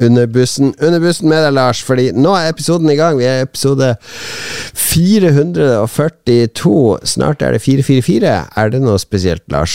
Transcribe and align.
under 0.00 0.26
bussen. 0.30 0.72
Under 0.80 1.00
bussen 1.02 1.28
med 1.30 1.42
deg, 1.44 1.52
Lars, 1.56 1.82
fordi 1.84 2.10
nå 2.16 2.34
er 2.36 2.52
episoden 2.52 2.90
i 2.92 2.98
gang. 2.98 3.18
Vi 3.20 3.26
er 3.28 3.44
episode 3.44 3.94
442. 4.74 6.98
Snart 7.14 7.42
er 7.42 7.56
det 7.56 7.62
444. 7.64 8.34
Er 8.56 8.72
det 8.72 8.80
noe 8.84 8.98
spesielt, 9.02 9.44
Lars? 9.52 9.74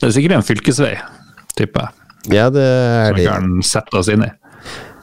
Det 0.00 0.08
er 0.08 0.16
sikkert 0.16 0.38
en 0.38 0.46
fylkesvei, 0.46 0.94
tipper 1.58 1.86
jeg. 1.86 1.92
Ja, 2.34 2.48
det 2.50 2.64
er 2.64 3.12
Som 3.12 3.20
vi 3.20 3.26
kan 3.28 3.62
sette 3.64 4.00
oss 4.00 4.08
inn 4.10 4.24
i. 4.26 4.32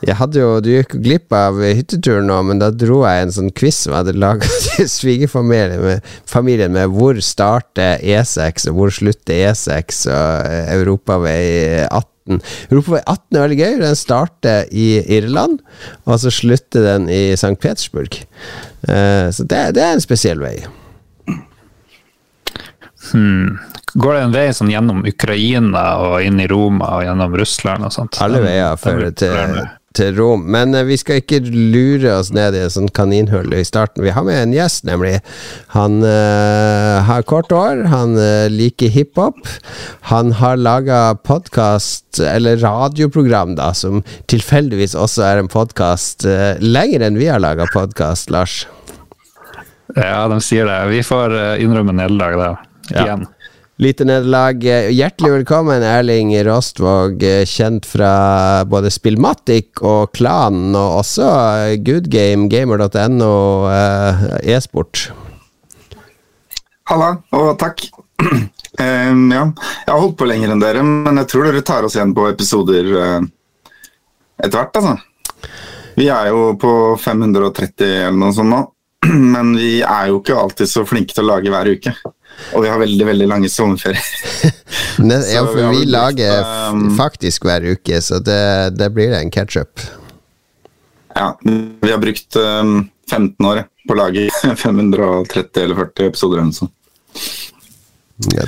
Jeg 0.03 0.17
hadde 0.19 0.41
jo, 0.41 0.59
Du 0.59 0.67
gikk 0.67 0.97
glipp 0.99 1.31
av 1.35 1.61
hytteturen 1.63 2.27
nå, 2.27 2.41
men 2.49 2.59
da 2.59 2.67
dro 2.75 3.05
jeg 3.05 3.23
en 3.23 3.31
sånn 3.31 3.53
quiz 3.55 3.77
som 3.85 3.93
jeg 3.93 4.01
hadde 4.01 4.19
laga 4.19 4.49
til 4.65 4.89
svigerfamilien 4.91 6.73
med, 6.75 6.91
hvor 6.91 7.15
starter 7.23 8.03
E6 8.03 8.67
og 8.71 8.79
hvor 8.79 8.91
slutter 8.93 9.53
E6 9.53 10.03
og 10.11 10.57
Europavei 10.75 11.87
18. 11.87 12.12
Europavei 12.23 13.01
18 13.01 13.35
er 13.35 13.43
veldig 13.43 13.57
gøy. 13.59 13.73
Den 13.81 13.97
starter 13.99 14.69
i 14.71 14.87
Irland, 15.17 15.59
og 16.07 16.21
så 16.23 16.31
slutter 16.33 16.85
den 16.87 17.09
i 17.11 17.23
St. 17.35 17.55
Petersburg. 17.59 18.21
Eh, 18.87 19.27
så 19.35 19.43
det, 19.43 19.65
det 19.77 19.83
er 19.83 19.97
en 19.97 20.03
spesiell 20.03 20.43
vei. 20.43 20.57
Går 23.93 24.15
det 24.15 24.21
en 24.23 24.33
vei 24.33 24.47
sånn 24.55 24.71
gjennom 24.73 25.03
Ukraina 25.05 25.83
og 26.01 26.23
inn 26.25 26.39
i 26.41 26.47
Roma 26.49 26.95
og 26.97 27.03
gjennom 27.05 27.35
Russland 27.37 27.85
og 27.85 27.93
sånt? 27.93 28.17
Alle 28.23 28.41
veier 28.41 28.79
fører 28.79 29.11
til. 29.13 29.59
Til 29.97 30.15
Rom. 30.17 30.45
Men 30.51 30.73
eh, 30.75 30.85
vi 30.87 30.97
skal 30.99 31.21
ikke 31.21 31.41
lure 31.47 32.17
oss 32.17 32.31
ned 32.35 32.57
i 32.57 32.63
et 32.65 32.73
sånt 32.75 32.93
kaninhull 32.95 33.53
i 33.55 33.63
starten. 33.67 34.03
Vi 34.05 34.13
har 34.13 34.25
med 34.27 34.39
en 34.39 34.55
gjest, 34.55 34.85
nemlig. 34.87 35.19
Han 35.73 36.01
uh, 36.05 37.01
har 37.07 37.25
kort 37.29 37.53
år, 37.55 37.85
han 37.91 38.17
uh, 38.17 38.49
liker 38.51 38.91
hiphop. 38.93 39.41
Han 40.11 40.33
har 40.39 40.59
laga 40.61 41.01
podkast, 41.25 42.21
eller 42.21 42.61
radioprogram, 42.61 43.55
da, 43.59 43.71
som 43.77 44.03
tilfeldigvis 44.31 44.97
også 44.97 45.25
er 45.29 45.43
en 45.43 45.51
podkast 45.51 46.27
uh, 46.29 46.53
lenger 46.61 47.05
enn 47.07 47.19
vi 47.21 47.29
har 47.31 47.43
laga 47.43 47.69
podkast, 47.73 48.33
Lars. 48.33 48.63
Ja, 49.93 50.25
de 50.31 50.39
sier 50.41 50.65
det. 50.69 50.79
Vi 50.89 51.03
får 51.05 51.35
innrømme 51.61 51.93
nederlag 51.93 52.39
da 52.39 52.51
Ja. 52.91 53.15
Lite 53.83 54.05
nederlag. 54.05 54.63
Eh, 54.63 54.91
Hjertelig 54.95 55.31
velkommen, 55.31 55.83
Erling 55.83 56.29
Rostvåg, 56.47 57.23
eh, 57.23 57.45
kjent 57.45 57.85
fra 57.85 58.63
både 58.63 58.87
Spillmatic 58.91 59.81
og 59.83 60.13
Klanen, 60.15 60.71
og 60.71 61.01
også 61.01 61.25
eh, 61.27 61.73
Goodgame, 61.83 62.47
gamer.no, 62.47 63.33
e-sport. 64.39 65.09
Halla, 66.87 67.11
og 67.35 67.57
takk. 67.59 67.87
Um, 68.73 69.27
ja, 69.29 69.43
jeg 69.85 69.91
har 69.91 69.99
holdt 70.01 70.15
på 70.17 70.25
lenger 70.25 70.49
enn 70.49 70.61
dere, 70.63 70.81
men 70.81 71.19
jeg 71.21 71.27
tror 71.29 71.45
dere 71.45 71.59
tar 71.61 71.85
oss 71.85 71.93
igjen 71.93 72.09
på 72.17 72.23
episoder 72.25 72.87
uh, 72.89 73.19
etter 74.41 74.55
hvert, 74.55 74.79
altså. 74.79 75.51
Vi 75.93 76.07
er 76.09 76.31
jo 76.31 76.55
på 76.57 76.71
530 76.97 77.85
eller 78.07 78.17
noe 78.17 78.33
sånt 78.33 78.49
nå, 78.49 78.63
men 79.35 79.53
vi 79.59 79.75
er 79.85 80.09
jo 80.09 80.23
ikke 80.23 80.39
alltid 80.41 80.71
så 80.71 80.87
flinke 80.89 81.13
til 81.13 81.21
å 81.27 81.35
lage 81.35 81.53
hver 81.53 81.69
uke. 81.69 81.93
Og 82.53 82.65
vi 82.65 82.69
har 82.69 82.81
veldig, 82.81 83.05
veldig 83.11 83.27
lange 83.29 83.49
sommerferier. 83.49 84.53
Ja, 85.33 85.45
for 85.45 85.55
vi 85.57 85.79
vi 85.79 85.85
lager 85.85 86.43
um, 86.71 86.97
faktisk 86.97 87.45
hver 87.47 87.65
uke, 87.65 88.01
så 88.01 88.19
det, 88.19 88.75
det 88.77 88.89
blir 88.93 89.13
en 89.17 89.31
catch-up. 89.31 89.79
Ja, 91.15 91.39
vi 91.43 91.91
har 91.91 91.97
brukt 91.97 92.35
um, 92.35 92.89
15 93.09 93.45
år 93.45 93.63
på 93.87 93.95
å 93.95 93.99
lage 93.99 94.29
530 94.65 95.63
eller 95.63 95.75
40 95.75 96.07
episoder 96.11 96.39
eller 96.39 96.51
noe 96.51 96.61
sånt. 96.61 96.75
Ja. 98.29 98.45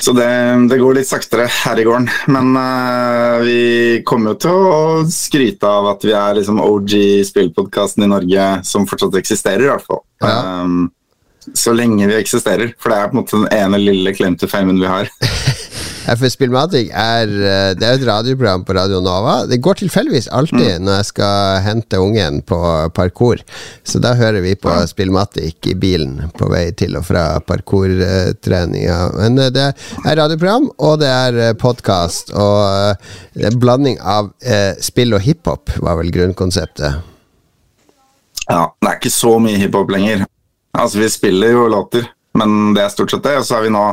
Så 0.00 0.14
det, 0.16 0.26
det 0.70 0.78
går 0.78 0.94
litt 0.96 1.08
saktere 1.10 1.48
her 1.50 1.80
i 1.80 1.84
gården. 1.84 2.06
Men 2.30 2.54
uh, 2.56 3.42
vi 3.44 4.02
kommer 4.06 4.32
jo 4.32 4.40
til 4.46 4.68
å 4.70 4.82
skryte 5.10 5.68
av 5.68 5.90
at 5.90 6.06
vi 6.06 6.14
er 6.16 6.38
liksom 6.38 6.62
OG 6.62 6.94
spillpodkasten 7.28 8.06
i 8.06 8.10
Norge 8.10 8.46
som 8.66 8.86
fortsatt 8.88 9.18
eksisterer, 9.20 9.66
i 9.66 9.72
hvert 9.72 9.88
fall. 9.88 10.04
Ja. 10.24 10.62
Um, 10.62 10.86
så 11.54 11.74
lenge 11.76 12.08
vi 12.08 12.16
eksisterer. 12.16 12.74
For 12.80 12.92
det 12.92 12.98
er 12.98 13.10
på 13.10 13.16
en 13.16 13.22
måte 13.22 13.36
den 13.36 13.48
ene 13.52 13.80
lille 13.82 14.36
to 14.38 14.50
famen 14.50 14.80
vi 14.80 14.90
har. 14.90 15.10
FS 16.04 16.34
Spillmatic 16.36 16.90
er 16.92 17.30
eh, 17.32 17.70
Det 17.78 17.86
er 17.86 17.96
et 17.96 18.06
radioprogram 18.06 18.64
på 18.64 18.74
Radio 18.76 19.00
Nova. 19.00 19.44
Det 19.48 19.60
går 19.64 19.80
tilfeldigvis 19.80 20.28
alltid 20.28 20.82
når 20.84 20.98
jeg 20.98 21.08
skal 21.08 21.62
hente 21.64 22.00
ungen 22.00 22.42
på 22.44 22.58
parkour. 22.96 23.40
Så 23.84 24.00
da 24.04 24.12
hører 24.18 24.44
vi 24.44 24.54
på 24.60 24.74
Spillmatic 24.90 25.70
i 25.70 25.76
bilen 25.80 26.28
på 26.36 26.50
vei 26.52 26.66
til 26.76 26.98
og 27.00 27.06
fra 27.08 27.24
parkourtreninga. 27.40 28.98
Men 29.16 29.40
eh, 29.46 29.52
det 29.54 29.70
er 30.04 30.20
radioprogram, 30.20 30.68
og 30.78 31.00
det 31.00 31.08
er 31.08 31.56
podkast. 31.60 32.34
Og 32.36 32.60
eh, 32.68 33.16
det 33.34 33.48
er 33.48 33.54
en 33.54 33.64
blanding 33.64 33.98
av 34.00 34.32
eh, 34.44 34.76
spill 34.84 35.16
og 35.16 35.24
hiphop, 35.24 35.72
var 35.80 35.98
vel 36.02 36.12
grunnkonseptet. 36.12 37.00
Ja, 38.44 38.68
Det 38.76 38.90
er 38.90 38.98
ikke 38.98 39.14
så 39.14 39.38
mye 39.40 39.56
hiphop 39.56 39.88
lenger. 39.94 40.26
Altså, 40.74 40.98
Vi 40.98 41.10
spiller 41.10 41.54
jo 41.54 41.68
låter, 41.68 42.06
men 42.38 42.74
det 42.74 42.82
er 42.84 42.92
stort 42.92 43.10
sett 43.14 43.22
det. 43.22 43.36
Og 43.38 43.46
så 43.46 43.58
har 43.58 43.62
vi 43.66 43.72
nå 43.74 43.84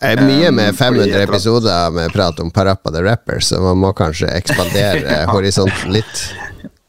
Det 0.00 0.14
er 0.14 0.22
mye 0.24 0.48
Um, 0.48 0.54
med 0.56 0.76
500 0.78 1.22
episoder 1.26 1.90
med 1.92 2.12
prat 2.12 2.38
om 2.40 2.50
Parappa 2.50 2.90
the 2.94 3.02
Rapper, 3.04 3.40
så 3.44 3.60
man 3.60 3.76
må 3.82 3.92
kanskje 3.92 4.30
ekspandere 4.32 5.24
horisonten 5.34 5.92
litt. 5.92 6.22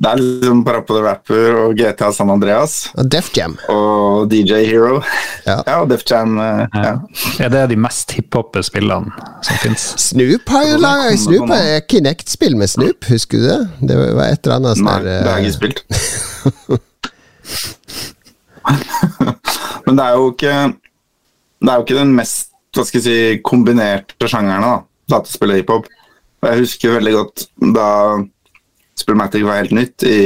Det 0.02 0.10
er 0.10 0.18
liksom 0.18 0.64
Parappa 0.66 0.96
the 0.96 1.02
Rapper 1.06 1.58
og 1.60 1.76
GTA 1.78 2.08
San 2.16 2.32
Andreas 2.34 2.88
Og 2.98 3.06
Def 3.12 3.28
Jam. 3.38 3.54
og 3.70 4.32
DJ 4.32 4.64
Hero. 4.66 5.02
Ja. 5.46 5.60
Ja, 5.68 5.76
og 5.84 5.90
Def 5.92 6.02
Jam. 6.10 6.38
Ja. 6.40 6.68
ja. 6.74 6.96
Er 7.44 7.50
det 7.54 7.68
de 7.74 7.78
mest 7.78 8.12
hiphoppe 8.16 8.64
spillene 8.66 9.12
som 9.46 9.60
fins? 9.62 9.84
Snoop 10.02 10.50
har 10.50 10.64
jo 10.70 10.80
Og 10.80 10.82
laga 10.88 11.12
Snoop 11.22 11.54
er 11.58 11.84
Kinect-spill 11.92 12.56
med 12.58 12.72
Snoop, 12.72 13.06
husker 13.12 13.38
du 13.38 13.46
det? 13.50 13.60
Det 13.92 14.00
var 14.00 14.26
et 14.32 14.42
eller 14.48 14.56
annet 14.62 14.82
Nei, 14.88 14.98
der, 15.04 15.12
det 15.12 15.30
har 15.30 15.38
jeg 15.38 15.44
eh, 15.44 15.50
ikke 15.52 15.60
spilt. 15.60 15.80
Men 19.92 20.00
det 20.00 20.08
er 20.08 20.16
jo 20.16 20.28
ikke 20.32 20.56
Det 21.60 21.68
er 21.68 21.76
jo 21.76 21.84
ikke 21.84 22.00
den 22.00 22.16
mest 22.16 22.48
hva 22.72 22.86
skal 22.88 23.02
jeg 23.02 23.04
si, 23.04 23.40
kombinerte 23.44 24.30
sjangeren, 24.32 24.64
da. 24.64 24.76
Dataspill 25.12 25.52
og 25.52 25.58
hiphop. 25.60 25.90
Jeg 26.48 26.62
husker 26.62 26.94
veldig 26.96 27.12
godt 27.18 27.44
da 27.76 27.88
Spillmatic 28.96 29.44
var 29.44 29.60
helt 29.60 29.74
nytt 29.76 30.06
i, 30.08 30.20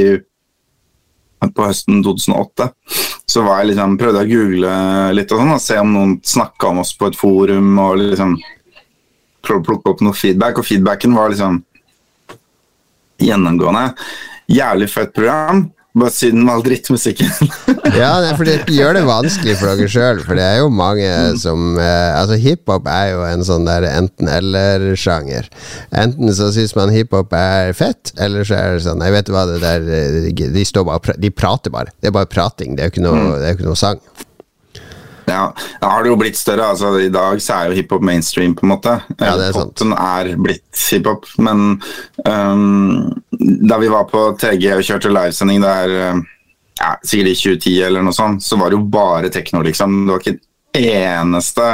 på 1.42 1.66
høsten 1.66 2.04
2008. 2.06 2.68
Så 3.26 3.42
var 3.42 3.64
jeg 3.64 3.72
liksom, 3.72 3.96
prøvde 3.98 4.22
jeg 4.22 4.30
å 4.30 4.30
google 4.36 4.76
litt 5.18 5.34
og 5.34 5.42
sånn, 5.42 5.52
og 5.56 5.64
se 5.64 5.80
om 5.82 5.90
noen 5.90 6.14
snakka 6.22 6.70
om 6.70 6.84
oss 6.84 6.94
på 6.94 7.10
et 7.10 7.18
forum. 7.18 7.72
og 7.82 7.98
liksom 8.04 8.36
prøve 9.42 9.64
å 9.64 9.66
plukke 9.72 9.96
opp 9.96 10.06
noe 10.06 10.14
feedback, 10.14 10.62
og 10.62 10.70
feedbacken 10.70 11.18
var 11.18 11.34
liksom 11.34 11.58
gjennomgående. 13.26 13.88
Jævlig 14.54 14.90
fett 14.92 15.14
program, 15.18 15.66
bare 15.96 16.12
siden 16.14 16.44
med 16.44 16.54
all 16.54 16.64
drittmusikken. 16.66 17.32
Ja, 17.96 18.18
det 18.20 18.32
for 18.36 18.44
det 18.44 18.74
gjør 18.74 18.96
det 18.96 19.04
vanskelig 19.06 19.54
for 19.56 19.70
dere 19.70 19.86
sjøl, 19.88 20.18
for 20.26 20.36
det 20.36 20.42
er 20.44 20.56
jo 20.58 20.66
mange 20.74 21.06
som 21.40 21.78
eh, 21.80 22.16
Altså, 22.18 22.36
hiphop 22.42 22.88
er 22.90 23.12
jo 23.12 23.22
en 23.24 23.44
sånn 23.46 23.64
der 23.64 23.86
enten-eller-sjanger. 23.88 25.46
Enten 25.96 26.34
så 26.36 26.50
syns 26.52 26.74
man 26.76 26.92
hiphop 26.92 27.32
er 27.38 27.72
fett, 27.78 28.12
eller 28.20 28.44
så 28.44 28.58
er 28.58 28.76
det 28.76 28.84
sånn 28.88 29.04
Jeg 29.06 29.14
vet 29.14 29.32
hva 29.32 29.46
det 29.48 29.60
der 29.62 29.86
eh, 29.86 30.28
De 30.34 30.66
står 30.66 30.84
bare 30.90 31.16
De 31.22 31.30
prater 31.32 31.72
bare. 31.72 31.94
Det 32.02 32.10
er 32.10 32.16
bare 32.18 32.28
prating, 32.28 32.74
det 32.76 32.84
er 32.84 32.90
jo 32.90 32.96
ikke 32.96 33.06
noe, 33.06 33.38
det 33.40 33.48
er 33.48 33.56
ikke 33.56 33.70
noe 33.70 33.80
sang. 33.80 34.02
Ja, 35.26 35.42
da 35.80 35.90
har 35.90 36.04
det 36.04 36.12
jo 36.12 36.18
blitt 36.20 36.38
større. 36.38 36.70
altså 36.72 36.92
I 37.02 37.10
dag 37.12 37.42
så 37.42 37.58
er 37.58 37.70
jo 37.70 37.78
hiphop 37.80 38.04
mainstream, 38.06 38.54
på 38.56 38.66
en 38.66 38.72
måte. 38.74 38.96
Ja, 39.18 39.34
det 39.38 39.50
er 39.50 39.56
sant. 39.56 39.74
Popen 39.74 39.94
er 39.96 40.32
blitt 40.38 40.86
hiphop. 40.90 41.28
Men 41.42 41.80
um, 42.26 43.12
da 43.70 43.80
vi 43.82 43.92
var 43.92 44.08
på 44.10 44.28
TG 44.40 44.70
og 44.76 44.86
kjørte 44.86 45.12
livesending 45.12 45.62
der 45.64 45.96
ja, 46.76 46.92
sikkert 47.02 47.32
i 47.32 47.38
2010 47.40 47.76
eller 47.88 48.04
noe 48.04 48.16
sånt, 48.16 48.44
så 48.44 48.58
var 48.60 48.70
det 48.70 48.78
jo 48.78 48.86
bare 48.92 49.32
tekno, 49.32 49.62
liksom. 49.64 50.04
Det 50.06 50.14
var 50.14 50.24
ikke 50.24 50.38
eneste 50.80 51.66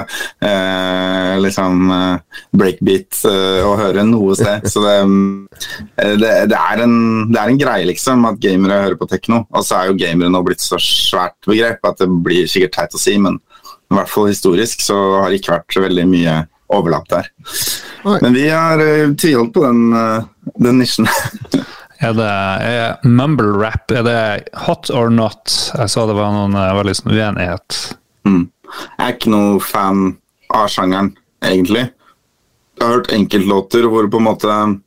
eh, 0.43 1.35
liksom 1.43 1.91
eh, 1.97 2.41
breakbeat 2.57 3.23
eh, 3.29 3.61
å 3.67 3.75
høre 3.81 4.05
noe 4.09 4.37
sted. 4.39 4.67
Så 4.71 4.83
det, 4.85 4.97
eh, 5.01 6.15
det, 6.21 6.33
det, 6.53 6.59
er 6.59 6.85
en, 6.85 6.97
det 7.33 7.41
er 7.41 7.53
en 7.53 7.61
greie, 7.61 7.89
liksom, 7.91 8.27
at 8.31 8.41
gamere 8.43 8.83
hører 8.87 9.01
på 9.01 9.11
tekno. 9.11 9.45
Og 9.51 9.67
så 9.67 9.81
er 9.81 9.91
jo 9.91 9.99
gamere 10.01 10.33
nå 10.33 10.43
blitt 10.47 10.65
så 10.65 10.81
svært 10.83 11.39
begrep 11.49 11.85
at 11.89 12.03
det 12.03 12.11
blir 12.25 12.51
sikkert 12.51 12.77
teit 12.79 12.97
å 12.99 13.03
si, 13.03 13.19
men 13.21 13.41
i 13.93 13.99
hvert 13.99 14.09
fall 14.09 14.31
historisk 14.31 14.81
så 14.85 14.97
har 15.21 15.29
det 15.31 15.43
ikke 15.43 15.57
vært 15.59 15.83
veldig 15.85 16.09
mye 16.09 16.39
overlapp 16.73 17.09
der. 17.13 17.29
Men 18.25 18.33
vi 18.33 18.49
har 18.49 18.81
uh, 18.81 19.15
tviholdt 19.15 19.53
på 19.55 19.65
den, 19.67 19.93
uh, 19.93 20.25
den 20.57 20.81
nisjen. 20.83 21.09
Er 22.03 22.17
det 22.19 22.31
er 22.67 22.97
mumble 23.07 23.53
rap? 23.61 23.93
Er 23.95 24.03
det 24.03 24.17
hot 24.65 24.89
or 24.91 25.07
not? 25.07 25.53
Jeg 25.79 25.93
sa 25.93 26.03
det 26.09 26.17
var 26.19 26.33
noen 26.35 26.57
uh, 26.59 26.73
veldig 26.75 26.97
uenighet. 27.07 27.77
Mm. 28.27 28.49
Jeg 28.73 29.05
er 29.07 29.17
ikke 29.17 29.33
noe 29.33 29.61
fan 29.65 30.05
av 30.53 30.69
sjangeren, 30.73 31.13
egentlig. 31.45 31.89
Jeg 32.79 32.85
har 32.85 32.97
hørt 32.97 33.13
enkeltlåter 33.15 33.87
hvor 33.91 34.09
på 34.11 34.21
en 34.21 34.27
måte 34.27 34.51
den 34.53 34.81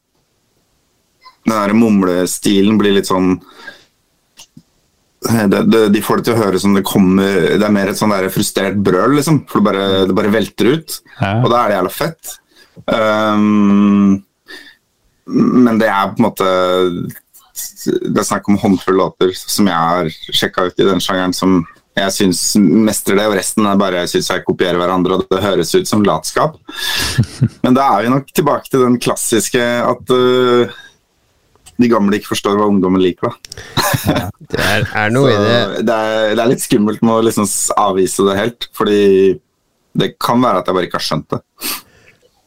der 1.45 1.73
mumlestilen 1.77 2.79
blir 2.81 2.95
litt 2.97 3.09
sånn 3.09 3.35
det, 5.25 5.61
det, 5.69 5.81
De 5.93 6.01
får 6.05 6.19
det 6.19 6.27
til 6.27 6.35
å 6.35 6.41
høre 6.41 6.59
som 6.61 6.75
det 6.75 6.83
kommer 6.85 7.55
Det 7.57 7.65
er 7.65 7.73
mer 7.73 7.89
et 7.89 7.97
sånn 7.97 8.13
der 8.13 8.27
frustrert 8.33 8.77
brøl, 8.77 9.17
liksom. 9.17 9.43
For 9.49 9.61
det 9.61 9.67
bare, 9.69 9.85
det 10.09 10.17
bare 10.17 10.33
velter 10.33 10.71
ut. 10.75 10.97
Ja. 11.19 11.37
Og 11.39 11.49
da 11.49 11.61
er 11.61 11.71
det 11.71 11.77
jævla 11.79 11.93
fett. 11.93 12.35
Um, 12.85 14.25
men 15.25 15.79
det 15.81 15.87
er 15.89 16.11
på 16.11 16.19
en 16.19 16.25
måte 16.27 16.49
Det 18.03 18.19
er 18.19 18.27
snakk 18.27 18.49
om 18.51 18.59
håndfull 18.61 18.99
låter 18.99 19.31
som 19.39 19.69
jeg 19.69 19.93
har 19.95 20.11
sjekka 20.35 20.67
ut 20.67 20.81
i 20.83 20.87
den 20.89 21.01
sjangeren, 21.01 21.33
som 21.33 21.63
jeg 21.95 22.12
syns 22.12 22.39
mestrer 22.59 23.19
det, 23.21 23.27
og 23.30 23.38
resten 23.38 23.68
er 23.69 23.77
bare 23.80 24.01
jeg 24.03 24.15
synes 24.15 24.31
jeg 24.33 24.44
kopierer 24.47 24.80
hverandre, 24.81 25.15
og 25.15 25.30
det 25.31 25.44
høres 25.44 25.71
ut 25.77 25.88
som 25.88 26.03
latskap. 26.03 26.57
Men 27.63 27.77
da 27.77 27.86
er 27.94 28.03
vi 28.03 28.12
nok 28.12 28.33
tilbake 28.36 28.68
til 28.68 28.83
den 28.83 28.97
klassiske 29.00 29.63
at 29.63 30.12
uh, 30.12 30.75
de 31.80 31.89
gamle 31.92 32.19
ikke 32.19 32.33
forstår 32.33 32.59
hva 32.59 32.68
ungdommen 32.71 33.03
liker. 33.03 33.31
Da. 33.31 34.27
det 34.51 34.62
er, 34.63 34.86
er 35.06 35.15
noe 35.15 35.31
i 35.31 35.39
det. 35.47 35.57
Det 35.88 35.95
er, 35.95 36.36
det 36.36 36.44
er, 36.44 36.51
litt 36.51 36.63
skummelt 36.65 37.03
med 37.03 37.15
å 37.15 37.25
liksom 37.30 37.47
avvise 37.80 38.27
det 38.27 38.38
helt, 38.42 38.69
fordi 38.75 39.01
det 39.95 40.15
kan 40.19 40.44
være 40.44 40.62
at 40.62 40.68
jeg 40.68 40.77
bare 40.77 40.89
ikke 40.89 41.00
har 41.00 41.07
skjønt 41.07 41.31
det. 41.31 41.44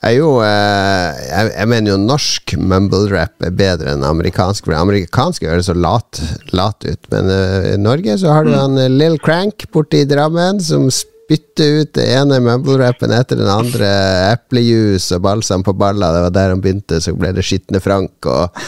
Jeg, 0.09 0.23
jo, 0.23 0.29
eh, 0.41 1.19
jeg, 1.21 1.51
jeg, 1.53 1.69
mener 1.69 1.93
jo 1.93 1.99
norsk 2.01 2.55
mumble-rap 2.57 3.45
er 3.45 3.53
bedre 3.53 3.93
enn 3.93 4.07
amerikansk. 4.09 4.65
For 4.65 4.77
amerikansk 4.79 5.45
høres 5.45 5.69
så 5.69 5.75
lat, 5.77 6.21
lat 6.57 6.81
ut, 6.87 7.09
men 7.13 7.29
uh, 7.29 7.75
i 7.75 7.77
Norge 7.81 8.15
så 8.23 8.33
har 8.33 8.47
du 8.47 8.55
mm. 8.55 8.57
han 8.57 8.79
uh, 8.81 8.87
Lill 8.89 9.19
Crank 9.21 9.67
borte 9.75 10.01
i 10.01 10.07
Drammen 10.09 10.63
som 10.65 10.87
spytter 10.95 11.83
ut 11.83 11.91
det 11.99 12.07
ene 12.15 12.39
mumble-rappen 12.41 13.13
etter 13.13 13.37
den 13.37 13.51
andre. 13.53 13.91
Eplejuice 14.31 15.19
og 15.19 15.27
balsam 15.27 15.67
på 15.67 15.75
balla, 15.77 16.09
det 16.15 16.23
var 16.25 16.33
der 16.39 16.55
han 16.55 16.63
begynte. 16.65 17.03
Så 17.05 17.13
ble 17.19 17.35
det 17.37 17.45
Skitne 17.45 17.83
Frank 17.85 18.29
og 18.33 18.63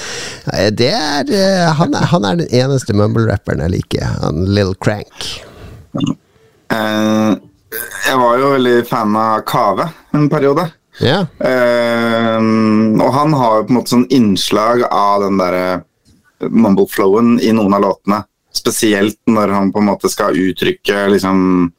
Det 0.77 0.91
er 0.93 1.73
han, 1.79 1.97
han, 2.11 2.27
er 2.27 2.43
den 2.43 2.53
eneste 2.53 2.93
mumble-rapperen 2.99 3.65
jeg 3.65 3.79
liker, 3.79 4.05
han 4.27 4.45
Lill 4.51 4.75
Crank. 4.77 5.31
jeg 6.75 8.21
var 8.27 8.45
jo 8.45 8.53
veldig 8.59 8.77
fan 8.93 9.17
av 9.17 9.41
Kave 9.49 9.89
en 10.13 10.29
periode. 10.29 10.69
Yeah. 10.99 11.29
Uh, 11.39 12.99
og 13.01 13.13
han 13.15 13.37
har 13.39 13.61
jo 13.61 13.69
på 13.69 13.73
en 13.73 13.79
måte 13.79 13.95
sånn 13.95 14.09
innslag 14.13 14.83
av 14.91 15.23
den 15.25 15.39
derre 15.41 15.81
mumble-flowen 16.41 17.39
i 17.45 17.53
noen 17.57 17.77
av 17.77 17.85
låtene. 17.85 18.23
Spesielt 18.57 19.21
når 19.31 19.55
han 19.55 19.73
på 19.73 19.81
en 19.83 19.91
måte 19.93 20.11
skal 20.11 20.37
uttrykke 20.37 21.07
liksom 21.15 21.71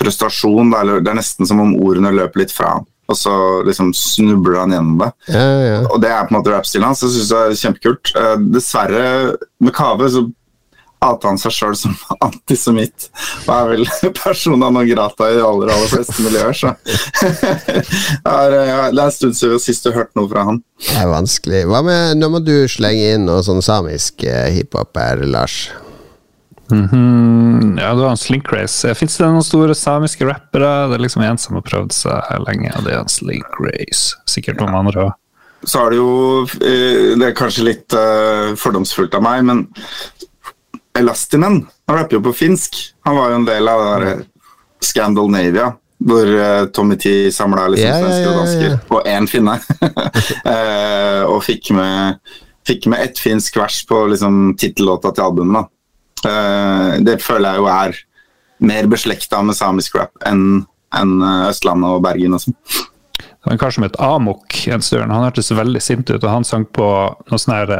frustrasjon. 0.00 0.72
Det 0.72 1.10
er 1.10 1.18
nesten 1.18 1.48
som 1.48 1.62
om 1.62 1.76
ordene 1.80 2.12
løper 2.14 2.44
litt 2.44 2.54
fra 2.54 2.76
ham. 2.76 2.88
Og 3.10 3.16
så 3.18 3.32
liksom 3.66 3.90
snubler 3.96 4.60
han 4.60 4.74
gjennom 4.74 5.00
det. 5.00 5.10
Ja, 5.34 5.46
ja. 5.66 5.78
Og 5.90 5.98
det 6.02 6.12
er 6.14 6.26
på 6.26 6.34
en 6.34 6.38
måte 6.38 6.52
rap-stilen 6.52 6.86
hans. 6.86 7.02
Det 7.02 7.10
syns 7.14 7.32
jeg 7.32 7.54
er 7.54 7.62
kjempekult. 7.64 8.12
Uh, 8.14 8.36
dessverre, 8.54 9.06
med 9.62 9.74
Kave 9.76 10.10
så 10.12 10.26
outa 11.04 11.30
han 11.30 11.40
seg 11.40 11.54
sjøl 11.54 11.76
som 11.78 11.96
antisemitt, 12.26 13.08
og 13.46 13.52
er 13.56 13.70
vel 13.74 13.86
persona 14.22 14.70
non 14.70 14.88
grata 14.88 15.30
i 15.30 15.38
de 15.38 15.44
aller, 15.46 15.72
aller 15.74 15.92
fleste 15.92 16.24
miljøer, 16.24 16.56
så 16.56 16.74
Det 18.20 18.32
er 18.32 18.90
en 18.90 19.14
stund 19.14 19.36
siden 19.38 19.62
sist 19.62 19.86
du 19.86 19.94
hørte 19.94 20.18
noe 20.18 20.30
fra 20.30 20.46
han. 20.48 20.62
Det 20.80 20.96
er 20.96 21.10
vanskelig. 21.10 21.62
Hva 21.68 21.82
med 21.84 22.18
Nå 22.20 22.30
må 22.32 22.40
du 22.44 22.54
slenge 22.70 23.14
inn 23.14 23.28
noe 23.28 23.44
sånn 23.44 23.62
samisk 23.64 24.24
eh, 24.28 24.50
hiphop 24.54 24.96
her, 24.98 25.24
Lars. 25.26 25.70
Mm 26.70 26.88
-hmm. 26.88 27.80
Ja, 27.80 27.94
du 27.94 28.00
har 28.00 28.10
en 28.10 28.16
Slink 28.16 28.52
Race. 28.52 28.94
Fins 28.94 29.16
det 29.16 29.26
noen 29.26 29.42
store 29.42 29.74
samiske 29.74 30.24
rappere? 30.24 30.88
Det 30.88 30.94
er 30.94 31.02
liksom 31.02 31.22
en 31.22 31.38
som 31.38 31.54
har 31.54 31.62
prøvd 31.62 31.92
seg 31.92 32.12
her 32.30 32.38
lenge, 32.46 32.72
og 32.76 32.84
det 32.84 32.92
er 32.92 33.00
en 33.00 33.08
Slink 33.08 33.60
Race. 33.60 34.16
Sikkert 34.26 34.60
noen 34.60 34.74
andre 34.74 35.04
òg. 35.04 35.12
Så 35.64 35.82
er 35.84 35.90
det 35.90 35.96
jo 35.98 36.46
eh, 36.64 37.18
Det 37.18 37.26
er 37.26 37.36
kanskje 37.36 37.66
litt 37.66 37.92
uh, 37.92 38.56
fordomsfullt 38.56 39.14
av 39.14 39.22
meg, 39.22 39.44
men 39.44 39.66
Elastinen 40.98 41.66
han 41.86 41.98
rapper 41.98 42.18
jo 42.18 42.22
på 42.22 42.32
finsk. 42.32 42.76
Han 43.04 43.16
var 43.16 43.30
jo 43.30 43.40
en 43.40 43.46
del 43.48 43.68
av 43.68 43.80
det 43.82 43.94
der 43.98 44.20
Scandalnavia, 44.80 45.72
hvor 46.06 46.26
uh, 46.26 46.66
Tommy 46.72 46.96
T 46.96 47.32
samla 47.34 47.66
liksom 47.68 47.88
yeah, 47.88 47.98
svensker 47.98 48.30
og 48.30 48.38
dansker 48.38 48.76
på 48.88 49.00
én 49.10 49.26
finne. 49.30 49.56
uh, 50.46 51.24
og 51.32 51.42
fikk 51.44 51.72
med, 51.76 52.20
fikk 52.66 52.86
med 52.92 53.04
ett 53.08 53.18
finsk 53.18 53.58
vers 53.60 53.82
på 53.88 54.04
liksom 54.12 54.54
tittellåta 54.60 55.12
til 55.16 55.26
albumet. 55.26 55.70
Uh, 56.24 57.00
det 57.04 57.18
føler 57.24 57.56
jeg 57.56 57.62
jo 57.64 57.68
er 57.74 58.00
mer 58.70 58.88
beslekta 58.92 59.42
med 59.42 59.56
samisk 59.56 59.98
rap 59.98 60.14
enn 60.28 60.62
en 60.96 61.12
Østlandet 61.22 61.96
og 61.96 62.02
Bergen 62.02 62.34
og 62.34 62.42
sånn. 62.42 62.56
Han 63.46 63.60
kar 63.60 63.72
som 63.72 63.84
het 63.86 63.98
Amok 64.02 64.56
en 64.68 64.82
stund, 64.82 65.10
han 65.10 65.26
hørtes 65.26 65.52
veldig 65.54 65.80
sint 65.82 66.10
ut, 66.10 66.22
og 66.22 66.30
han 66.30 66.44
sang 66.44 66.66
på 66.66 66.86
noe 67.30 67.40
sånn 67.40 67.54
her 67.56 67.72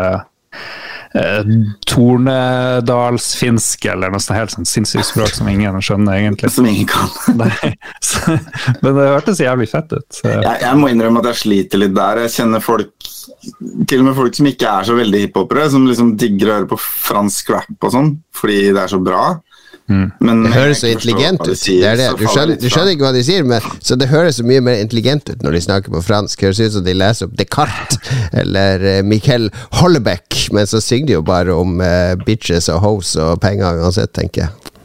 eh, 1.18 1.52
tornedalsfinsk 1.90 3.86
eller 3.92 4.12
noe 4.12 4.22
sånt 4.22 4.38
helt 4.38 4.54
sånn 4.54 4.68
sinnssykt 4.68 5.08
språk 5.10 5.32
som 5.36 5.48
ingen 5.50 5.80
skjønner, 5.82 6.18
egentlig. 6.20 6.52
Som 6.54 6.68
ingen 6.70 6.88
kan. 6.90 7.10
så, 8.08 8.36
men 8.80 8.90
det 8.98 9.08
hørtes 9.10 9.42
jævlig 9.42 9.70
fett 9.72 9.94
ut. 9.96 10.22
Jeg, 10.24 10.56
jeg, 10.62 10.74
må 10.80 10.92
innrømme 10.92 11.22
at 11.22 11.30
jeg 11.32 11.42
sliter 11.44 11.82
litt 11.82 11.96
der. 11.96 12.24
Jeg 12.26 12.36
kjenner 12.38 12.64
folk 12.64 12.92
til 13.88 14.02
og 14.02 14.06
med 14.10 14.16
folk 14.18 14.36
som 14.36 14.48
ikke 14.50 14.72
er 14.80 14.88
så 14.88 14.96
veldig 14.98 15.20
hiphopere, 15.26 15.68
som 15.72 15.86
liksom 15.88 16.16
digger 16.20 16.50
å 16.50 16.58
høre 16.58 16.70
på 16.70 16.80
fransk 16.80 17.54
rap 17.54 17.86
og 17.88 17.94
sånn, 17.94 18.10
fordi 18.36 18.60
det 18.70 18.82
er 18.84 18.92
så 18.92 19.00
bra. 19.02 19.22
Mm. 19.90 20.44
det 20.44 20.52
høres 20.54 20.82
så 20.84 20.90
intelligent 20.92 21.42
ut. 21.42 21.58
Det 21.58 21.78
er 21.82 21.96
det. 21.98 22.08
Du 22.20 22.26
skjønner, 22.28 22.58
du 22.60 22.68
skjønner, 22.70 22.92
ikke 22.94 23.08
hva 23.08 23.14
de 23.16 23.24
sier, 23.26 23.46
men, 23.46 23.64
så 23.82 23.96
det 23.98 24.10
høres 24.12 24.38
så 24.38 24.46
mye 24.46 24.62
mer 24.62 24.82
intelligent 24.82 25.32
ut 25.32 25.42
når 25.42 25.56
de 25.56 25.62
snakker 25.66 25.94
på 25.96 26.02
fransk. 26.06 26.38
Det 26.38 26.50
høres 26.50 26.60
ut 26.62 26.76
som 26.76 26.86
de 26.86 26.94
leser 26.94 27.26
opp 27.26 27.34
Descartes 27.40 27.98
eller 28.44 28.86
uh, 28.86 29.00
Michael 29.06 29.48
Hollebeck, 29.80 30.46
men 30.54 30.68
så 30.70 30.82
synger 30.84 31.10
de 31.10 31.18
jo 31.18 31.24
bare 31.26 31.56
om 31.56 31.82
uh, 31.82 32.14
bitches 32.22 32.70
og 32.70 32.84
hoes 32.84 33.16
og 33.18 33.40
penger 33.42 33.82
uansett, 33.82 34.14
tenker 34.14 34.46
jeg. 34.46 34.76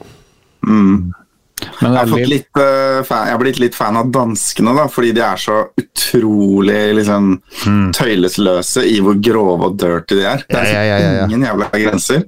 Mm. 0.66 1.14
Jeg 1.56 1.92
har, 1.96 2.10
litt, 2.28 2.50
uh, 2.60 3.00
fan, 3.08 3.30
jeg 3.30 3.34
har, 3.34 3.40
blitt 3.40 3.60
litt 3.64 3.76
fan 3.78 3.96
av 3.96 4.10
danskene, 4.14 4.74
da, 4.76 4.86
fordi 4.92 5.14
de 5.16 5.22
er 5.24 5.40
så 5.40 5.62
utrolig 5.80 6.80
liksom, 6.98 7.30
mm. 7.64 7.86
tøylesløse 7.96 8.84
i 8.90 8.98
hvor 9.04 9.16
grove 9.24 9.70
og 9.70 9.78
dirty 9.80 10.20
de 10.20 10.26
er. 10.34 10.44
Det 10.50 10.60
er 10.60 10.68
ja, 10.68 10.84
ja, 10.90 10.98
ja, 11.00 11.26
ingen 11.30 11.46
jævla 11.48 11.70
grenser. 11.72 12.26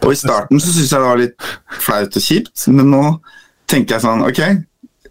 Og 0.00 0.14
I 0.14 0.20
starten 0.22 0.62
så 0.62 0.72
syntes 0.72 0.94
jeg 0.94 0.96
det 0.96 1.10
var 1.10 1.20
litt 1.20 1.50
flaut 1.84 2.16
og 2.16 2.24
kjipt, 2.24 2.66
men 2.72 2.88
nå 2.94 3.04
tenker 3.70 3.98
jeg 3.98 4.04
sånn 4.06 4.24
Ok, 4.26 4.40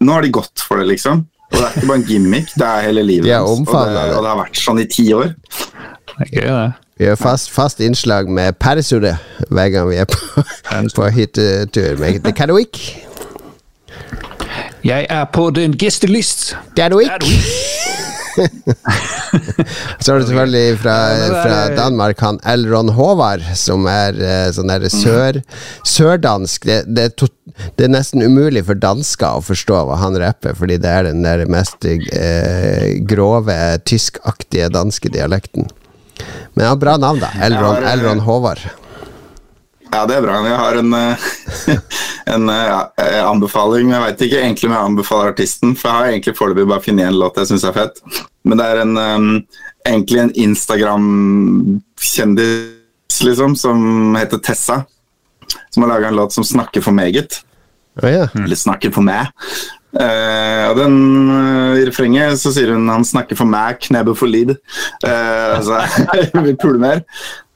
nå 0.02 0.16
har 0.16 0.26
de 0.26 0.32
gått 0.34 0.64
for 0.66 0.82
det, 0.82 0.88
liksom. 0.90 1.24
Og 1.50 1.56
det 1.56 1.64
er 1.64 1.76
ikke 1.78 1.90
bare 1.90 2.00
en 2.02 2.06
gimmick, 2.10 2.52
det 2.58 2.66
er 2.66 2.86
hele 2.88 3.04
livet 3.06 3.30
deres. 3.30 3.46
Og, 3.54 3.70
og, 3.70 3.94
det 3.94 4.32
har 4.32 4.38
vært 4.38 4.58
sånn 4.58 4.82
i 4.82 4.86
ti 4.90 5.06
år. 5.14 5.32
Det 6.10 6.26
er 6.26 6.32
gøy, 6.34 6.48
det. 6.50 6.70
Vi 7.00 7.06
har 7.08 7.16
fast, 7.16 7.48
fast 7.54 7.78
innslag 7.80 8.28
med 8.28 8.58
Persure 8.60 9.14
hver 9.48 9.70
gang 9.72 9.86
vi 9.88 10.02
er 10.02 10.10
på, 10.10 10.42
på 10.98 11.12
hyttetur 11.14 11.96
med 12.02 12.20
The 12.26 12.34
Cadwick. 12.36 12.82
Jeg 14.84 15.06
er 15.12 15.26
på 15.28 15.50
din 15.52 15.74
gestelist. 15.76 16.54
Det 16.76 16.84
er 16.84 16.92
du 16.92 17.00
ikke. 17.04 17.26
så 20.00 20.12
har 20.12 20.20
du 20.20 20.26
selvfølgelig 20.26 20.78
fra, 20.80 20.96
fra, 21.42 21.58
Danmark 21.76 22.20
han 22.22 22.38
Elron 22.48 22.88
Håvard, 22.94 23.42
som 23.58 23.84
er 23.90 24.16
uh, 24.16 24.48
sånn 24.54 24.70
der 24.72 24.86
sør, 24.92 25.40
sørdansk. 25.84 26.64
Det, 26.68 26.78
det, 26.88 27.08
er 27.10 27.16
to, 27.18 27.28
det, 27.76 27.88
er 27.88 27.92
nesten 27.92 28.24
umulig 28.24 28.64
for 28.68 28.78
dansker 28.80 29.36
å 29.36 29.44
forstå 29.44 29.82
hva 29.88 30.00
han 30.00 30.16
rapper, 30.22 30.56
fordi 30.56 30.80
det 30.80 30.94
er 30.94 31.10
den 31.10 31.26
der 31.26 31.44
mest 31.50 31.84
eh, 31.84 32.96
grove, 33.10 33.58
tyskaktige 33.84 34.70
danske 34.72 35.12
dialekten. 35.12 35.68
Men 36.54 36.64
han 36.64 36.74
har 36.74 36.80
bra 36.80 36.96
navn, 37.00 37.20
da. 37.22 37.34
Elron, 37.44 37.84
Elron 37.92 38.24
Håvard. 38.24 38.64
Ja, 39.90 40.04
det 40.06 40.14
er 40.16 40.22
bra. 40.22 40.46
Jeg 40.46 40.58
har 40.58 40.76
en, 40.78 40.92
eh, 40.94 41.16
en 42.34 42.48
uh, 42.48 42.90
anbefaling. 43.26 43.90
Jeg 43.90 44.00
veit 44.04 44.20
ikke 44.26 44.42
egentlig 44.44 44.68
om 44.68 44.74
jeg 44.76 44.88
anbefaler 44.90 45.30
artisten, 45.32 45.70
for 45.78 45.84
jeg 45.88 45.96
har 45.96 46.04
egentlig 46.12 46.38
foreløpig 46.38 46.70
bare 46.70 46.84
funnet 46.84 47.06
en 47.10 47.18
låt 47.18 47.38
jeg 47.40 47.48
syns 47.50 47.66
er 47.66 47.76
fett. 47.76 47.96
Men 48.46 48.56
det 48.60 48.66
er 48.70 48.76
en, 48.84 48.94
um, 48.96 49.30
egentlig 49.88 50.20
en 50.22 50.36
Instagram-kjendis, 50.46 53.18
liksom, 53.26 53.52
som 53.58 53.76
heter 54.18 54.38
Tessa. 54.46 54.76
Som 55.74 55.82
har 55.82 55.90
laga 55.96 56.06
en 56.08 56.18
låt 56.20 56.32
som 56.36 56.44
snakker 56.46 56.80
for 56.86 56.94
meget. 56.94 57.30
Oh, 58.00 58.08
yeah. 58.08 58.28
Eller 58.38 58.56
snakker 58.56 58.90
for 58.94 59.02
meg. 59.02 59.26
Uh, 59.90 60.70
og 60.70 60.76
den, 60.78 60.96
uh, 61.34 61.78
I 61.80 61.86
refrenget 61.88 62.38
så 62.38 62.52
sier 62.54 62.70
hun 62.70 62.86
'han 62.86 63.04
snakker 63.06 63.34
for 63.38 63.50
meg, 63.50 63.80
knebbet 63.82 64.18
for 64.18 64.30
lid'. 64.30 64.54
Uh, 65.02 65.58
altså, 65.58 65.80
vi 66.46 66.54
puler 66.54 66.78
mer. 66.78 67.02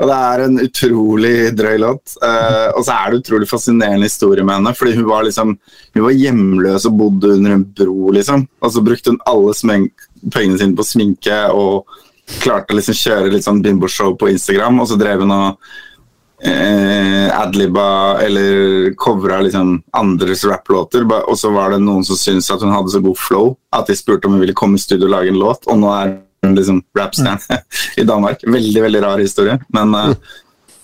Og 0.02 0.10
det 0.10 0.18
er 0.18 0.42
en 0.42 0.58
utrolig 0.58 1.34
drøy 1.54 1.78
låt. 1.78 2.16
Og 2.74 2.82
så 2.82 2.96
er 2.96 3.10
det 3.10 3.20
utrolig 3.22 3.48
fascinerende 3.48 4.08
historie 4.08 4.42
med 4.42 4.58
henne. 4.58 4.74
Fordi 4.74 4.96
hun 4.96 5.06
var 5.06 5.22
liksom 5.22 5.58
Hun 5.94 6.02
var 6.02 6.10
hjemløs 6.10 6.86
og 6.86 6.98
bodde 6.98 7.36
under 7.36 7.54
en 7.54 7.64
bro, 7.64 8.10
liksom. 8.10 8.48
Og 8.60 8.72
så 8.72 8.82
brukte 8.82 9.10
hun 9.10 9.20
alle 9.26 9.54
pengene 10.34 10.58
sine 10.58 10.74
på 10.74 10.82
sminke 10.82 11.38
og 11.54 11.86
klarte 12.40 12.74
å 12.74 12.78
liksom 12.80 12.96
kjøre 12.98 13.30
litt 13.30 13.44
sånn 13.46 13.62
bimboshow 13.62 14.16
på 14.18 14.32
Instagram. 14.32 14.80
Og 14.80 14.90
så 14.90 14.98
drev 14.98 15.22
hun 15.22 15.30
og 15.30 15.58
eh, 16.46 17.40
adliba 17.40 18.20
eller 18.20 18.94
covra 18.94 19.40
liksom 19.40 19.82
andres 19.92 20.44
rapplåter. 20.44 21.06
Og 21.28 21.38
så 21.38 21.50
var 21.50 21.74
det 21.74 21.82
noen 21.82 22.04
som 22.06 22.18
syntes 22.18 22.50
at 22.52 22.62
hun 22.62 22.74
hadde 22.74 22.92
så 22.94 23.02
god 23.04 23.18
flow 23.18 23.56
at 23.74 23.88
de 23.90 23.96
spurte 23.98 24.28
om 24.28 24.36
hun 24.36 24.44
ville 24.44 24.56
komme 24.56 24.78
i 24.78 24.84
studio 24.84 25.08
og 25.08 25.16
lage 25.16 25.32
en 25.32 25.40
låt. 25.40 25.66
Og 25.66 25.80
nå 25.80 25.90
er 25.96 26.16
hun 26.44 26.56
liksom 26.58 26.82
rapstjerne 26.98 27.60
i 28.00 28.06
Danmark. 28.06 28.44
Veldig 28.46 28.86
veldig 28.88 29.04
rar 29.04 29.22
historie. 29.22 29.58
Men 29.74 29.94
eh, 29.98 30.14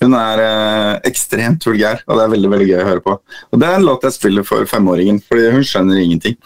hun 0.01 0.17
er 0.17 0.45
eh, 0.47 0.95
ekstremt 1.11 1.67
vulgær, 1.69 2.05
og 2.09 2.17
det 2.17 2.25
er 2.25 2.35
veldig 2.37 2.53
veldig 2.55 2.69
gøy 2.71 2.79
å 2.81 2.89
høre 2.89 3.05
på. 3.05 3.19
Og 3.53 3.61
Det 3.61 3.69
er 3.69 3.79
en 3.79 3.89
låt 3.89 4.07
jeg 4.09 4.17
spiller 4.17 4.47
for 4.49 4.69
femåringen, 4.69 5.21
fordi 5.21 5.51
hun 5.53 5.67
skjønner 5.67 6.01
ingenting. 6.01 6.39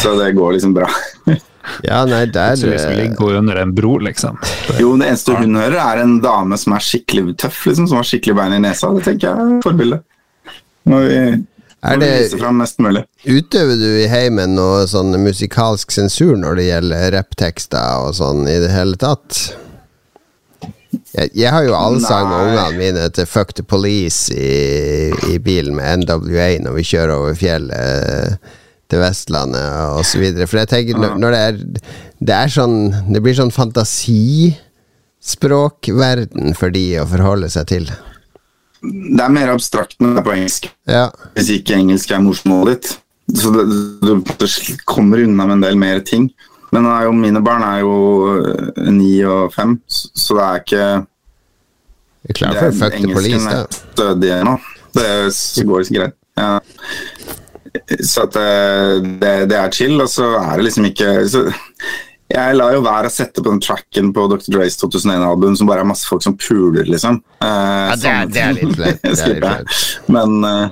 Så 0.00 0.12
det 0.18 0.34
går 0.36 0.58
liksom 0.58 0.76
bra. 0.76 0.90
Ja, 1.84 2.04
nei, 2.08 2.24
der 2.32 2.56
Så 2.56 2.66
liksom 2.70 2.92
eh, 2.92 3.12
hun 3.18 3.36
under 3.42 3.56
en 3.60 3.74
bro, 3.74 3.98
liksom. 3.98 4.38
Jo, 4.78 4.94
det 4.96 5.10
eneste 5.10 5.36
hun 5.36 5.54
hører, 5.60 5.76
er 5.82 6.02
en 6.04 6.18
dame 6.24 6.56
som 6.58 6.72
er 6.76 6.84
skikkelig 6.84 7.36
tøff, 7.42 7.62
liksom, 7.68 7.88
som 7.90 8.00
har 8.00 8.08
skikkelig 8.08 8.36
bein 8.38 8.56
i 8.56 8.60
nesa. 8.64 8.90
Det 8.96 9.04
tenker 9.04 9.28
jeg 9.28 9.46
er 9.56 9.62
forbildet. 9.64 10.04
Når 10.88 11.08
vi, 11.08 11.18
Er 11.82 11.96
vi 11.96 12.04
det- 12.04 12.22
vise 12.24 12.38
fram 12.40 12.56
mest 12.60 12.78
mulig. 12.80 13.04
Utøver 13.26 13.76
du 13.80 13.88
i 14.02 14.06
heimen 14.08 14.54
noe 14.56 14.86
sånn 14.88 15.12
musikalsk 15.20 15.90
sensur 15.92 16.36
når 16.36 16.56
det 16.56 16.64
gjelder 16.70 17.10
rapptekster 17.18 18.06
og 18.08 18.14
sånn 18.16 18.46
i 18.48 18.58
det 18.60 18.70
hele 18.72 18.96
tatt? 19.00 19.54
Jeg, 21.14 21.30
jeg 21.34 21.50
har 21.52 21.62
jo 21.64 21.74
allsang 21.78 22.26
med 22.28 22.48
ungene 22.48 22.78
mine 22.78 23.04
til 23.14 23.26
Fuck 23.26 23.52
the 23.54 23.62
Police 23.62 24.32
i, 24.34 25.12
i 25.30 25.38
bilen 25.38 25.76
med 25.76 26.02
NWA 26.04 26.48
når 26.64 26.74
vi 26.80 26.82
kjører 26.88 27.14
over 27.14 27.36
fjellet 27.38 28.38
til 28.90 28.98
Vestlandet 29.02 30.14
videre. 30.20 30.46
For 30.50 30.56
jeg 30.62 30.68
tenker 30.70 30.94
når, 30.98 31.10
når 31.22 31.30
det 31.34 31.40
er 31.40 31.54
Det 32.20 32.34
er 32.36 32.48
sånn 32.52 32.76
Det 33.14 33.20
blir 33.24 33.34
sånn 33.38 33.54
fantasispråkverden 33.54 36.46
for 36.58 36.68
de 36.74 36.84
å 37.00 37.06
forholde 37.08 37.48
seg 37.52 37.64
til. 37.70 37.84
Det 38.80 39.22
er 39.22 39.30
mer 39.32 39.48
abstrakt 39.52 39.96
når 40.00 40.08
det 40.14 40.20
er 40.20 40.24
på 40.26 40.36
engelsk. 40.36 40.62
Ja. 40.88 41.06
Hvis 41.36 41.50
ikke 41.58 41.76
engelsk 41.76 42.08
er 42.12 42.20
morsmålet 42.24 42.72
ditt. 42.74 42.86
Så 43.40 43.48
det, 43.54 43.62
du 44.02 44.12
kommer 44.88 45.18
unna 45.22 45.42
med 45.46 45.54
en 45.58 45.64
del 45.68 45.76
mer 45.78 45.98
ting. 46.06 46.24
Men 46.70 46.86
er 46.86 47.04
jo, 47.08 47.12
mine 47.18 47.40
barn 47.42 47.62
er 47.66 47.78
jo 47.82 47.94
øh, 48.30 48.90
ni 48.94 49.24
og 49.26 49.50
fem, 49.54 49.80
så 49.90 50.34
det 50.38 50.44
er 50.44 50.56
ikke 50.62 50.84
Det 52.20 52.28
er 52.30 52.34
klar 52.38 52.54
for 52.60 52.70
Fuck 52.78 52.94
the 52.94 53.00
Police, 53.10 53.26
engelsken 53.26 53.50
da. 53.50 53.54
er 53.60 53.64
stødig 53.74 54.30
nå. 54.46 54.54
Det 54.94 55.10
går 55.66 55.78
det 55.82 55.90
greit. 55.98 56.14
Ja. 56.38 56.62
Så 58.02 58.24
at 58.26 58.32
det, 58.36 59.18
det, 59.20 59.32
det 59.50 59.58
er 59.58 59.70
chill, 59.74 59.96
og 60.02 60.08
så 60.10 60.32
er 60.40 60.56
det 60.58 60.64
liksom 60.68 60.86
ikke 60.90 61.10
så, 61.30 61.42
Jeg 62.30 62.56
lar 62.56 62.74
jo 62.76 62.82
være 62.86 63.08
å 63.10 63.12
sette 63.14 63.42
på 63.42 63.50
den 63.50 63.60
tracken 63.62 64.12
på 64.14 64.24
Dr. 64.30 64.48
Dre's 64.54 64.76
2001-album 64.80 65.56
som 65.58 65.66
bare 65.70 65.82
er 65.84 65.88
masse 65.90 66.06
folk 66.06 66.22
som 66.22 66.36
puler, 66.38 66.86
liksom. 66.86 67.20
Uh, 67.42 67.90
Ja, 67.90 67.96
det 67.96 68.10
er- 68.10 68.26
det 68.30 68.42
er 68.44 68.52
litt 68.58 68.76
flaut. 69.42 69.78
Men, 70.14 70.36
uh, 70.46 70.68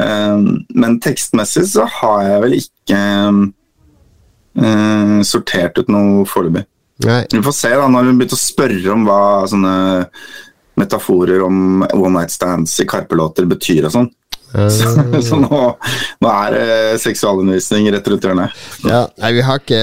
eh, 0.00 0.38
men 0.84 1.00
tekstmessig 1.04 1.66
så 1.74 1.84
har 2.00 2.22
jeg 2.30 2.44
vel 2.46 2.56
ikke 2.62 3.00
uh, 4.60 5.20
sortert 5.26 5.78
ut 5.80 5.88
noe 5.92 6.24
foreløpig. 6.28 6.64
Vi 7.32 7.40
får 7.44 7.56
se 7.56 7.70
da, 7.76 7.86
når 7.88 8.10
hun 8.10 8.18
begynte 8.20 8.36
å 8.36 8.40
spørre 8.40 8.92
om 8.92 9.04
hva 9.08 9.20
sånne 9.48 9.74
metaforer 10.80 11.42
om 11.44 11.82
one 11.92 12.12
night 12.18 12.32
stands 12.32 12.74
i 12.80 12.86
Karpe-låter 12.88 13.48
betyr 13.48 13.88
og 13.88 13.94
sånn. 13.94 14.10
Så, 14.70 15.22
så 15.22 15.36
nå, 15.38 15.58
nå 16.24 16.30
er 16.30 16.54
det 16.54 17.00
seksualundervisning 17.04 17.86
rett 17.94 18.08
rundt 18.10 18.24
hjørnet. 18.26 18.62
Ja, 18.82 19.04
nei, 19.22 19.30
vi 19.36 19.44
har 19.46 19.60
ikke 19.60 19.82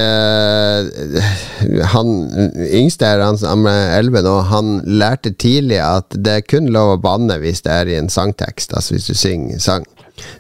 Han 1.94 2.10
yngste 2.66 3.08
her, 3.08 3.24
han 3.24 3.40
som 3.40 3.64
er 3.70 3.96
11 4.02 4.26
nå, 4.28 4.34
han 4.52 4.74
lærte 4.84 5.32
tidlig 5.40 5.80
at 5.84 6.18
det 6.20 6.34
er 6.42 6.44
kun 6.44 6.68
lov 6.76 6.98
å 6.98 7.02
banne 7.04 7.40
hvis 7.40 7.64
det 7.64 7.78
er 7.78 7.94
i 7.94 8.00
en 8.00 8.12
sangtekst, 8.12 8.76
altså 8.76 8.98
hvis 8.98 9.08
du 9.08 9.16
synger 9.16 9.64
sang. 9.64 9.88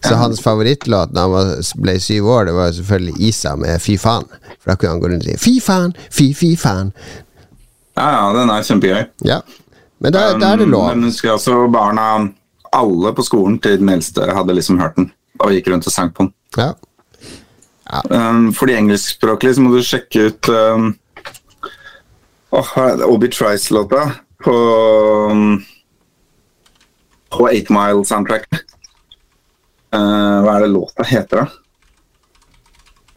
Så 0.03 0.15
hans 0.15 0.41
favorittlåt 0.41 1.13
da 1.13 1.27
han 1.29 1.53
ble 1.81 1.95
syv 2.01 2.27
år, 2.33 2.49
det 2.49 2.57
var 2.57 2.73
selvfølgelig 2.73 3.29
Isa 3.29 3.53
med 3.59 3.79
Fy 3.81 3.95
faen. 4.01 4.25
For 4.57 4.71
da 4.73 4.75
kunne 4.75 4.95
han 4.95 5.03
gå 5.03 5.11
rundt 5.13 5.23
og 5.23 5.29
si 5.29 5.37
Fy 5.43 5.55
faen, 5.63 5.95
fy, 6.09 6.31
fy 6.35 6.51
faen. 6.59 6.91
Ja, 7.97 8.09
ja, 8.13 8.25
den 8.35 8.51
er 8.53 8.65
kjempegøy. 8.65 9.05
Ja. 9.25 9.39
Men 10.03 10.13
da, 10.13 10.27
da 10.37 10.51
er 10.53 10.61
det 10.61 10.67
lov. 10.69 10.91
Men 10.91 11.07
husker 11.09 11.33
altså 11.33 11.55
også 11.55 11.71
barna 11.73 12.07
Alle 12.75 13.13
på 13.15 13.25
skolen 13.25 13.59
til 13.63 13.79
den 13.81 13.89
eldste 13.89 14.27
hadde 14.33 14.55
liksom 14.55 14.79
hørt 14.81 14.97
den 14.99 15.11
og 15.43 15.53
gikk 15.53 15.69
rundt 15.71 15.87
og 15.87 15.93
sang 15.93 16.13
på 16.13 16.25
den. 16.25 16.33
Ja. 16.57 16.71
Um, 18.11 18.49
for 18.53 18.67
de 18.67 18.75
engelskspråklige 18.75 19.55
så 19.55 19.63
må 19.63 19.71
du 19.71 19.83
sjekke 19.85 20.27
ut 20.27 20.49
um, 20.49 20.89
det? 22.51 23.05
Obi 23.05 23.29
Trice-låta 23.31 24.09
på 24.43 24.55
um, 25.31 25.61
på 27.31 27.47
Eight 27.51 27.69
Mile 27.69 28.03
soundtrack. 28.05 28.47
Uh, 29.95 30.43
hva 30.43 30.57
er 30.57 30.65
det 30.65 30.73
låta 30.73 31.05
heter, 31.07 31.45
da? 31.45 31.63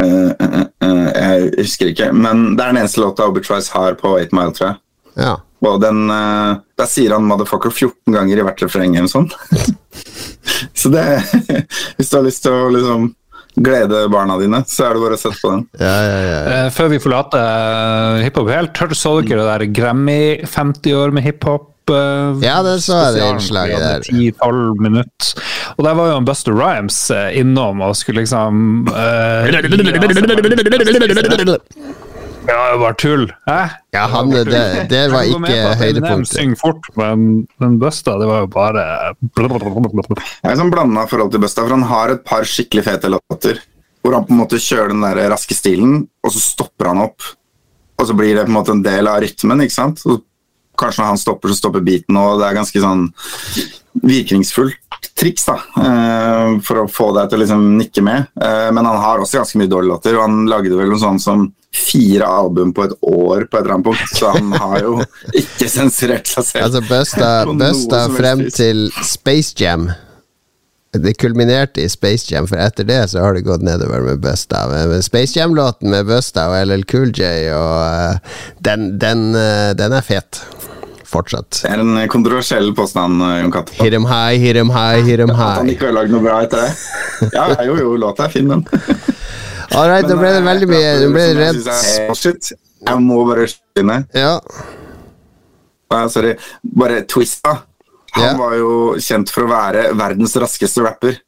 Uh, 0.01 0.33
uh, 0.41 0.65
uh, 0.85 1.09
jeg 1.11 1.51
husker 1.59 1.91
ikke, 1.93 2.13
men 2.13 2.55
det 2.55 2.65
er 2.65 2.73
den 2.73 2.83
eneste 2.83 3.03
låta 3.03 3.27
Obi 3.29 3.43
Trice 3.45 3.73
har 3.75 3.99
på 4.01 4.17
Eight 4.19 4.35
Mile, 4.37 4.55
tror 4.55 4.73
jeg. 4.73 4.83
ja. 5.27 5.39
Og 5.61 5.81
den, 5.83 6.07
uh, 6.09 6.57
der 6.79 6.89
sier 6.89 7.13
han 7.13 7.27
'motherfucker' 7.29 7.73
14 7.75 8.15
ganger 8.15 8.39
i 8.41 8.45
hvert 8.47 8.63
refreng 8.65 8.95
eller 8.97 9.09
noe 9.09 9.13
sånt. 9.13 9.35
så 10.75 10.89
det 10.93 11.05
Hvis 11.99 12.11
du 12.11 12.17
har 12.17 12.25
lyst 12.25 12.43
til 12.47 12.53
å 12.57 12.71
liksom 12.73 13.11
glede 13.61 14.05
barna 14.09 14.39
dine, 14.41 14.63
så 14.71 14.87
er 14.87 14.95
det 14.95 15.03
bare 15.03 15.17
å 15.19 15.21
sette 15.21 15.41
på 15.43 15.51
den. 15.53 15.65
Ja, 15.83 15.97
ja, 16.07 16.21
ja. 16.25 16.39
Eh, 16.55 16.69
Før 16.73 16.89
vi 16.93 17.01
forlater 17.03 17.43
eh, 17.43 18.23
hiphop 18.29 18.49
helt, 18.49 18.79
hørte 18.79 18.97
så 18.97 19.17
dere 19.21 19.43
det 19.43 19.49
der 19.51 19.65
Grammy 19.81 20.21
50 20.47 20.95
år 20.97 21.13
med 21.13 21.27
hiphop? 21.27 21.67
eh, 21.91 22.39
Ja, 22.47 22.61
det 22.63 22.77
så 22.87 22.95
jeg 23.11 23.19
det 23.19 23.27
innslaget 23.35 23.83
der. 23.83 24.01
10-12 24.07 24.79
minutter. 24.87 25.35
Og 25.77 25.85
der 25.85 25.95
var 25.99 26.13
jo 26.13 26.17
en 26.21 26.29
Buster 26.31 26.55
Rhymes 26.55 27.11
eh, 27.11 27.35
innom 27.43 27.83
og 27.83 27.97
skulle 27.99 28.23
liksom 28.23 28.87
eh, 28.95 29.51
Ja, 32.51 32.59
det 32.73 32.79
var 32.83 32.97
tull. 32.99 33.27
Hæ? 33.47 33.59
ja 33.95 34.05
han, 34.11 34.31
det, 34.33 34.45
det 34.91 35.03
var 35.13 35.27
gå 35.29 35.39
med 35.43 35.53
ikke 35.55 35.75
høydepunktet. 35.81 36.33
Syng 36.35 36.55
fort, 36.59 36.89
men 36.99 37.45
den 37.63 37.77
Busta, 37.83 38.17
det 38.19 38.29
var 38.31 38.45
jo 38.45 38.51
bare 38.51 38.85
Jeg 39.31 40.49
er 40.51 40.59
sånn 40.59 40.73
blanda 40.73 41.07
forhold 41.11 41.35
til 41.35 41.45
Busta, 41.45 41.63
for 41.63 41.77
han 41.77 41.87
har 41.91 42.15
et 42.17 42.25
par 42.27 42.47
skikkelig 42.49 42.87
fete 42.89 43.13
låter. 43.13 43.61
Hvor 44.01 44.17
han 44.17 44.27
på 44.27 44.35
en 44.35 44.41
måte 44.41 44.61
kjører 44.63 44.95
den 44.95 45.05
der 45.05 45.23
raske 45.31 45.55
stilen, 45.55 46.03
og 46.25 46.35
så 46.35 46.43
stopper 46.43 46.91
han 46.91 47.05
opp. 47.05 47.31
Og 48.01 48.09
så 48.09 48.17
blir 48.17 48.35
det 48.35 48.47
på 48.49 48.53
en 48.53 48.59
måte 48.59 48.75
en 48.75 48.85
del 48.85 49.11
av 49.11 49.21
rytmen, 49.23 49.67
ikke 49.67 49.77
sant? 49.77 50.03
Og 50.09 50.25
kanskje 50.81 51.05
når 51.05 51.13
han 51.13 51.21
stopper, 51.21 51.53
så 51.53 51.61
stopper 51.61 51.85
beaten, 51.85 52.17
og 52.19 52.41
det 52.41 52.49
er 52.49 52.61
ganske 52.63 52.83
sånn 52.83 53.11
virkningsfullt 54.01 54.90
triks 55.21 55.45
da, 55.49 55.57
eh, 55.83 56.59
for 56.65 56.83
å 56.83 56.91
få 56.91 57.11
deg 57.17 57.31
til 57.31 57.39
å 57.39 57.43
liksom 57.45 57.65
nikke 57.79 58.05
med. 58.05 58.29
Eh, 58.41 58.69
men 58.75 58.87
han 58.87 59.01
har 59.05 59.23
også 59.23 59.41
ganske 59.41 59.61
mye 59.61 59.71
dårlige 59.71 59.95
låter, 59.95 60.19
og 60.19 60.27
han 60.27 60.45
lagde 60.51 60.77
vel 60.77 60.93
noe 60.93 61.03
sånn 61.03 61.21
som 61.23 61.49
fire 61.71 62.27
album 62.27 62.73
på 62.75 62.89
et 62.89 62.95
år 63.07 63.45
på 63.47 63.59
et 63.59 63.63
eller 63.63 63.77
annet 63.77 63.87
punkt, 63.87 64.15
så 64.17 64.33
han 64.35 64.53
har 64.59 64.79
jo 64.83 64.95
ikke 65.43 65.69
sensurert 65.71 66.31
seg 66.31 66.49
selv. 66.49 66.65
Altså 66.67 66.83
Busta, 66.89 67.33
Busta 67.61 68.05
frem 68.17 68.47
til 68.51 68.89
Space 69.07 69.55
Jam. 69.61 69.91
Det 70.91 71.13
kulminerte 71.23 71.85
i 71.85 71.91
Space 71.93 72.27
Jam, 72.33 72.49
for 72.51 72.59
etter 72.59 72.89
det 72.89 73.05
så 73.13 73.23
har 73.23 73.37
det 73.37 73.45
gått 73.47 73.63
nedover 73.63 74.03
med 74.03 74.19
Busta. 74.25 74.65
Men 74.73 75.05
Space 75.07 75.39
Jam-låten 75.39 75.93
med 75.93 76.09
Busta 76.11 76.49
og 76.51 76.59
LL 76.65 76.83
Cool 76.91 77.15
J, 77.15 77.53
og 77.55 77.77
eh, 77.87 78.35
den, 78.67 78.97
den, 78.99 79.31
den 79.79 79.95
er 80.01 80.07
fet. 80.07 80.43
Fortsatt. 81.11 81.63
Det 81.65 81.71
er 81.75 81.83
en 81.83 81.97
kontroversiell 82.11 82.71
påstand, 82.77 83.23
eh, 83.27 83.41
Jon 83.43 83.53
Cato. 83.55 83.75
Hit 83.81 83.95
'em 83.95 84.07
high, 84.07 84.39
hit 84.39 84.57
'em 84.57 84.71
high, 84.71 85.03
hit 85.03 85.21
'em 85.21 85.31
At 85.31 85.59
han 85.59 85.71
ikke 85.73 85.89
har 85.89 85.97
lagd 85.97 86.15
noe 86.15 86.23
bra 86.23 86.43
etter 86.45 86.67
det. 86.67 87.33
Ja, 87.35 87.49
jo, 87.67 87.77
jo, 87.77 87.97
låta 87.97 88.25
er 88.25 88.29
fin, 88.29 88.49
den. 88.49 88.67
All 89.75 89.89
right, 89.89 90.07
nå 90.07 90.19
ble 90.19 90.33
det 90.35 90.43
veldig 90.43 90.67
mye 90.67 90.95
Nå 90.99 91.11
ble 91.15 91.25
det 91.39 91.51
Som 91.63 91.71
jeg 91.71 92.17
Shit, 92.19 92.53
må 92.99 93.21
bare 93.29 93.47
skyte 93.47 93.99
Ja. 94.19 94.41
Ah, 95.91 96.07
Sorry. 96.09 96.37
Bare 96.63 97.03
Twista. 97.03 97.63
Han 98.13 98.25
yeah. 98.25 98.39
var 98.39 98.55
jo 98.59 98.71
kjent 98.99 99.31
for 99.31 99.47
å 99.47 99.51
være 99.51 99.89
verdens 99.99 100.37
raskeste 100.39 100.83
rapper. 100.83 101.19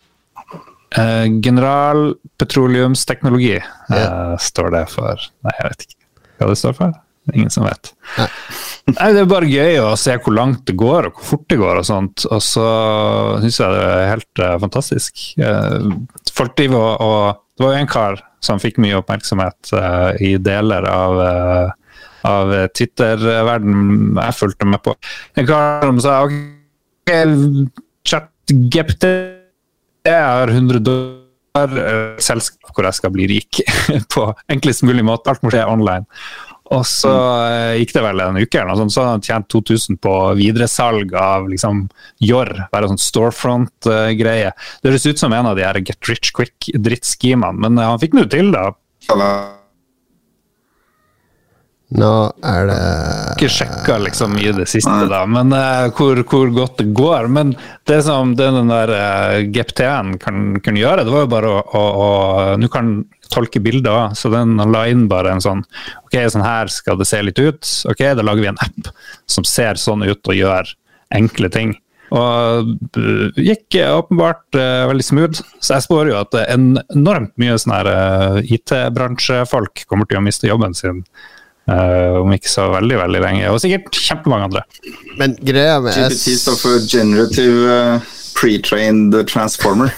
Eh, 0.95 1.27
general 1.43 2.15
petroleumsteknologi 2.39 3.57
eh, 3.59 4.37
står 4.43 4.71
det 4.75 4.87
for 4.91 5.15
Nei, 5.47 5.53
jeg 5.55 5.65
vet 5.69 5.81
ikke 5.87 5.97
hva 6.39 6.47
det 6.51 6.59
står 6.63 6.75
for. 6.79 6.91
Ingen 7.35 7.51
som 7.51 7.65
vet. 7.67 7.85
Nei. 8.19 8.29
Nei, 8.97 9.11
Det 9.15 9.23
er 9.23 9.29
bare 9.31 9.51
gøy 9.51 9.79
å 9.83 9.91
se 9.99 10.15
hvor 10.23 10.35
langt 10.37 10.65
det 10.69 10.77
går 10.79 11.11
og 11.11 11.19
hvor 11.19 11.29
fort 11.33 11.47
det 11.53 11.59
går. 11.61 11.81
og 11.83 11.87
sånt. 11.87 12.25
Og 12.31 12.43
så 12.45 12.67
syns 13.43 13.61
jeg 13.61 13.77
det 13.77 13.85
er 13.91 14.11
helt 14.15 14.43
uh, 14.43 14.57
fantastisk. 14.63 15.23
Uh, 15.41 15.93
folk 16.35 16.57
driver 16.59 16.81
og, 16.81 17.05
og, 17.05 17.47
Det 17.57 17.67
var 17.67 17.75
jo 17.75 17.83
en 17.85 17.93
kar 17.93 18.23
som 18.41 18.61
fikk 18.63 18.79
mye 18.81 18.97
oppmerksomhet 18.97 19.73
uh, 19.77 20.17
i 20.17 20.37
deler 20.41 20.87
av, 20.89 21.19
av 22.25 22.55
Twitter-verdenen 22.73 24.17
jeg 24.17 24.39
fulgte 24.39 24.69
med 24.69 24.81
på. 24.87 24.95
En 25.37 25.49
kar 25.49 25.85
som 25.85 26.01
sa 26.01 26.23
ok, 26.25 27.13
chat 28.09 28.31
GPT 28.49 29.11
jeg 30.09 30.17
har 30.17 30.49
100 30.49 30.81
dollar, 30.81 31.75
selskap 32.25 32.73
hvor 32.73 32.89
jeg 32.89 32.97
skal 32.97 33.13
bli 33.13 33.27
rik 33.29 33.61
på 34.15 34.31
enklest 34.49 34.87
mulig 34.89 35.05
måte. 35.05 35.29
Alt 35.29 35.45
må 35.45 35.53
skje 35.53 35.67
online. 35.69 36.09
Og 36.71 36.85
så 36.87 37.11
mm. 37.11 37.81
gikk 37.81 37.95
det 37.97 38.03
vel 38.05 38.23
en 38.23 38.39
uke, 38.39 38.61
eller 38.61 38.71
noe 38.71 38.79
sånt, 38.79 38.95
så 38.95 39.03
hadde 39.03 39.15
han 39.17 39.25
tjent 39.27 39.49
2000 39.51 39.99
på 40.07 40.17
videresalg 40.39 41.15
av 41.19 41.49
liksom 41.51 41.89
Jorr. 42.23 42.53
Bare 42.71 42.91
sånn 42.93 43.03
storefront-greie. 43.03 44.53
Det 44.55 44.93
høres 44.93 45.09
ut 45.11 45.23
som 45.23 45.35
en 45.35 45.51
av 45.51 45.59
de 45.59 45.67
her 45.67 45.81
get 45.83 46.11
rich 46.11 46.31
quick-drittskimene, 46.37 47.59
men 47.67 47.81
han 47.83 47.99
fikk 48.03 48.15
nå 48.19 48.29
til, 48.31 48.55
da. 48.55 48.69
Nå 51.91 52.11
er 52.47 52.69
det 52.69 52.83
Ikke 53.35 53.49
sjekka 53.51 53.97
liksom 54.05 54.37
i 54.39 54.51
det 54.55 54.69
siste, 54.71 55.09
da, 55.11 55.25
men 55.27 55.51
uh, 55.51 55.89
hvor, 55.91 56.21
hvor, 56.23 56.53
godt 56.55 56.79
det 56.79 56.93
går. 56.95 57.27
Men 57.35 57.57
det 57.91 57.99
som 58.07 58.37
den 58.39 58.71
der 58.71 58.93
uh, 58.95 59.01
eh, 59.41 59.49
GPT-en 59.51 60.15
kan, 60.23 60.61
kan, 60.63 60.79
gjøre, 60.79 61.03
det 61.07 61.15
var 61.15 61.27
jo 61.27 61.33
bare 61.35 61.51
å, 61.51 61.65
å, 61.67 61.83
å 62.05 62.11
Nå 62.61 62.71
kan 62.71 63.01
tolke 63.33 63.63
bilder, 63.63 64.15
så 64.19 64.33
den 64.33 64.57
la 64.73 64.87
inn 64.91 65.07
bare 65.11 65.35
en 65.35 65.45
sånn 65.45 65.65
Ok, 66.07 66.17
sånn 66.33 66.45
her 66.45 66.71
skal 66.73 66.99
det 66.99 67.07
se 67.09 67.21
litt 67.23 67.39
ut. 67.39 67.63
Ok, 67.91 68.03
da 68.19 68.25
lager 68.27 68.43
vi 68.43 68.51
en 68.51 68.61
app 68.65 68.91
som 69.31 69.47
ser 69.47 69.79
sånn 69.81 70.03
ut 70.07 70.21
og 70.27 70.37
gjør 70.37 70.75
enkle 71.15 71.51
ting. 71.53 71.75
Og 72.11 72.71
det 72.97 73.45
gikk 73.47 73.77
åpenbart 73.87 74.59
uh, 74.59 74.89
veldig 74.91 75.07
smooth. 75.07 75.43
Så 75.63 75.77
jeg 75.77 75.87
spår 75.87 76.11
jo 76.11 76.17
at 76.19 76.35
enormt 76.51 77.37
mye 77.39 77.59
sånne 77.63 77.83
uh, 77.87 78.41
IT-bransjefolk 78.43 79.85
kommer 79.87 80.11
til 80.11 80.19
å 80.19 80.25
miste 80.27 80.51
jobben 80.51 80.75
sin 80.75 81.05
Uh, 81.71 82.17
om 82.25 82.33
ikke 82.35 82.51
så 82.51 82.65
veldig 82.73 82.97
veldig 82.99 83.19
lenge, 83.23 83.51
og 83.53 83.61
sikkert 83.63 83.95
kjempemange 83.95 84.47
andre. 84.49 84.63
Men 85.21 85.37
greia 85.39 85.77
med 85.85 85.95
GPT 85.95 86.33
står 86.41 86.57
for 86.59 86.87
Generative 86.89 87.77
uh, 87.77 88.09
Pre-trained 88.35 89.15
Transformer. 89.31 89.93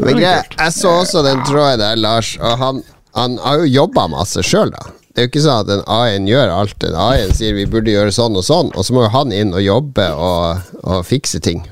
Men 0.00 0.16
greit, 0.16 0.56
Jeg 0.56 0.72
så 0.76 0.94
også 1.02 1.24
den 1.26 1.42
tråden 1.48 1.82
der, 1.82 1.98
Lars, 2.00 2.34
og 2.40 2.56
han, 2.60 2.80
han 3.16 3.36
har 3.44 3.60
jo 3.62 3.68
jobba 3.82 4.06
masse 4.12 4.44
sjøl, 4.46 4.72
da. 4.72 4.94
Det 5.10 5.24
er 5.24 5.26
jo 5.26 5.30
ikke 5.32 5.42
sånn 5.42 5.64
at 5.64 5.70
en 5.74 5.82
AI-en 5.90 6.28
gjør 6.30 6.52
alt. 6.54 6.84
En 6.86 6.96
AI-en 6.96 7.34
sier 7.34 7.56
vi 7.56 7.66
burde 7.68 7.90
gjøre 7.90 8.14
sånn 8.14 8.38
og 8.38 8.46
sånn, 8.46 8.70
og 8.78 8.86
så 8.86 8.94
må 8.94 9.04
jo 9.04 9.12
han 9.16 9.34
inn 9.34 9.50
og 9.56 9.64
jobbe 9.64 10.06
og, 10.14 10.72
og 10.86 11.02
fikse 11.08 11.42
ting. 11.44 11.64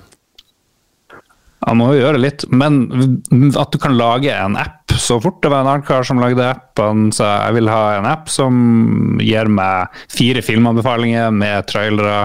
Han 1.67 1.79
må 1.81 1.89
jo 1.93 2.03
gjøre 2.03 2.21
litt, 2.23 2.45
men 2.55 2.81
at 3.59 3.73
du 3.75 3.79
kan 3.83 3.97
lage 3.99 4.35
en 4.35 4.59
app 4.59 4.95
så 4.99 5.19
fort. 5.23 5.41
Det 5.43 5.51
var 5.53 5.63
en 5.63 5.71
annen 5.73 5.87
kar 5.87 6.07
som 6.07 6.21
lagde 6.23 6.45
app. 6.45 6.71
Han 6.81 7.09
sa 7.15 7.31
jeg 7.47 7.59
vil 7.59 7.71
ha 7.71 7.83
en 7.97 8.09
app 8.11 8.31
som 8.33 9.19
gir 9.23 9.51
meg 9.51 9.95
fire 10.13 10.43
filmanbefalinger 10.45 11.35
med 11.35 11.67
trailere 11.71 12.21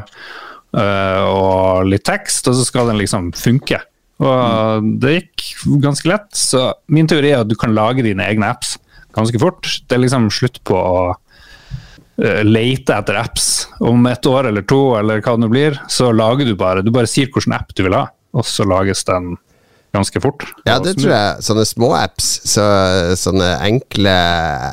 uh, 0.78 1.22
og 1.30 1.90
litt 1.90 2.06
tekst, 2.10 2.50
og 2.50 2.58
så 2.58 2.68
skal 2.68 2.92
den 2.92 3.02
liksom 3.02 3.32
funke. 3.38 3.82
Og 4.22 4.88
det 5.02 5.16
gikk 5.16 5.46
ganske 5.84 6.10
lett. 6.10 6.30
Så 6.38 6.70
min 6.94 7.10
teori 7.10 7.34
er 7.34 7.44
at 7.44 7.50
du 7.50 7.58
kan 7.60 7.74
lage 7.76 8.06
dine 8.06 8.26
egne 8.28 8.52
apps 8.54 8.78
ganske 9.14 9.40
fort. 9.42 9.68
Det 9.88 9.98
er 9.98 10.04
liksom 10.04 10.30
slutt 10.34 10.60
på 10.68 10.78
å 10.78 11.00
uh, 11.14 12.42
lete 12.46 12.98
etter 12.98 13.20
apps. 13.20 13.50
Om 13.84 14.08
et 14.12 14.30
år 14.30 14.52
eller 14.52 14.66
to, 14.70 14.82
eller 15.00 15.24
hva 15.24 15.36
det 15.36 15.46
nå 15.46 15.52
blir, 15.54 15.80
så 15.92 16.12
lager 16.14 16.50
du 16.50 16.56
bare 16.60 16.86
Du 16.86 16.92
bare 16.94 17.10
sier 17.10 17.32
hvilken 17.32 17.56
app 17.58 17.74
du 17.76 17.86
vil 17.86 17.98
ha, 17.98 18.08
og 18.34 18.48
så 18.48 18.68
lages 18.70 19.06
den 19.10 19.36
ganske 19.94 20.22
fort. 20.22 20.46
Ja, 20.66 20.80
det 20.82 20.96
tror 20.98 21.12
jeg. 21.14 21.44
Sånne 21.46 21.66
små 21.70 21.92
apps, 21.98 22.30
så, 22.50 22.66
sånne 23.20 23.54
enkle 23.62 24.14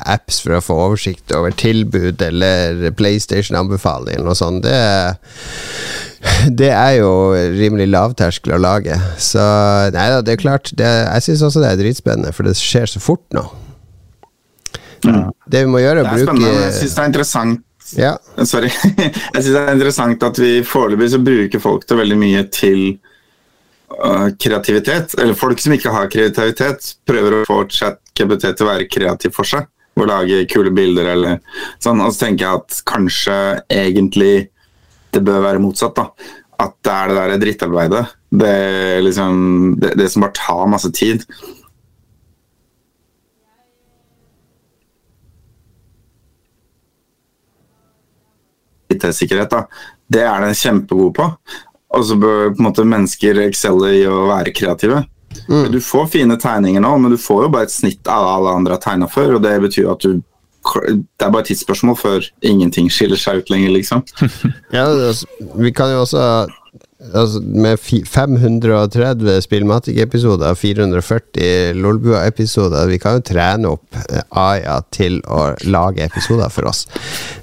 apps 0.09 0.41
for 0.41 0.57
å 0.57 0.63
få 0.65 0.77
oversikt 0.87 1.33
over 1.37 1.53
tilbud 1.53 2.21
eller 2.25 2.87
PlayStation-anbefaling 2.97 4.25
og 4.25 4.37
sånt, 4.39 4.65
det, 4.65 4.79
det 6.61 6.71
er 6.73 6.97
jo 6.99 7.11
rimelig 7.53 7.91
lavterskel 7.93 8.57
å 8.57 8.61
lage. 8.61 8.97
Så 9.21 9.41
nei 9.93 10.07
da, 10.15 10.21
det 10.25 10.35
er 10.35 10.41
klart. 10.41 10.73
Det, 10.77 10.89
jeg 10.89 11.27
syns 11.29 11.45
også 11.49 11.63
det 11.63 11.73
er 11.73 11.83
dritspennende, 11.83 12.33
for 12.35 12.49
det 12.49 12.57
skjer 12.59 12.89
så 12.89 13.03
fort 13.03 13.27
nå. 13.37 13.45
Ja. 15.05 15.27
Det 15.49 15.63
vi 15.65 15.69
må 15.69 15.81
gjøre, 15.81 16.03
er 16.03 16.09
å 16.09 16.13
bruke 16.13 16.49
Jeg 16.49 16.73
syns 16.77 16.93
det 16.93 17.01
er 17.01 17.07
interessant 17.09 17.67
ja. 17.97 18.11
Sorry. 18.45 18.69
jeg 19.01 19.41
syns 19.41 19.53
det 19.53 19.61
er 19.61 19.73
interessant 19.73 20.21
at 20.23 20.37
vi 20.39 20.51
foreløpig 20.67 21.09
så 21.11 21.19
bruker 21.23 21.63
folk 21.63 21.87
til 21.89 21.99
veldig 21.99 22.17
mye 22.21 22.43
til 22.53 22.83
kreativitet, 24.41 25.15
eller 25.19 25.37
folk 25.37 25.59
som 25.61 25.75
ikke 25.75 25.93
har 25.93 26.09
kreativitet, 26.11 26.95
prøver 27.07 27.37
å 27.37 27.45
få 27.49 27.61
ChatGPT 27.69 28.49
til 28.49 28.65
å 28.65 28.71
være 28.71 28.89
kreativ 28.91 29.35
for 29.35 29.47
seg. 29.47 29.69
Og 29.99 30.07
lage 30.07 30.45
kule 30.49 30.71
bilder 30.73 31.09
eller 31.13 31.39
sånn. 31.83 31.99
Og 31.99 32.13
så 32.13 32.25
tenker 32.25 32.45
jeg 32.45 32.61
at 32.61 32.77
kanskje 32.87 33.37
egentlig 33.67 34.51
det 35.11 35.23
bør 35.27 35.43
være 35.43 35.61
motsatt. 35.63 35.97
da. 35.97 36.07
At 36.61 36.77
det 36.85 36.93
er 36.93 37.09
det 37.09 37.17
der 37.17 37.41
drittarbeidet. 37.41 38.05
Det, 38.31 38.53
liksom, 39.03 39.75
det, 39.81 39.95
det 39.99 40.07
som 40.11 40.23
bare 40.23 40.37
tar 40.37 40.69
masse 40.71 40.91
tid. 40.95 41.25
IT-sikkerhet, 48.91 49.51
da. 49.51 49.65
Det 50.11 50.23
er 50.27 50.45
den 50.45 50.55
kjempegod 50.57 51.13
på. 51.17 51.27
Og 51.97 52.05
så 52.07 52.15
bør 52.19 52.53
på 52.53 52.61
en 52.61 52.67
måte 52.69 52.87
mennesker 52.87 53.41
excelle 53.45 53.95
i 53.99 54.05
å 54.07 54.25
være 54.29 54.53
kreative. 54.55 55.03
Mm. 55.47 55.71
Du 55.71 55.79
får 55.83 56.11
fine 56.13 56.37
tegninger 56.39 56.83
nå, 56.83 56.91
men 56.97 57.13
du 57.13 57.19
får 57.19 57.45
jo 57.45 57.53
bare 57.53 57.67
et 57.67 57.73
snitt 57.73 58.07
av 58.11 58.27
alle 58.27 58.55
andre 58.59 58.77
har 58.77 58.83
tegna 58.83 59.09
før. 59.11 59.37
Og 59.37 59.43
det 59.45 59.57
betyr 59.67 59.93
at 59.93 60.05
du 60.05 60.21
Det 60.61 61.25
er 61.25 61.31
bare 61.33 61.41
et 61.41 61.47
tidsspørsmål 61.49 61.95
før 61.97 62.25
ingenting 62.45 62.85
skiller 62.93 63.17
seg 63.17 63.39
ut 63.41 63.47
lenger, 63.49 63.71
liksom. 63.73 64.03
ja, 64.77 64.83
vi 65.57 65.71
kan 65.73 65.89
jo 65.89 66.03
også 66.03 66.21
altså, 67.13 67.41
med 67.41 67.79
530 67.79 69.41
Spillmatic-episoder, 69.41 70.55
440 70.55 71.73
Lolbua-episoder 71.73 72.87
Vi 72.87 72.99
kan 73.01 73.17
jo 73.17 73.25
trene 73.25 73.73
opp 73.75 73.99
eh, 74.01 74.23
Aya 74.37 74.79
til 74.93 75.19
å 75.27 75.51
lage 75.67 76.05
episoder 76.05 76.51
for 76.53 76.71
oss. 76.71 76.85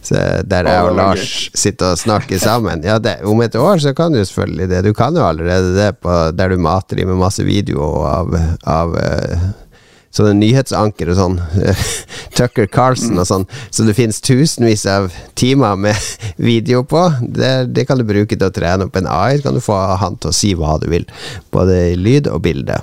Så 0.02 0.18
der 0.48 0.68
jeg 0.70 0.88
og 0.88 0.96
Lars 0.98 1.34
sitter 1.56 1.94
og 1.94 2.00
snakker 2.00 2.40
sammen. 2.42 2.84
Ja, 2.86 2.98
det, 3.02 3.18
om 3.28 3.42
et 3.44 3.56
år 3.58 3.82
så 3.82 3.94
kan 3.96 4.14
du 4.14 4.22
selvfølgelig 4.22 4.70
det. 4.72 4.82
Du 4.86 4.92
kan 4.96 5.16
jo 5.16 5.26
allerede 5.26 5.74
det 5.76 5.92
på, 6.02 6.18
der 6.34 6.54
du 6.54 6.62
mater 6.62 7.00
i 7.02 7.08
med 7.08 7.20
masse 7.20 7.44
video 7.46 7.84
av, 8.08 8.34
av 8.68 8.94
uh, 8.96 9.48
sånne 10.14 10.34
nyhetsanker 10.38 11.12
og 11.12 11.18
sånn. 11.18 11.38
Tucker 12.38 12.68
Carlson 12.70 13.18
og 13.20 13.28
sånn. 13.28 13.46
Så 13.70 13.86
det 13.88 13.96
finnes 13.98 14.22
tusenvis 14.24 14.86
av 14.90 15.10
timer 15.38 15.78
med 15.80 16.08
video 16.50 16.84
på. 16.86 17.04
Det, 17.22 17.70
det, 17.74 17.86
kan 17.88 18.00
du 18.00 18.06
bruke 18.08 18.36
til 18.36 18.48
å 18.48 18.54
trene 18.54 18.88
opp 18.88 18.98
en 18.98 19.10
AI. 19.10 19.38
Så 19.38 19.48
kan 19.48 19.58
du 19.58 19.64
få 19.64 19.78
han 20.02 20.20
til 20.20 20.32
å 20.32 20.38
si 20.38 20.54
hva 20.58 20.78
du 20.82 20.88
vil. 20.92 21.08
Både 21.54 21.80
i 21.92 21.98
lyd 21.98 22.30
og 22.32 22.42
bilde. 22.46 22.80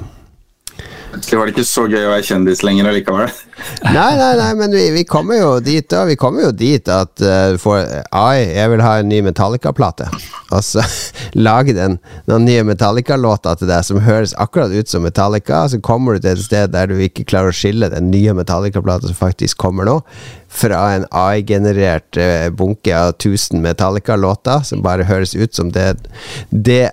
Det 1.23 1.37
var 1.37 1.49
ikke 1.49 1.63
så 1.67 1.85
gøy 1.87 2.01
å 2.03 2.11
være 2.11 2.25
kjendis 2.27 2.61
lenger 2.65 2.89
allikevel. 2.89 3.31
nei, 3.95 4.11
nei, 4.19 4.31
nei, 4.39 4.49
men 4.59 4.73
vi, 4.75 4.83
vi, 4.95 5.03
kommer 5.07 5.39
jo 5.39 5.51
dit 5.63 5.87
da. 5.91 6.03
Vi 6.09 6.17
kommer 6.19 6.47
jo 6.47 6.51
dit 6.55 6.89
at 6.91 7.23
uh, 7.23 7.55
for 7.61 7.79
AI, 7.79 8.41
jeg 8.57 8.71
vil 8.73 8.83
ha 8.83 8.93
en 8.99 9.09
ny 9.11 9.21
Metallica-plate. 9.25 10.09
Og 10.51 10.65
så 10.65 10.83
lage 11.47 11.75
den, 11.77 11.97
noen 12.29 12.47
nye 12.47 12.65
Metallica-låter 12.67 13.61
til 13.61 13.71
deg 13.71 13.87
som 13.87 14.01
høres 14.03 14.35
akkurat 14.41 14.75
ut 14.75 14.91
som 14.91 15.05
Metallica. 15.07 15.63
Så 15.71 15.79
kommer 15.85 16.17
du 16.17 16.25
til 16.25 16.35
et 16.35 16.45
sted 16.45 16.75
der 16.75 16.91
du 16.91 16.99
ikke 16.99 17.27
klarer 17.29 17.53
å 17.53 17.55
skille 17.55 17.91
den 17.93 18.11
nye 18.11 18.35
Metallica-plata 18.35 19.09
som 19.09 19.19
faktisk 19.19 19.61
kommer 19.61 19.87
nå, 19.87 20.01
fra 20.51 20.83
en 20.97 21.07
AI-generert 21.15 22.19
uh, 22.19 22.51
bunke 22.51 22.91
av 22.95 23.15
1000 23.15 23.63
Metallica-låter 23.63 24.67
som 24.67 24.83
bare 24.85 25.07
høres 25.07 25.35
ut 25.35 25.55
som 25.55 25.71
det, 25.75 25.93
det 26.51 26.91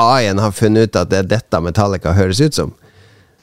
AI-en 0.00 0.38
har 0.38 0.52
funnet 0.54 0.88
ut 0.88 0.96
at 0.96 1.10
det 1.10 1.24
er 1.24 1.32
dette 1.36 1.60
Metallica 1.60 2.14
høres 2.16 2.40
ut 2.40 2.56
som. 2.56 2.76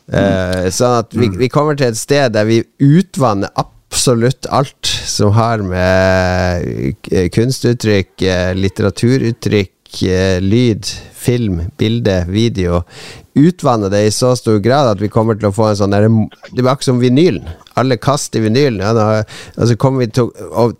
Uh, 0.08 0.70
sånn 0.72 1.02
at 1.02 1.15
vi, 1.17 1.28
vi, 1.36 1.50
kommer 1.52 1.76
til 1.76 1.91
et 1.91 2.00
sted 2.00 2.32
der 2.32 2.48
vi 2.48 2.62
utvanner 2.80 3.52
absolutt 3.60 4.48
alt 4.56 4.88
som 4.88 5.34
har 5.36 5.63
med 5.65 6.96
kunstuttrykk, 7.36 8.13
eh, 8.22 8.52
litteraturuttrykk, 8.56 10.04
eh, 10.08 10.39
lyd, 10.43 10.88
film, 11.17 11.62
bilde, 11.80 12.26
video 12.28 12.84
Utvanne 13.38 13.89
det 13.89 14.00
i 14.08 14.12
så 14.12 14.32
stor 14.36 14.58
grad 14.63 14.88
at 14.96 15.02
vi 15.02 15.10
kommer 15.13 15.38
til 15.38 15.52
å 15.52 15.54
få 15.54 15.67
en 15.70 15.78
sånn 15.78 15.93
der, 15.93 16.08
Det 16.10 16.58
blir 16.58 16.72
akkurat 16.72 16.88
som 16.88 17.02
vinylen. 17.02 17.46
Alle 17.78 18.00
kaster 18.02 18.41
vinylen. 18.41 18.82
Ja, 18.82 19.22
og 19.58 19.67
så 19.70 19.76
kommer 19.78 20.02
vi 20.02 20.08
til, 20.10 20.32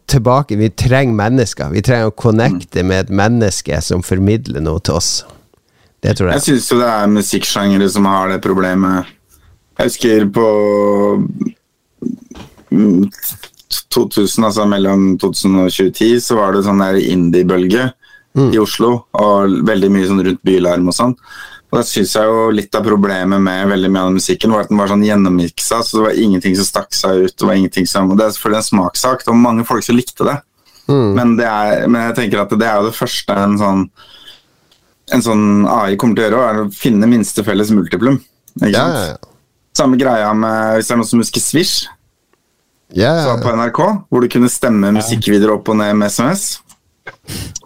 tilbake 0.10 0.58
Vi 0.58 0.72
trenger 0.74 1.14
mennesker. 1.14 1.70
Vi 1.70 1.84
trenger 1.86 2.10
å 2.10 2.16
connecte 2.18 2.82
med 2.84 3.06
et 3.06 3.14
menneske 3.14 3.78
som 3.86 4.02
formidler 4.02 4.64
noe 4.66 4.82
til 4.82 4.98
oss. 4.98 5.12
Det 6.02 6.18
tror 6.18 6.32
jeg. 6.32 6.40
Jeg 6.40 6.48
syns 6.48 6.72
jo 6.72 6.80
det 6.82 6.90
er 6.90 7.14
musikksjangere 7.14 7.92
som 7.94 8.10
har 8.10 8.34
det 8.34 8.42
problemet 8.42 9.14
jeg 9.78 9.90
husker 9.90 10.26
på 10.34 10.48
2000, 13.94 14.46
altså 14.48 14.66
mellom 14.70 15.18
2000 15.22 15.60
og 15.64 15.70
2010, 15.74 16.20
så 16.24 16.38
var 16.40 16.56
det 16.56 16.66
sånn 16.68 16.82
der 16.84 17.00
indie-bølge 17.02 17.90
i 18.54 18.60
Oslo, 18.62 18.90
og 19.18 19.54
veldig 19.66 19.88
mye 19.90 20.08
sånn 20.10 20.20
rundt 20.26 20.44
Bylarm 20.46 20.90
og 20.92 20.94
sånn. 20.94 21.14
Og 21.68 21.80
da 21.80 21.82
synes 21.84 22.14
jeg 22.16 22.24
jo 22.30 22.44
Litt 22.54 22.76
av 22.78 22.86
problemet 22.86 23.42
med 23.44 23.68
veldig 23.68 23.90
mye 23.92 24.04
av 24.06 24.12
den 24.12 24.20
musikken 24.22 24.54
var 24.54 24.64
at 24.64 24.70
den 24.72 24.78
var 24.80 24.92
sånn 24.92 25.04
gjennommiksa, 25.04 25.80
så 25.84 25.98
det 25.98 26.04
var 26.06 26.20
ingenting 26.22 26.54
som 26.56 26.68
stakk 26.68 26.94
seg 26.96 27.26
ut. 27.26 27.34
Det 27.36 27.48
var 27.50 27.58
ingenting 27.58 27.88
som, 27.90 28.12
og 28.14 28.20
det 28.20 28.28
er 28.28 28.36
selvfølgelig 28.36 28.62
en 28.62 28.68
smakssak. 28.70 29.26
Det 29.26 29.32
var 29.34 29.42
mange 29.42 29.66
folk 29.68 29.84
som 29.84 29.98
likte 29.98 30.28
det. 30.30 30.38
Men, 31.18 31.34
det 31.36 31.44
er, 31.50 31.82
men 31.92 32.06
jeg 32.06 32.16
tenker 32.22 32.40
at 32.46 32.54
det 32.56 32.68
er 32.70 32.78
jo 32.80 32.86
det 32.88 32.96
første 32.96 33.36
en 33.44 33.58
sånn, 33.60 33.82
en 35.18 35.26
sånn 35.26 35.44
AI 35.68 35.98
kommer 36.00 36.16
til 36.16 36.24
å 36.24 36.30
gjøre, 36.30 36.46
er 36.54 36.62
å 36.62 36.70
finne 36.72 37.10
minste 37.12 37.44
felles 37.44 37.74
multiplum. 37.76 38.22
Ikke 38.62 38.72
Ja, 38.72 38.86
sant? 38.86 38.96
ja, 39.02 39.10
ja. 39.18 39.27
Samme 39.78 40.00
greia 40.00 40.32
med 40.34 40.78
Hvis 40.78 40.90
det 40.90 40.96
er 40.96 41.00
noen 41.02 41.10
som 41.12 41.22
husker 41.22 41.44
Swish, 41.44 41.88
Ja, 42.96 43.12
som 43.22 43.36
var 43.36 43.44
på 43.44 43.54
NRK, 43.60 43.82
hvor 44.10 44.24
du 44.24 44.30
kunne 44.32 44.50
stemme 44.50 44.94
musikkvideoer 44.96 45.58
opp 45.58 45.70
og 45.74 45.78
ned 45.82 45.98
med 46.00 46.10
SMS. 46.14 46.46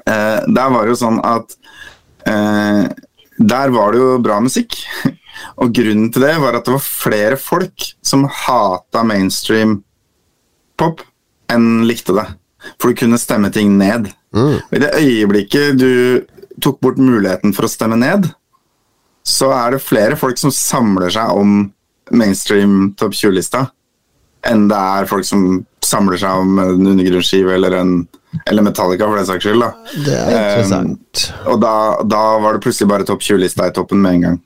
Eh, 0.10 0.40
der 0.50 0.74
var 0.74 0.84
det 0.84 0.96
jo 0.96 0.98
sånn 0.98 1.20
at 1.26 1.54
eh, 2.30 2.88
Der 3.38 3.74
var 3.74 3.94
det 3.94 4.02
jo 4.02 4.16
bra 4.24 4.40
musikk. 4.44 4.78
Og 5.62 5.72
grunnen 5.74 6.12
til 6.14 6.26
det 6.26 6.36
var 6.42 6.58
at 6.58 6.68
det 6.68 6.74
var 6.74 6.84
flere 6.84 7.38
folk 7.40 7.86
som 8.06 8.28
hata 8.30 9.02
mainstream 9.08 9.80
pop 10.78 11.02
enn 11.50 11.86
likte 11.88 12.14
det. 12.18 12.28
For 12.78 12.92
du 12.92 13.00
kunne 13.00 13.20
stemme 13.22 13.50
ting 13.54 13.74
ned. 13.80 14.12
Og 14.38 14.76
I 14.78 14.82
det 14.84 14.92
øyeblikket 15.00 15.80
du 15.82 16.26
tok 16.62 16.78
bort 16.84 17.00
muligheten 17.02 17.56
for 17.58 17.66
å 17.66 17.72
stemme 17.72 17.98
ned, 17.98 18.30
så 19.26 19.50
er 19.56 19.76
det 19.76 19.86
flere 19.86 20.18
folk 20.20 20.38
som 20.42 20.54
samler 20.54 21.14
seg 21.14 21.34
om 21.38 21.64
mainstream 22.12 22.94
topp 22.98 23.14
20-lista 23.14 23.68
enn 24.50 24.64
det 24.72 24.78
er 24.78 25.06
folk 25.06 25.26
som 25.28 25.66
samler 25.86 26.18
seg 26.18 26.40
om 26.42 26.58
en 26.64 26.88
undergrunnsskive 26.90 27.54
eller, 27.54 27.76
en- 27.78 28.08
eller 28.50 28.64
Metallica, 28.66 29.06
for 29.06 29.20
den 29.20 29.28
saks 29.28 29.46
skyld. 29.46 29.62
Da. 29.62 29.70
Det 30.06 30.16
er 30.18 30.32
interessant. 30.32 31.26
Og 31.52 31.60
da, 31.62 31.74
da 32.10 32.22
var 32.42 32.58
det 32.58 32.64
plutselig 32.66 32.90
bare 32.90 33.06
topp 33.06 33.22
20-lista 33.22 33.68
i 33.70 33.76
toppen 33.76 34.02
med 34.02 34.18
en 34.18 34.26
gang. 34.26 34.40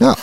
Ja. 0.00 0.14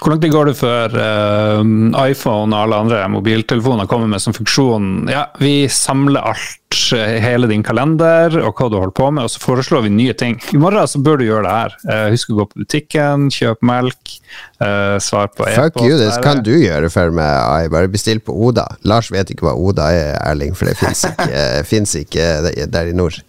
Hvor 0.00 0.12
lang 0.12 0.20
tid 0.22 0.32
går 0.34 0.50
det 0.50 0.56
før 0.58 0.94
uh, 0.96 1.62
iPhone 2.04 2.54
og 2.54 2.60
alle 2.64 2.80
andre 2.84 3.00
mobiltelefoner 3.12 3.88
kommer 3.90 4.10
med 4.10 4.22
som 4.22 4.34
funksjon 4.36 5.08
Ja, 5.10 5.26
vi 5.40 5.68
samler 5.72 6.24
alt, 6.32 6.60
eh, 6.96 7.16
hele 7.22 7.48
din 7.50 7.62
kalender 7.64 8.34
og 8.42 8.58
hva 8.58 8.68
du 8.70 8.76
holder 8.80 8.94
på 8.96 9.10
med, 9.14 9.26
og 9.26 9.32
så 9.32 9.42
foreslår 9.42 9.84
vi 9.86 9.92
nye 9.94 10.14
ting. 10.18 10.36
I 10.52 10.60
morgen 10.60 10.88
så 10.90 11.00
bør 11.04 11.20
du 11.20 11.26
gjøre 11.28 11.44
det 11.46 11.54
her. 11.54 11.76
Uh, 11.86 12.06
husk 12.14 12.32
å 12.32 12.38
gå 12.40 12.48
på 12.50 12.64
butikken, 12.64 13.28
kjøpe 13.34 13.68
melk, 13.70 14.16
uh, 14.62 14.96
svar 15.02 15.30
på 15.30 15.46
e-post. 15.46 15.60
Fuck 15.60 15.84
you, 15.86 15.98
det 16.00 16.10
kan 16.24 16.42
du 16.44 16.54
gjøre 16.56 16.90
for 16.92 17.14
meg. 17.14 17.70
Bare 17.74 17.92
bestill 17.92 18.22
på 18.24 18.34
Oda. 18.48 18.66
Lars 18.88 19.12
vet 19.14 19.30
ikke 19.34 19.48
hva 19.48 19.54
Oda 19.54 19.92
er, 19.94 20.16
Erling, 20.24 20.56
for 20.58 20.70
det 20.70 20.76
fins 20.80 21.06
ikke, 21.08 21.44
finnes 21.70 21.94
ikke 22.02 22.32
der 22.74 22.90
i 22.90 22.96
nord. 22.96 23.22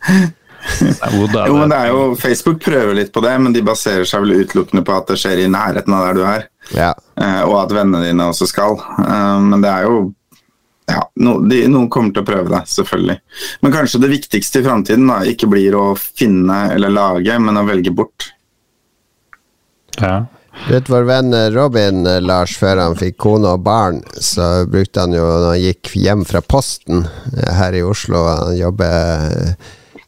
Oda, 0.65 1.45
Jo, 1.47 1.58
men 1.60 1.69
det 1.69 1.78
er 1.78 1.91
jo, 1.93 2.01
Facebook 2.19 2.62
prøver 2.63 2.97
litt 2.97 3.12
på 3.13 3.21
det, 3.23 3.34
men 3.41 3.54
de 3.54 3.62
baserer 3.65 4.08
seg 4.08 4.23
vel 4.25 4.41
utelukkende 4.41 4.84
på 4.86 4.95
at 4.97 5.12
det 5.12 5.19
skjer 5.21 5.43
i 5.43 5.49
nærheten 5.51 5.93
av 5.93 6.08
der 6.08 6.17
du 6.17 6.23
er, 6.25 6.47
Ja. 6.73 6.93
eh, 7.21 7.41
og 7.45 7.60
at 7.62 7.73
vennene 7.75 8.08
dine 8.08 8.30
også 8.32 8.47
skal. 8.49 8.80
Eh, 9.06 9.39
Men 9.45 9.62
det 9.62 9.69
er 9.69 9.84
jo 9.89 10.13
ja, 10.88 11.01
no, 11.17 11.39
de, 11.49 11.63
Noen 11.67 11.89
kommer 11.89 12.13
til 12.13 12.21
å 12.21 12.28
prøve 12.28 12.51
det, 12.51 12.62
selvfølgelig. 12.69 13.17
Men 13.65 13.73
kanskje 13.73 14.01
det 14.04 14.12
viktigste 14.12 14.62
i 14.62 14.65
framtiden 14.67 15.10
ikke 15.32 15.49
blir 15.49 15.78
å 15.78 15.86
finne 15.97 16.71
eller 16.75 16.93
lage, 16.93 17.38
men 17.41 17.58
å 17.58 17.65
velge 17.67 17.91
bort. 17.93 18.32
ja. 20.01 20.25
Vet 20.69 20.88
vår 20.88 21.04
venn 21.04 21.34
Robin, 21.51 22.06
eh, 22.08 22.21
Lars, 22.23 22.54
før 22.56 22.80
han 22.80 22.93
fikk 22.95 23.17
kone 23.19 23.49
og 23.58 23.65
barn, 23.65 23.97
så 24.23 24.63
brukte 24.71 25.01
han 25.04 25.12
jo 25.12 25.25
når 25.25 25.49
han 25.49 25.60
gikk 25.60 25.89
hjem 25.99 26.23
fra 26.25 26.39
Posten 26.39 27.01
her 27.58 27.75
i 27.75 27.82
Oslo, 27.84 28.21
han 28.23 28.56
jobber 28.56 29.58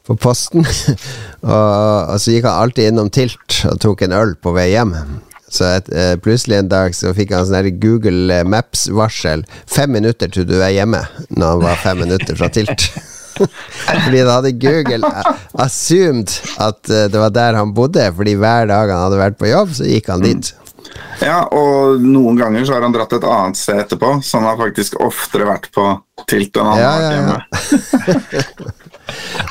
på 0.08 0.15
Posten, 0.15 0.63
og, 1.43 1.52
og 1.52 2.15
så 2.24 2.32
gikk 2.32 2.48
han 2.48 2.62
alltid 2.63 2.93
innom 2.93 3.10
Tilt 3.12 3.58
og 3.67 3.76
tok 3.84 4.06
en 4.08 4.15
øl 4.15 4.38
på 4.39 4.54
vei 4.56 4.70
hjem. 4.72 4.93
Så 5.58 5.65
et, 5.65 5.88
eh, 5.89 6.13
plutselig 6.22 6.60
en 6.60 6.72
dag 6.72 6.96
så 6.96 7.13
fikk 7.17 7.34
han 7.34 7.48
sånn 7.48 7.60
her 7.60 7.70
Google 7.82 8.41
Maps-varsel. 8.46 9.46
Fem 9.70 9.96
minutter 9.98 10.30
til 10.34 10.46
du 10.50 10.58
er 10.60 10.76
hjemme, 10.76 11.02
når 11.34 11.56
han 11.56 11.63
var 11.65 11.80
fem 11.82 12.04
minutter 12.06 12.38
fra 12.38 12.52
Tilt. 12.54 12.89
Fordi 13.38 14.22
da 14.26 14.38
hadde 14.39 14.54
Google 14.58 15.10
assumed 15.62 16.32
at 16.62 16.89
eh, 16.89 17.08
det 17.13 17.20
var 17.22 17.34
der 17.36 17.58
han 17.60 17.74
bodde, 17.78 18.08
fordi 18.17 18.34
hver 18.39 18.70
dag 18.70 18.89
han 18.89 19.04
hadde 19.04 19.20
vært 19.20 19.38
på 19.38 19.52
jobb, 19.52 19.76
så 19.78 19.86
gikk 19.86 20.10
han 20.10 20.26
dit. 20.26 20.50
Ja, 21.22 21.43
og 21.54 22.02
noen 22.02 22.38
ganger 22.39 22.65
så 22.65 22.78
har 22.78 22.86
han 22.86 22.96
dratt 22.96 23.13
et 23.17 23.26
annet 23.28 23.60
sted 23.60 23.84
etterpå, 23.84 24.15
så 24.26 24.39
han 24.39 24.48
har 24.50 24.60
faktisk 24.60 24.98
oftere 25.06 25.46
vært 25.50 25.70
på 25.76 25.86
tilt 26.30 26.58
enn 26.58 26.72
han 26.72 26.82
Ja, 26.82 26.91
har 26.91 27.02
vært 27.04 27.13
ja, 27.13 28.72
ja. 28.72 28.74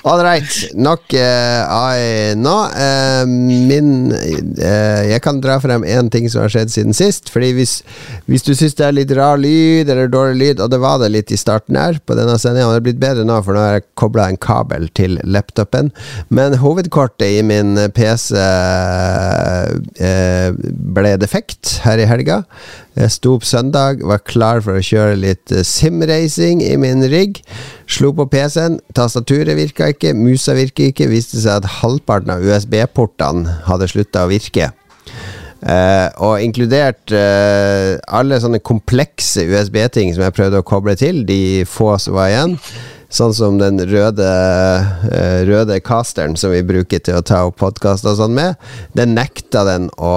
All 0.06 0.20
right, 0.22 0.50
nok 0.78 1.14
AI 1.18 2.34
nå. 2.38 2.54
Eh, 2.78 3.22
min 3.26 4.12
uh, 4.12 5.02
Jeg 5.08 5.18
kan 5.24 5.40
dra 5.42 5.56
frem 5.62 5.82
én 5.82 6.10
ting 6.12 6.28
som 6.30 6.44
har 6.44 6.52
skjedd 6.52 6.70
siden 6.72 6.96
sist. 6.96 7.32
Fordi 7.34 7.50
hvis, 7.56 7.80
hvis 8.30 8.46
du 8.46 8.52
syns 8.54 8.76
det 8.78 8.86
er 8.86 8.94
litt 8.94 9.14
rar 9.16 9.40
lyd 9.40 9.90
eller 9.90 10.12
dårlig 10.12 10.38
lyd, 10.38 10.62
og 10.62 10.70
det 10.72 10.80
var 10.82 11.00
det 11.02 11.10
litt 11.14 11.34
i 11.34 11.40
starten 11.40 11.78
her 11.80 11.98
på 12.06 12.18
denne 12.18 12.36
sendinga, 12.38 12.70
det 12.74 12.82
er 12.82 12.86
blitt 12.86 13.02
bedre 13.02 13.26
nå, 13.26 13.40
for 13.42 13.56
nå 13.56 13.64
har 13.64 13.78
jeg 13.78 13.86
kobla 13.98 14.28
en 14.30 14.40
kabel 14.40 14.88
til 14.94 15.18
laptopen. 15.24 15.90
Men 16.28 16.58
hovedkortet 16.62 17.40
i 17.40 17.44
min 17.46 17.74
PC 17.96 18.36
ble 20.96 21.16
defekt 21.20 21.78
her 21.86 22.00
i 22.02 22.08
helga. 22.08 22.42
Jeg 22.96 23.12
sto 23.12 23.34
opp 23.36 23.44
søndag, 23.44 24.00
var 24.08 24.22
klar 24.24 24.62
for 24.64 24.78
å 24.78 24.84
kjøre 24.84 25.18
litt 25.20 25.52
eh, 25.52 25.66
simracing 25.68 26.62
i 26.64 26.72
min 26.80 27.04
rigg. 27.12 27.42
Slo 27.92 28.14
på 28.16 28.24
PC-en, 28.32 28.78
tastaturet 28.96 29.52
virka 29.58 29.90
ikke, 29.92 30.14
musa 30.16 30.54
virka 30.56 30.88
ikke. 30.88 31.10
Viste 31.10 31.42
seg 31.42 31.60
at 31.60 31.82
halvparten 31.82 32.32
av 32.32 32.44
USB-portene 32.46 33.58
hadde 33.68 33.90
slutta 33.92 34.24
å 34.24 34.30
virke. 34.32 34.70
Uh, 35.56 36.08
og 36.22 36.42
inkludert 36.44 37.10
uh, 37.16 37.96
alle 38.14 38.36
sånne 38.40 38.60
komplekse 38.64 39.44
USB-ting 39.48 40.12
som 40.14 40.22
jeg 40.26 40.34
prøvde 40.36 40.60
å 40.60 40.66
koble 40.66 40.94
til, 41.00 41.22
de 41.28 41.64
få 41.68 41.94
som 42.00 42.16
var 42.16 42.30
igjen. 42.30 42.56
Sånn 43.12 43.36
som 43.36 43.60
den 43.60 43.80
røde, 43.90 44.30
uh, 45.10 45.38
røde 45.48 45.80
casteren 45.84 46.36
som 46.38 46.54
vi 46.54 46.64
bruker 46.64 47.04
til 47.04 47.20
å 47.20 47.24
ta 47.24 47.44
opp 47.48 47.60
podkast 47.60 48.08
og 48.08 48.16
sånn 48.20 48.36
med. 48.36 48.56
Den 48.96 49.16
nekta 49.18 49.66
den 49.68 49.90
å 49.96 50.16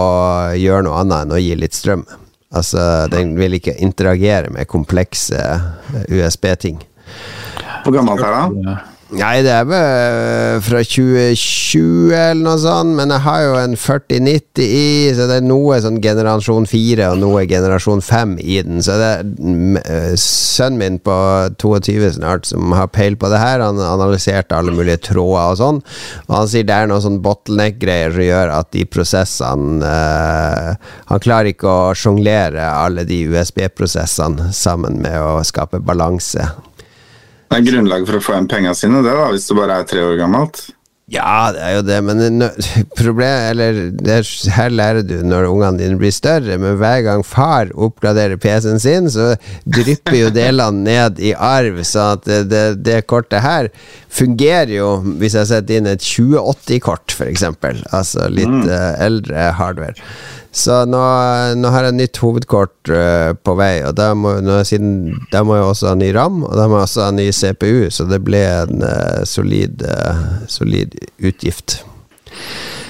gjøre 0.55 0.87
noe 0.87 1.03
annet 1.03 1.27
enn 1.27 1.37
å 1.39 1.43
gi 1.43 1.55
litt 1.59 1.75
strøm. 1.75 2.07
Altså, 2.49 3.07
den 3.11 3.35
vil 3.37 3.53
ikke 3.53 3.75
interagere 3.77 4.49
med 4.49 4.65
komplekse 4.65 5.37
eh, 5.37 6.07
USB-ting. 6.09 6.79
Hvor 7.83 7.93
gammelt 7.93 8.21
er 8.21 8.39
han? 8.41 8.55
Nei, 9.09 9.39
det 9.41 9.49
er 9.49 9.63
vel 9.65 10.59
fra 10.61 10.83
2020 10.85 12.11
eller 12.13 12.43
noe 12.45 12.59
sånt, 12.61 12.93
men 12.93 13.09
jeg 13.09 13.23
har 13.25 13.39
jo 13.41 13.55
en 13.57 13.73
4090 13.73 14.61
i, 14.61 14.91
så 15.17 15.25
det 15.25 15.39
er 15.39 15.47
noe 15.49 15.79
sånn 15.81 15.97
generasjon 16.03 16.67
4 16.69 17.07
og 17.15 17.17
noe 17.23 17.41
generasjon 17.49 18.03
5 18.05 18.35
i 18.43 18.59
den. 18.67 18.83
Så 18.85 18.99
det 19.01 19.09
er 19.15 19.25
mm, 19.25 19.79
eh, 19.81 20.13
sønnen 20.13 20.77
min 20.77 21.01
på 21.01 21.17
22 21.57 22.13
snart 22.19 22.45
som 22.51 22.69
har 22.77 22.91
peil 22.93 23.17
på 23.17 23.33
det 23.33 23.41
her. 23.41 23.65
Han 23.65 23.81
analyserte 23.81 24.53
alle 24.59 24.77
mulige 24.77 25.01
tråder 25.09 25.55
og 25.55 25.57
sånn, 25.57 25.81
og 26.27 26.37
han 26.37 26.53
sier 26.53 26.69
det 26.69 26.77
er 26.77 26.93
noen 26.93 27.07
sånn 27.07 27.21
bottleneck-greier 27.25 28.13
som 28.13 28.27
gjør 28.29 28.55
at 28.59 28.73
de 28.77 28.85
prosessene 28.85 29.89
eh, 29.89 30.89
Han 31.09 31.21
klarer 31.23 31.49
ikke 31.49 31.69
å 31.69 31.93
sjonglere 31.97 32.61
alle 32.61 33.09
de 33.09 33.23
USB-prosessene 33.25 34.51
sammen 34.53 35.01
med 35.01 35.17
å 35.17 35.39
skape 35.47 35.81
balanse. 35.81 36.45
Det 37.49 37.57
er 37.57 37.65
grunnlag 37.71 38.03
for 38.07 38.19
å 38.19 38.21
få 38.23 38.35
igjen 38.35 38.49
pengene 38.51 38.75
sine, 38.77 38.99
det 39.05 39.15
da, 39.15 39.29
hvis 39.33 39.47
du 39.49 39.55
bare 39.57 39.79
er 39.81 39.87
tre 39.89 40.03
år 40.05 40.19
gammelt. 40.21 40.67
Ja, 41.09 41.47
det 41.55 41.61
er 41.65 41.71
jo 41.73 41.81
det, 41.87 41.95
men 42.05 42.43
problemet, 42.99 43.47
eller 43.55 43.79
det, 43.97 44.17
er- 44.19 44.51
her 44.53 44.69
lærer 44.69 45.01
du 45.09 45.15
når 45.25 45.47
ungene 45.49 45.79
dine 45.81 45.97
blir 45.97 46.13
større, 46.13 46.59
men 46.61 46.77
hver 46.77 47.01
gang 47.07 47.23
far 47.25 47.71
oppgraderer 47.73 48.37
PC-en 48.37 48.77
sin, 48.83 49.09
så 49.09 49.31
drypper 49.65 50.19
jo 50.19 50.29
delene 50.35 50.83
ned 50.85 51.17
i 51.25 51.31
arv, 51.33 51.81
så 51.89 52.11
at 52.13 52.29
det, 52.29 52.43
det, 52.53 52.63
det 52.85 52.99
kortet 53.09 53.41
her 53.41 53.71
fungerer 54.13 54.75
jo 54.77 54.91
hvis 55.17 55.39
jeg 55.39 55.49
setter 55.49 55.79
inn 55.81 55.89
et 55.89 56.05
2080-kort, 56.05 57.17
f.eks., 57.17 57.47
altså 57.89 58.29
litt 58.29 58.69
eh, 58.69 58.91
eldre 59.09 59.49
hardware. 59.57 59.97
Så 60.51 60.73
nå, 60.89 60.99
nå 61.61 61.69
har 61.69 61.85
jeg 61.85 61.97
nytt 61.99 62.19
hovedkort 62.23 62.89
uh, 62.89 63.35
på 63.37 63.53
vei, 63.59 63.83
og 63.85 63.93
da 63.99 64.11
må, 64.17 64.39
må 64.41 64.57
jeg 64.65 65.65
også 65.65 65.91
ha 65.91 65.97
ny 65.97 66.09
RAM, 66.15 66.41
og 66.47 66.55
da 66.57 66.65
må 66.65 66.79
jeg 66.79 66.87
også 66.87 67.03
ha 67.05 67.11
ny 67.13 67.27
CPU, 67.35 67.89
så 67.93 68.07
det 68.09 68.21
ble 68.25 68.41
en 68.47 68.81
uh, 68.81 69.21
solid, 69.29 69.83
uh, 69.85 70.23
solid 70.49 70.97
utgift. 71.21 71.83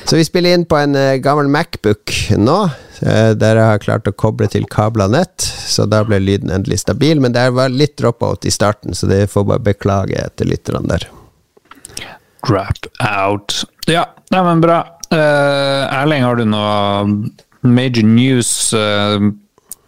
Så 0.07 0.15
vi 0.15 0.23
spiller 0.25 0.55
inn 0.55 0.63
på 0.65 0.77
en 0.79 0.95
gammel 1.21 1.51
Macbook 1.51 2.13
nå, 2.39 2.55
der 2.99 3.59
jeg 3.59 3.67
har 3.67 3.81
klart 3.83 4.07
å 4.09 4.13
koble 4.17 4.47
til 4.49 4.65
kabla 4.71 5.05
nett, 5.11 5.43
så 5.43 5.85
da 5.85 5.99
ble 6.07 6.17
lyden 6.23 6.49
endelig 6.51 6.79
stabil, 6.81 7.21
men 7.21 7.35
det 7.35 7.43
var 7.53 7.69
litt 7.69 7.93
drop-out 8.01 8.47
i 8.49 8.51
starten, 8.51 8.97
så 8.97 9.07
det 9.11 9.27
får 9.29 9.45
bare 9.51 9.63
beklage 9.67 10.23
til 10.39 10.49
lytterne 10.49 10.81
der. 10.89 11.05
Drop 12.47 12.89
out. 13.05 13.59
Ja, 13.85 14.07
nei, 14.33 14.41
men 14.47 14.65
bra. 14.65 14.79
Erling, 15.13 16.25
har 16.25 16.41
du 16.41 16.49
noe 16.49 17.29
major 17.61 18.05
news? 18.05 18.73
Uh, 18.73 19.31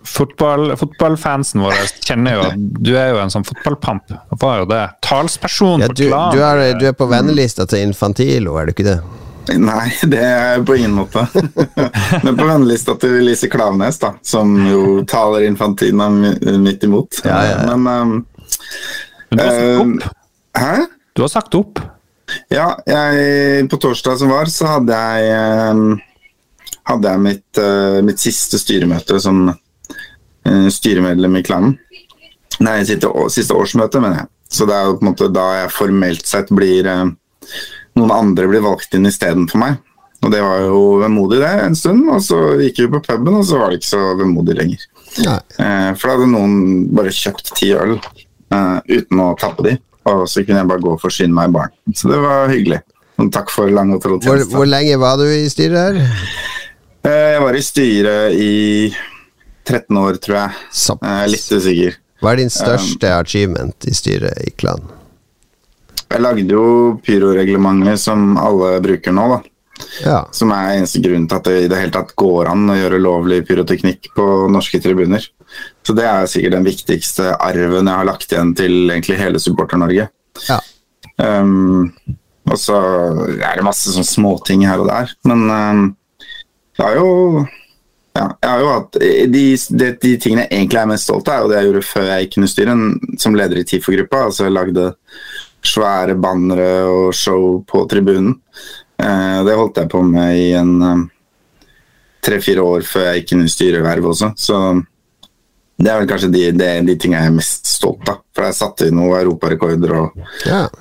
fotball, 0.03 0.75
fotballfansen 0.77 1.61
vår 1.61 1.75
kjenner 2.01 2.37
jo 2.37 2.45
at 2.47 2.61
du 2.81 2.91
er 2.97 3.11
jo 3.13 3.19
en 3.21 3.33
sånn 3.33 3.45
fotballpamp. 3.45 4.13
Var 4.41 4.61
jo 4.63 4.69
det. 4.71 4.83
Talsperson 5.05 5.83
Ja, 5.85 5.89
du, 5.91 6.05
du, 6.09 6.39
er, 6.41 6.63
du 6.79 6.87
er 6.89 6.95
på 6.97 7.07
vennelista 7.11 7.67
til 7.69 7.85
Infantilo, 7.85 8.57
er 8.57 8.69
du 8.69 8.75
ikke 8.75 8.87
det? 8.87 8.99
Nei, 9.57 9.87
det 10.05 10.19
er 10.21 10.43
jeg 10.55 10.65
på 10.67 10.77
ingen 10.77 10.93
måte. 10.95 11.23
Men 12.25 12.37
på 12.37 12.45
vennelista 12.45 12.95
til 13.01 13.17
Lise 13.25 13.49
Klaveness, 13.51 13.99
da, 14.01 14.13
som 14.25 14.53
jo 14.67 15.01
taler 15.09 15.47
Infantina 15.47 16.09
midt 16.11 16.85
imot. 16.87 17.23
Ja, 17.25 17.39
ja, 17.45 17.55
ja. 17.55 17.75
Men 17.75 17.87
um, 17.87 18.13
Men 19.31 19.39
du 19.39 19.43
har 19.43 19.49
sagt 19.57 19.65
ehm, 19.65 19.95
opp. 19.97 20.21
Hæ? 20.61 20.75
Du 21.15 21.23
har 21.25 21.33
sagt 21.33 21.57
opp. 21.59 21.81
Ja, 22.51 22.67
jeg, 22.87 23.67
på 23.71 23.79
torsdag 23.81 24.21
som 24.21 24.31
var, 24.31 24.51
så 24.51 24.69
hadde 24.77 24.95
jeg, 24.95 25.33
ehm, 25.35 25.97
hadde 26.89 27.13
jeg 27.13 27.23
mitt, 27.23 27.61
eh, 27.61 27.99
mitt 28.05 28.21
siste 28.21 28.59
styremøte 28.61 29.19
som 29.21 29.49
eh, 29.51 30.67
styremedlem 30.73 31.39
i 31.39 31.43
klanen. 31.45 31.77
Nei, 32.61 32.81
siste, 32.85 33.09
siste 33.33 33.57
årsmøte, 33.57 34.01
mener 34.03 34.23
jeg. 34.23 34.31
Så 34.51 34.67
det 34.67 34.75
er 34.75 34.89
jo 34.89 34.97
på 34.99 35.05
en 35.05 35.11
måte 35.13 35.29
da 35.31 35.45
jeg 35.61 35.75
formelt 35.75 36.27
sett 36.27 36.51
blir 36.53 36.89
eh, 36.89 37.05
Noen 37.99 38.11
andre 38.15 38.47
blir 38.47 38.61
valgt 38.63 38.93
inn 38.95 39.09
istedenfor 39.09 39.59
meg. 39.59 39.79
Og 40.21 40.29
det 40.31 40.39
var 40.39 40.61
jo 40.63 40.81
vemodig, 41.01 41.41
det, 41.41 41.49
en 41.65 41.75
stund. 41.75 42.05
Og 42.13 42.21
så 42.23 42.37
gikk 42.61 42.77
vi 42.85 42.89
på 42.93 43.01
puben, 43.03 43.35
og 43.35 43.43
så 43.49 43.57
var 43.59 43.71
det 43.71 43.81
ikke 43.81 43.89
så 43.89 44.03
vemodig 44.15 44.55
lenger. 44.59 44.85
Nei. 45.25 45.37
Eh, 45.59 45.89
for 45.97 46.07
da 46.07 46.13
hadde 46.15 46.29
noen 46.31 46.53
bare 46.95 47.11
kjøpt 47.11 47.51
ti 47.57 47.73
øl 47.75 47.97
eh, 47.97 48.77
uten 48.87 49.23
å 49.25 49.33
tappe 49.41 49.65
de. 49.67 49.75
Og 50.07 50.23
så 50.29 50.45
kunne 50.45 50.61
jeg 50.61 50.69
bare 50.71 50.85
gå 50.85 50.93
og 50.95 51.03
forsyne 51.03 51.35
meg 51.35 51.51
i 51.51 51.55
baren. 51.57 51.75
Så 51.97 52.13
det 52.13 52.21
var 52.23 52.53
hyggelig. 52.53 52.79
Og 53.19 53.27
takk 53.33 53.51
for 53.53 53.69
lang 53.69 53.91
og 53.93 53.99
tro 54.01 54.17
Hvor, 54.23 54.45
hvor 54.49 54.69
lenge 54.69 54.95
var 55.01 55.19
du 55.19 55.27
i 55.27 55.49
styret 55.51 55.99
her? 55.99 56.55
Eh, 57.01 57.27
jeg 57.33 57.41
var 57.41 57.57
i 57.57 57.63
styret 57.65 58.33
i 58.37 58.55
13 59.65 59.97
år, 59.97 60.17
tror 60.21 60.37
jeg. 60.37 60.57
Jeg 60.71 61.11
er 61.11 61.31
litt 61.31 61.51
usikker. 61.51 61.99
Hva 62.21 62.33
er 62.33 62.41
din 62.43 62.53
største 62.53 63.13
achievement 63.17 63.87
i 63.89 63.93
styret 63.97 64.43
i 64.45 64.51
klan? 64.53 64.83
Jeg 66.11 66.21
lagde 66.21 66.53
jo 66.53 66.65
pyroreglementet 67.01 68.01
som 68.01 68.35
alle 68.37 68.75
bruker 68.83 69.15
nå, 69.15 69.25
da. 69.31 69.39
Ja. 70.05 70.19
Som 70.35 70.51
er 70.53 70.75
eneste 70.75 71.01
grunnen 71.01 71.25
til 71.29 71.39
at 71.39 71.47
det 71.47 71.55
i 71.63 71.69
det 71.71 71.79
hele 71.79 71.95
tatt 71.95 72.13
går 72.19 72.51
an 72.51 72.69
å 72.69 72.77
gjøre 72.77 73.01
lovlig 73.01 73.39
pyroteknikk 73.47 74.11
på 74.13 74.25
norske 74.53 74.77
tribuner. 74.83 75.25
Så 75.81 75.95
det 75.97 76.05
er 76.05 76.29
sikkert 76.29 76.59
den 76.59 76.67
viktigste 76.67 77.31
arven 77.33 77.89
jeg 77.89 77.97
har 77.97 78.07
lagt 78.07 78.29
igjen 78.29 78.53
til 78.57 78.75
egentlig 78.91 79.17
hele 79.21 79.41
Supporter-Norge. 79.41 80.09
ja. 80.49 80.59
Um, 81.21 81.91
og 82.49 82.57
så 82.57 82.75
er 83.37 83.59
det 83.59 83.65
masse 83.65 83.91
sånn 83.93 84.07
småting 84.07 84.63
her 84.65 84.81
og 84.81 84.87
der. 84.89 85.11
Men 85.29 85.43
um, 85.45 85.83
det 86.77 86.87
er 86.87 86.99
jo 86.99 87.09
ja, 88.11 88.25
jeg 88.43 88.49
har 88.49 88.59
jo 88.59 88.71
hatt 88.73 88.97
de, 88.99 89.11
de, 89.31 89.91
de 90.01 90.11
tingene 90.19 90.43
jeg 90.43 90.51
egentlig 90.57 90.79
er 90.81 90.89
mest 90.91 91.07
stolt 91.07 91.29
av, 91.31 91.37
er 91.37 91.43
jo 91.43 91.51
det 91.51 91.59
jeg 91.59 91.69
gjorde 91.69 91.87
før 91.87 92.07
jeg 92.09 92.27
i 92.27 92.49
styret, 92.51 93.05
som 93.23 93.37
leder 93.39 93.61
i 93.61 93.63
TIFO-gruppa. 93.67 94.25
Altså 94.27 94.47
jeg 94.47 94.55
lagde 94.57 94.87
svære 95.63 96.17
bannere 96.19 96.69
og 96.89 97.15
show 97.15 97.61
på 97.67 97.85
tribunen. 97.89 98.33
Eh, 98.99 99.39
det 99.47 99.57
holdt 99.57 99.79
jeg 99.79 99.91
på 99.91 100.01
med 100.05 100.37
i 100.37 100.51
en 100.59 100.73
um, 100.81 101.05
tre-fire 102.21 102.65
år 102.65 102.85
før 102.85 103.07
jeg 103.07 103.21
gikk 103.21 103.35
inn 103.35 103.45
i 103.45 103.53
styreverv 103.53 104.11
også. 104.11 104.33
Så 104.37 104.59
det 105.81 105.89
er 105.89 106.01
vel 106.01 106.09
kanskje 106.11 106.33
de, 106.33 106.43
de, 106.53 106.69
de 106.85 106.97
tingene 106.99 107.23
jeg 107.23 107.31
er 107.31 107.39
mest 107.39 107.71
stolt 107.71 108.11
av. 108.11 108.21
For 108.35 108.49
jeg 108.49 108.59
satte 108.59 108.89
inn 108.89 108.99
noen 108.99 109.17
europarekorder 109.21 109.95
og 109.97 110.21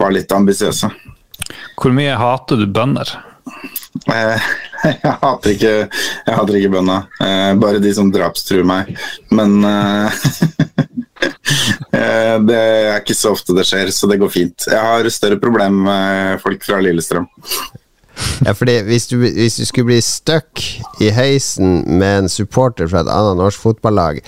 var 0.01 0.15
litt 0.17 0.35
ambisiøse. 0.35 0.91
Hvor 1.81 1.95
mye 1.97 2.19
hater 2.21 2.61
du 2.61 2.67
bønder? 2.69 3.15
Eh, 4.07 4.51
jeg 5.05 5.17
hater 5.23 5.55
ikke, 5.55 5.75
jeg 6.27 6.37
hater 6.37 6.59
ikke 6.61 6.73
bønda. 6.77 7.03
Eh, 7.25 7.51
bare 7.61 7.83
de 7.83 7.93
som 7.97 8.13
drapstruer 8.13 8.67
meg. 8.67 8.95
Men 9.35 9.59
eh, 11.97 12.37
det 12.47 12.61
er 12.61 13.01
ikke 13.01 13.19
så 13.19 13.35
ofte 13.35 13.57
det 13.57 13.67
skjer, 13.69 13.93
så 13.95 14.11
det 14.11 14.21
går 14.23 14.33
fint. 14.33 14.71
Jeg 14.71 14.81
har 14.81 15.13
større 15.13 15.41
problem 15.43 15.85
med 15.89 16.43
folk 16.45 16.65
fra 16.67 16.81
Lillestrøm. 16.85 17.29
Ja, 18.45 18.53
fordi 18.57 18.75
hvis 18.85 19.07
du, 19.09 19.17
hvis 19.23 19.57
du 19.57 19.65
skulle 19.65 19.93
bli 19.93 20.01
stuck 20.05 20.61
i 21.01 21.09
heisen 21.15 21.81
med 21.89 22.25
en 22.25 22.29
supporter 22.33 22.89
fra 22.91 23.01
et 23.05 23.13
annet 23.13 23.39
norsk 23.41 23.63
fotballag, 23.63 24.21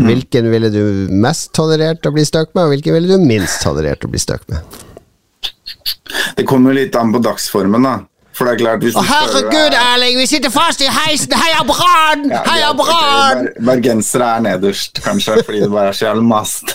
hvilken 0.00 0.50
ville 0.50 0.70
du 0.74 0.82
mest 1.14 1.52
tolerert 1.54 2.06
å 2.06 2.14
bli 2.14 2.24
stuck 2.26 2.50
med, 2.54 2.64
og 2.64 2.74
hvilken 2.74 2.96
ville 2.96 3.10
du 3.12 3.22
minst 3.22 3.62
tolerert 3.62 4.06
å 4.06 4.10
bli 4.10 4.22
stuck 4.22 4.42
med? 4.50 4.82
Det 6.36 6.46
kommer 6.46 6.74
litt 6.74 6.96
an 6.98 7.12
på 7.14 7.22
dagsformen, 7.22 7.86
da. 7.86 7.96
For 8.36 8.44
det 8.44 8.52
er 8.52 8.58
klart 8.60 8.82
hvis 8.84 8.92
du 8.96 9.00
herregud, 9.00 9.74
Erling, 9.80 10.18
vi 10.20 10.26
sitter 10.28 10.52
fast 10.52 10.82
i 10.84 10.90
heisen! 10.92 11.32
Heia 11.40 11.62
Brann! 11.64 12.26
Ja, 12.28 12.42
Heia 12.44 12.72
Brann! 12.76 13.46
Bergensere 13.64 14.28
er 14.36 14.44
nederst, 14.44 15.00
kanskje, 15.04 15.38
fordi 15.46 15.62
det 15.64 15.70
bare 15.72 15.94
er 15.94 15.96
så 15.96 16.10
jævlig 16.10 16.26
mast 16.28 16.74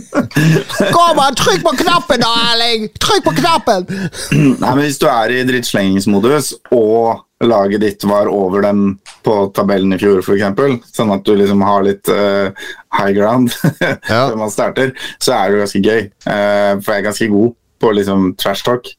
Kom 0.96 1.20
an, 1.20 1.36
trykk 1.36 1.64
på 1.66 1.74
knappen 1.82 2.24
da, 2.24 2.32
Erling! 2.54 2.88
Trykk 2.96 3.26
på 3.28 3.36
knappen! 3.42 3.84
Nei, 4.62 4.70
men 4.70 4.84
Hvis 4.86 5.00
du 5.02 5.08
er 5.12 5.36
i 5.36 5.42
drittslengingsmodus, 5.48 6.54
og 6.72 7.26
laget 7.44 7.80
ditt 7.84 8.04
var 8.08 8.28
over 8.32 8.64
dem 8.64 8.82
på 9.24 9.36
tabellen 9.56 9.94
i 9.96 10.00
fjor, 10.00 10.20
f.eks., 10.24 10.90
sånn 10.96 11.12
at 11.14 11.24
du 11.24 11.34
liksom 11.36 11.62
har 11.64 11.84
litt 11.86 12.08
uh, 12.12 12.50
high 12.96 13.14
ground 13.16 13.52
Ja. 13.80 14.26
før 14.28 14.36
man 14.40 14.52
starter, 14.52 14.92
så 15.20 15.36
er 15.36 15.48
det 15.48 15.56
jo 15.56 15.62
ganske 15.64 15.84
gøy. 15.84 16.02
Uh, 16.24 16.72
for 16.80 16.92
jeg 16.92 17.00
er 17.02 17.08
ganske 17.08 17.30
god 17.32 17.56
på 17.80 17.92
liksom 17.96 18.34
trash 18.40 18.64
talk. 18.66 18.90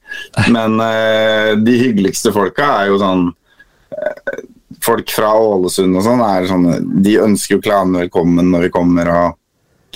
Men 0.49 0.79
uh, 0.81 1.53
de 1.59 1.77
hyggeligste 1.79 2.33
folka 2.35 2.67
er 2.79 2.91
jo 2.91 3.01
sånn 3.01 3.29
uh, 3.31 4.41
Folk 4.81 5.11
fra 5.13 5.35
Ålesund 5.37 5.93
og 5.99 6.01
sånn 6.01 6.21
er 6.25 6.45
sånn 6.49 6.63
De 7.05 7.11
ønsker 7.21 7.57
jo 7.57 7.61
klanen 7.61 7.99
velkommen 7.99 8.47
når 8.49 8.63
vi 8.63 8.69
kommer 8.73 9.09
og 9.13 9.35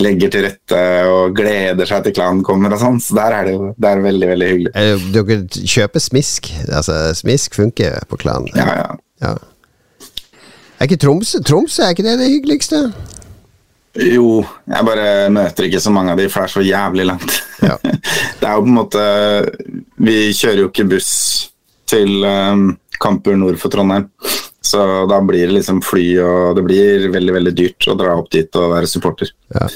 legger 0.04 0.30
til 0.30 0.44
rette 0.44 0.80
og 1.08 1.34
gleder 1.36 1.88
seg 1.88 2.04
til 2.04 2.14
klanen 2.18 2.42
kommer 2.46 2.74
og 2.76 2.82
sånn. 2.82 3.00
Så 3.02 3.16
der 3.16 3.34
er 3.34 3.48
det 3.48 3.54
jo 3.56 3.72
det 3.72 3.90
er 3.90 4.02
veldig, 4.04 4.28
veldig 4.32 4.48
hyggelig. 4.50 4.72
Eh, 4.76 5.06
Dere 5.14 5.38
kjøper 5.56 6.04
smisk. 6.04 6.50
Altså, 6.68 6.98
smisk 7.16 7.56
funker 7.56 7.96
på 8.10 8.20
klanen? 8.20 8.52
Ja, 8.54 8.68
ja. 8.82 8.88
Ja. 9.24 9.34
Er 10.76 10.90
ikke 10.90 11.00
Tromsø 11.00 11.40
Tromsø, 11.40 11.86
er 11.86 11.94
ikke 11.96 12.04
det 12.04 12.18
det 12.20 12.28
hyggeligste? 12.34 12.82
Jo, 14.02 14.40
jeg 14.68 14.86
bare 14.86 15.06
møter 15.32 15.68
ikke 15.68 15.80
så 15.82 15.92
mange 15.94 16.12
av 16.12 16.20
de, 16.20 16.28
for 16.32 16.42
det 16.42 16.48
er 16.48 16.54
så 16.54 16.64
jævlig 16.66 17.06
langt. 17.08 17.36
Ja. 17.64 17.76
det 18.40 18.48
er 18.48 18.52
jo 18.52 18.64
på 18.64 18.68
en 18.68 18.76
måte 18.76 19.04
Vi 20.04 20.16
kjører 20.36 20.64
jo 20.64 20.70
ikke 20.70 20.88
buss 20.90 21.12
til 21.88 22.26
um, 22.26 22.68
kamper 23.00 23.38
nord 23.38 23.60
for 23.62 23.72
Trondheim. 23.72 24.08
Så 24.66 24.82
da 25.06 25.20
blir 25.22 25.46
det 25.46 25.60
liksom 25.60 25.78
fly, 25.84 26.04
og 26.24 26.56
det 26.58 26.64
blir 26.66 27.06
veldig 27.14 27.34
veldig 27.36 27.52
dyrt 27.54 27.86
å 27.86 27.94
dra 27.98 28.16
opp 28.18 28.32
dit 28.34 28.58
og 28.58 28.72
være 28.74 28.90
supporter. 28.90 29.30
Ja. 29.54 29.68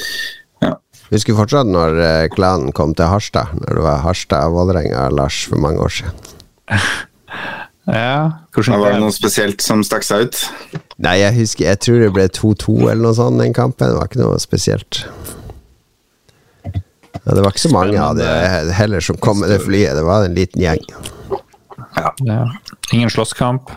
Ja. 0.65 0.73
Husker 1.13 1.39
fortsatt 1.39 1.71
når 1.71 2.01
eh, 2.03 2.31
klanen 2.35 2.75
kom 2.75 2.97
til 2.99 3.07
Harstad, 3.11 3.55
når 3.63 3.79
du 3.79 3.85
var 3.87 4.03
Harstad-Vålerenga 4.03 5.07
Lars 5.15 5.45
for 5.47 5.63
mange 5.63 5.87
år 5.87 5.95
siden. 6.01 6.35
Ja, 7.89 8.45
var 8.53 8.93
det 8.93 9.01
noe 9.01 9.13
spesielt 9.15 9.63
som 9.65 9.81
stakk 9.87 10.05
seg 10.07 10.29
ut. 10.29 10.41
Nei, 11.01 11.17
jeg 11.23 11.35
husker 11.39 11.65
Jeg 11.65 11.81
tror 11.81 12.03
det 12.03 12.11
ble 12.15 12.27
2-2 12.29 12.75
eller 12.91 13.03
noe 13.07 13.17
sånt 13.17 13.41
den 13.41 13.57
kampen. 13.57 13.89
Det 13.89 13.97
var 13.97 14.11
ikke 14.11 14.21
noe 14.21 14.41
spesielt. 14.43 15.05
Ja, 16.65 17.35
det 17.35 17.43
var 17.43 17.51
ikke 17.51 17.65
så 17.67 17.73
mange 17.73 18.01
av 18.01 18.17
det 18.21 18.29
heller 18.77 19.05
som 19.05 19.19
kom 19.21 19.41
med 19.43 19.51
det 19.53 19.61
flyet. 19.65 19.97
Det 19.97 20.05
var 20.07 20.29
en 20.29 20.37
liten 20.37 20.63
gjeng. 20.63 20.85
Ja. 21.97 22.13
Ingen 22.93 23.11
slåsskamp. 23.11 23.73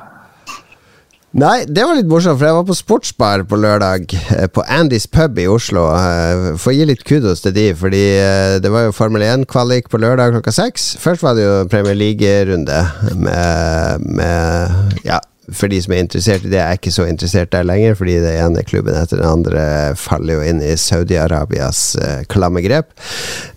Nei, 1.34 1.64
det 1.66 1.82
var 1.82 1.98
litt 1.98 2.06
morsomt, 2.06 2.38
for 2.38 2.46
jeg 2.46 2.56
var 2.60 2.66
på 2.68 2.76
sportsbar 2.78 3.44
på 3.50 3.58
lørdag, 3.58 4.04
eh, 4.36 4.46
på 4.54 4.62
Andys 4.70 5.08
pub 5.10 5.40
i 5.42 5.48
Oslo. 5.50 5.88
Får 5.90 6.60
For 6.62 6.70
å 6.70 6.76
gi 6.78 6.86
litt 6.86 7.02
kudos 7.10 7.42
til 7.42 7.56
de, 7.56 7.64
fordi 7.74 8.04
eh, 8.22 8.60
det 8.62 8.70
var 8.70 8.86
jo 8.86 8.94
Formel 8.94 9.26
1-kvalik 9.26 9.90
på 9.90 9.98
lørdag 9.98 10.36
klokka 10.36 10.54
seks. 10.54 10.92
Først 11.02 11.26
var 11.26 11.34
det 11.34 11.48
jo 11.48 11.56
Premier 11.74 11.98
League-runde 11.98 12.84
med, 13.18 14.06
med 14.14 15.02
Ja, 15.08 15.18
for 15.52 15.72
de 15.72 15.80
som 15.84 15.94
er 15.94 16.04
interessert 16.04 16.46
i 16.46 16.52
det, 16.52 16.60
jeg 16.60 16.64
er 16.64 16.80
ikke 16.80 16.94
så 16.96 17.06
interessert 17.10 17.52
der 17.52 17.66
lenger, 17.68 17.98
fordi 18.00 18.16
det 18.24 18.34
ene 18.40 18.64
klubben 18.68 18.96
etter 18.96 19.20
den 19.20 19.28
andre 19.28 19.64
faller 20.00 20.38
jo 20.38 20.46
inn 20.48 20.62
i 20.64 20.74
Saudi-Arabias 20.80 21.82
eh, 22.00 22.22
klamme 22.32 22.64
grep. 22.64 22.94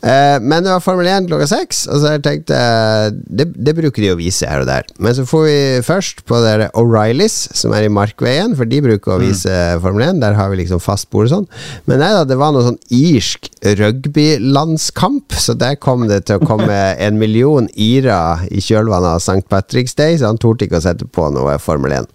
Eh, 0.02 0.36
men 0.42 0.64
det 0.64 0.72
var 0.72 0.82
Formel 0.82 1.08
1 1.12 1.28
klokka 1.30 1.48
seks, 1.50 1.84
og 1.86 2.02
så 2.02 2.16
jeg 2.16 2.24
tenkte 2.26 2.58
jeg 2.58 3.14
det, 3.38 3.48
det 3.54 3.76
bruker 3.78 4.02
de 4.02 4.12
å 4.14 4.18
vise 4.18 4.48
her 4.50 4.64
og 4.64 4.70
der. 4.70 4.88
Men 4.98 5.14
så 5.16 5.26
får 5.28 5.46
vi 5.46 5.58
først 5.86 6.24
på 6.26 6.40
der 6.42 6.66
O'Reillys, 6.72 7.38
som 7.56 7.74
er 7.76 7.86
i 7.86 7.92
Markveien, 7.92 8.56
for 8.58 8.68
de 8.68 8.82
bruker 8.84 9.16
å 9.16 9.20
vise 9.22 9.54
Formel 9.84 10.08
1. 10.08 10.22
Der 10.24 10.38
har 10.38 10.50
vi 10.50 10.60
liksom 10.62 10.82
fast 10.82 11.10
bord 11.14 11.28
og 11.28 11.34
sånn. 11.36 11.48
Men 11.86 12.02
nei 12.02 12.10
da, 12.16 12.24
det 12.26 12.40
var 12.40 12.54
noe 12.54 12.66
sånn 12.66 12.80
irsk 12.94 13.50
rugbylandskamp, 13.76 15.38
så 15.38 15.54
der 15.58 15.78
kom 15.82 16.06
det 16.10 16.24
til 16.26 16.40
å 16.40 16.46
komme 16.46 16.76
en 17.06 17.20
million 17.20 17.70
irer 17.72 18.46
i 18.50 18.62
kjølvannet 18.62 19.16
av 19.16 19.22
St. 19.22 19.46
Patrick's 19.50 19.96
Day, 19.98 20.18
så 20.18 20.30
han 20.30 20.40
torde 20.42 20.66
ikke 20.66 20.80
å 20.80 20.86
sette 20.86 21.06
på 21.06 21.30
noe 21.34 21.56
Formel 21.76 21.92
1. 22.00 22.08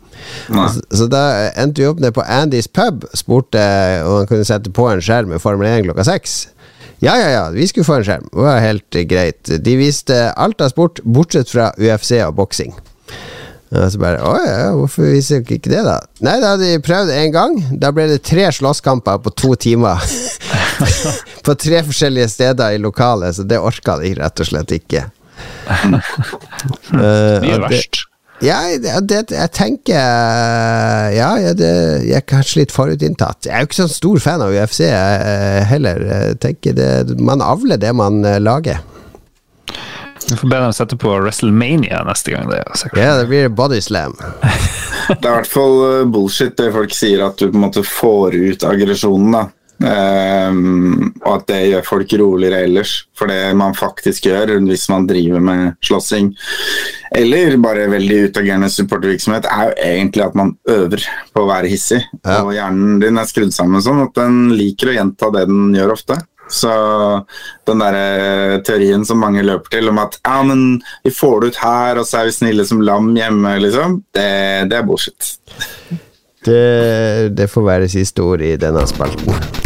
Så, 0.50 0.82
så 0.98 1.08
da 1.10 1.22
endte 1.58 1.82
vi 1.82 1.88
opp 1.90 2.02
ned 2.02 2.14
på 2.18 2.26
Andys 2.26 2.68
pub, 2.70 3.06
spurte 3.18 3.62
om 4.06 4.20
han 4.20 4.28
kunne 4.30 4.46
sette 4.46 4.74
på 4.74 4.90
en 4.92 5.02
skjerm 5.02 5.32
med 5.34 5.42
Formel 5.42 5.70
1 5.70 5.86
klokka 5.88 6.06
seks. 6.10 6.40
Ja, 7.02 7.16
ja, 7.18 7.30
ja, 7.34 7.44
vi 7.50 7.66
skulle 7.66 7.88
få 7.88 7.96
en 7.98 8.04
skjerm. 8.06 8.28
Det 8.30 8.44
var 8.46 8.60
helt 8.62 8.96
eh, 9.00 9.06
greit. 9.10 9.50
De 9.66 9.74
viste 9.80 10.18
alt 10.38 10.62
av 10.62 10.70
sport, 10.70 11.00
bortsett 11.02 11.50
fra 11.50 11.72
UFC 11.82 12.12
og 12.22 12.36
boksing. 12.38 12.76
Og 13.72 13.88
så 13.90 14.02
bare 14.02 14.20
Å 14.28 14.34
ja, 14.44 14.68
hvorfor 14.76 15.08
viser 15.10 15.42
dere 15.42 15.58
ikke 15.58 15.72
det, 15.72 15.82
da? 15.88 15.96
Nei, 16.28 16.36
da 16.44 16.52
hadde 16.54 16.68
de 16.70 16.82
prøvd 16.86 17.14
en 17.16 17.34
gang. 17.34 17.58
Da 17.82 17.90
ble 17.96 18.06
det 18.12 18.20
tre 18.28 18.46
slåsskamper 18.54 19.18
på 19.26 19.34
to 19.34 19.56
timer. 19.64 20.04
på 21.48 21.56
tre 21.58 21.82
forskjellige 21.88 22.30
steder 22.36 22.76
i 22.76 22.82
lokalet, 22.84 23.34
så 23.40 23.48
det 23.48 23.58
orka 23.64 23.96
de 24.04 24.14
rett 24.22 24.44
og 24.44 24.52
slett 24.52 24.76
ikke. 24.78 25.08
Det 26.92 27.00
er 27.00 27.02
Uh, 27.02 27.42
det- 27.42 27.60
verst. 27.64 28.04
Ja, 28.42 28.58
det, 28.82 28.94
det, 29.10 29.22
jeg 29.36 29.52
tenker 29.54 29.98
Ja, 31.16 31.32
ja 31.38 31.52
det, 31.58 31.72
jeg 32.08 32.18
er 32.18 32.28
kanskje 32.28 32.64
litt 32.64 32.74
forutinntatt. 32.74 33.46
Jeg 33.46 33.54
er 33.54 33.66
jo 33.66 33.70
ikke 33.70 33.82
sånn 33.84 33.94
stor 33.94 34.24
fan 34.24 34.46
av 34.46 34.56
UFC 34.56 34.84
jeg, 34.88 35.26
eh, 35.28 35.62
heller. 35.70 36.02
Jeg 36.10 36.40
tenker 36.42 36.78
det, 36.78 36.90
Man 37.22 37.44
avler 37.46 37.82
det 37.82 37.94
man 37.98 38.24
eh, 38.26 38.40
lager. 38.42 38.82
Du 40.28 40.36
får 40.38 40.48
be 40.48 40.60
dem 40.64 40.74
sette 40.74 40.98
på 40.98 41.12
WrestleMania 41.20 42.04
neste 42.08 42.32
gang. 42.32 42.50
det. 42.50 42.64
Ja, 42.96 43.18
det 43.20 43.28
blir 43.30 43.50
body 43.50 43.82
slam. 43.82 44.18
Det 45.12 45.28
er 45.28 45.32
i 45.32 45.38
hvert 45.42 45.50
fall 45.50 45.74
eh, 45.86 46.06
bullshit 46.08 46.54
det 46.56 46.70
folk 46.72 46.94
sier, 46.96 47.24
at 47.26 47.40
du 47.40 47.50
på 47.50 47.58
en 47.58 47.66
måte 47.66 47.82
får 47.84 48.38
ut 48.38 48.64
aggresjonen. 48.64 49.34
da. 49.34 49.42
Ehm, 49.82 51.12
og 51.24 51.32
at 51.34 51.48
det 51.50 51.60
gjør 51.72 51.86
folk 51.88 52.16
roligere 52.22 52.64
ellers. 52.68 52.96
For 53.18 53.32
det 53.32 53.54
man 53.58 53.76
faktisk 53.78 54.28
gjør 54.30 54.56
hvis 54.66 54.88
man 54.92 55.08
driver 55.10 55.44
med 55.44 55.78
slåssing, 55.86 56.32
eller 57.18 57.58
bare 57.62 57.90
veldig 57.92 58.20
utagerende 58.30 58.72
supportervirksomhet, 58.72 59.48
er 59.52 59.70
jo 59.70 59.78
egentlig 59.92 60.26
at 60.26 60.38
man 60.38 60.56
øver 60.70 61.06
på 61.34 61.44
å 61.44 61.50
være 61.50 61.72
hissig. 61.72 62.02
Ja. 62.24 62.42
Og 62.44 62.54
hjernen 62.56 63.00
din 63.04 63.22
er 63.22 63.30
skrudd 63.30 63.56
sammen 63.56 63.84
sånn 63.84 64.04
at 64.06 64.14
den 64.18 64.54
liker 64.58 64.92
å 64.92 65.00
gjenta 65.00 65.32
det 65.36 65.48
den 65.50 65.74
gjør 65.78 65.98
ofte. 65.98 66.20
Så 66.52 66.72
den 67.68 67.80
der 67.80 67.96
eh, 67.96 68.56
teorien 68.68 69.06
som 69.08 69.22
mange 69.24 69.44
løper 69.46 69.78
til 69.78 69.88
om 69.88 70.02
at 70.04 70.18
ja, 70.20 70.42
men 70.44 70.82
vi 71.06 71.14
får 71.16 71.38
det 71.40 71.52
ut 71.54 71.62
her, 71.64 72.02
og 72.02 72.08
så 72.08 72.22
er 72.22 72.28
vi 72.28 72.36
snille 72.36 72.68
som 72.68 72.84
lam 72.84 73.14
hjemme, 73.16 73.56
liksom, 73.64 74.02
det, 74.12 74.28
det 74.72 74.82
er 74.82 74.88
bullshit. 74.88 75.32
Det, 76.44 77.32
det 77.38 77.48
får 77.54 77.68
være 77.70 77.92
siste 77.94 78.26
ord 78.26 78.44
i 78.44 78.56
denne 78.60 78.84
spalten. 78.90 79.61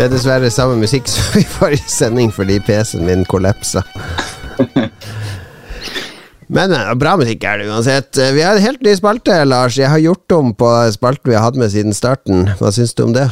Det 0.00 0.06
er 0.06 0.12
dessverre 0.14 0.48
samme 0.48 0.78
musikk 0.80 1.08
som 1.12 1.34
i 1.36 1.44
forrige 1.44 1.84
sending 1.92 2.30
fordi 2.32 2.54
PC-en 2.64 3.04
min 3.04 3.26
kollapsa. 3.28 3.82
Men 6.50 6.72
eh, 6.72 6.92
bra 6.98 7.12
musikk 7.20 7.44
er 7.44 7.60
det 7.60 7.66
uansett. 7.68 8.16
Eh, 8.16 8.32
Vi 8.32 8.40
har 8.40 8.56
en 8.56 8.64
helt 8.64 8.80
ny 8.82 8.94
spalte, 8.96 9.36
Lars. 9.44 9.76
Jeg 9.76 9.92
har 9.92 10.00
gjort 10.00 10.32
om 10.38 10.54
på 10.56 10.70
spalten 10.96 11.28
vi 11.30 11.36
har 11.36 11.44
hatt 11.44 11.58
med 11.60 11.68
siden 11.74 11.92
starten. 11.94 12.48
Hva 12.58 12.72
syns 12.72 12.96
du 12.96 13.04
om 13.04 13.12
det? 13.12 13.26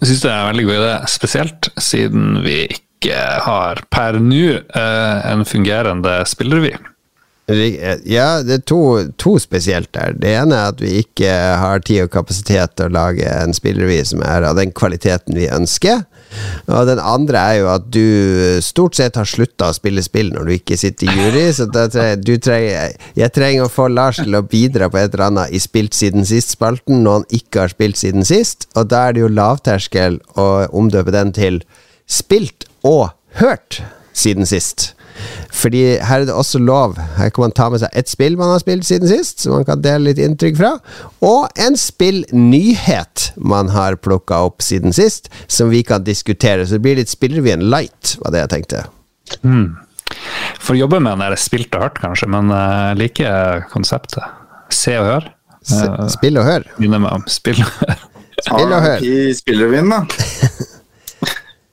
Jeg 0.00 0.10
syns 0.10 0.24
det 0.26 0.32
er 0.32 0.40
en 0.42 0.50
veldig 0.50 0.66
god 0.66 0.76
idé, 0.80 0.90
spesielt 1.14 1.70
siden 1.80 2.42
vi 2.44 2.58
ikke 2.66 3.22
har 3.46 3.80
per 3.94 4.18
nå 4.20 4.42
eh, 4.58 5.30
en 5.30 5.46
fungerende 5.48 6.18
spillerevy. 6.28 6.74
Ja, 7.46 8.42
det 8.42 8.54
er 8.56 8.62
to, 8.66 8.80
to 9.22 9.36
spesielt 9.38 9.92
der. 9.94 10.16
Det 10.18 10.32
ene 10.34 10.56
er 10.58 10.72
at 10.72 10.80
vi 10.82 10.96
ikke 11.04 11.30
har 11.30 11.84
tid 11.86 12.08
og 12.08 12.10
kapasitet 12.16 12.74
til 12.74 12.88
å 12.88 12.96
lage 12.96 13.22
en 13.30 13.54
spillerevy 13.54 14.00
som 14.08 14.24
er 14.26 14.48
av 14.48 14.56
den 14.58 14.72
kvaliteten 14.74 15.38
vi 15.38 15.46
ønsker. 15.54 16.02
Og 16.66 16.88
den 16.88 16.98
andre 16.98 17.38
er 17.38 17.60
jo 17.60 17.68
at 17.70 17.86
du 17.94 18.58
stort 18.66 18.98
sett 18.98 19.14
har 19.14 19.28
slutta 19.30 19.70
å 19.70 19.76
spille 19.76 20.02
spill 20.02 20.32
når 20.34 20.48
du 20.48 20.54
ikke 20.56 20.78
sitter 20.80 21.06
i 21.06 21.14
jury, 21.20 21.44
så 21.54 21.68
da 21.70 21.86
tre, 21.92 22.08
du 22.18 22.34
trenger, 22.42 22.96
jeg 23.14 23.34
trenger 23.36 23.68
å 23.68 23.72
få 23.72 23.86
Lars 23.94 24.18
til 24.18 24.34
å 24.34 24.42
bidra 24.42 24.90
på 24.90 24.98
et 24.98 25.14
eller 25.14 25.28
annet 25.28 25.54
i 25.54 25.62
Spilt 25.62 25.94
siden 25.94 26.26
sist-spalten, 26.26 27.04
når 27.06 27.20
han 27.20 27.28
ikke 27.38 27.62
har 27.62 27.74
spilt 27.76 28.02
siden 28.02 28.26
sist, 28.26 28.66
og 28.74 28.90
da 28.90 29.06
er 29.06 29.14
det 29.14 29.22
jo 29.22 29.30
lavterskel 29.30 30.18
å 30.34 30.48
omdøpe 30.74 31.14
den 31.14 31.30
til 31.36 31.62
Spilt 32.10 32.66
og 32.82 33.14
hørt 33.38 33.84
siden 34.16 34.50
sist. 34.50 34.95
Fordi 35.54 35.82
her 36.04 36.22
er 36.22 36.26
det 36.28 36.34
også 36.34 36.60
lov. 36.62 36.96
Her 37.16 37.30
kan 37.34 37.46
man 37.46 37.54
ta 37.56 37.68
med 37.72 37.82
seg 37.82 37.94
ett 37.96 38.10
spill 38.10 38.36
man 38.38 38.52
har 38.52 38.62
spilt 38.62 38.86
siden 38.88 39.08
sist, 39.10 39.40
som 39.44 39.56
man 39.56 39.66
kan 39.68 39.82
dele 39.84 40.10
litt 40.10 40.20
inntrykk 40.22 40.58
fra, 40.58 40.72
og 41.24 41.48
en 41.62 41.78
spillnyhet 41.80 43.30
man 43.36 43.72
har 43.74 43.98
plukka 44.02 44.42
opp 44.48 44.64
siden 44.64 44.94
sist, 44.96 45.30
som 45.48 45.70
vi 45.72 45.82
kan 45.86 46.04
diskutere. 46.06 46.66
Så 46.66 46.76
det 46.78 46.84
blir 46.86 47.00
litt 47.00 47.12
Spillrevyen 47.12 47.64
light, 47.72 48.16
var 48.20 48.34
det 48.34 48.44
jeg 48.44 48.52
tenkte. 48.52 48.84
For 50.60 50.74
å 50.74 50.78
jobbe 50.78 51.00
med 51.00 51.16
den 51.16 51.24
der 51.24 51.40
spilt 51.40 51.74
og 51.78 51.86
hørt, 51.86 52.00
kanskje, 52.02 52.28
men 52.30 52.52
jeg 52.52 53.00
liker 53.00 53.64
konseptet. 53.72 54.22
Se 54.74 54.94
og 55.00 55.08
hør. 55.08 55.32
Eh, 55.66 56.06
spill 56.12 56.38
og 56.38 56.46
hør. 56.46 56.66
Begynner 56.76 57.02
med 57.02 57.16
å 57.16 57.30
spille 57.30 57.66
og 57.66 57.80
hør. 57.82 58.04
Spill 58.44 58.72
og 58.76 58.82
hør. 58.84 59.04
I 59.06 59.34
spillervin, 59.34 59.90
da. 59.90 60.02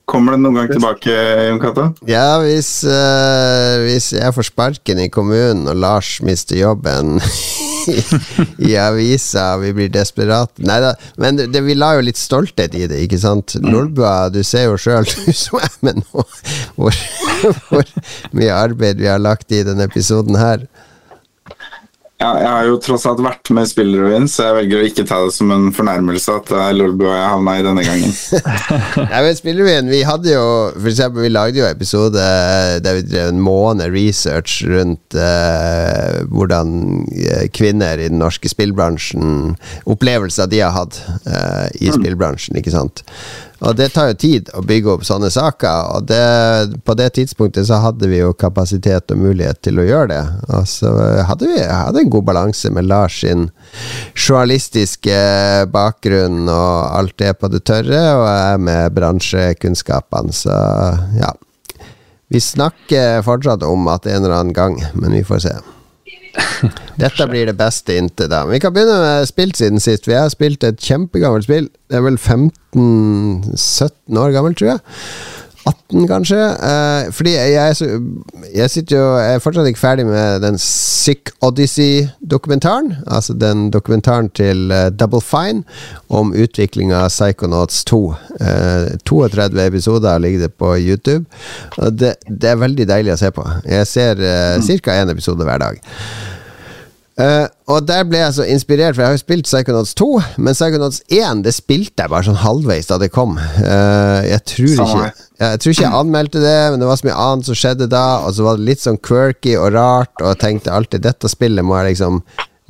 Kommer 0.03 0.35
det 0.35 0.41
noen 0.43 0.57
gang 0.57 0.67
tilbake, 0.67 1.13
Jon 1.47 1.59
Cato? 1.63 1.85
Ja, 2.09 2.35
hvis, 2.43 2.83
eh, 2.83 3.83
hvis 3.85 4.09
jeg 4.11 4.35
får 4.35 4.49
sparken 4.49 4.99
i 4.99 5.07
kommunen 5.07 5.63
og 5.71 5.77
Lars 5.79 6.17
mister 6.27 6.59
jobben 6.59 7.21
i, 7.87 7.95
i 8.67 8.73
avisa, 8.79 9.45
vi 9.61 9.71
blir 9.75 9.91
desperate 9.93 10.63
Nei 10.67 10.81
da, 10.83 10.91
men 11.19 11.39
det, 11.39 11.47
det, 11.55 11.63
vi 11.63 11.77
la 11.77 11.93
jo 11.95 12.03
litt 12.03 12.19
stolthet 12.19 12.75
i 12.75 12.83
det, 12.91 12.99
ikke 13.05 13.21
sant? 13.21 13.55
Nordbua, 13.63 14.27
du 14.33 14.41
ser 14.43 14.67
jo 14.67 14.75
sjøl, 14.75 15.07
du 15.23 15.31
som 15.31 15.61
er 15.63 15.79
med 15.87 16.03
nå, 16.03 16.27
hvor, 16.75 16.99
hvor 17.69 17.95
mye 18.35 18.59
arbeid 18.59 18.99
vi 18.99 19.07
har 19.07 19.23
lagt 19.23 19.55
i 19.55 19.63
denne 19.63 19.87
episoden 19.87 20.35
her. 20.35 20.67
Ja, 22.23 22.29
jeg 22.39 22.47
har 22.47 22.67
jo 22.69 22.77
tross 22.79 23.03
alt 23.09 23.19
vært 23.19 23.49
med 23.51 23.67
i 23.67 23.69
spillervin, 23.69 24.29
så 24.31 24.45
jeg 24.47 24.55
velger 24.61 24.79
å 24.79 24.87
ikke 24.87 25.03
ta 25.09 25.17
det 25.25 25.33
som 25.35 25.49
en 25.51 25.65
fornærmelse 25.75 26.31
at 26.37 26.47
det 26.47 26.61
er 26.63 26.77
Lolbu 26.77 27.03
og 27.03 27.11
jeg 27.11 27.31
havna 27.33 27.55
i 27.59 27.65
denne 27.65 27.83
gangen. 27.83 28.13
Nei, 29.11 29.23
men 29.25 29.35
Spillrevyen, 29.35 29.91
vi 29.91 29.99
hadde 30.07 30.31
jo 30.31 30.45
For 30.77 30.87
eksempel, 30.93 31.25
vi 31.25 31.33
lagde 31.33 31.59
jo 31.59 31.67
episode 31.67 32.23
der 32.85 32.99
vi 32.99 33.03
drev 33.09 33.33
en 33.33 33.43
måned 33.43 33.91
research 33.91 34.61
rundt 34.69 35.17
eh, 35.19 36.21
hvordan 36.31 36.73
eh, 37.11 37.47
kvinner 37.51 37.99
i 37.99 38.07
den 38.07 38.21
norske 38.23 38.51
spillbransjen 38.51 39.57
Opplevelser 39.89 40.47
de 40.51 40.63
har 40.63 40.75
hatt 40.77 41.01
eh, 41.27 41.67
i 41.83 41.91
spillbransjen, 41.91 42.55
ikke 42.61 42.71
sant. 42.71 43.03
Og 43.63 43.75
det 43.79 43.93
tar 43.95 44.09
jo 44.11 44.15
tid 44.19 44.49
å 44.57 44.61
bygge 44.67 44.91
opp 44.91 45.05
sånne 45.07 45.29
saker, 45.31 45.93
og 45.95 46.07
det, 46.09 46.79
på 46.83 46.95
det 46.99 47.09
tidspunktet 47.15 47.69
så 47.69 47.79
hadde 47.83 48.09
vi 48.11 48.19
jo 48.19 48.33
kapasitet 48.35 49.13
og 49.13 49.21
mulighet 49.23 49.61
til 49.63 49.79
å 49.79 49.85
gjøre 49.87 50.09
det. 50.11 50.23
Og 50.57 50.67
så 50.67 50.91
hadde 51.29 51.47
vi 51.47 51.61
hadde 51.63 52.03
en 52.03 52.11
god 52.11 52.27
balanse 52.27 52.71
med 52.75 52.89
Lars 52.91 53.21
sin 53.23 53.47
journalistiske 54.17 55.15
bakgrunn 55.71 56.43
og 56.51 56.75
alt 56.99 57.15
det 57.23 57.31
på 57.39 57.51
det 57.53 57.63
tørre, 57.69 58.03
og 58.19 58.27
jeg 58.27 58.63
med 58.67 58.97
bransjekunnskapene, 58.99 60.35
så 60.35 60.57
ja. 61.19 61.31
Vi 62.33 62.41
snakker 62.41 63.21
fortsatt 63.23 63.63
om 63.67 63.87
at 63.93 64.09
en 64.09 64.23
eller 64.25 64.39
annen 64.41 64.57
gang, 64.57 64.79
men 64.97 65.15
vi 65.15 65.23
får 65.27 65.45
se. 65.45 65.55
Dette 67.03 67.27
blir 67.29 67.45
det 67.49 67.57
beste 67.59 67.97
inntil 67.99 68.29
da. 68.31 68.43
Vi 68.49 68.59
kan 68.61 68.73
begynne 68.73 68.97
med 69.01 69.27
spilt 69.29 69.57
siden 69.59 69.79
sist. 69.83 70.07
Vi 70.09 70.15
har 70.17 70.29
spilt 70.33 70.61
et 70.65 70.81
kjempegammelt 70.81 71.45
spill. 71.45 71.67
Det 71.89 71.95
er 71.99 72.05
vel 72.05 72.17
15-17 72.17 74.19
år 74.19 74.35
gammelt, 74.35 74.57
tror 74.59 74.73
jeg. 74.73 74.81
18, 75.65 76.07
kanskje. 76.07 76.39
Eh, 76.69 77.11
fordi 77.15 77.33
jeg, 77.33 77.75
jeg 78.55 78.69
sitter 78.69 78.97
jo 78.97 79.05
Jeg 79.17 79.35
er 79.35 79.43
fortsatt 79.43 79.67
ikke 79.69 79.79
ferdig 79.79 80.05
med 80.05 80.41
den 80.43 80.57
Sick 80.59 81.31
Odyssey-dokumentaren. 81.41 82.93
Altså 83.07 83.33
den 83.33 83.69
dokumentaren 83.71 84.29
til 84.29 84.71
uh, 84.71 84.89
Double 84.99 85.21
Fine 85.21 85.63
om 86.09 86.33
utviklinga 86.33 87.05
av 87.05 87.09
Psychonauts 87.13 87.83
2. 87.85 88.01
Eh, 88.41 88.91
32 89.05 89.65
episoder 89.65 90.17
ligger 90.17 90.47
det 90.47 90.53
på 90.53 90.75
YouTube. 90.77 91.25
Og 91.77 91.99
det, 91.99 92.15
det 92.27 92.49
er 92.49 92.61
veldig 92.61 92.87
deilig 92.89 93.15
å 93.15 93.19
se 93.23 93.31
på. 93.31 93.47
Jeg 93.69 93.87
ser 93.87 94.23
uh, 94.23 94.79
ca. 94.83 94.99
én 94.99 95.15
episode 95.15 95.47
hver 95.47 95.63
dag. 95.63 95.81
Eh, 97.13 97.45
og 97.69 97.85
der 97.85 98.05
ble 98.09 98.17
jeg 98.23 98.33
så 98.39 98.45
inspirert, 98.49 98.95
for 98.95 99.03
jeg 99.03 99.11
har 99.11 99.17
jo 99.17 99.21
spilt 99.21 99.45
Psychonauts 99.45 99.93
2, 99.99 100.07
men 100.41 100.55
Psychonauts 100.57 101.03
1 101.13 101.43
det 101.45 101.53
spilte 101.53 102.05
jeg 102.05 102.09
bare 102.09 102.25
sånn 102.25 102.39
halvveis 102.41 102.89
da 102.89 102.97
det 103.01 103.11
kom. 103.13 103.35
Uh, 103.37 104.25
jeg, 104.25 104.41
tror 104.49 104.71
ikke, 104.73 105.27
jeg 105.43 105.61
tror 105.61 105.75
ikke 105.75 105.85
jeg 105.85 105.99
anmeldte 105.99 106.41
det, 106.41 106.55
men 106.73 106.81
det 106.81 106.89
var 106.89 106.97
så 106.97 107.09
mye 107.09 107.19
annet 107.27 107.49
som 107.49 107.59
skjedde 107.59 107.89
da, 107.93 108.05
og 108.25 108.33
så 108.33 108.47
var 108.47 108.57
det 108.57 108.67
litt 108.71 108.81
sånn 108.81 108.97
quirky 109.05 109.53
og 109.59 109.75
rart, 109.77 110.15
og 110.23 110.31
jeg 110.31 110.41
tenkte 110.41 110.73
alltid 110.73 111.05
dette 111.05 111.29
spillet 111.29 111.65
må 111.65 111.77
jeg 111.79 111.93
liksom 111.93 112.23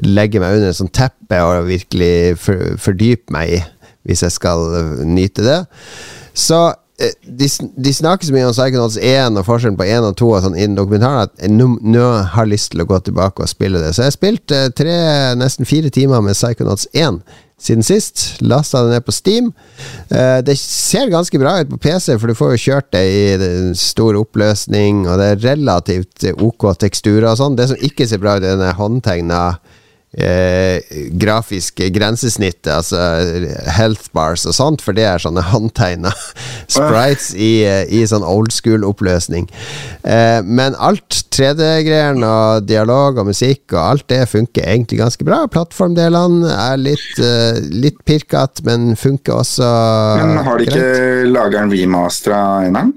legge 0.03 0.41
meg 0.43 0.57
under 0.57 0.74
et 0.74 0.80
sånt 0.82 0.95
teppe 0.97 1.39
og 1.45 1.70
virkelig 1.70 2.13
for, 2.41 2.76
fordype 2.82 3.32
meg 3.32 3.59
i, 3.61 3.63
hvis 4.09 4.26
jeg 4.26 4.36
skal 4.36 4.68
nyte 5.07 5.45
det. 5.45 5.59
Så 6.36 6.65
de, 7.26 7.48
de 7.76 7.94
snakker 7.94 8.28
så 8.28 8.34
mye 8.36 8.46
om 8.46 8.54
Psychonauts 8.54 9.00
1 9.02 9.39
og 9.39 9.48
forskjellen 9.48 9.78
på 9.80 9.88
1 9.88 10.10
og 10.12 10.18
2 10.20 10.28
og 10.30 10.44
sånn 10.46 10.58
innen 10.58 10.78
dokumentaren 10.78 11.26
at 11.26 11.34
jeg 11.41 11.54
nå 11.58 12.10
har 12.36 12.50
lyst 12.50 12.74
til 12.74 12.84
å 12.84 12.89
gå 12.89 13.00
tilbake 13.08 13.41
og 13.41 13.50
spille 13.50 13.82
det. 13.82 13.96
Så 13.96 14.04
jeg 14.04 14.12
har 14.12 14.16
spilt 14.18 14.54
eh, 14.54 14.70
tre, 14.78 14.94
nesten 15.39 15.68
fire 15.68 15.89
timer 15.94 16.22
med 16.26 16.38
Psychonauts 16.38 16.86
1 16.94 17.24
siden 17.64 17.86
sist. 17.88 18.24
Lasta 18.46 18.84
det 18.84 18.94
ned 18.94 19.06
på 19.08 19.16
Steam. 19.16 19.52
Eh, 20.14 20.39
det 20.46 20.58
ser 20.62 21.12
ganske 21.14 21.39
bra 21.41 21.58
ut 21.62 21.72
på 21.74 21.82
PC, 21.88 22.18
for 22.20 22.30
du 22.30 22.38
får 22.38 22.54
jo 22.54 22.64
kjørt 22.68 22.91
det 22.94 23.04
i 23.10 23.76
stor 23.80 24.20
oppløsning, 24.20 25.08
og 25.08 25.18
det 25.22 25.30
er 25.32 25.46
relativt 25.50 26.28
ok 26.34 26.70
teksturer 26.84 27.32
og 27.32 27.39
sånn. 27.41 27.58
Det 27.58 27.72
som 27.72 27.88
ikke 27.89 28.08
ser 28.10 28.22
bra 28.22 28.38
ut, 28.38 28.46
er 28.46 28.60
den 28.60 28.78
håndtegna 28.78 29.46
eh, 29.56 29.80
grafiske 30.14 31.88
grensesnittet, 31.89 32.70
altså 32.70 32.99
health 33.74 34.11
bars 34.14 34.43
og 34.45 34.53
sånt, 34.53 34.84
for 34.86 34.93
det 34.93 35.07
er 35.09 35.22
sånne 35.22 35.41
håndtegna 35.53 36.11
sprites 36.70 37.32
i, 37.34 37.66
i, 37.89 38.03
sånn 38.09 38.26
old 38.26 38.53
school-oppløsning. 38.53 39.47
Eh, 40.03 40.39
men 40.45 40.78
alt 40.78 41.24
3D-greiene 41.34 42.28
og 42.28 42.68
dialog 42.70 43.22
og 43.22 43.32
musikk 43.32 43.74
og 43.74 43.82
alt 43.82 44.07
det 44.11 44.22
funker 44.30 44.68
egentlig 44.68 45.01
ganske 45.01 45.26
bra. 45.28 45.43
Plattformdelene 45.51 46.51
er 46.51 46.78
litt, 46.82 47.09
eh, 47.18 47.61
litt 47.74 48.03
pirkete, 48.05 48.66
men 48.68 48.93
funker 48.99 49.41
også 49.41 49.72
Men 50.22 50.43
har 50.45 50.59
de 50.59 50.70
ikke 50.70 51.32
laga 51.32 51.64
en 51.64 51.74
remaster 51.74 52.38
av 52.38 52.70
eneren? 52.70 52.93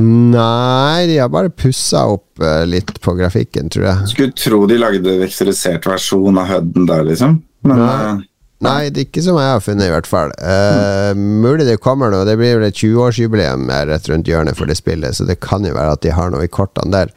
Nei, 0.00 1.06
de 1.06 1.18
har 1.20 1.30
bare 1.30 1.52
pussa 1.54 2.06
opp 2.10 2.42
uh, 2.42 2.64
litt 2.66 2.96
på 3.02 3.14
grafikken, 3.18 3.70
tror 3.70 3.86
jeg. 3.86 4.12
Skulle 4.14 4.36
tro 4.38 4.64
de 4.70 4.78
lagde 4.80 5.18
vektorisert 5.20 5.86
versjon 5.86 6.40
av 6.40 6.50
Hudden 6.50 6.88
der, 6.90 7.04
liksom. 7.10 7.36
Men 7.64 7.82
Nei. 7.84 8.14
Nei, 8.62 8.88
det 8.88 9.00
er 9.00 9.06
ikke 9.08 9.22
som 9.24 9.36
jeg 9.36 9.50
har 9.50 9.62
funnet, 9.62 9.88
i 9.88 9.92
hvert 9.92 10.06
fall. 10.08 10.30
Uh, 10.38 11.10
mulig 11.18 11.66
det 11.66 11.80
kommer 11.82 12.12
noe. 12.12 12.24
Det 12.24 12.36
blir 12.38 12.60
vel 12.60 12.68
et 12.68 12.78
20-årsjubileum 12.78 13.66
rett 13.90 14.06
rundt 14.08 14.28
hjørnet 14.30 14.56
for 14.56 14.70
det 14.70 14.76
spillet, 14.78 15.16
så 15.16 15.26
det 15.28 15.40
kan 15.42 15.66
jo 15.66 15.74
være 15.74 15.96
at 15.96 16.04
de 16.04 16.12
har 16.14 16.30
noe 16.32 16.46
i 16.46 16.52
kortene 16.52 16.94
der. 16.94 17.10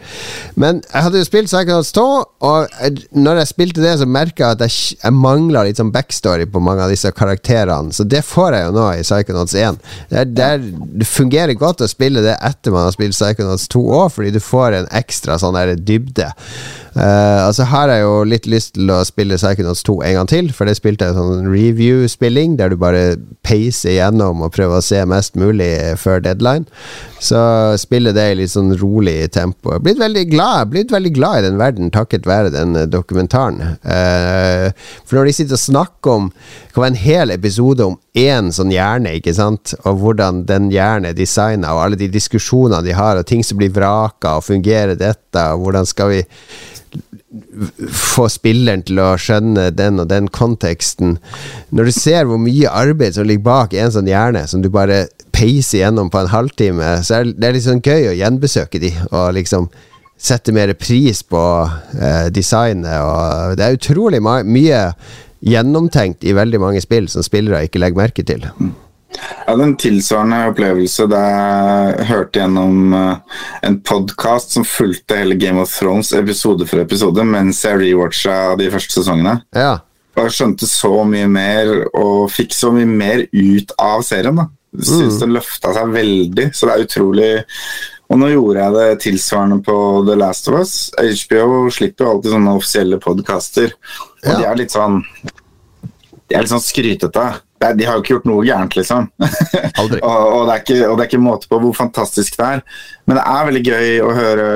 Men 0.59 0.81
jeg 0.89 1.05
hadde 1.05 1.21
jo 1.21 1.27
spilt 1.27 1.51
Psychonauts 1.51 1.93
2, 1.95 2.05
og 2.49 2.89
når 3.15 3.41
jeg 3.41 3.51
spilte 3.51 3.85
det, 3.85 3.93
så 4.01 4.09
merka 4.09 4.43
jeg 4.43 4.57
at 4.57 4.65
jeg, 4.65 4.97
jeg 5.05 5.15
mangla 5.15 5.63
litt 5.67 5.79
sånn 5.79 5.93
backstory 5.93 6.49
på 6.51 6.63
mange 6.63 6.83
av 6.83 6.91
disse 6.91 7.13
karakterene, 7.15 7.93
så 7.95 8.07
det 8.07 8.23
får 8.27 8.57
jeg 8.57 8.67
jo 8.67 8.73
nå 8.79 8.87
i 8.97 9.05
Psychonauts 9.05 9.55
1. 9.55 9.79
Det, 10.09 10.17
er, 10.23 10.33
det, 10.33 10.49
er, 10.49 10.67
det 11.03 11.09
fungerer 11.11 11.59
godt 11.59 11.85
å 11.85 11.91
spille 11.91 12.25
det 12.25 12.35
etter 12.41 12.75
man 12.75 12.89
har 12.89 12.97
spilt 12.97 13.15
Psychonauts 13.15 13.69
2 13.71 13.85
òg, 14.01 14.09
fordi 14.17 14.33
du 14.35 14.41
får 14.43 14.81
en 14.81 14.91
ekstra 14.99 15.37
sånn 15.39 15.55
der 15.55 15.77
dybde. 15.77 16.33
Uh, 16.97 17.45
altså 17.45 17.67
Her 17.69 17.85
har 17.85 17.91
jeg 17.93 18.05
jo 18.07 18.13
litt 18.25 18.47
lyst 18.49 18.73
til 18.73 18.89
å 18.89 19.03
spille 19.05 19.37
Psychonauts 19.37 19.83
2 19.85 19.99
en 20.07 20.15
gang 20.17 20.29
til, 20.31 20.47
for 20.55 20.65
det 20.65 20.77
spilte 20.79 21.05
jeg 21.05 21.17
sånn 21.17 21.45
review-spilling, 21.45 22.55
der 22.57 22.71
du 22.73 22.77
bare 22.81 23.19
peiser 23.45 23.91
igjennom 23.93 24.41
og 24.41 24.55
prøver 24.55 24.79
å 24.79 24.85
se 24.85 25.03
mest 25.05 25.37
mulig 25.37 25.69
før 26.01 26.23
deadline. 26.25 26.65
Så 27.21 27.37
spiller 27.81 28.15
det 28.17 28.25
i 28.31 28.37
litt 28.39 28.53
sånn 28.53 28.73
rolig 28.81 29.15
tempo. 29.33 29.75
Blitt 29.83 30.01
veldig 30.01 30.23
glad 30.31 30.71
blitt 30.71 30.93
veldig 30.93 31.11
glad 31.13 31.39
i 31.39 31.45
den 31.47 31.59
verden 31.61 31.91
takket 31.93 32.27
være 32.29 32.53
den 32.53 32.75
eh, 32.77 32.87
dokumentaren. 32.89 33.77
Uh, 33.85 34.69
for 35.05 35.19
når 35.19 35.29
de 35.29 35.35
sitter 35.37 35.57
og 35.57 35.63
snakker 35.63 36.17
om 36.17 36.31
Det 36.31 36.73
kan 36.73 36.83
være 36.83 36.93
en 36.93 37.01
hel 37.01 37.33
episode 37.33 37.85
om 37.85 37.97
én 38.17 38.49
sånn 38.53 38.73
hjerne, 38.73 39.15
ikke 39.17 39.33
sant, 39.37 39.73
og 39.83 40.01
hvordan 40.01 40.43
den 40.49 40.71
hjernen 40.73 41.11
er 41.11 41.17
designa, 41.17 41.73
og 41.73 41.83
alle 41.83 41.99
de 41.99 42.09
diskusjonene 42.13 42.83
de 42.85 42.93
har, 42.97 43.17
og 43.17 43.25
ting 43.29 43.41
som 43.45 43.57
blir 43.57 43.73
vraka, 43.73 44.37
og 44.37 44.45
fungerer 44.45 44.97
dette, 44.97 45.45
og 45.53 45.65
hvordan 45.65 45.89
skal 45.89 46.11
vi 46.13 46.21
få 47.93 48.27
spilleren 48.31 48.83
til 48.87 49.01
å 49.01 49.11
skjønne 49.19 49.69
den 49.75 50.01
og 50.01 50.09
den 50.11 50.29
konteksten. 50.33 51.17
Når 51.69 51.89
du 51.89 51.95
ser 51.95 52.29
hvor 52.29 52.41
mye 52.41 52.71
arbeid 52.71 53.17
som 53.17 53.27
ligger 53.27 53.45
bak 53.47 53.75
en 53.77 53.93
sånn 53.93 54.09
hjerne, 54.09 54.45
som 54.49 54.63
du 54.63 54.69
bare 54.73 55.05
peiser 55.35 55.83
gjennom 55.83 56.09
på 56.13 56.21
en 56.23 56.31
halvtime, 56.31 56.95
så 57.05 57.19
er 57.19 57.31
det 57.33 57.53
litt 57.55 57.67
sånn 57.67 57.83
gøy 57.83 58.11
å 58.11 58.17
gjenbesøke 58.17 58.81
de, 58.81 58.93
og 59.11 59.35
liksom 59.37 59.69
sette 60.17 60.53
mer 60.55 60.73
pris 60.73 61.21
på 61.21 61.43
eh, 61.99 62.27
designet. 62.33 62.97
Og 63.05 63.57
det 63.59 63.67
er 63.67 63.77
utrolig 63.77 64.23
mye 64.23 64.81
gjennomtenkt 65.45 66.25
i 66.25 66.33
veldig 66.33 66.61
mange 66.63 66.81
spill 66.81 67.09
som 67.11 67.25
spillere 67.25 67.67
ikke 67.67 67.81
legger 67.83 68.01
merke 68.01 68.25
til. 68.25 68.47
Jeg 69.15 69.47
hadde 69.47 69.63
en 69.63 69.77
tilsvarende 69.79 70.37
opplevelse 70.51 71.05
da 71.09 71.21
jeg 71.23 72.07
hørte 72.09 72.41
gjennom 72.41 72.93
uh, 72.93 73.37
en 73.65 73.77
podkast 73.87 74.57
som 74.57 74.65
fulgte 74.67 75.15
hele 75.21 75.37
Game 75.39 75.61
of 75.61 75.71
Thrones 75.71 76.11
episode 76.17 76.67
for 76.67 76.83
episode 76.83 77.23
mens 77.25 77.63
jeg 77.63 77.79
rewatcha 77.79 78.57
de 78.59 78.67
første 78.73 78.99
sesongene. 78.99 79.39
Ja. 79.55 79.77
Og 80.17 80.25
jeg 80.25 80.35
skjønte 80.35 80.67
så 80.67 80.91
mye 81.07 81.29
mer 81.31 81.71
og 81.95 82.27
fikk 82.33 82.55
så 82.57 82.73
mye 82.75 82.89
mer 82.89 83.23
ut 83.31 83.73
av 83.79 84.03
serien. 84.05 84.35
da. 84.41 84.49
Syns 84.77 85.15
mm. 85.15 85.21
den 85.23 85.37
løfta 85.37 85.71
seg 85.77 85.95
veldig, 85.95 86.49
så 86.53 86.67
det 86.67 86.73
er 86.73 86.83
utrolig 86.83 87.31
Og 88.11 88.19
nå 88.19 88.27
gjorde 88.29 88.61
jeg 88.61 88.75
det 88.75 88.99
tilsvarende 89.05 89.57
på 89.65 89.77
The 90.07 90.15
Last 90.19 90.51
of 90.51 90.59
Us. 90.59 90.75
HBO 90.93 91.65
slipper 91.73 92.05
jo 92.05 92.11
alltid 92.11 92.35
sånne 92.35 92.59
offisielle 92.59 92.99
podkaster, 93.03 93.73
og 94.25 94.29
ja. 94.33 94.37
de 94.37 94.47
er 94.51 94.61
litt 94.61 94.75
sånn 94.75 95.01
De 95.23 96.35
er 96.35 96.43
litt 96.43 96.51
sånn 96.51 96.63
skrytete 96.63 97.29
de 97.57 97.85
har 97.87 97.97
jo 97.97 98.03
ikke 98.03 98.13
gjort 98.15 98.27
noe 98.29 98.45
gærent, 98.45 98.75
liksom. 98.77 99.07
Aldri. 99.81 100.01
og, 100.01 100.25
og, 100.33 100.43
det 100.49 100.59
ikke, 100.61 100.77
og, 100.85 100.93
det 100.97 101.03
er 101.03 101.09
ikke, 101.09 101.21
måte 101.23 101.49
på 101.49 101.59
hvor 101.63 101.73
fantastisk 101.77 102.37
det 102.37 102.49
er. 102.57 102.63
Men 103.09 103.19
det 103.19 103.25
er 103.33 103.49
veldig 103.49 103.63
gøy 103.65 103.89
å 104.03 104.13
høre 104.17 104.47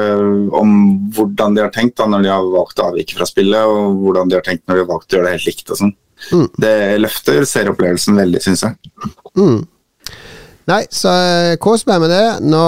om 0.61 0.77
hvordan 1.15 1.57
de 1.57 1.65
har 1.65 1.73
tenkt 1.75 1.97
da, 1.99 2.07
når 2.11 2.27
de 2.27 2.33
har 2.33 2.53
valgt 2.53 2.81
å 2.81 2.91
avvike 2.91 3.17
fra 3.17 3.27
spillet, 3.29 3.73
og 3.73 3.99
hvordan 4.05 4.31
de 4.31 4.37
har 4.37 4.45
tenkt 4.45 4.67
når 4.67 4.77
de 4.77 4.85
har 4.85 4.91
valgt 4.93 5.09
å 5.09 5.17
gjøre 5.17 5.29
det 5.29 5.35
helt 5.37 5.49
likt. 5.49 5.67
og 5.69 5.81
sånn. 5.81 5.95
Mm. 6.29 6.47
Det 6.61 6.75
løfter 7.01 7.45
serieopplevelsen 7.49 8.21
veldig, 8.21 8.43
syns 8.45 8.65
jeg. 8.67 8.77
Mm. 9.37 9.61
Nei, 10.69 10.83
så 10.93 11.09
uh, 11.09 11.55
kos 11.61 11.87
meg 11.89 12.03
med 12.03 12.11
det. 12.13 12.25
Nå 12.45 12.61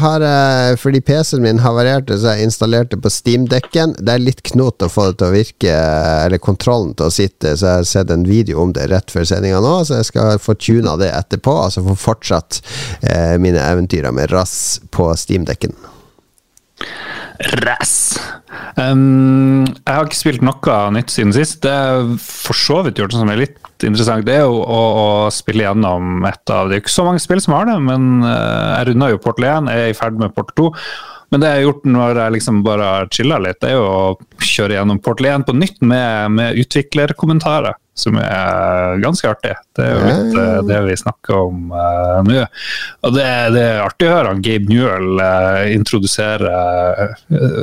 har 0.00 0.24
jeg, 0.24 0.78
fordi 0.80 1.02
PC-en 1.04 1.44
min 1.44 1.60
havarerte, 1.64 2.16
så 2.18 2.34
jeg 2.34 2.48
installerte 2.48 2.98
på 3.00 3.12
Steam-dekken. 3.12 3.96
Det 4.00 4.14
er 4.14 4.24
litt 4.24 4.40
knot 4.48 4.84
å 4.84 4.90
få 4.90 5.10
det 5.10 5.18
til 5.20 5.28
å 5.28 5.34
virke, 5.34 5.74
eller 6.24 6.42
kontrollen 6.42 6.94
til 6.96 7.10
å 7.10 7.14
sitte, 7.14 7.56
så 7.56 7.68
jeg 7.68 7.82
har 7.82 7.90
sett 7.90 8.14
en 8.14 8.26
video 8.28 8.62
om 8.64 8.72
det 8.76 8.88
rett 8.92 9.12
før 9.12 9.28
sendinga 9.28 9.60
nå, 9.64 9.76
så 9.84 10.00
jeg 10.00 10.10
skal 10.12 10.40
få 10.42 10.56
tuna 10.56 10.96
det 11.00 11.12
etterpå, 11.12 11.58
altså 11.66 11.84
få 11.84 11.98
fortsatt 12.08 12.62
eh, 13.02 13.34
mine 13.40 13.60
eventyrer 13.60 14.14
med 14.14 14.32
rass 14.32 14.80
på 14.94 15.12
Steam-dekken. 15.18 15.76
Rass. 17.64 18.18
Um, 18.78 19.64
jeg 19.66 19.90
har 19.90 20.06
ikke 20.06 20.18
spilt 20.18 20.44
noe 20.46 20.76
nytt 20.94 21.12
siden 21.12 21.34
sist. 21.34 21.60
Det 21.64 21.70
er 21.70 22.12
for 22.22 22.58
så 22.58 22.80
vidt 22.86 23.00
gjort 23.00 23.14
som 23.14 23.30
er 23.30 23.40
litt 23.42 23.86
interessant. 23.86 24.26
Det 24.26 24.36
er 24.38 24.44
jo 24.46 24.60
å, 24.62 24.80
å, 24.80 25.08
spille 25.34 25.66
gjennom 25.66 26.24
et 26.28 26.54
av 26.54 26.70
Det 26.70 26.78
er 26.78 26.84
ikke 26.84 26.94
så 26.94 27.06
mange 27.06 27.22
spill 27.22 27.42
som 27.42 27.56
har 27.58 27.68
det, 27.70 27.78
men 27.84 28.22
uh, 28.22 28.78
jeg 28.78 28.90
runda 28.90 29.10
jo 29.12 29.22
Portal 29.22 29.50
1, 29.50 29.72
jeg 29.74 29.88
er 29.88 29.92
i 29.94 29.98
ferd 29.98 30.20
med 30.20 30.34
Portal 30.36 30.70
2. 30.70 30.86
Men 31.34 31.42
det 31.42 31.50
jeg 31.50 31.58
har 31.58 31.66
gjort 31.66 31.88
når 31.90 32.20
jeg 32.20 32.34
liksom 32.36 32.60
bare 32.66 32.90
chilla 33.14 33.40
litt, 33.42 33.58
det 33.62 33.72
er 33.72 33.80
jo 33.80 33.86
å 33.90 34.44
kjøre 34.44 34.76
gjennom 34.78 35.00
Portal 35.02 35.30
1 35.32 35.48
på 35.48 35.56
nytt 35.58 35.80
med, 35.82 36.36
med 36.36 36.60
utviklerkommentarer 36.62 37.74
som 37.94 38.16
er 38.18 38.98
ganske 39.02 39.28
artig. 39.30 39.52
Det 39.76 39.84
er 39.86 39.92
jo 39.94 40.06
litt 40.08 40.38
uh, 40.38 40.62
det 40.66 40.80
vi 40.88 40.96
snakker 40.98 41.36
om 41.38 41.68
uh, 41.70 42.18
nå. 42.26 42.40
Og 43.06 43.14
det, 43.14 43.26
det, 43.54 43.62
er 43.62 43.84
artig 43.84 44.08
å 44.08 44.16
høre 44.16 44.32
han 44.32 44.42
Gabe 44.44 44.70
Newell 44.70 45.22
uh, 45.22 45.62
introdusere 45.70 46.50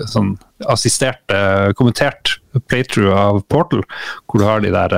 sånn 0.10 0.38
assistert, 0.70 1.34
kommentert 1.74 2.36
playthrough 2.70 3.16
av 3.18 3.40
Portal, 3.50 3.82
hvor 4.30 4.38
du 4.38 4.46
har 4.46 4.62
de 4.62 4.70
der 4.70 4.94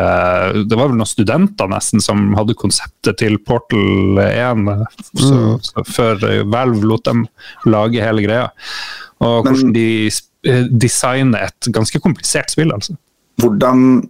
Det 0.68 0.76
var 0.76 0.90
vel 0.90 0.98
noen 1.00 1.08
studenter 1.08 1.70
nesten 1.72 2.04
som 2.04 2.34
hadde 2.36 2.58
konseptet 2.60 3.22
til 3.22 3.38
Portal 3.48 4.20
1 4.26 4.66
så, 5.14 5.30
mm. 5.32 5.54
så 5.64 5.86
før 5.88 6.26
Valve 6.52 6.84
lot 6.84 7.08
dem 7.08 7.24
lage 7.64 8.04
hele 8.04 8.26
greia. 8.26 8.50
Og 9.24 9.48
hvordan 9.48 9.72
de 9.72 9.88
designer 10.76 11.48
et 11.48 11.72
ganske 11.72 12.04
komplisert 12.04 12.52
spill, 12.52 12.76
altså. 12.76 12.98
Hvordan 13.40 14.04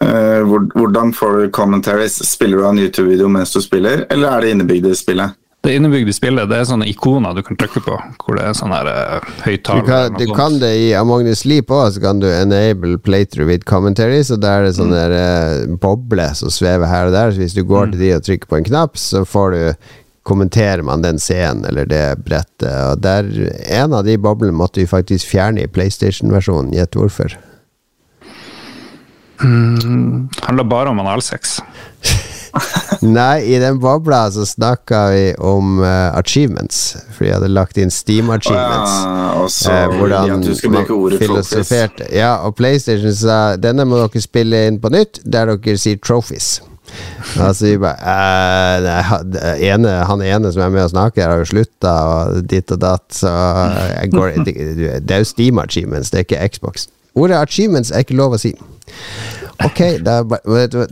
hvordan 0.00 1.12
får 1.16 1.40
du 1.40 1.50
commentaries? 1.50 2.20
Spiller 2.30 2.58
du 2.60 2.66
av 2.66 2.74
en 2.74 2.84
YouTube-video 2.84 3.28
mens 3.28 3.52
du 3.56 3.60
spiller, 3.64 4.06
eller 4.10 4.28
er 4.30 4.44
det 4.44 4.54
innebygd 4.56 4.86
i 4.90 4.94
spillet? 4.98 5.36
Det 5.66 5.74
innebygde 5.74 6.12
spillet 6.14 6.46
det 6.46 6.60
er 6.60 6.66
sånne 6.68 6.86
ikoner 6.86 7.34
du 7.34 7.40
kan 7.42 7.58
trykke 7.58 7.80
på, 7.82 7.94
hvor 8.22 8.36
det 8.38 8.44
er 8.46 8.54
sånn 8.54 8.70
her 8.70 8.86
uh, 8.86 9.30
høyttaler. 9.42 9.82
Du, 9.82 9.88
kan, 9.88 10.18
du 10.20 10.34
kan 10.36 10.58
det 10.62 10.70
i 10.78 10.92
Among 10.94 11.26
the 11.26 11.34
Sleep 11.34 11.72
òg, 11.74 11.88
så 11.96 12.02
kan 12.04 12.20
du 12.22 12.28
enable 12.30 13.00
playthrough 13.02 13.50
with 13.50 13.66
commentaries, 13.66 14.30
og 14.30 14.44
der 14.44 14.60
er 14.60 14.68
det 14.68 14.76
sånne 14.78 15.00
mm. 15.10 15.16
uh, 15.16 15.78
bobler 15.82 16.36
som 16.38 16.54
svever 16.54 16.86
her 16.86 17.10
og 17.10 17.16
der. 17.16 17.34
Så 17.34 17.42
hvis 17.42 17.56
du 17.58 17.64
går 17.66 17.88
mm. 17.88 17.96
til 17.96 18.04
de 18.04 18.12
og 18.14 18.22
trykker 18.28 18.52
på 18.52 18.60
en 18.60 18.68
knapp, 18.68 19.00
så 19.00 19.24
får 19.26 19.56
du 19.56 19.90
kommenterer 20.26 20.86
man 20.86 21.02
den 21.02 21.18
scenen 21.22 21.66
eller 21.66 21.90
det 21.90 22.04
brettet. 22.22 22.70
Og 22.92 23.02
der, 23.02 23.26
En 23.66 23.94
av 23.94 24.06
de 24.06 24.14
boblene 24.22 24.54
måtte 24.54 24.84
vi 24.84 24.86
faktisk 24.90 25.34
fjerne 25.34 25.66
i 25.66 25.70
PlayStation-versjonen. 25.70 26.74
Gjett 26.78 26.98
hvorfor. 26.98 27.34
Mm, 29.40 30.28
handler 30.42 30.64
bare 30.64 30.90
om 30.90 31.00
analsex. 31.00 31.60
Nei, 33.00 33.42
i 33.42 33.58
den 33.58 33.78
bobla 33.80 34.30
så 34.30 34.46
snakka 34.46 35.00
vi 35.12 35.34
om 35.38 35.78
uh, 35.78 36.16
achievements. 36.16 36.96
For 37.12 37.28
jeg 37.28 37.36
hadde 37.36 37.50
lagt 37.52 37.78
inn 37.80 37.92
Steam 37.92 38.30
achievements. 38.32 38.94
Ah, 39.04 39.42
også, 39.42 39.72
uh, 39.72 39.96
hvordan 39.98 40.30
man 40.72 41.18
filosoferte. 41.18 42.08
Ja, 42.14 42.36
og 42.46 42.56
PlayStation 42.56 43.14
sa 43.14 43.56
denne 43.60 43.86
må 43.88 44.00
dere 44.00 44.24
spille 44.24 44.66
inn 44.70 44.80
på 44.80 44.92
nytt, 44.94 45.20
der 45.24 45.52
dere 45.52 45.76
sier 45.80 46.00
trophies. 46.00 46.56
Altså, 47.42 47.74
bare, 47.82 48.16
uh, 48.86 49.54
ene, 49.60 49.96
han 50.08 50.22
ene 50.24 50.52
som 50.54 50.64
er 50.64 50.72
med 50.72 50.86
og 50.86 50.92
snakker, 50.94 51.28
har 51.28 51.42
jo 51.42 51.50
slutta, 51.52 51.94
og 52.08 52.44
ditt 52.48 52.72
og 52.72 52.80
datt. 52.80 53.08
Så 53.20 53.32
går, 54.12 54.38
det, 54.46 54.56
det 55.04 55.18
er 55.18 55.24
jo 55.24 55.32
Steam 55.34 55.60
achievements, 55.62 56.14
det 56.14 56.22
er 56.22 56.28
ikke 56.30 56.44
Xbox. 56.56 56.88
Ordet 57.16 57.38
achievements 57.40 57.92
er 57.92 58.04
ikke 58.04 58.18
lov 58.18 58.36
å 58.36 58.40
si. 58.40 58.52
Ok, 59.64 59.80
da, 60.04 60.20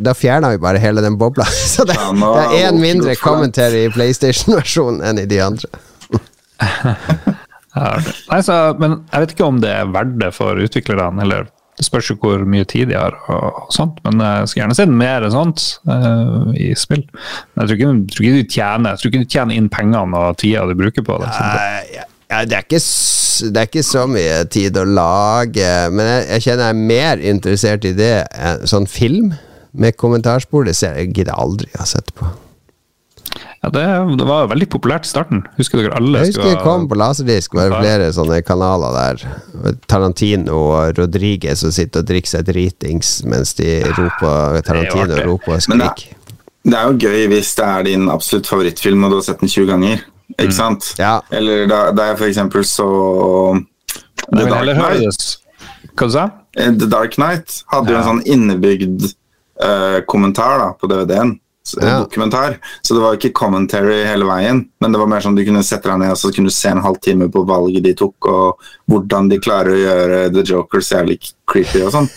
da 0.01 0.15
fjerna 0.17 0.55
vi 0.55 0.61
bare 0.63 0.81
hele 0.83 1.05
den 1.05 1.19
bobla. 1.21 1.45
Så 1.75 1.85
det, 1.89 1.97
det 1.97 2.45
er 2.45 2.71
én 2.71 2.81
mindre 2.81 3.17
commentary 3.21 3.87
i 3.87 3.93
PlayStation-versjonen 3.93 5.05
enn 5.05 5.21
i 5.21 5.29
de 5.31 5.41
andre. 5.45 5.69
Nei, 7.75 8.39
så, 8.47 8.55
men 8.79 9.01
jeg 9.11 9.25
vet 9.25 9.33
ikke 9.35 9.47
om 9.51 9.57
det 9.63 9.73
er 9.75 9.89
verdt 9.91 10.15
det 10.21 10.31
for 10.37 10.61
utviklerne, 10.63 11.25
eller 11.25 11.49
det 11.75 11.87
spørs 11.89 12.13
jo 12.13 12.17
hvor 12.23 12.45
mye 12.47 12.67
tid 12.71 12.93
de 12.93 12.95
har 12.95 13.17
og, 13.35 13.65
sånt, 13.75 13.99
men 14.07 14.23
jeg 14.23 14.47
skulle 14.47 14.63
gjerne 14.63 14.77
sett 14.79 14.93
mer 14.95 15.27
sånt 15.35 15.65
uh, 15.91 16.53
i 16.55 16.71
spill. 16.79 17.03
Men 17.11 17.65
jeg 17.65 17.67
tror 17.67 17.81
ikke, 17.81 17.89
tror 18.15 18.29
ikke 18.29 18.37
du 18.37 18.53
tjener 18.55 18.93
jeg 18.93 19.01
tror 19.01 19.11
ikke 19.11 19.25
du 19.25 19.33
tjener 19.35 19.59
inn 19.59 19.71
pengene 19.73 20.21
og 20.21 20.39
tida 20.39 20.63
du 20.71 20.77
bruker 20.79 21.07
på 21.07 21.19
det. 21.19 21.33
Nei, 21.35 21.83
ja, 21.97 22.07
det, 22.49 22.59
er 22.59 22.65
ikke, 22.67 22.81
det 23.55 23.61
er 23.63 23.69
ikke 23.71 23.83
så 23.87 24.05
mye 24.11 24.39
tid 24.53 24.77
å 24.81 24.85
lage, 24.89 25.73
men 25.95 26.09
jeg, 26.11 26.23
jeg 26.35 26.45
kjenner 26.49 26.69
jeg 26.71 26.77
er 26.77 26.87
mer 26.93 27.25
interessert 27.35 27.85
i 27.89 27.93
det 27.97 28.15
enn 28.35 28.65
sånn 28.71 28.89
film 28.91 29.35
med 29.75 29.97
kommentarspor. 30.01 30.67
Det 30.69 30.75
ser 30.79 30.99
jeg 31.01 31.13
gidder 31.15 31.39
aldri 31.39 31.71
å 31.79 31.87
sette 31.89 32.15
på. 32.19 32.31
Ja, 33.65 33.71
det, 33.73 33.83
det 34.21 34.27
var 34.29 34.51
veldig 34.51 34.67
populært 34.75 35.07
i 35.07 35.09
starten. 35.09 35.41
Husker 35.57 35.81
dere 35.81 35.97
alle 35.97 36.21
Jeg 36.21 36.35
husker 36.35 36.51
det 36.51 36.65
kom 36.67 36.85
på 36.91 36.99
laserdisk, 37.01 37.55
var 37.57 37.71
det 37.73 37.79
flere 37.81 38.11
sånne 38.13 38.43
kanaler 38.45 38.93
der. 38.99 39.73
Tarantino 39.89 40.59
og 40.75 40.99
Rodriguez 40.99 41.63
som 41.65 41.73
sitter 41.73 42.05
og 42.05 42.11
drikker 42.11 42.35
seg 42.37 42.45
dritings 42.51 43.15
mens 43.25 43.55
de 43.57 43.79
roper 43.97 44.61
Tarantino 44.69 45.17
roper 45.25 45.57
og 45.57 45.65
det 45.65 45.81
er- 45.81 45.95
skriker. 45.97 46.21
Det 46.65 46.77
er 46.81 46.89
jo 46.89 47.09
gøy 47.09 47.27
hvis 47.29 47.55
det 47.59 47.65
er 47.69 47.83
din 47.89 48.05
absolutt 48.13 48.49
favorittfilm 48.49 49.03
og 49.05 49.11
du 49.13 49.17
har 49.19 49.25
sett 49.27 49.41
den 49.41 49.53
20 49.53 49.67
ganger. 49.73 50.05
Ikke 50.39 50.55
sant? 50.57 50.95
Ja. 50.99 51.19
Eller 51.35 51.67
da, 51.71 51.81
da 51.95 52.11
jeg 52.11 52.21
for 52.23 52.31
eksempel 52.31 52.65
så 52.69 52.89
The 54.31 54.47
Dark 54.49 54.73
Knight. 54.79 55.29
Hva 55.95 56.09
sa 56.11 56.25
Eh, 56.57 56.73
The 56.73 56.87
Dark 56.91 57.19
Knight 57.19 57.63
hadde 57.73 57.93
jo 57.93 57.99
en 57.99 58.09
sånn 58.09 58.23
innebygd 58.31 59.09
uh, 59.63 60.01
kommentar 60.11 60.59
da, 60.63 60.69
på 60.79 60.91
DVD-en. 60.91 61.35
En 61.81 61.87
Ja. 61.89 61.99
Dokumentar. 62.05 62.59
Så 62.83 62.95
det 62.95 63.01
var 63.03 63.15
ikke 63.17 63.33
commentary 63.33 64.05
hele 64.05 64.25
veien, 64.29 64.67
men 64.81 64.93
det 64.93 64.99
var 65.01 65.07
mer 65.09 65.21
sånn 65.25 65.35
du 65.37 65.45
kunne 65.47 65.63
sette 65.65 65.89
deg 65.89 65.99
ned 65.99 66.11
og 66.13 66.19
så 66.21 66.31
kunne 66.35 66.51
du 66.51 66.55
se 66.55 66.69
en 66.69 66.83
halvtime 66.85 67.31
på 67.33 67.45
valget 67.49 67.83
de 67.83 67.95
tok, 67.95 68.15
og 68.29 68.59
hvordan 68.91 69.31
de 69.31 69.39
klarer 69.41 69.73
å 69.73 69.81
gjøre 69.81 70.19
The 70.35 70.43
Joker 70.45 70.81
så 70.85 70.99
jævlig 71.01 71.17
creepy 71.49 71.81
og 71.87 71.93
sånn. 71.93 72.09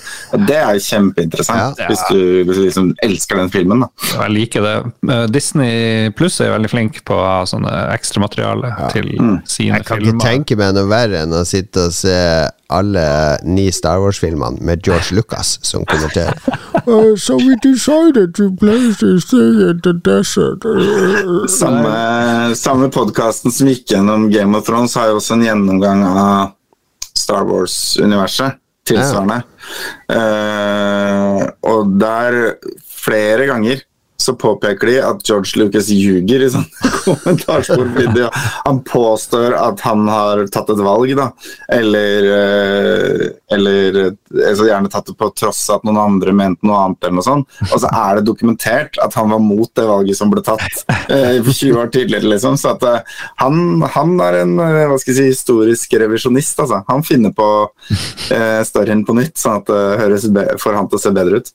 Det 0.47 0.55
er 0.55 0.73
jo 0.75 0.83
kjempeinteressant, 0.83 1.77
Ja. 1.79 1.87
hvis 1.87 2.03
du 2.09 2.43
hvis 2.43 2.57
du 2.57 2.63
liksom 2.65 2.93
elsker 3.03 3.35
den 3.37 3.49
filmen. 3.49 3.79
da. 3.79 3.87
Jeg 4.21 4.31
liker 4.31 4.61
det. 4.61 4.91
Eh, 5.09 5.25
Disney 5.27 6.09
Pluss 6.11 6.39
er 6.41 6.51
veldig 6.57 6.69
flink 6.69 7.03
på 7.05 7.15
sånne 7.47 7.93
ekstramateriale 7.93 8.91
til 8.91 9.09
sine 9.45 9.45
filmer. 9.47 9.77
Jeg 9.79 9.85
kan 9.85 9.99
ikke 10.01 10.19
tenke 10.19 10.57
meg 10.57 10.73
noe 10.75 10.87
verre 10.87 11.23
enn 11.23 11.31
å 11.31 11.45
sitte 11.45 11.87
og 11.87 11.91
se 11.93 12.49
alle 12.67 13.37
ni 13.43 13.71
Star 13.71 13.99
Wars-filmene 14.03 14.59
med 14.61 14.83
George 14.83 15.15
Lucas 15.15 15.59
som 15.61 15.85
kommenterer. 15.85 16.37
Uh, 16.87 17.15
so 17.25 17.37
we 17.37 17.55
decided 17.63 18.35
to 18.35 18.51
place 18.59 18.99
this 18.99 19.29
thing 19.29 19.61
in 19.69 19.81
the 19.83 19.93
desert. 19.93 20.63
Samme, 21.49 22.55
samme 22.55 22.91
podkasten 22.91 23.51
som 23.51 23.71
gikk 23.71 23.91
gjennom 23.91 24.29
Game 24.31 24.57
of 24.57 24.67
Thrones, 24.67 24.95
har 24.99 25.11
jo 25.11 25.21
også 25.21 25.37
en 25.37 25.47
gjennomgang 25.47 26.03
av 26.07 26.55
Star 27.17 27.47
Wars-universet. 27.47 28.59
Tilsvarende. 28.87 29.41
Eh, 30.15 31.41
og 31.67 31.89
der, 31.99 32.37
flere 32.87 33.47
ganger, 33.49 33.81
så 34.17 34.33
påpeker 34.35 34.87
de 34.87 34.97
at 35.01 35.21
George 35.29 35.59
Lucas 35.59 35.89
ljuger 35.93 36.43
i 36.43 36.49
sånne 36.51 36.91
kommentarsporvideo. 37.05 38.29
Han 38.65 38.81
påstår 38.87 39.55
at 39.57 39.81
han 39.85 40.07
har 40.09 40.43
tatt 40.53 40.71
et 40.73 40.81
valg, 40.83 41.13
da. 41.17 41.29
Eller, 41.73 42.29
eh, 42.37 43.25
eller 43.53 43.99
altså 44.07 44.67
gjerne 44.67 44.91
tatt 44.91 45.11
det 45.11 45.17
på 45.19 45.29
tross 45.37 45.61
av 45.69 45.79
at 45.79 45.87
noen 45.87 45.99
andre 46.01 46.33
mente 46.35 46.67
noe 46.67 46.79
annet. 46.85 47.01
eller 47.03 47.17
noe 47.19 47.27
sånt. 47.27 47.59
Og 47.69 47.81
så 47.83 47.91
er 47.91 48.19
det 48.19 48.27
dokumentert 48.27 48.97
at 49.03 49.17
han 49.19 49.31
var 49.33 49.43
mot 49.43 49.69
det 49.77 49.85
valget 49.87 50.19
som 50.19 50.33
ble 50.33 50.43
tatt 50.45 50.83
eh, 51.07 51.37
20 51.43 51.77
år 51.77 51.91
tidligere. 51.93 52.31
liksom. 52.33 52.57
Så 52.59 52.73
at 52.75 52.87
eh, 52.87 53.19
han, 53.43 53.83
han 53.95 54.15
er 54.27 54.41
en 54.43 54.55
eh, 54.63 54.85
hva 54.89 54.97
skal 55.01 55.13
jeg 55.13 55.19
si, 55.19 55.35
historisk 55.35 55.97
revisjonist. 56.01 56.59
altså. 56.65 56.81
Han 56.89 57.05
finner 57.07 57.35
på 57.37 57.49
eh, 58.33 58.63
storyen 58.67 59.05
på 59.07 59.17
nytt, 59.17 59.37
sånn 59.39 59.61
at 59.61 59.69
det 59.69 59.85
høres 60.01 60.27
får 60.61 60.79
han 60.79 60.89
til 60.89 60.99
å 60.99 61.05
se 61.05 61.13
bedre 61.15 61.41
ut. 61.41 61.53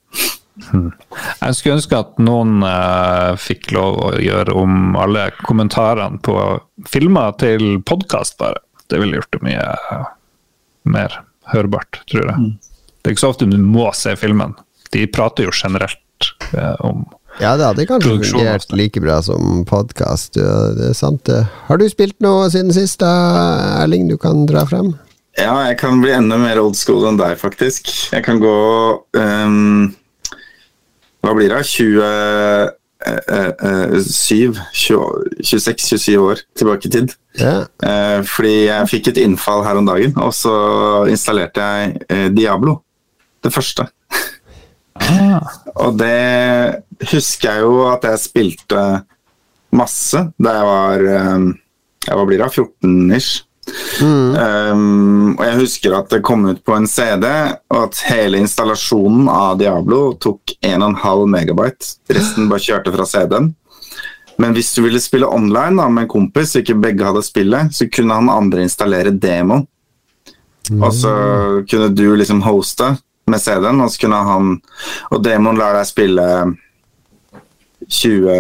Jeg 0.61 1.57
skulle 1.57 1.79
ønske 1.79 1.99
at 1.99 2.19
noen 2.21 2.61
uh, 2.65 3.33
fikk 3.41 3.71
lov 3.73 3.99
å 4.05 4.11
gjøre 4.21 4.57
om 4.59 4.99
alle 5.01 5.31
kommentarene 5.47 6.21
på 6.25 6.37
filmer 6.89 7.33
til 7.41 7.81
podkast, 7.89 8.37
bare. 8.43 8.61
Det 8.93 9.01
ville 9.01 9.17
gjort 9.17 9.33
det 9.33 9.43
mye 9.47 9.65
uh, 9.89 10.11
mer 10.85 11.17
hørbart, 11.53 12.03
tror 12.11 12.29
jeg. 12.29 12.53
Det 13.03 13.11
er 13.11 13.17
ikke 13.17 13.25
så 13.25 13.33
ofte 13.33 13.49
du 13.49 13.59
må 13.59 13.89
se 13.97 14.15
filmen. 14.21 14.55
De 14.93 15.07
prater 15.09 15.49
jo 15.49 15.55
generelt 15.57 16.33
uh, 16.53 16.77
om 16.85 17.07
Ja, 17.41 17.55
det 17.57 17.65
hadde 17.65 17.89
kanskje 17.89 18.19
fungert 18.29 18.75
like 18.77 19.01
bra 19.01 19.23
som 19.25 19.65
podkast. 19.69 20.37
Ja, 20.37 20.75
det 20.77 20.91
er 20.93 20.99
sant, 20.99 21.25
det. 21.31 21.47
Har 21.71 21.81
du 21.81 21.89
spilt 21.89 22.19
noe 22.21 22.51
siden 22.53 22.75
sist, 22.77 23.01
da, 23.01 23.81
Erling, 23.81 24.05
du 24.13 24.19
kan 24.21 24.45
dra 24.51 24.67
frem? 24.69 24.93
Ja, 25.41 25.55
jeg 25.65 25.79
kan 25.81 26.03
bli 26.03 26.13
enda 26.13 26.37
mer 26.37 26.61
old 26.61 26.77
school 26.77 27.07
enn 27.09 27.17
deg, 27.17 27.39
faktisk. 27.41 27.89
Jeg 28.13 28.25
kan 28.27 28.41
gå 28.43 28.57
ehm, 29.17 29.95
Hva 31.23 31.35
blir 31.39 31.49
det? 31.53 31.61
27, 31.67 34.55
26-27 35.43 36.17
år 36.19 36.37
tilbake 36.59 36.89
i 36.89 36.91
tid. 36.93 37.13
Ja. 37.39 37.65
Eh, 37.83 38.23
fordi 38.27 38.67
jeg 38.67 38.89
fikk 38.91 39.09
et 39.13 39.19
innfall 39.23 39.65
her 39.67 39.77
om 39.81 39.87
dagen, 39.89 40.13
og 40.19 40.33
så 40.37 40.55
installerte 41.11 41.61
jeg 41.63 41.97
eh, 42.09 42.29
Diablo. 42.35 42.73
Det 43.43 43.53
første. 43.55 43.83
Og 45.83 45.91
det 45.99 46.23
husker 47.11 47.49
jeg 47.49 47.61
jo 47.65 47.73
at 47.91 48.03
jeg 48.07 48.19
spilte 48.23 48.81
masse 49.75 50.21
da 50.37 50.51
jeg 50.59 50.67
var 50.69 50.99
eh, 51.17 51.41
hva 52.11 52.25
blir 52.29 52.39
det? 52.43 52.51
14-ish. 52.51 53.33
Um, 54.03 55.33
og 55.39 55.43
jeg 55.47 55.59
husker 55.61 55.97
at 55.97 56.13
det 56.13 56.23
kom 56.27 56.45
ut 56.49 56.61
på 56.65 56.75
en 56.77 56.89
CD, 56.91 57.27
og 57.73 57.79
at 57.87 58.03
hele 58.11 58.41
installasjonen 58.43 59.31
av 59.33 59.59
Diablo 59.61 60.13
tok 60.21 60.55
1,5 60.61 61.27
megabyte. 61.33 61.95
Resten 62.13 62.51
bare 62.51 62.65
kjørte 62.67 62.95
fra 62.95 63.09
CD-en. 63.09 63.53
Men 64.41 64.57
hvis 64.57 64.73
du 64.75 64.83
ville 64.87 65.01
spille 65.01 65.29
online 65.29 65.77
da, 65.79 65.89
med 65.93 66.07
en 66.07 66.13
kompis, 66.13 66.57
og 66.57 66.65
ikke 66.65 66.81
begge 66.83 67.07
hadde 67.07 67.25
spillet, 67.25 67.75
så 67.77 67.89
kunne 67.93 68.17
han 68.19 68.33
andre 68.33 68.65
installere 68.67 69.13
demo. 69.15 69.63
Og 70.73 70.93
så 70.95 71.13
kunne 71.69 71.91
du 71.93 72.07
liksom 72.17 72.43
hoste 72.47 72.95
med 73.31 73.41
CD-en, 73.43 73.81
og 73.83 73.91
så 73.93 74.05
kunne 74.05 74.21
han 74.27 74.53
Og 75.11 75.25
demoen 75.25 75.59
lar 75.59 75.77
deg 75.77 75.89
spille 75.89 76.27
20 77.93 78.31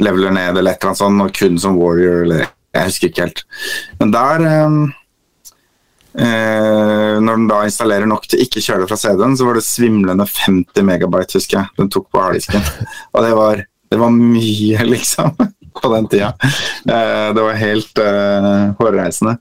leveler 0.00 0.32
ned 0.34 0.58
eller 0.58 0.72
et 0.72 0.80
eller 0.80 0.90
annet 0.90 0.98
sånt, 0.98 1.22
og 1.22 1.34
kun 1.36 1.58
som 1.60 1.78
warrior 1.78 2.24
eller 2.24 2.48
Jeg 2.74 2.90
husker 2.90 3.10
ikke 3.10 3.26
helt. 3.26 3.42
Men 4.00 4.12
der 4.14 4.44
eh, 4.50 4.78
eh, 6.26 7.14
Når 7.22 7.38
den 7.38 7.48
da 7.50 7.62
installerer 7.68 8.10
nok 8.10 8.26
til 8.28 8.42
ikke 8.44 8.62
kjøre 8.64 8.84
det 8.84 8.90
fra 8.90 8.98
CD-en, 9.00 9.36
så 9.38 9.48
var 9.48 9.58
det 9.58 9.66
svimlende 9.66 10.26
50 10.30 10.86
megabyte, 10.90 11.38
husker 11.38 11.60
jeg. 11.60 11.72
Den 11.78 11.92
tok 11.94 12.10
på 12.10 12.22
harddisken. 12.22 12.66
Og 13.14 13.26
det 13.26 13.32
var, 13.38 13.64
det 13.94 14.02
var 14.02 14.14
mye, 14.18 14.86
liksom, 14.94 15.34
på 15.80 15.94
den 15.96 16.10
tida. 16.12 16.34
Eh, 16.42 17.26
det 17.34 17.48
var 17.48 17.62
helt 17.62 18.04
eh, 18.04 18.62
hårreisende. 18.80 19.38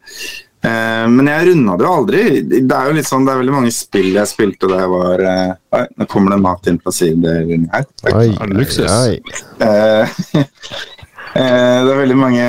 Eh, 0.63 1.05
men 1.11 1.27
jeg 1.27 1.47
runda 1.49 1.75
det 1.75 1.84
jo 1.84 1.93
aldri. 1.97 2.23
Det 2.47 2.77
er 2.77 2.88
jo 2.88 2.95
litt 2.95 3.09
sånn, 3.09 3.25
det 3.27 3.34
er 3.34 3.41
veldig 3.41 3.55
mange 3.57 3.73
spill 3.75 4.13
jeg 4.15 4.29
spilte 4.31 4.69
da 4.71 4.79
jeg 4.86 4.91
var 4.93 5.23
eh, 5.27 5.55
Oi, 5.75 5.84
nå 5.99 6.07
kommer 6.07 6.36
det 6.36 6.43
mat 6.45 6.69
inn 6.71 6.79
på 6.79 6.93
siden 6.95 7.67
her. 7.73 7.88
Oi, 8.13 8.27
Ja, 8.31 8.47
luksus. 8.47 8.88
Eh, 8.88 10.19
eh, 10.39 11.79
det 11.84 11.91
er 11.91 11.99
veldig 11.99 12.19
mange 12.19 12.45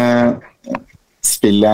spill 1.26 1.64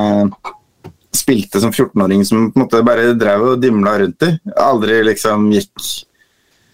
spilte 1.16 1.60
som 1.60 1.72
14-åring 1.72 2.22
som 2.24 2.50
på 2.52 2.58
en 2.58 2.64
måte 2.64 2.82
bare 2.86 3.12
drev 3.18 3.46
og 3.52 3.62
dimla 3.62 3.96
rundt 3.98 4.26
i. 4.26 4.30
Aldri 4.62 5.00
liksom 5.08 5.48
gikk 5.54 5.88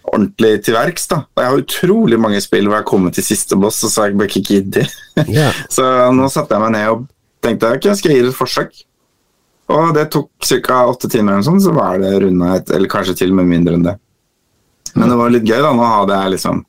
ordentlig 0.06 0.60
til 0.64 0.76
verks. 0.76 1.08
da. 1.10 1.22
Og 1.24 1.42
Jeg 1.42 1.50
har 1.50 1.62
utrolig 1.62 2.18
mange 2.20 2.40
spill 2.44 2.68
hvor 2.68 2.76
jeg 2.76 2.84
har 2.84 2.90
kommet 2.90 3.16
til 3.16 3.26
siste 3.26 3.56
boss, 3.56 3.82
og 3.84 3.90
så 3.92 4.02
har 4.02 4.12
jeg 4.12 4.18
bare 4.20 4.32
ikke 4.32 4.54
giddet. 4.54 4.98
Yeah. 5.24 5.54
så 5.76 5.86
nå 6.14 6.28
satte 6.32 6.54
jeg 6.54 6.62
meg 6.62 6.76
ned 6.76 6.92
og 6.92 7.06
tenkte 7.44 7.72
ok, 7.76 7.90
skal 7.96 8.12
jeg 8.12 8.20
gi 8.20 8.26
det 8.26 8.34
et 8.34 8.40
forsøk. 8.40 8.82
Og 9.74 9.94
det 9.96 10.08
tok 10.14 10.30
ca. 10.62 10.82
åtte 10.86 11.10
timer, 11.10 11.34
eller 11.34 11.46
sånn, 11.46 11.62
så 11.62 11.72
var 11.74 11.98
det 11.98 12.14
runda 12.22 12.54
et, 12.54 12.68
eller 12.70 12.90
kanskje 12.90 13.16
til 13.18 13.32
og 13.32 13.40
med 13.40 13.50
mindre 13.50 13.74
enn 13.74 13.86
det. 13.88 13.96
Men 14.96 15.10
det 15.10 15.16
var 15.18 15.32
litt 15.32 15.48
gøy, 15.48 15.58
da. 15.60 15.72
Nå, 15.76 15.86
jeg 16.08 16.32
liksom, 16.36 16.60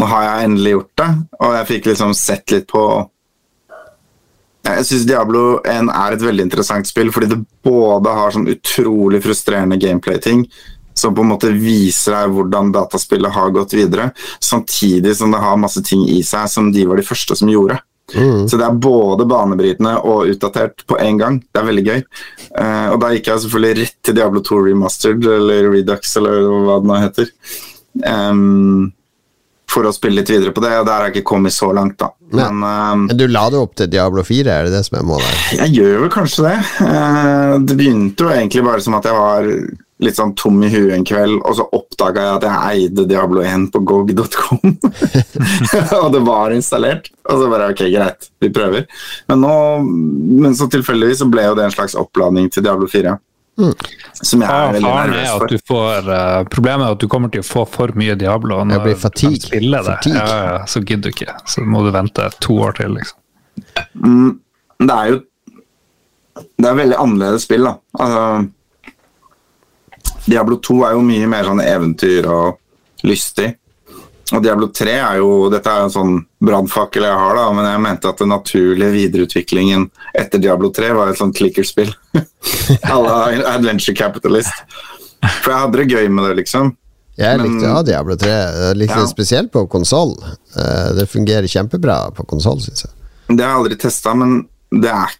nå 0.00 0.06
har 0.10 0.24
jeg 0.26 0.46
endelig 0.48 0.72
gjort 0.72 1.02
det, 1.02 1.10
og 1.38 1.56
jeg 1.58 1.68
fikk 1.68 1.90
liksom 1.90 2.14
sett 2.16 2.54
litt 2.54 2.66
på 2.70 2.84
Jeg 4.78 4.86
syns 4.88 5.06
Diablo 5.08 5.44
1 5.64 5.90
er 5.92 6.16
et 6.16 6.24
veldig 6.24 6.46
interessant 6.46 6.88
spill, 6.88 7.12
fordi 7.14 7.32
det 7.32 7.40
både 7.66 8.14
har 8.16 8.34
sånn 8.34 8.50
utrolig 8.52 9.22
frustrerende 9.24 9.78
gameplay-ting, 9.80 10.46
som 10.96 11.14
på 11.16 11.24
en 11.24 11.32
måte 11.32 11.52
viser 11.54 12.16
deg 12.16 12.34
hvordan 12.34 12.72
dataspillet 12.74 13.32
har 13.34 13.52
gått 13.54 13.76
videre, 13.78 14.10
samtidig 14.42 15.14
som 15.16 15.32
det 15.32 15.40
har 15.42 15.60
masse 15.60 15.82
ting 15.86 16.02
i 16.08 16.20
seg 16.26 16.50
som 16.50 16.72
de 16.74 16.84
var 16.88 17.00
de 17.00 17.06
første 17.06 17.38
som 17.38 17.52
gjorde. 17.52 17.80
Så 18.10 18.58
det 18.58 18.66
er 18.66 18.78
både 18.82 19.26
banebrytende 19.28 19.92
og 20.02 20.30
utdatert 20.32 20.82
på 20.88 20.98
én 20.98 21.18
gang. 21.20 21.38
Det 21.46 21.60
er 21.60 21.66
veldig 21.68 21.84
gøy. 21.86 22.00
Uh, 22.50 22.88
og 22.94 22.96
da 23.02 23.12
gikk 23.14 23.30
jeg 23.30 23.44
selvfølgelig 23.44 23.84
rett 23.84 23.98
til 24.06 24.16
Diablo 24.18 24.42
2 24.46 24.62
Remastered, 24.66 25.28
eller 25.36 25.68
Redux, 25.70 26.16
eller 26.18 26.48
hva 26.66 26.78
det 26.80 26.90
nå 26.90 26.98
heter. 27.04 27.30
Em, 28.10 28.90
for 29.70 29.86
å 29.86 29.92
spille 29.94 30.20
litt 30.20 30.32
videre 30.32 30.54
på 30.54 30.62
det, 30.64 30.72
og 30.80 30.88
der 30.88 30.96
har 30.96 31.08
jeg 31.08 31.20
ikke 31.20 31.30
kommet 31.32 31.54
så 31.54 31.70
langt, 31.76 31.98
da. 32.00 32.10
Men 32.30 32.62
em, 32.62 33.04
Men 33.08 33.18
du 33.18 33.26
la 33.30 33.48
det 33.50 33.60
opp 33.60 33.76
til 33.78 33.90
Diablo 33.90 34.24
4, 34.26 34.50
er 34.50 34.66
det 34.68 34.74
det 34.76 34.84
som 34.86 35.00
er 35.00 35.06
målet? 35.06 35.44
jeg 35.58 35.76
gjør 35.78 36.02
vel 36.04 36.12
kanskje 36.14 36.48
det. 36.48 36.56
Uh, 36.80 37.54
det 37.66 37.78
begynte 37.78 38.26
jo 38.26 38.34
egentlig 38.34 38.66
bare 38.66 38.84
som 38.84 38.98
at 38.98 39.08
jeg 39.08 39.16
var 39.18 39.48
litt 40.00 40.16
sånn 40.16 40.32
tom 40.38 40.60
i 40.64 40.70
huet 40.72 40.94
en 40.96 41.04
kveld, 41.06 41.40
og 41.44 41.56
så 41.58 41.66
oppdaga 41.76 42.24
jeg 42.24 42.36
at 42.38 42.46
jeg 42.46 42.84
eide 42.84 43.06
Diablo 43.10 43.42
1 43.44 43.66
på 43.74 43.82
gog.com. 43.84 44.76
og 46.00 46.08
det 46.14 46.22
var 46.24 46.54
installert. 46.56 47.10
Og 47.28 47.42
så 47.42 47.50
bare 47.52 47.68
ok, 47.74 47.82
greit, 47.92 48.30
vi 48.40 48.52
prøver. 48.54 48.86
Men 49.28 49.44
nå, 49.44 49.56
men 50.40 50.56
så 50.56 50.70
tilfeldigvis 50.72 51.20
så 51.20 51.28
ble 51.30 51.44
jo 51.50 51.58
det 51.58 51.68
en 51.68 51.74
slags 51.74 51.98
oppladning 52.00 52.48
til 52.52 52.64
Diablo 52.64 52.88
4. 52.90 53.18
Som 54.20 54.42
jeg 54.44 54.50
er 54.50 54.74
veldig 54.74 54.84
faren 54.84 55.00
er 55.00 55.10
nervøs 55.14 55.30
at 55.30 55.38
for. 55.38 55.48
du 55.52 55.64
får 55.70 56.10
uh, 56.10 56.42
Problemet 56.52 56.86
er 56.86 56.96
at 56.96 57.02
du 57.02 57.08
kommer 57.12 57.32
til 57.32 57.44
å 57.44 57.46
få 57.46 57.64
for 57.70 57.94
mye 57.98 58.16
Diablo. 58.20 58.60
Fatigue. 59.00 59.38
de 59.38 59.48
spiller 59.48 59.86
det. 59.86 59.96
Ja, 60.14 60.26
ja, 60.44 60.54
så 60.68 60.82
gidder 60.82 61.08
du 61.08 61.14
ikke. 61.14 61.34
Så 61.48 61.64
må 61.64 61.82
du 61.86 61.90
vente 61.94 62.28
to 62.40 62.58
år 62.66 62.78
til, 62.80 62.96
liksom. 62.98 63.18
Mm, 63.94 64.30
det 64.80 64.94
er 64.94 65.10
jo 65.12 65.18
Det 66.56 66.68
er 66.70 66.76
veldig 66.78 66.96
annerledes 66.96 67.44
spill, 67.44 67.66
da. 67.66 67.74
Altså, 68.00 68.24
Diablo 70.24 70.56
2 70.62 70.76
er 70.86 70.94
jo 70.96 71.02
mye 71.04 71.26
mer 71.28 71.48
sånn 71.48 71.62
eventyr 71.64 72.28
og 72.30 73.06
lystig. 73.08 73.50
Og 74.32 74.42
Diablo 74.44 74.68
3 74.70 74.92
er 75.02 75.16
jo 75.18 75.48
Dette 75.50 75.70
er 75.72 75.86
en 75.86 75.90
sånn 75.94 76.12
brannfakkel 76.44 77.02
jeg 77.02 77.16
har, 77.18 77.34
da, 77.34 77.46
men 77.56 77.66
jeg 77.66 77.80
mente 77.82 78.10
at 78.12 78.20
den 78.22 78.30
naturlige 78.30 78.92
videreutviklingen 78.94 79.88
etter 80.16 80.38
Diablo 80.42 80.70
3 80.74 80.92
var 80.94 81.10
et 81.10 81.18
sånt 81.18 81.34
klikkerspill. 81.36 81.90
la 82.86 83.16
Adventure 83.54 83.96
Capitalist. 83.98 84.62
For 85.42 85.50
jeg 85.52 85.60
hadde 85.64 85.80
det 85.82 85.88
gøy 85.92 86.06
med 86.08 86.28
det, 86.30 86.36
liksom. 86.44 86.70
Jeg 87.20 87.36
likte 87.42 87.66
ja, 87.66 87.80
Diablo 87.84 88.14
3. 88.16 88.30
Jeg 88.30 88.76
likte 88.80 88.96
Ja. 88.96 89.02
det 89.04 89.10
spesielt 89.12 89.50
på 89.52 89.66
konsoll. 89.68 90.14
Det 90.96 91.04
fungerer 91.10 91.50
kjempebra 91.50 91.98
på 92.16 92.24
konsoll, 92.30 92.62
syns 92.64 92.86
jeg. 92.86 92.94
Det 93.34 93.44
har 93.44 93.50
jeg 93.52 93.58
aldri 93.64 93.76
testa, 93.82 94.14
men 94.16 94.38
det 94.72 94.88
er 94.94 95.18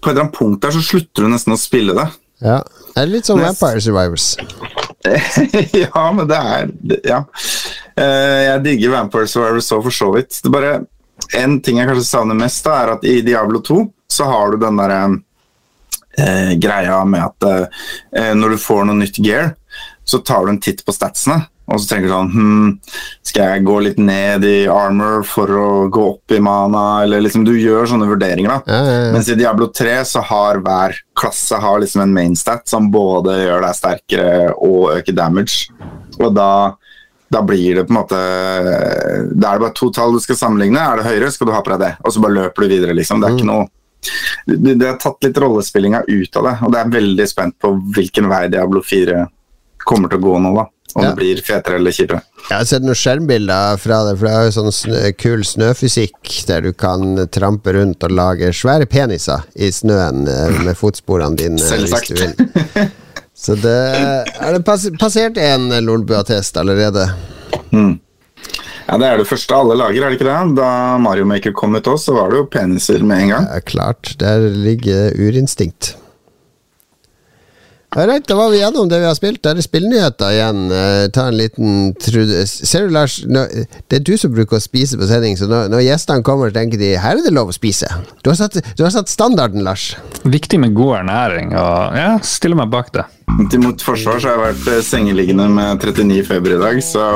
På 0.00 0.08
et 0.08 0.14
eller 0.14 0.22
annet 0.24 0.38
punkt 0.38 0.62
der 0.64 0.72
så 0.72 0.80
slutter 0.80 1.26
du 1.26 1.28
nesten 1.34 1.52
å 1.52 1.58
spille 1.60 1.92
det. 1.98 2.06
Ja. 2.40 2.62
Det 2.94 3.02
er 3.02 3.10
litt 3.10 3.26
som 3.28 3.36
Nest- 3.38 3.60
Vampire 3.60 3.82
Survivors. 3.84 4.30
ja, 5.72 6.12
men 6.12 6.28
det 6.28 6.36
er 6.36 6.70
Ja. 7.08 7.20
Eh, 7.96 8.40
jeg 8.46 8.64
digger 8.64 8.94
Vampire 8.94 9.28
Survivor 9.28 9.60
så 9.64 9.80
for 9.82 9.94
så 9.94 10.10
vidt. 10.14 10.40
Det 10.42 10.52
bare 10.52 10.80
En 11.36 11.60
ting 11.60 11.78
jeg 11.78 11.86
kanskje 11.86 12.08
savner 12.08 12.34
mest, 12.34 12.64
da, 12.64 12.76
er 12.80 12.92
at 12.96 13.04
i 13.06 13.20
Diablo 13.22 13.60
2 13.62 13.80
så 14.10 14.24
har 14.26 14.50
du 14.50 14.56
den 14.58 14.78
derre 14.80 15.00
eh, 16.18 16.54
greia 16.58 16.96
med 17.06 17.22
at 17.22 17.46
eh, 18.16 18.32
når 18.34 18.56
du 18.56 18.58
får 18.58 18.88
noe 18.88 18.98
nytt 18.98 19.20
gear, 19.22 19.52
så 20.02 20.18
tar 20.26 20.46
du 20.46 20.54
en 20.54 20.58
titt 20.64 20.82
på 20.82 20.94
statsene. 20.96 21.44
Og 21.70 21.78
så 21.78 21.92
tenker 21.92 22.08
du 22.08 22.12
sånn 22.14 22.32
hm, 22.34 22.70
Skal 23.26 23.52
jeg 23.52 23.64
gå 23.68 23.76
litt 23.84 24.00
ned 24.02 24.44
i 24.46 24.56
armor 24.70 25.22
for 25.28 25.52
å 25.54 25.68
gå 25.92 26.06
opp 26.16 26.34
i 26.34 26.40
mana? 26.42 26.84
Eller 27.04 27.22
liksom 27.24 27.44
Du 27.46 27.52
gjør 27.54 27.88
sånne 27.92 28.08
vurderinger, 28.10 28.56
da. 28.58 28.74
Ja, 28.74 28.80
ja, 28.82 28.98
ja. 29.06 29.14
Mens 29.14 29.30
i 29.30 29.38
Diablo 29.38 29.70
3 29.74 29.96
så 30.08 30.24
har 30.26 30.60
hver 30.64 30.98
klasse 31.20 31.60
har 31.62 31.80
liksom 31.82 32.04
en 32.04 32.14
mainstat 32.16 32.68
som 32.70 32.90
både 32.92 33.38
gjør 33.42 33.66
deg 33.66 33.76
sterkere 33.76 34.30
og 34.56 34.94
øker 34.96 35.16
damage. 35.16 35.68
Og 36.18 36.32
da, 36.34 36.76
da 37.30 37.42
blir 37.46 37.80
det 37.80 37.86
på 37.88 37.94
en 37.94 38.00
måte 38.00 38.20
Da 38.20 39.52
er 39.52 39.60
det 39.60 39.66
bare 39.66 39.76
to 39.76 39.90
tall 39.94 40.16
du 40.16 40.22
skal 40.22 40.38
sammenligne. 40.40 40.80
Er 40.80 41.00
det 41.00 41.10
høyere, 41.10 41.30
skal 41.34 41.50
du 41.50 41.54
ha 41.54 41.62
på 41.64 41.74
deg 41.74 41.84
det. 41.86 41.92
Og 42.04 42.14
så 42.14 42.24
bare 42.24 42.38
løper 42.38 42.66
du 42.66 42.74
videre, 42.74 42.96
liksom. 42.96 43.22
Det 43.22 43.30
er 43.30 43.38
ikke 43.38 43.52
noe 43.52 43.68
det, 44.46 44.74
det 44.80 44.86
har 44.86 44.96
tatt 44.96 45.24
litt 45.24 45.38
rollespillinga 45.38 46.02
ut 46.08 46.36
av 46.40 46.46
det, 46.46 46.54
og 46.64 46.72
det 46.72 46.78
er 46.80 46.92
veldig 46.94 47.26
spent 47.28 47.56
på 47.60 47.72
hvilken 47.94 48.30
vei 48.30 48.46
Diablo 48.48 48.80
4 48.80 49.26
kommer 49.84 50.08
til 50.08 50.20
å 50.20 50.24
gå 50.24 50.38
nå, 50.40 50.52
da. 50.56 50.64
Om 50.94 51.02
Ja. 51.04 51.10
det 51.10 51.16
blir 51.20 51.42
fetere 51.46 51.76
eller 51.80 51.90
kjipere. 51.94 52.22
Jeg 52.48 52.56
har 52.58 52.64
sett 52.66 52.82
noen 52.82 52.94
skjermbilder 52.98 53.78
fra 53.78 53.98
det, 54.08 54.14
for 54.18 54.26
det 54.26 54.34
er 54.34 54.44
jo 54.48 54.54
sånn 54.56 54.72
snø, 54.74 55.12
kul 55.16 55.44
snøfysikk 55.44 56.32
der 56.48 56.60
du 56.66 56.72
kan 56.72 57.26
trampe 57.30 57.72
rundt 57.76 58.02
og 58.02 58.10
lage 58.10 58.50
svære 58.56 58.86
peniser 58.90 59.44
i 59.56 59.70
snøen 59.70 60.26
eh, 60.28 60.58
med 60.64 60.76
fotsporene 60.76 61.36
dine, 61.36 61.56
hvis 61.60 62.08
du 62.08 62.14
vil. 62.14 62.90
Så 63.40 63.54
det 63.56 63.76
er 64.40 64.52
det 64.58 64.64
passert 64.66 65.38
en 65.40 65.70
Lolbua-test 65.86 66.58
allerede. 66.60 67.06
Ja, 67.72 68.96
Det 68.98 69.06
er 69.06 69.20
det 69.20 69.28
første 69.30 69.54
alle 69.54 69.76
lager, 69.78 70.02
er 70.02 70.10
det 70.10 70.18
ikke 70.18 70.26
det? 70.26 70.56
Da 70.58 70.98
Mario 70.98 71.24
Maker 71.28 71.52
kom 71.54 71.76
ut 71.78 71.86
òg, 71.86 71.98
så 72.02 72.14
var 72.16 72.32
det 72.32 72.40
jo 72.40 72.46
peniser 72.50 73.04
med 73.06 73.22
en 73.22 73.28
gang. 73.36 73.46
Er 73.54 73.62
klart, 73.62 74.16
der 74.18 74.48
ligger 74.50 75.12
urinstinkt. 75.14 75.92
Alright, 77.96 78.26
da 78.28 78.36
var 78.38 78.50
vi 78.50 78.60
gjennom 78.60 78.88
det 78.88 79.00
vi 79.02 79.06
har 79.08 79.16
spilt. 79.18 79.40
Da 79.42 79.50
er 79.50 79.58
det 79.58 79.64
spillnyheter 79.66 80.30
igjen. 80.30 80.58
Eh, 80.70 81.08
ta 81.10 81.24
en 81.26 81.34
liten 81.34 81.90
trude. 81.98 82.44
Ser 82.46 82.86
du, 82.86 82.92
Lars, 82.94 83.16
nå, 83.26 83.42
det 83.90 83.98
er 83.98 84.04
du 84.06 84.12
som 84.20 84.30
bruker 84.30 84.60
å 84.60 84.62
spise 84.62 84.94
på 84.98 85.08
sending, 85.10 85.34
så 85.34 85.48
når, 85.50 85.66
når 85.72 85.82
gjestene 85.88 86.22
kommer, 86.26 86.52
tenker 86.54 86.78
de 86.78 86.92
her 87.02 87.18
er 87.18 87.24
det 87.26 87.32
lov 87.34 87.50
å 87.50 87.56
spise. 87.56 87.90
Du 88.22 88.30
har 88.30 88.38
satt, 88.38 88.60
du 88.78 88.84
har 88.86 88.94
satt 88.94 89.10
standarden, 89.10 89.64
Lars. 89.66 89.96
Viktig 90.22 90.60
med 90.62 90.76
god 90.78 91.00
ernæring, 91.00 91.50
og 91.58 91.98
ja, 91.98 92.12
stiller 92.22 92.62
meg 92.62 92.70
bak 92.70 92.92
det. 92.94 93.08
Til 93.50 93.62
mot 93.64 93.82
forsvar 93.82 94.22
så 94.22 94.30
har 94.30 94.38
jeg 94.38 94.44
vært 94.44 94.70
eh, 94.70 94.86
sengeliggende 94.86 95.48
med 95.50 95.82
39 95.82 96.22
feber 96.30 96.54
i 96.54 96.62
dag, 96.62 96.78
så 96.86 97.08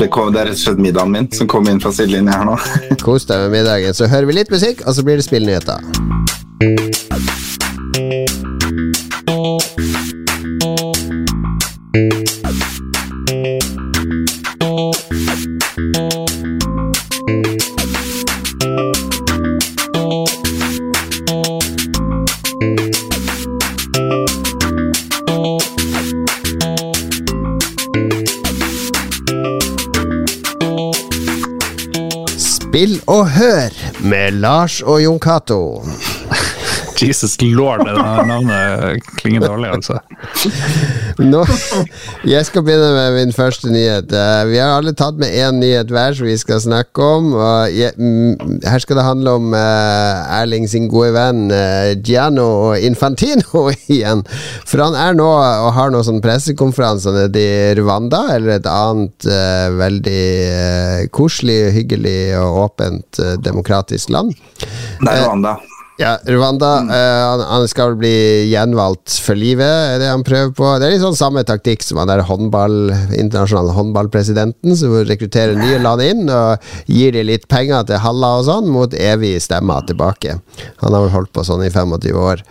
det, 0.00 0.10
kom, 0.10 0.34
det 0.34 0.42
er 0.42 0.50
rett 0.50 0.58
og 0.58 0.64
slett 0.64 0.82
middagen 0.82 1.14
min 1.14 1.30
som 1.38 1.46
kom 1.54 1.70
inn 1.70 1.78
fra 1.82 1.94
sidelinja 1.94 2.40
her 2.40 2.50
nå. 2.50 2.58
Kos 3.06 3.30
deg 3.30 3.46
med 3.46 3.60
middagen. 3.60 3.94
Så 3.94 4.10
hører 4.10 4.26
vi 4.26 4.40
litt 4.42 4.50
musikk, 4.50 4.82
og 4.88 4.98
så 4.98 5.06
blir 5.06 5.22
det 5.22 5.28
spillnyheter. 5.30 5.78
Spill 32.74 33.02
og 33.06 33.28
hør 33.30 33.70
med 34.02 34.30
Lars 34.30 34.82
og 34.82 35.02
Jon 35.02 35.20
Cato. 35.20 35.82
Jesus 37.00 37.36
lord, 37.42 37.82
det 37.86 37.94
navnet 38.28 39.02
klinger 39.18 39.42
dårlig, 39.44 39.70
altså. 39.74 39.98
Nå, 41.18 41.40
jeg 42.28 42.46
skal 42.46 42.64
begynne 42.66 42.90
med 42.94 43.16
min 43.18 43.32
første 43.34 43.70
nyhet. 43.72 44.12
Eh, 44.14 44.42
Vi 44.50 44.60
har 44.60 44.76
alle 44.78 44.94
tatt 44.96 45.18
med 45.20 45.34
én 45.34 45.58
nyhet 45.62 45.90
hver 45.92 46.14
som 46.16 46.28
vi 46.28 46.36
skal 46.38 46.60
snakke 46.62 47.02
om. 47.02 47.32
Og 47.34 47.74
jeg, 47.74 47.94
mm, 47.98 48.62
her 48.66 48.82
skal 48.82 48.98
det 49.00 49.06
handle 49.06 49.34
om 49.40 49.54
eh, 49.58 50.38
Erling 50.40 50.68
sin 50.70 50.88
gode 50.92 51.12
venn 51.16 51.50
eh, 51.54 51.94
Giano 52.04 52.74
Infantino 52.78 53.66
igjen. 53.94 54.24
For 54.66 54.84
han 54.84 54.98
er 54.98 55.18
nå 55.18 55.28
og 55.34 55.70
har 55.76 55.92
nå 55.94 56.02
sånn 56.06 56.22
pressekonferanse 56.24 57.14
nede 57.14 57.42
i 57.42 57.74
Rwanda, 57.78 58.24
eller 58.36 58.58
et 58.58 58.70
annet 58.70 59.28
veldig 59.78 60.24
koselig, 61.14 61.60
hyggelig 61.74 62.18
og 62.38 62.58
åpent 62.68 63.22
demokratisk 63.44 64.12
land. 64.14 64.34
Det 64.60 65.10
er 65.10 65.24
Rwanda. 65.26 65.56
Ja, 65.96 66.16
Rwanda. 66.26 66.78
eh, 66.78 67.22
han, 67.30 67.40
han 67.40 67.68
skal 67.70 67.92
vel 67.92 68.00
bli 68.00 68.16
gjenvalgt 68.50 69.14
for 69.22 69.38
livet, 69.38 69.62
er 69.94 70.00
det 70.02 70.08
han 70.10 70.24
prøver 70.26 70.50
på. 70.56 70.70
Det 70.80 70.88
er 70.88 70.94
litt 70.96 71.04
sånn 71.04 71.14
samme 71.14 71.44
taktikk 71.46 71.84
som 71.86 72.00
han 72.02 72.10
der 72.10 72.24
håndball, 72.26 72.90
internasjonale 73.14 73.76
håndballpresidenten, 73.76 74.74
som 74.80 74.96
rekrutterer 75.06 75.54
nye 75.54 75.78
land 75.78 76.02
inn 76.02 76.24
og 76.34 76.66
gir 76.90 77.14
de 77.14 77.22
litt 77.28 77.46
penger 77.46 77.86
til 77.86 78.02
halla 78.02 78.32
og 78.40 78.48
sånn, 78.48 78.72
mot 78.74 78.96
evig 78.98 79.36
stemmer 79.44 79.86
tilbake. 79.86 80.40
Han 80.82 80.96
har 80.96 81.06
vel 81.06 81.14
holdt 81.14 81.32
på 81.36 81.46
sånn 81.46 81.62
i 81.62 81.70
25 81.70 82.18
år. 82.18 82.42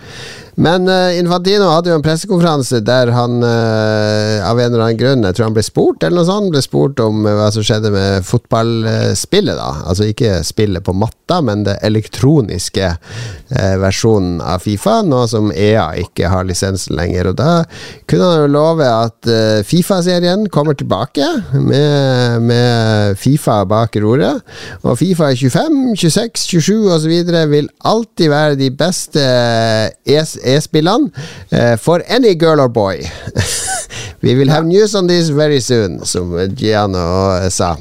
Men 0.56 0.88
uh, 0.88 1.18
Infantino 1.18 1.66
hadde 1.72 1.90
jo 1.90 1.98
en 1.98 2.04
pressekonferanse 2.04 2.78
der 2.86 3.10
han 3.14 3.40
uh, 3.42 4.44
av 4.46 4.60
en 4.60 4.70
eller 4.70 4.84
annen 4.84 5.00
grunn, 5.00 5.26
jeg 5.26 5.36
tror 5.36 5.48
han 5.48 5.56
ble 5.56 5.64
spurt 5.66 6.04
eller 6.04 6.20
noe 6.20 6.28
sånt, 6.28 6.52
ble 6.54 6.62
spurt 6.62 7.00
om 7.02 7.24
eh, 7.26 7.34
hva 7.34 7.48
som 7.54 7.64
skjedde 7.64 7.90
med 7.94 8.26
fotballspillet, 8.26 9.56
da. 9.58 9.70
Altså 9.88 10.06
ikke 10.10 10.42
spillet 10.46 10.84
på 10.84 10.94
matta, 10.96 11.40
men 11.44 11.64
det 11.66 11.78
elektroniske 11.86 12.90
uh, 12.94 13.76
versjonen 13.82 14.38
av 14.44 14.62
Fifa, 14.62 15.00
nå 15.06 15.24
som 15.30 15.50
EA 15.50 15.88
ikke 16.04 16.30
har 16.30 16.46
lisensen 16.46 16.96
lenger. 16.98 17.32
Og 17.32 17.38
da 17.40 17.50
kunne 18.10 18.30
han 18.30 18.44
jo 18.44 18.52
love 18.54 18.86
at 18.86 19.30
Fifa-serien 19.66 20.46
kommer 20.52 20.76
tilbake 20.78 21.26
med, 21.56 22.44
med 22.46 23.18
Fifa 23.18 23.62
bak 23.68 23.96
roret. 24.02 24.42
Og 24.84 24.98
Fifa 25.00 25.32
25, 25.34 25.96
26, 25.98 26.46
27 26.54 26.94
osv. 26.94 27.14
vil 27.50 27.70
alltid 27.88 28.30
være 28.30 28.60
de 28.60 28.70
beste 28.74 29.24
e 30.04 30.20
e-spillene. 30.44 31.10
Uh, 31.52 31.76
for 31.76 32.02
any 32.08 32.34
girl 32.34 32.60
or 32.60 32.68
boy. 32.68 33.00
We 34.24 34.34
will 34.34 34.48
have 34.48 34.64
news 34.64 34.94
on 34.94 35.06
this 35.06 35.28
very 35.28 35.60
soon, 35.60 36.04
som 36.06 36.32
Giano 36.56 37.50
sa. 37.50 37.76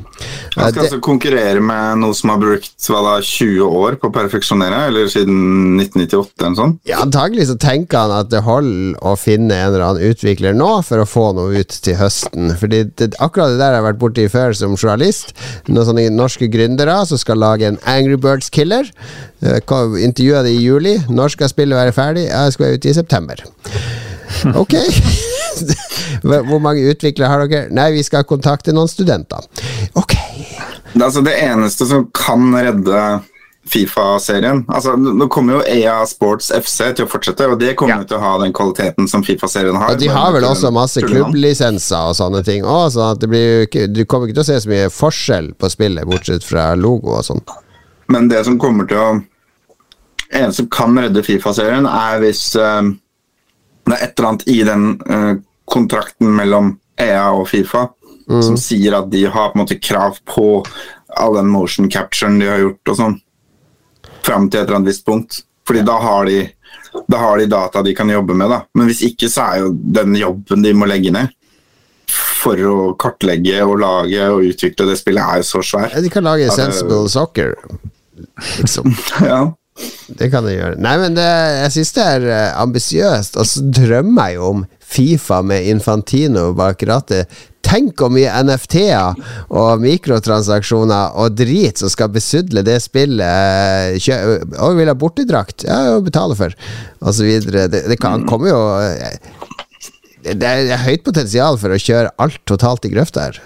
Han 0.56 0.72
skal 0.72 0.84
altså 0.84 1.00
konkurrere 1.04 1.62
med 1.64 2.02
noe 2.02 2.16
som 2.18 2.34
har 2.34 2.42
brukt 2.42 2.88
hva 2.90 3.00
da, 3.06 3.14
20 3.24 3.64
år 3.64 3.96
på 4.02 4.10
å 4.10 4.14
perfeksjonere, 4.14 4.82
eller 4.90 5.08
siden 5.12 5.80
1998 5.80 6.44
eller 6.44 6.58
sånn? 6.60 6.76
Ja, 6.90 7.00
antagelig 7.06 7.48
så 7.48 7.56
tenker 7.60 8.04
han 8.04 8.16
at 8.18 8.32
det 8.34 8.44
holder 8.44 9.00
å 9.00 9.16
finne 9.20 9.56
en 9.56 9.70
eller 9.70 9.86
annen 9.88 10.12
utvikler 10.12 10.58
nå 10.58 10.70
for 10.84 11.00
å 11.00 11.08
få 11.08 11.30
noe 11.38 11.64
ut 11.64 11.78
til 11.86 11.98
høsten. 12.02 12.52
Fordi 12.60 12.84
det, 12.92 13.14
akkurat 13.24 13.54
det 13.54 13.62
der 13.62 13.72
har 13.72 13.80
jeg 13.80 13.88
vært 13.88 14.04
borti 14.04 14.28
før 14.36 14.58
som 14.60 14.76
journalist. 14.76 15.32
Noen 15.70 15.94
sånne 15.94 16.10
norske 16.12 16.52
gründere 16.52 17.00
som 17.08 17.22
skal 17.22 17.40
lage 17.40 17.72
en 17.72 17.80
Angry 17.88 18.20
Birds 18.20 18.52
Killer. 18.54 18.92
Intervjua 19.44 20.44
det 20.44 20.54
i 20.58 20.62
juli. 20.64 20.98
Når 21.12 21.38
skal 21.38 21.52
spillet 21.52 21.80
være 21.80 21.96
ferdig? 21.96 22.28
Jeg 22.60 22.80
ute 22.80 22.90
i 22.90 22.98
september. 23.02 23.44
Ok. 24.60 24.74
Hvor 26.24 26.60
mange 26.60 26.82
utviklere 26.90 27.30
har 27.30 27.44
dere? 27.48 27.70
Nei, 27.72 27.92
vi 27.96 28.02
skal 28.04 28.26
kontakte 28.28 28.74
noen 28.76 28.90
studenter. 28.92 29.46
Ok. 30.00 30.16
Det, 30.94 31.04
altså 31.04 31.22
det 31.26 31.36
eneste 31.42 31.88
som 31.88 32.08
kan 32.18 32.50
redde 32.54 33.04
Fifa-serien 33.64 34.66
altså 34.68 34.98
Nå 35.00 35.30
kommer 35.32 35.56
jo 35.58 35.62
EA 35.72 36.02
Sports 36.08 36.52
FC 36.52 36.90
til 36.98 37.06
å 37.06 37.10
fortsette, 37.10 37.48
og 37.48 37.62
det 37.62 37.74
kommer 37.80 38.02
ja. 38.04 38.08
til 38.10 38.18
å 38.18 38.24
ha 38.24 38.34
den 38.42 38.54
kvaliteten 38.56 39.08
som 39.10 39.24
Fifa-serien 39.24 39.78
har. 39.80 39.96
Og 39.96 40.02
de 40.02 40.10
har 40.12 40.34
vel 40.36 40.48
også 40.48 40.72
masse 40.76 41.02
klubblisenser 41.04 42.12
og 42.12 42.18
sånne 42.20 42.44
ting 42.46 42.68
òg, 42.68 42.90
sånn 42.96 43.14
at 43.16 43.24
det 43.24 43.30
blir, 43.32 43.68
du 43.88 44.04
kommer 44.04 44.28
ikke 44.28 44.42
til 44.42 44.46
å 44.46 44.50
se 44.52 44.60
så 44.66 44.74
mye 44.74 44.90
forskjell 44.92 45.54
på 45.56 45.72
spillet, 45.72 46.08
bortsett 46.10 46.44
fra 46.46 46.74
logo 46.76 47.16
og 47.16 47.24
sånn. 47.30 47.44
Men 48.12 48.28
det 48.28 48.44
som 48.44 48.60
kommer 48.60 48.90
til 48.90 49.00
å 49.00 49.08
eneste 50.32 50.64
som 50.64 50.70
kan 50.72 51.00
redde 51.00 51.24
Fifa-serien, 51.26 51.88
er 51.90 52.22
hvis 52.24 52.46
uh, 52.60 52.86
det 53.84 53.98
er 53.98 54.06
et 54.06 54.16
eller 54.16 54.30
annet 54.30 54.48
i 54.52 54.60
den 54.68 54.88
uh, 55.10 55.34
kontrakten 55.70 56.32
mellom 56.38 56.76
EA 57.02 57.30
og 57.34 57.48
Fifa 57.50 57.88
mm. 58.30 58.42
som 58.42 58.58
sier 58.60 58.98
at 58.98 59.12
de 59.12 59.26
har 59.26 59.52
på 59.52 59.58
en 59.58 59.64
måte 59.64 59.80
krav 59.82 60.20
på 60.30 60.48
all 61.08 61.36
den 61.38 61.50
motion 61.52 61.90
capturen 61.92 62.40
de 62.40 62.50
har 62.50 62.62
gjort 62.62 62.92
og 62.94 63.00
sånn, 63.00 63.16
fram 64.26 64.50
til 64.50 64.62
et 64.62 64.68
eller 64.68 64.80
annet 64.80 64.94
visst 64.94 65.06
punkt. 65.06 65.44
Fordi 65.68 65.84
da 65.88 65.96
har, 66.02 66.28
de, 66.28 66.42
da 67.08 67.22
har 67.22 67.40
de 67.40 67.48
data 67.52 67.84
de 67.86 67.94
kan 67.96 68.10
jobbe 68.12 68.36
med, 68.36 68.50
da. 68.52 68.64
Men 68.76 68.90
hvis 68.90 69.04
ikke, 69.08 69.30
så 69.32 69.46
er 69.46 69.64
jo 69.64 69.74
den 69.74 70.18
jobben 70.20 70.66
de 70.66 70.74
må 70.76 70.90
legge 70.90 71.14
ned 71.16 71.32
for 72.44 72.60
å 72.68 72.78
kartlegge 73.00 73.62
og 73.64 73.78
lage 73.80 74.26
og 74.28 74.50
utvikle 74.50 74.90
det 74.90 74.98
spillet, 75.00 75.24
er 75.24 75.40
jo 75.40 75.48
så 75.48 75.62
svær. 75.64 75.94
De 76.04 76.12
kan 76.12 76.26
lage 76.28 76.50
sensible 76.52 77.08
soccer, 77.12 77.56
liksom. 78.58 78.92
ja. 79.32 79.46
Det 80.14 80.30
kan 80.30 80.46
jeg 80.48 80.60
gjøre. 80.60 80.78
Nei, 80.84 80.94
men 81.02 81.16
det, 81.18 81.26
jeg 81.64 81.74
syns 81.78 81.96
det 81.96 82.06
er 82.18 82.28
eh, 82.30 82.62
ambisiøst. 82.62 83.40
Og 83.42 83.50
så 83.50 83.64
drømmer 83.74 84.30
jeg 84.30 84.38
jo 84.40 84.52
om 84.52 84.64
Fifa 84.94 85.42
med 85.46 85.70
Infantino 85.72 86.52
bak 86.58 86.84
rattet. 86.90 87.32
Tenk 87.64 87.98
hvor 87.98 88.12
mye 88.14 88.30
NFT-er 88.44 89.16
og 89.56 89.82
mikrotransaksjoner 89.82 91.16
og 91.18 91.38
drit 91.40 91.80
som 91.80 91.90
skal 91.90 92.12
besudle 92.14 92.62
det 92.68 92.76
spillet. 92.84 93.98
Kjø 94.04 94.18
og 94.60 94.78
vil 94.78 94.92
ha 94.92 94.98
bortedrakt, 95.00 95.66
ja, 95.66 95.96
betale 96.04 96.38
for, 96.38 96.54
og 97.00 97.16
så 97.16 97.26
videre. 97.26 97.70
Det, 97.72 97.86
det 97.90 97.98
kan, 98.04 98.28
komme 98.30 98.52
jo 98.52 98.60
Det 100.28 100.52
er 100.52 100.86
høyt 100.86 101.08
potensial 101.08 101.58
for 101.62 101.74
å 101.74 101.82
kjøre 101.82 102.14
alt 102.22 102.44
totalt 102.50 102.86
i 102.86 102.94
grøfta 102.94 103.30
her. 103.30 103.42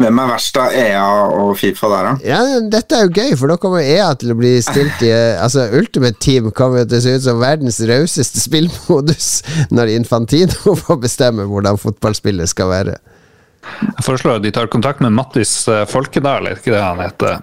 Hvem 0.00 0.20
er 0.22 0.30
verst 0.30 0.56
av 0.56 0.72
EA 0.72 1.08
og 1.36 1.50
Fifa 1.60 1.90
der, 1.92 2.06
da? 2.08 2.12
Ja, 2.24 2.40
Dette 2.72 2.96
er 2.96 3.06
jo 3.06 3.12
gøy, 3.12 3.34
for 3.36 3.52
da 3.52 3.58
kommer 3.60 3.84
EA 3.84 4.08
til 4.20 4.32
å 4.32 4.38
bli 4.38 4.54
stilt 4.64 5.02
i 5.04 5.12
Altså, 5.12 5.66
Ultimate 5.76 6.16
Team 6.24 6.48
kommer 6.56 6.86
til 6.88 7.00
å 7.00 7.04
se 7.04 7.16
ut 7.18 7.26
som 7.26 7.42
verdens 7.42 7.82
rauseste 7.90 8.40
spillmodus 8.40 9.30
når 9.74 9.92
Infantino 9.98 10.76
får 10.86 11.02
bestemme 11.04 11.48
hvordan 11.50 11.80
fotballspillet 11.80 12.48
skal 12.52 12.72
være. 12.72 12.96
Jeg 13.60 14.04
foreslår 14.06 14.38
at 14.38 14.44
de 14.46 14.52
tar 14.56 14.70
kontakt 14.72 15.02
med 15.04 15.12
Mattis 15.12 15.52
eh, 15.68 15.84
Folkedal, 15.88 16.48
er 16.48 16.56
ikke 16.56 16.72
det 16.72 16.80
han 16.80 17.02
heter? 17.02 17.42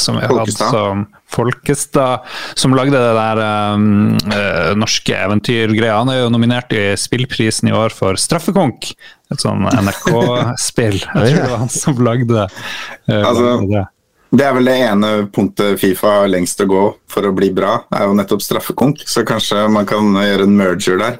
Som 0.00 0.16
vi 0.16 0.24
har 0.24 0.32
hatt 0.40 0.56
Som, 0.56 1.04
Folkestad, 1.28 2.24
som 2.56 2.74
lagde 2.76 2.96
det 2.96 3.14
der 3.18 3.40
um, 3.74 4.14
norske 4.80 5.16
eventyrgreia. 5.16 5.98
Han 5.98 6.12
er 6.12 6.22
jo 6.22 6.32
nominert 6.32 6.72
i 6.72 6.86
Spillprisen 6.98 7.68
i 7.68 7.74
år 7.76 7.92
for 7.94 8.16
Straffekonk. 8.20 8.92
Et 9.34 9.42
sånn 9.42 9.66
NRK-spill. 9.66 11.00
Jeg 11.02 11.30
tror 11.32 11.42
det 11.42 11.50
var 11.50 11.62
han 11.64 11.72
som 11.72 12.02
lagde, 12.06 12.30
det. 12.30 12.46
altså, 13.18 13.56
det. 13.66 13.84
Det 14.36 14.44
er 14.44 14.54
vel 14.56 14.68
det 14.68 14.76
ene 14.82 15.10
punktet 15.32 15.80
Fifa 15.80 16.12
har 16.20 16.30
lengst 16.30 16.60
å 16.60 16.68
gå 16.68 16.84
for 17.10 17.26
å 17.26 17.34
bli 17.34 17.52
bra, 17.54 17.78
er 17.94 18.08
jo 18.08 18.16
nettopp 18.18 18.42
straffekonk. 18.44 19.04
Så 19.06 19.24
kanskje 19.26 19.66
man 19.72 19.86
kan 19.88 20.14
gjøre 20.18 20.46
en 20.48 20.56
merger 20.58 21.00
der. 21.00 21.18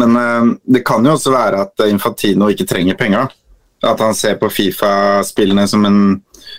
Men 0.00 0.16
uh, 0.16 0.54
det 0.64 0.84
kan 0.86 1.04
jo 1.06 1.14
også 1.16 1.32
være 1.34 1.66
at 1.66 1.86
Infantino 1.86 2.50
ikke 2.52 2.68
trenger 2.68 2.98
penger. 2.98 3.32
At 3.86 4.00
han 4.02 4.16
ser 4.16 4.38
på 4.40 4.50
Fifa-spillene 4.50 5.66
som 5.70 5.84
en 5.86 6.00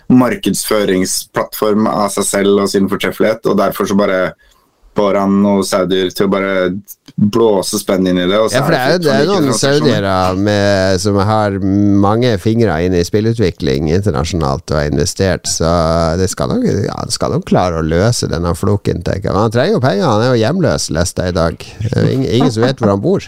markedsføringsplattform 0.08 1.88
av 1.90 2.12
seg 2.14 2.28
selv 2.28 2.64
og 2.64 2.70
sin 2.72 2.88
fortreffelighet, 2.92 3.48
og 3.50 3.58
derfor 3.60 3.90
så 3.90 3.98
bare 4.00 4.22
får 4.98 5.20
og 5.22 5.34
noen 5.34 5.66
saudier 5.68 6.12
til 6.16 6.28
å 6.28 6.32
bare 6.32 6.54
blåse 7.18 7.80
spenn 7.82 8.08
inn 8.10 8.20
i 8.20 8.26
det. 8.30 8.38
ja, 8.38 8.62
for 8.62 8.74
det 8.74 8.80
er 8.80 8.96
jo, 8.96 9.02
det 9.06 9.14
er 9.14 9.30
noen 9.30 9.58
saudiere 9.58 10.98
som 11.02 11.20
har 11.30 11.58
mange 11.62 12.34
fingre 12.42 12.78
inn 12.86 12.96
i 12.98 13.04
spillutvikling 13.06 13.92
internasjonalt 13.94 14.74
og 14.74 14.80
har 14.80 14.92
investert, 14.92 15.50
så 15.50 15.72
det 16.20 16.30
skal 16.34 16.54
nok, 16.54 16.66
ja, 16.88 16.98
skal 17.14 17.38
nok 17.38 17.48
klare 17.50 17.82
å 17.82 17.86
løse 17.86 18.30
denne 18.32 18.54
floken. 18.58 19.04
Tenker. 19.08 19.32
Men 19.32 19.48
han 19.48 19.54
trenger 19.54 19.78
jo 19.78 19.84
penger, 19.84 20.08
han 20.08 20.26
er 20.26 20.34
jo 20.34 20.42
hjemløs, 20.42 20.90
leste 20.94 21.28
jeg 21.28 21.36
i 21.36 21.38
dag. 21.38 21.68
Ingen, 22.04 22.30
ingen 22.40 22.54
som 22.54 22.66
vet 22.66 22.82
hvor 22.82 22.94
han 22.94 23.04
bor. 23.04 23.28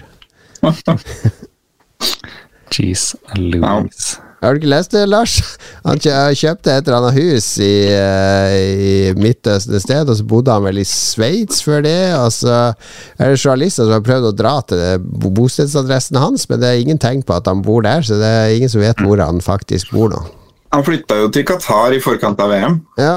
Jeez 2.73 3.11
Louise. 3.37 4.28
Har 4.39 4.55
du 4.55 4.61
ikke 4.61 4.71
lest 4.71 4.93
det, 4.95 5.03
Lars? 5.11 5.35
Han 5.87 5.99
kjøpte 5.99 6.71
et 6.71 6.87
eller 6.87 6.97
annet 6.99 7.17
hus 7.17 7.47
i, 7.63 7.73
uh, 7.91 8.55
i 8.55 8.93
Midtøsten 9.19 9.75
et 9.75 9.83
sted, 9.83 10.07
og 10.07 10.15
så 10.15 10.27
bodde 10.27 10.55
han 10.55 10.63
vel 10.63 10.79
i 10.79 10.87
Sveits 10.87 11.63
før 11.65 11.83
det. 11.83 11.97
Og 12.15 12.31
så 12.35 12.55
er 13.19 13.33
det 13.33 13.39
journalister 13.41 13.83
som 13.83 13.97
har 13.97 14.05
prøvd 14.05 14.29
å 14.31 14.35
dra 14.39 14.55
til 14.69 15.03
bostedsadressen 15.27 16.19
hans, 16.21 16.47
men 16.51 16.63
det 16.63 16.71
er 16.71 16.83
ingen 16.83 17.01
tegn 17.01 17.23
på 17.25 17.35
at 17.35 17.49
han 17.51 17.63
bor 17.65 17.83
der, 17.85 18.05
så 18.05 18.19
det 18.21 18.33
er 18.39 18.55
ingen 18.55 18.71
som 18.71 18.83
vet 18.83 19.03
hvor 19.03 19.19
han 19.23 19.43
faktisk 19.43 19.91
bor 19.95 20.11
nå. 20.13 20.23
Han 20.75 20.85
flytta 20.85 21.17
jo 21.23 21.29
til 21.33 21.47
Qatar 21.49 21.95
i 21.97 22.01
forkant 22.03 22.39
av 22.43 22.51
VM, 22.53 22.75
ja. 23.01 23.15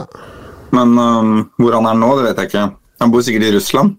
men 0.73 0.95
um, 0.97 1.35
hvor 1.61 1.77
han 1.77 1.91
er 1.91 1.99
nå, 2.01 2.15
det 2.19 2.31
vet 2.31 2.41
jeg 2.41 2.51
ikke. 2.51 2.69
Han 3.03 3.13
bor 3.13 3.25
sikkert 3.27 3.49
i 3.49 3.55
Russland. 3.57 3.97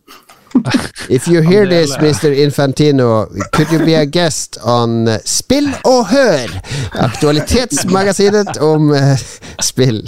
If 1.09 1.27
you 1.27 1.41
hear 1.41 1.65
this, 1.67 1.97
Mr. 1.97 2.31
Infantino, 2.35 3.27
could 3.51 3.71
you 3.71 3.79
be 3.85 3.95
a 3.95 4.05
guest 4.05 4.57
on 4.63 5.07
uh, 5.07 5.17
Spill 5.25 5.69
og 5.83 6.07
hør? 6.11 6.53
Aktualitetsmagasinet 7.03 8.57
om 8.63 8.91
uh, 8.93 9.15
spill. 9.61 10.03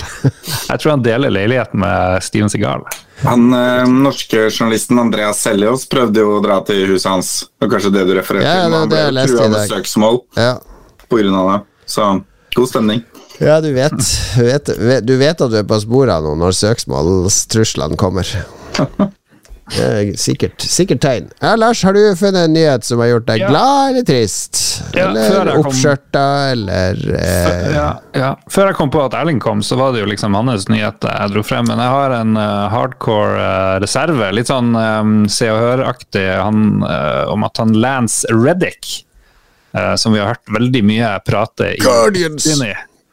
Jeg 0.70 0.80
tror 0.80 0.96
han 0.96 1.04
deler 1.06 1.34
leilighet 1.34 1.74
med 1.74 2.24
Steven 2.24 2.52
Segal. 2.52 2.86
Han 3.24 3.50
uh, 3.54 3.88
norske 3.90 4.48
journalisten 4.50 5.00
Andreas 5.02 5.42
Seljås 5.44 5.88
prøvde 5.92 6.24
jo 6.24 6.38
å 6.38 6.44
dra 6.46 6.62
til 6.68 6.86
huset 6.94 7.10
hans. 7.12 7.34
Det 7.60 7.72
kanskje 7.72 7.94
det 7.96 8.06
du 8.10 8.16
refererte 8.20 8.48
ja, 8.48 8.64
til? 8.68 8.78
Han 8.78 8.94
ble 8.94 9.28
trua 9.32 9.50
med 9.58 9.74
søksmål 9.74 10.22
ja. 10.38 10.54
på 11.10 11.22
grunn 11.22 11.42
av 11.42 11.52
det. 11.52 11.60
Så 11.90 12.08
god 12.56 12.72
stemning. 12.72 13.04
Ja, 13.42 13.60
du 13.60 13.74
vet, 13.76 14.00
vet, 14.40 14.70
du 15.04 15.18
vet 15.20 15.42
at 15.44 15.52
du 15.52 15.60
er 15.60 15.68
på 15.68 15.80
sporet 15.84 16.14
av 16.16 16.24
noe 16.24 16.40
når 16.40 16.56
søksmålstruslene 16.56 18.00
kommer. 18.00 18.30
Sikkert, 20.16 20.62
sikkert 20.62 21.02
tegn. 21.02 21.30
Ja, 21.42 21.56
Lars, 21.58 21.84
har 21.84 21.94
du 21.94 22.16
funnet 22.16 22.46
en 22.46 22.54
nyhet 22.54 22.86
som 22.86 23.00
har 23.02 23.08
gjort 23.08 23.26
deg 23.28 23.42
ja. 23.42 23.50
glad 23.50 23.90
eller 23.90 24.06
trist? 24.06 24.60
Ja, 24.94 25.08
eller 25.10 25.58
oppskjørta, 25.58 26.26
eller 26.52 27.02
eh... 27.18 27.72
ja, 27.74 27.88
ja, 28.14 28.30
Før 28.52 28.70
jeg 28.70 28.78
kom 28.78 28.94
på 28.94 29.02
at 29.02 29.18
Erling 29.18 29.42
kom, 29.42 29.64
så 29.66 29.80
var 29.80 29.96
det 29.96 30.04
jo 30.04 30.12
liksom 30.12 30.38
hans 30.38 30.70
nyhet 30.70 31.08
jeg 31.10 31.34
dro 31.34 31.44
frem. 31.46 31.66
Men 31.72 31.82
jeg 31.82 31.94
har 31.96 32.14
en 32.20 32.38
uh, 32.38 32.68
hardcore 32.74 33.42
uh, 33.42 33.76
reserve, 33.82 34.30
litt 34.38 34.52
sånn 34.52 34.76
um, 34.78 35.16
Se 35.32 35.50
og 35.50 35.58
Hør-aktig, 35.64 36.28
uh, 36.38 37.26
om 37.34 37.48
at 37.48 37.64
han 37.64 37.74
Lance 37.74 38.30
Reddick, 38.30 39.02
som 40.00 40.14
vi 40.14 40.22
har 40.22 40.30
hørt 40.30 40.54
veldig 40.56 40.82
mye 40.88 41.08
prate 41.28 41.74
i 41.74 41.80
Guardians! 41.84 42.46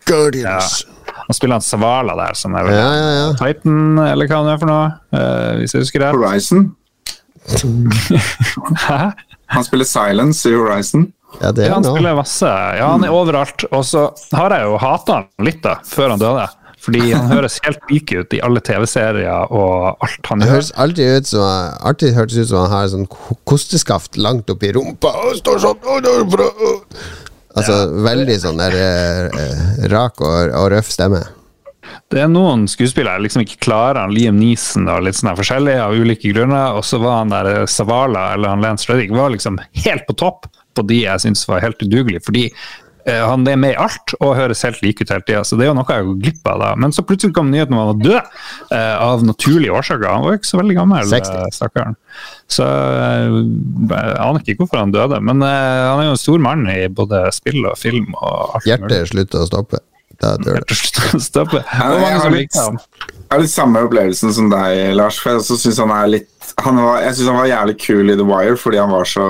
Guardians. 0.06 0.84
Han 1.32 1.36
spiller 1.38 1.56
han 1.56 1.64
Savala 1.64 2.12
der, 2.18 2.36
som 2.36 2.52
er 2.60 2.66
vel 2.68 2.74
ja, 2.76 2.88
ja, 2.92 3.10
ja. 3.16 3.28
Titan, 3.40 3.96
eller 4.04 4.28
hva 4.28 4.42
han 4.42 4.52
er 4.52 4.58
for 4.60 4.68
noe, 4.68 4.88
uh, 5.16 5.52
hvis 5.56 5.72
jeg 5.72 5.86
husker 5.86 6.02
det. 6.04 6.10
Horizon. 6.12 6.66
Hæ? 8.84 8.98
Han 9.56 9.64
spiller 9.64 9.88
Silence 9.88 10.44
i 10.50 10.52
Horizon. 10.52 11.06
Ja, 11.40 11.54
det 11.56 11.64
er 11.64 11.72
han 11.72 11.86
nå. 11.86 11.94
spiller 11.94 12.18
masse. 12.20 12.50
Ja, 12.76 12.90
han 12.92 13.06
er 13.08 13.16
overalt. 13.16 13.64
Og 13.72 13.86
så 13.88 14.10
har 14.36 14.52
jeg 14.52 14.68
jo 14.68 14.76
hata 14.82 15.22
han 15.22 15.46
litt, 15.48 15.62
da, 15.64 15.78
før 15.88 16.12
han 16.12 16.20
døde. 16.20 16.44
Fordi 16.82 17.12
han 17.14 17.30
høres 17.36 17.56
helt 17.64 17.88
lik 17.88 18.12
ut 18.12 18.36
i 18.36 18.42
alle 18.44 18.60
TV-serier 18.64 19.52
og 19.54 20.04
alt 20.04 20.32
han 20.34 20.42
gjør. 20.42 20.44
Det 20.44 20.52
høres 20.52 20.72
alltid 20.84 21.16
ut 21.16 21.32
som 21.32 21.46
Alltid 21.92 22.16
hørtes 22.18 22.42
ut 22.42 22.50
som 22.52 22.66
han 22.66 22.74
har 22.76 22.92
sånn 22.92 23.08
kosteskaft 23.48 24.20
langt 24.20 24.52
oppi 24.52 24.74
rumpa 24.76 25.14
og 25.22 25.40
står 25.40 25.64
sånn 25.64 25.80
Altså 27.52 27.76
ja. 27.76 27.86
veldig 28.06 28.36
sånn 28.40 28.60
der 28.60 28.76
eh, 28.78 29.86
rak 29.92 30.20
og, 30.24 30.52
og, 30.56 30.66
røff 30.72 30.88
stemme. 30.92 31.20
det 32.12 32.22
er 32.22 32.30
noen 32.32 32.64
skuespillere 32.70 33.18
jeg 33.18 33.26
liksom 33.26 33.44
ikke 33.44 33.60
klarer. 33.66 34.00
Han 34.04 34.14
Liam 34.14 34.38
Neeson 34.40 34.88
og 34.88 35.04
litt 35.06 35.18
sånn 35.18 35.36
forskjellig 35.38 35.76
av 35.82 35.96
ulike 35.96 36.32
grunner. 36.32 36.78
Og 36.78 36.86
så 36.88 37.00
var 37.02 37.20
han 37.20 37.32
der 37.32 37.66
Savala 37.70 38.30
eller 38.36 38.54
han 38.54 38.64
Lance 38.64 38.88
Reddik 38.90 39.12
var 39.16 39.34
liksom 39.34 39.60
helt 39.84 40.08
på 40.08 40.16
topp 40.24 40.48
på 40.72 40.84
de 40.88 41.02
jeg 41.02 41.24
syns 41.26 41.44
var 41.48 41.64
helt 41.64 41.82
udugelige. 41.84 42.24
Fordi 42.24 42.46
eh, 42.48 42.81
han 43.06 43.42
er 43.50 43.56
med 43.58 43.72
i 43.74 43.78
alt 43.82 44.12
og 44.20 44.36
høres 44.38 44.60
helt 44.62 44.80
like 44.84 45.02
ut 45.02 45.10
hele 45.10 45.24
tida, 45.26 45.40
så 45.44 45.56
det 45.58 45.64
er 45.66 45.70
jo 45.72 45.76
noe 45.78 45.88
jeg 45.90 46.04
går 46.06 46.18
glipp 46.22 46.46
av. 46.52 46.60
da. 46.62 46.68
Men 46.78 46.92
så 46.94 47.02
plutselig 47.02 47.34
kom 47.34 47.50
nyheten 47.50 47.74
om 47.74 47.80
han 47.82 47.90
var 47.92 48.02
død, 48.04 48.32
eh, 48.76 48.96
av 49.02 49.24
naturlige 49.26 49.74
årsaker. 49.74 50.06
Han 50.06 50.22
var 50.26 50.36
jo 50.36 50.38
ikke 50.42 50.50
så 50.52 50.60
veldig 50.60 50.76
gammel, 50.78 51.06
60. 51.10 51.32
eh, 51.40 51.48
stakkaren. 51.56 51.96
Så 52.52 52.66
eh, 52.66 53.38
jeg 53.90 54.18
aner 54.22 54.42
ikke 54.44 54.58
hvorfor 54.62 54.82
han 54.84 54.92
døde, 54.94 55.18
men 55.24 55.42
eh, 55.42 55.86
han 55.88 56.02
er 56.04 56.10
jo 56.10 56.16
en 56.16 56.22
stor 56.22 56.38
mann 56.46 56.66
i 56.70 56.86
både 56.88 57.24
spill 57.34 57.64
og 57.72 57.78
film 57.80 58.12
og 58.20 58.58
alt 58.60 58.68
Hjertet 58.70 59.10
slutter 59.14 59.42
å 59.42 59.48
stoppe. 59.50 59.82
Da 60.22 60.36
dør 60.38 60.60
det. 60.62 60.76
Ja, 61.74 61.88
jeg 61.98 62.20
har 62.22 62.30
litt- 62.30 62.54
litt 63.42 63.50
samme 63.50 63.80
opplevelsen 63.88 64.30
som 64.36 64.50
deg, 64.52 64.92
Lars. 64.94 65.16
For 65.18 65.32
jeg 65.34 65.46
syns 65.48 65.62
synes 65.66 65.80
han 65.82 65.90
er 65.96 66.06
litt 66.18 66.28
han 66.62 66.76
var, 66.76 67.00
Jeg 67.00 67.14
syns 67.16 67.28
han 67.32 67.38
var 67.40 67.46
jævlig 67.48 67.74
kul 67.80 68.10
i 68.12 68.16
The 68.18 68.26
Wire 68.28 68.58
fordi 68.60 68.78
han 68.78 68.90
var 68.92 69.08
så 69.08 69.24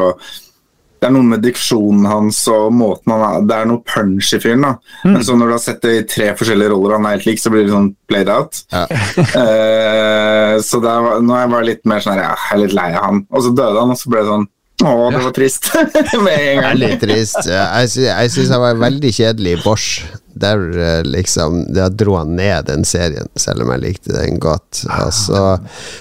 Det 1.03 1.09
er 1.09 1.15
noe 1.17 1.27
med 1.27 1.43
diksjonen 1.43 2.05
hans 2.07 2.45
og 2.53 2.69
måten 2.79 3.11
han 3.11 3.23
er 3.27 3.47
Det 3.51 3.57
er 3.57 3.67
noe 3.67 3.83
punch 3.83 4.29
i 4.37 4.39
fyren. 4.43 4.63
da 4.63 5.09
Men 5.09 5.25
så 5.27 5.35
når 5.35 5.51
du 5.51 5.55
har 5.57 5.63
sett 5.65 5.83
det 5.83 5.95
i 5.97 6.05
tre 6.07 6.29
forskjellige 6.39 6.71
roller 6.71 6.95
han 6.95 7.09
er 7.09 7.17
helt 7.17 7.27
lik, 7.27 7.43
så 7.43 7.51
blir 7.51 7.67
det 7.67 7.75
sånn 7.75 7.91
played 8.07 8.31
out. 8.31 8.63
Ja. 8.71 8.85
uh, 8.87 10.55
så 10.69 10.79
der 10.85 11.09
nå 11.27 11.35
er 11.35 11.43
jeg 11.43 11.53
bare 11.57 11.69
litt 11.73 11.83
mer 11.91 12.05
sånn 12.05 12.15
her, 12.15 12.29
ja, 12.29 12.37
jeg 12.39 12.55
er 12.55 12.63
litt 12.63 12.77
lei 12.79 12.89
av 12.93 13.09
han. 13.09 13.23
Og 13.35 13.43
så 13.43 13.51
døde 13.51 13.83
han, 13.83 13.95
og 13.97 13.99
så 13.99 14.13
ble 14.15 14.23
det 14.23 14.31
sånn 14.31 14.49
Å, 14.83 14.93
det 15.15 15.25
var 15.27 15.35
trist. 15.37 15.69
med 16.25 16.33
en 16.33 16.63
gang. 16.63 16.69
Veldig 16.71 16.93
trist. 17.03 17.43
Jeg, 17.51 17.91
sy 17.91 18.07
jeg 18.07 18.35
syns 18.37 18.55
han 18.55 18.63
var 18.63 18.79
veldig 18.87 19.13
kjedelig 19.19 19.59
i 19.59 19.63
Bosch. 19.67 19.91
Der 20.35 20.63
eh, 20.79 21.03
liksom 21.05 21.67
Der 21.75 21.91
dro 21.93 22.17
han 22.17 22.37
ned 22.37 22.67
den 22.71 22.85
serien, 22.89 23.29
selv 23.37 23.65
om 23.65 23.73
jeg 23.75 23.83
likte 23.83 24.15
den 24.15 24.41
godt. 24.41 24.85
Altså, 24.89 25.59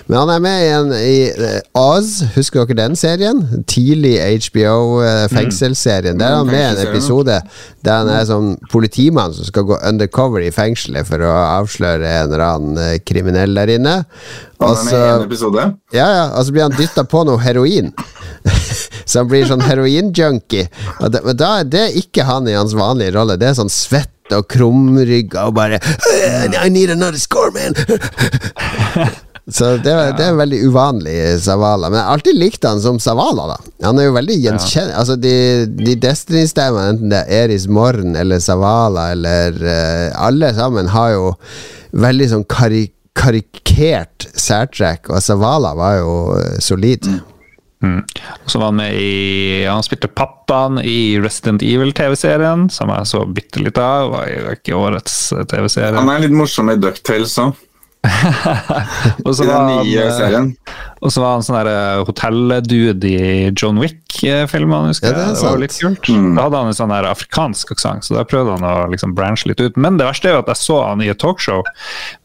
men 0.08 0.18
han 0.20 0.32
er 0.36 0.44
med 0.44 0.64
igjen 0.66 0.94
i 0.98 1.18
eh, 1.32 1.60
Oz, 1.78 2.14
husker 2.36 2.66
dere 2.66 2.80
den 2.84 2.96
serien? 3.00 3.44
Tidlig 3.68 4.18
HBO-fengselsserien. 4.48 6.20
Der 6.20 6.32
er 6.32 6.42
han 6.42 6.52
med 6.52 6.64
i 6.64 6.72
en 6.72 6.88
episode 6.88 7.42
der 7.82 8.04
han 8.04 8.12
er 8.14 8.26
sånn 8.30 8.54
politimann 8.72 9.34
som 9.34 9.48
skal 9.48 9.66
gå 9.70 9.78
undercover 9.88 10.44
i 10.46 10.54
fengselet 10.54 11.08
for 11.08 11.24
å 11.26 11.32
avsløre 11.62 12.06
en 12.06 12.30
eller 12.30 12.46
annen 12.46 12.82
eh, 12.82 12.98
kriminell 13.06 13.58
der 13.58 13.74
inne. 13.78 13.96
Og 14.62 14.78
så 14.78 15.00
ja, 15.02 16.06
ja, 16.06 16.26
og 16.38 16.46
så 16.46 16.54
blir 16.54 16.68
han 16.68 16.78
dytta 16.78 17.06
på 17.10 17.24
noe 17.26 17.42
heroin. 17.42 17.90
så 19.10 19.24
han 19.24 19.30
blir 19.32 19.48
sånn 19.50 19.64
heroinjunkie. 19.66 20.68
Og 21.02 21.18
Men 21.26 21.40
da 21.40 21.52
er 21.62 21.70
det 21.70 21.88
ikke 22.04 22.28
han 22.30 22.50
i 22.50 22.58
hans 22.58 22.76
vanlige 22.78 23.16
rolle. 23.18 23.40
Det 23.42 23.50
er 23.50 23.58
sånn 23.58 23.74
svett 23.74 24.14
og 24.38 24.48
krumrygga 24.52 25.48
og 25.50 25.56
bare 25.58 25.80
I 26.64 26.70
need 26.70 26.90
another 26.94 27.20
score, 27.20 27.52
man! 27.56 27.76
Så 29.52 29.66
det, 29.84 29.90
er- 29.92 30.14
det 30.16 30.24
er 30.30 30.36
veldig 30.38 30.60
uvanlig 30.70 31.16
Savala. 31.44 31.90
Men 31.90 31.98
jeg 31.98 32.06
har 32.06 32.14
alltid 32.20 32.38
likt 32.38 32.64
han 32.68 32.82
som 32.84 33.00
Savala. 33.02 33.48
da 33.50 33.88
Han 33.88 34.00
er 34.00 34.06
jo 34.06 34.14
veldig 34.16 34.38
gjenkjennelig. 34.38 34.96
Altså 35.02 35.16
De, 35.20 35.34
de 35.82 35.96
Destiny-stemmene, 36.00 36.94
enten 36.94 37.12
det 37.12 37.24
er 37.26 37.48
Eris 37.50 37.66
Morn 37.68 38.16
eller 38.16 38.40
Savala 38.40 39.10
eller 39.16 39.58
uh, 39.66 40.26
Alle 40.28 40.54
sammen 40.56 40.92
har 40.94 41.16
jo 41.18 41.26
veldig 41.92 42.30
sånn 42.36 42.48
karik 42.48 42.94
karikert 43.22 44.24
særtrekk, 44.40 45.10
og 45.12 45.20
Savala 45.22 45.74
var 45.76 45.98
jo 45.98 46.12
eh, 46.40 46.54
solid. 46.64 47.04
Mm. 47.12 47.18
Og 47.82 48.52
så 48.52 48.60
var 48.62 48.70
han 48.70 48.78
med 48.78 48.94
i 48.94 49.64
Han 49.66 49.84
spilte 49.86 50.10
pappaen 50.12 50.78
i 50.86 51.18
Resident 51.22 51.64
Evil-TV-serien, 51.66 52.68
som 52.74 52.92
jeg 52.94 53.10
så 53.10 53.24
bitte 53.26 53.64
litt 53.64 53.80
av. 53.82 54.12
Var 54.14 54.56
ikke 54.58 54.78
årets 54.78 55.18
TV-serie. 55.50 55.98
Han 55.98 56.12
er 56.14 56.26
litt 56.26 56.36
morsom 56.36 56.70
i 56.74 56.78
Ducktales 56.82 57.38
òg, 57.42 57.58
Og 59.26 59.36
så 59.38 59.46
var 59.46 59.68
han, 59.68 59.86
eh, 59.86 60.46
og 61.02 61.12
så 61.14 61.22
var 61.22 61.36
han 61.36 61.44
sånn 61.46 61.58
der 61.66 62.02
hotelldude 62.08 63.10
i 63.10 63.52
John 63.58 63.78
Wick-filmene, 63.82 64.90
husker 64.92 65.12
Ja, 65.12 65.18
det. 65.18 65.38
Det 65.38 65.46
var 65.46 65.62
litt 65.62 65.78
kult. 65.78 66.10
Mm. 66.10 66.32
Da 66.38 66.46
hadde 66.48 66.62
han 66.62 66.72
en 66.72 66.78
sånn 66.78 66.94
der 66.94 67.08
afrikansk 67.10 67.74
aksent, 67.76 68.06
så 68.08 68.18
da 68.18 68.26
prøvde 68.28 68.58
han 68.58 68.66
å 68.66 68.74
liksom 68.92 69.14
branche 69.18 69.50
litt 69.50 69.62
ut. 69.62 69.78
Men 69.82 69.98
det 70.02 70.08
verste 70.10 70.30
er 70.32 70.38
jo 70.38 70.44
at 70.44 70.52
jeg 70.54 70.62
så 70.64 70.80
han 70.88 71.02
i 71.06 71.10
et 71.14 71.22
talkshow 71.22 71.62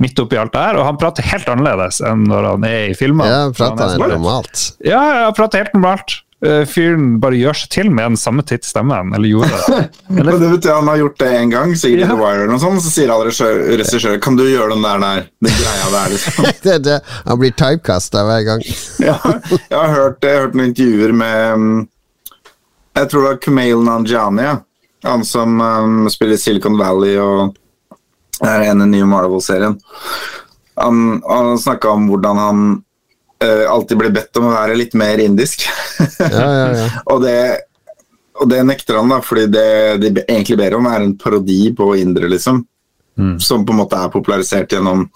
midt 0.02 0.20
oppi 0.22 0.40
alt 0.40 0.52
det 0.56 0.64
her, 0.64 0.80
og 0.80 0.88
han 0.88 1.00
prater 1.00 1.28
helt 1.28 1.48
annerledes 1.52 2.00
enn 2.04 2.24
når 2.28 2.50
han 2.54 2.68
er 2.68 2.78
i 2.90 2.96
filmene. 2.96 3.28
Ja, 3.32 3.42
prater 3.52 3.66
han 3.68 3.76
Prata 3.76 3.84
er 3.84 3.92
han 3.92 3.96
så- 4.00 4.14
normalt? 4.16 4.64
Ja, 4.84 5.00
ja, 5.12 5.24
han 5.28 5.36
prater 5.40 5.64
helt 5.64 5.76
normalt. 5.76 6.20
Eh, 6.44 6.66
Fyren 6.68 7.14
bare 7.16 7.38
gjør 7.40 7.56
seg 7.56 7.70
til 7.72 7.88
med 7.88 8.10
den 8.10 8.18
samme 8.20 8.42
tidsstemmen, 8.44 9.14
eller 9.16 9.30
gjorde 9.30 9.56
det. 9.56 9.78
Eller? 10.20 10.36
det 10.42 10.50
betyr 10.52 10.74
han 10.76 10.90
har 10.90 10.98
gjort 11.00 11.18
det 11.22 11.30
en 11.38 11.50
gang, 11.54 11.72
sikkert 11.80 12.02
Ja. 12.02 12.06
i 12.06 12.10
The 12.10 12.18
Wire 12.20 12.42
eller 12.42 12.52
noe 12.52 12.60
sånt, 12.60 12.82
så 12.84 12.92
sier 12.92 13.12
alle 13.14 13.30
regissør- 13.30 13.62
regissører 13.80 14.20
Kan 14.20 14.36
du 14.36 14.42
gjøre 14.44 14.74
den 14.74 14.84
der 14.84 15.00
der? 15.00 15.22
Den 15.46 15.56
greia 15.62 15.88
der, 15.94 16.12
liksom. 16.12 16.44
det, 16.66 16.76
det, 16.84 16.98
han 17.24 17.40
blir 17.40 17.54
typecasta 17.56 18.24
hver 18.28 18.44
gang. 18.50 18.64
Ja, 19.08 19.16
jeg 19.24 19.78
har 19.80 19.94
hørt, 19.96 20.18
jeg 20.20 20.34
har 20.36 20.44
hørt 20.44 20.54
noen 20.60 20.68
intervjuer 20.74 21.16
med 21.16 21.52
um, 21.56 21.88
Jeg 23.00 23.08
tror 23.10 23.22
det 23.24 23.30
var 23.32 23.40
Kumail 23.48 23.82
Nanjiani, 23.88 24.42
ja. 24.50 24.54
han 25.08 25.24
som 25.24 25.56
um, 25.60 25.98
spiller 26.12 26.36
Silicon 26.40 26.76
Valley 26.80 27.16
og 27.16 27.56
er 28.44 28.66
en 28.68 28.76
i 28.76 28.84
den 28.84 28.90
nye 28.92 29.08
Marvel-serien. 29.08 29.78
Han, 30.76 31.22
han 31.24 31.56
snakka 31.56 31.88
om 31.96 32.10
hvordan 32.10 32.36
han 32.44 32.64
eh, 33.44 33.64
alltid 33.70 34.00
blir 34.00 34.14
bedt 34.14 34.40
om 34.40 34.48
å 34.48 34.54
være 34.54 34.76
litt 34.78 34.94
mer 34.98 35.22
indisk. 35.22 35.66
Ja, 36.20 36.28
ja, 36.30 36.68
ja. 36.76 36.86
og, 37.12 37.24
det, 37.24 37.38
og 38.40 38.50
det 38.52 38.62
nekter 38.68 39.00
han, 39.00 39.12
da, 39.12 39.20
fordi 39.24 39.48
det 39.52 39.68
de 40.04 40.12
egentlig 40.26 40.58
ber 40.60 40.78
om, 40.78 40.88
er 40.90 41.04
en 41.04 41.16
parodi 41.20 41.60
på 41.76 41.94
indere, 42.00 42.30
liksom. 42.32 42.64
Som 43.40 43.62
på 43.64 43.72
en 43.72 43.78
måte 43.80 43.96
er 43.96 44.10
popularisert 44.12 44.74
gjennom 44.74 45.06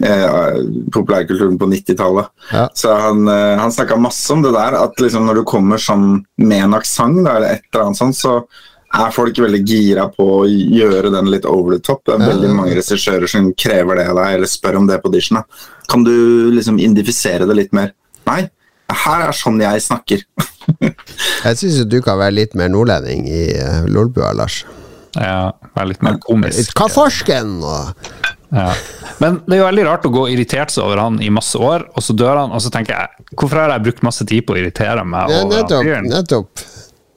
eh, 0.00 0.60
populærkulturen 0.92 1.58
på 1.60 1.68
90-tallet. 1.68 2.30
Ja. 2.52 2.68
Så 2.74 2.94
han, 2.96 3.28
eh, 3.28 3.58
han 3.60 3.72
snakka 3.72 3.96
masse 4.00 4.32
om 4.32 4.42
det 4.42 4.54
der, 4.54 4.78
at 4.80 5.00
liksom 5.00 5.26
når 5.26 5.40
du 5.40 5.44
kommer 5.48 5.80
sånn 5.80 6.24
med 6.40 6.64
en 6.64 6.78
aksent, 6.78 7.20
eller 7.20 7.50
et 7.50 7.66
eller 7.72 7.84
annet 7.84 8.00
sånt, 8.00 8.16
så 8.16 8.38
er 8.94 9.14
folk 9.14 9.38
veldig 9.42 9.60
gira 9.66 10.06
på 10.12 10.26
å 10.38 10.42
gjøre 10.48 11.10
den 11.14 11.30
litt 11.32 11.46
over 11.50 11.76
the 11.76 11.82
top. 11.82 12.04
Det 12.06 12.14
er 12.14 12.28
veldig 12.28 12.50
mange 12.54 12.76
regissører 12.78 13.30
som 13.30 13.50
krever 13.58 13.98
det 14.00 14.08
av 14.12 14.20
deg, 14.20 14.36
eller 14.38 14.50
spør 14.50 14.80
om 14.82 14.86
det 14.90 15.00
på 15.02 15.10
audition. 15.10 15.40
Kan 15.90 16.04
du 16.06 16.14
liksom 16.54 16.78
indifisere 16.82 17.48
det 17.48 17.58
litt 17.58 17.74
mer? 17.76 17.92
Nei, 18.28 18.44
her 19.04 19.26
er 19.26 19.36
sånn 19.36 19.60
jeg 19.62 19.82
snakker. 19.84 20.24
Jeg 21.44 21.58
syns 21.60 21.82
du 21.92 21.98
kan 22.00 22.16
være 22.16 22.38
litt 22.38 22.54
mer 22.56 22.70
nordlending 22.72 23.26
i 23.28 23.42
uh, 23.60 23.82
Lolbua, 23.90 24.30
Lars. 24.32 24.62
Ja, 25.12 25.52
være 25.76 25.90
litt 25.92 26.04
mer 26.06 26.16
komisk. 26.22 26.72
Hva 26.78 26.88
farsken? 26.92 27.58
Og 27.60 28.14
Ja. 28.54 28.70
Men 29.18 29.40
det 29.48 29.56
er 29.56 29.60
jo 29.60 29.66
veldig 29.66 29.84
rart 29.88 30.04
å 30.06 30.10
gå 30.14 30.24
og 30.24 30.30
irritere 30.32 30.70
seg 30.70 30.84
over 30.86 31.00
han 31.02 31.16
i 31.22 31.28
masse 31.34 31.58
år, 31.58 31.88
og 31.92 32.04
så 32.06 32.14
dør 32.16 32.38
han, 32.44 32.54
og 32.54 32.62
så 32.62 32.70
tenker 32.72 32.94
jeg 32.94 33.26
hvorfor 33.34 33.60
har 33.60 33.72
jeg 33.74 33.84
brukt 33.88 34.04
masse 34.06 34.26
tid 34.30 34.46
på 34.46 34.54
å 34.54 34.58
irritere 34.60 35.04
meg 35.06 35.32
over 35.32 35.40
han 35.42 35.52
nettopp. 35.54 35.84
fyren? 35.88 36.08
nettopp. 36.10 36.64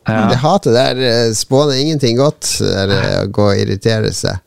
Ja. 0.08 0.28
Det 0.32 0.38
hatet 0.40 0.74
der 0.78 1.00
eh, 1.04 1.32
spåner 1.36 1.76
ingenting 1.82 2.16
godt, 2.20 2.48
det 2.64 3.00
å 3.22 3.26
gå 3.36 3.48
og 3.52 3.60
irritere 3.60 4.12
seg. 4.16 4.40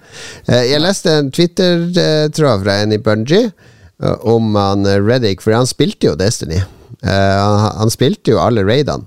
Eh, 0.48 0.70
Jeg 0.70 0.80
leste 0.80 1.12
en 1.20 1.28
Twitter-tråd 1.36 2.62
fra 2.64 2.78
en 2.82 2.94
i 2.96 2.98
Bungie 3.02 3.50
eh, 3.50 4.14
om 4.24 4.54
han 4.56 4.86
Reddik, 5.04 5.42
for 5.44 5.52
han 5.56 5.68
spilte 5.68 6.08
jo 6.10 6.14
Destiny. 6.16 6.62
Eh, 7.04 7.10
Han, 7.10 7.58
han 7.82 7.92
spilte 7.92 8.32
jo 8.34 8.40
alle 8.40 8.64
raidene. 8.64 9.04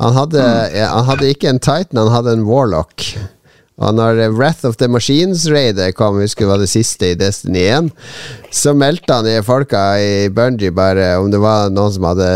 Han 0.00 0.14
hadde, 0.16 0.42
eh, 0.72 0.88
han 0.88 1.06
hadde 1.06 1.30
ikke 1.30 1.50
en 1.52 1.60
Titan, 1.62 2.00
han 2.00 2.10
hadde 2.14 2.34
en 2.38 2.46
Warlock. 2.48 3.12
Og 3.82 3.94
når 3.96 4.18
eh, 4.24 4.32
Wrath 4.34 4.66
of 4.68 4.76
the 4.80 4.88
Machines-raidet 4.90 5.92
kom, 5.98 6.18
husker 6.22 6.50
var 6.50 6.58
det 6.62 6.70
siste 6.72 7.12
i 7.12 7.18
Destiny 7.18 7.62
1, 7.78 7.92
så 8.52 8.74
meldte 8.76 9.20
han 9.20 9.28
i 9.30 9.38
folka 9.46 9.84
i 10.02 10.28
Bungie 10.34 10.74
bare 10.74 11.12
om 11.22 11.30
det 11.32 11.40
var 11.42 11.70
noen 11.72 11.94
som 11.94 12.06
hadde 12.10 12.28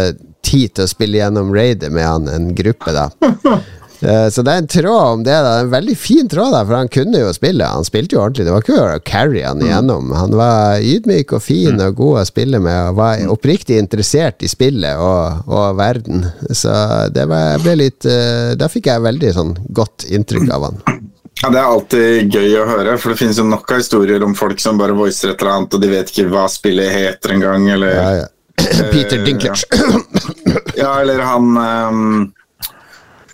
tid 0.46 0.76
til 0.78 0.86
å 0.86 0.90
spille 0.90 1.18
gjennom 1.20 1.50
raidet 1.54 1.90
med 1.92 2.06
han, 2.06 2.28
en 2.30 2.52
gruppe, 2.56 2.94
da. 2.94 3.08
Eh, 4.04 4.26
Så 4.28 4.42
det 4.44 4.52
er 4.52 4.58
en 4.60 4.66
tråd 4.68 5.06
om 5.14 5.22
det. 5.24 5.32
da 5.40 5.54
En 5.62 5.70
veldig 5.72 5.94
fin 5.96 6.26
tråd, 6.28 6.50
da 6.52 6.58
for 6.68 6.76
han 6.76 6.88
kunne 6.92 7.16
jo 7.22 7.30
spille. 7.32 7.64
Han 7.64 7.86
spilte 7.88 8.12
jo 8.12 8.20
ordentlig. 8.20 8.44
Det 8.44 8.52
var 8.52 8.60
ikke 8.66 8.80
å 8.82 8.98
carry 9.08 9.40
han 9.40 9.62
igjennom. 9.64 10.10
Han 10.12 10.34
var 10.36 10.84
ydmyk 10.84 11.32
og 11.32 11.40
fin 11.40 11.80
og 11.80 11.94
god 11.96 12.18
å 12.20 12.26
spille 12.28 12.60
med, 12.60 12.90
og 12.90 12.98
var 13.00 13.22
oppriktig 13.32 13.78
interessert 13.80 14.44
i 14.44 14.50
spillet 14.52 15.00
og, 15.00 15.48
og 15.48 15.78
verden. 15.80 16.26
Så 16.52 16.76
det 17.16 17.24
var, 17.32 17.54
jeg 17.54 17.64
ble 17.64 17.76
litt 17.86 18.04
eh, 18.12 18.52
Da 18.60 18.68
fikk 18.68 18.90
jeg 18.92 19.06
veldig 19.08 19.32
sånn 19.38 19.56
godt 19.80 20.04
inntrykk 20.12 20.52
av 20.58 20.68
han. 20.68 20.78
Ja, 21.40 21.48
Det 21.56 21.62
er 21.64 21.72
alltid 21.72 22.36
gøy 22.36 22.52
å 22.60 22.68
høre, 22.74 22.98
for 23.00 23.14
det 23.16 23.20
finnes 23.24 23.40
jo 23.40 23.48
nok 23.48 23.72
av 23.72 23.80
historier 23.80 24.28
om 24.28 24.36
folk 24.36 24.60
som 24.60 24.76
bare 24.76 24.92
voicer 25.00 25.32
et 25.32 25.40
eller 25.40 25.56
annet, 25.56 25.72
og 25.72 25.80
de 25.88 25.94
vet 25.96 26.12
ikke 26.12 26.28
hva 26.36 26.44
spillet 26.52 26.92
heter 27.00 27.38
engang, 27.40 27.70
eller 27.80 27.96
Ja, 27.96 28.08
ja. 28.20 28.32
Peter 28.92 29.20
Dinklage. 29.24 29.64
Ja, 29.72 30.00
eller 31.00 31.20
han 31.24 31.56
um, 31.56 32.32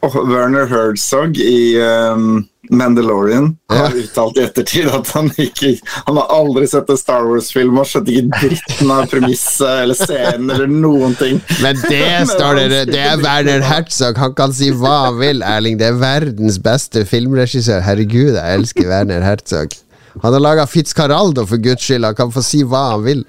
oh, 0.03 0.17
Werner 0.29 0.67
Herzog 0.71 1.37
i 1.39 1.79
um, 1.83 2.45
Mandalorian 2.71 3.57
har 3.73 3.91
Ja. 3.91 4.03
uttalt 4.05 4.37
i 4.39 4.45
ettertid 4.47 4.87
at 4.95 5.09
han 5.17 5.27
ikke 5.37 5.73
Han 6.07 6.17
har 6.21 6.29
aldri 6.31 6.69
sett 6.71 6.89
en 6.95 6.97
Star 7.01 7.25
Wars-film 7.27 7.81
og 7.83 7.89
skjønte 7.91 8.15
ikke 8.15 8.39
dritten 8.39 8.93
av 8.95 9.09
premisset 9.11 9.83
eller 9.83 9.99
scenen 9.99 10.53
eller 10.55 10.71
noen 10.71 11.17
ting. 11.19 11.41
Men 11.61 11.81
det 11.91 12.07
står 12.33 12.61
det 12.63 12.83
Det 12.93 13.03
er 13.03 13.19
Werner 13.25 13.67
Herzog. 13.67 14.17
Han 14.23 14.37
kan 14.39 14.55
si 14.57 14.71
hva 14.79 14.95
han 15.09 15.19
vil, 15.21 15.43
Erling. 15.43 15.77
Det 15.83 15.91
er 15.91 15.99
verdens 16.01 16.61
beste 16.63 17.03
filmregissør. 17.11 17.83
Herregud, 17.85 18.39
jeg 18.39 18.61
elsker 18.61 18.89
Werner 18.95 19.27
Herzog. 19.27 19.75
Han 20.23 20.33
har 20.39 20.41
laga 20.45 20.65
Fitzcarraldo, 20.71 21.45
for 21.51 21.61
guds 21.63 21.83
skyld. 21.83 22.05
Han 22.07 22.15
kan 22.17 22.33
få 22.33 22.43
si 22.47 22.63
hva 22.69 22.93
han 22.95 23.05
vil. 23.11 23.27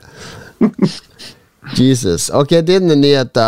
Jesus. 1.77 2.29
Ok, 2.29 2.57
din 2.67 2.87
nyhet 2.87 3.31
da, 3.35 3.47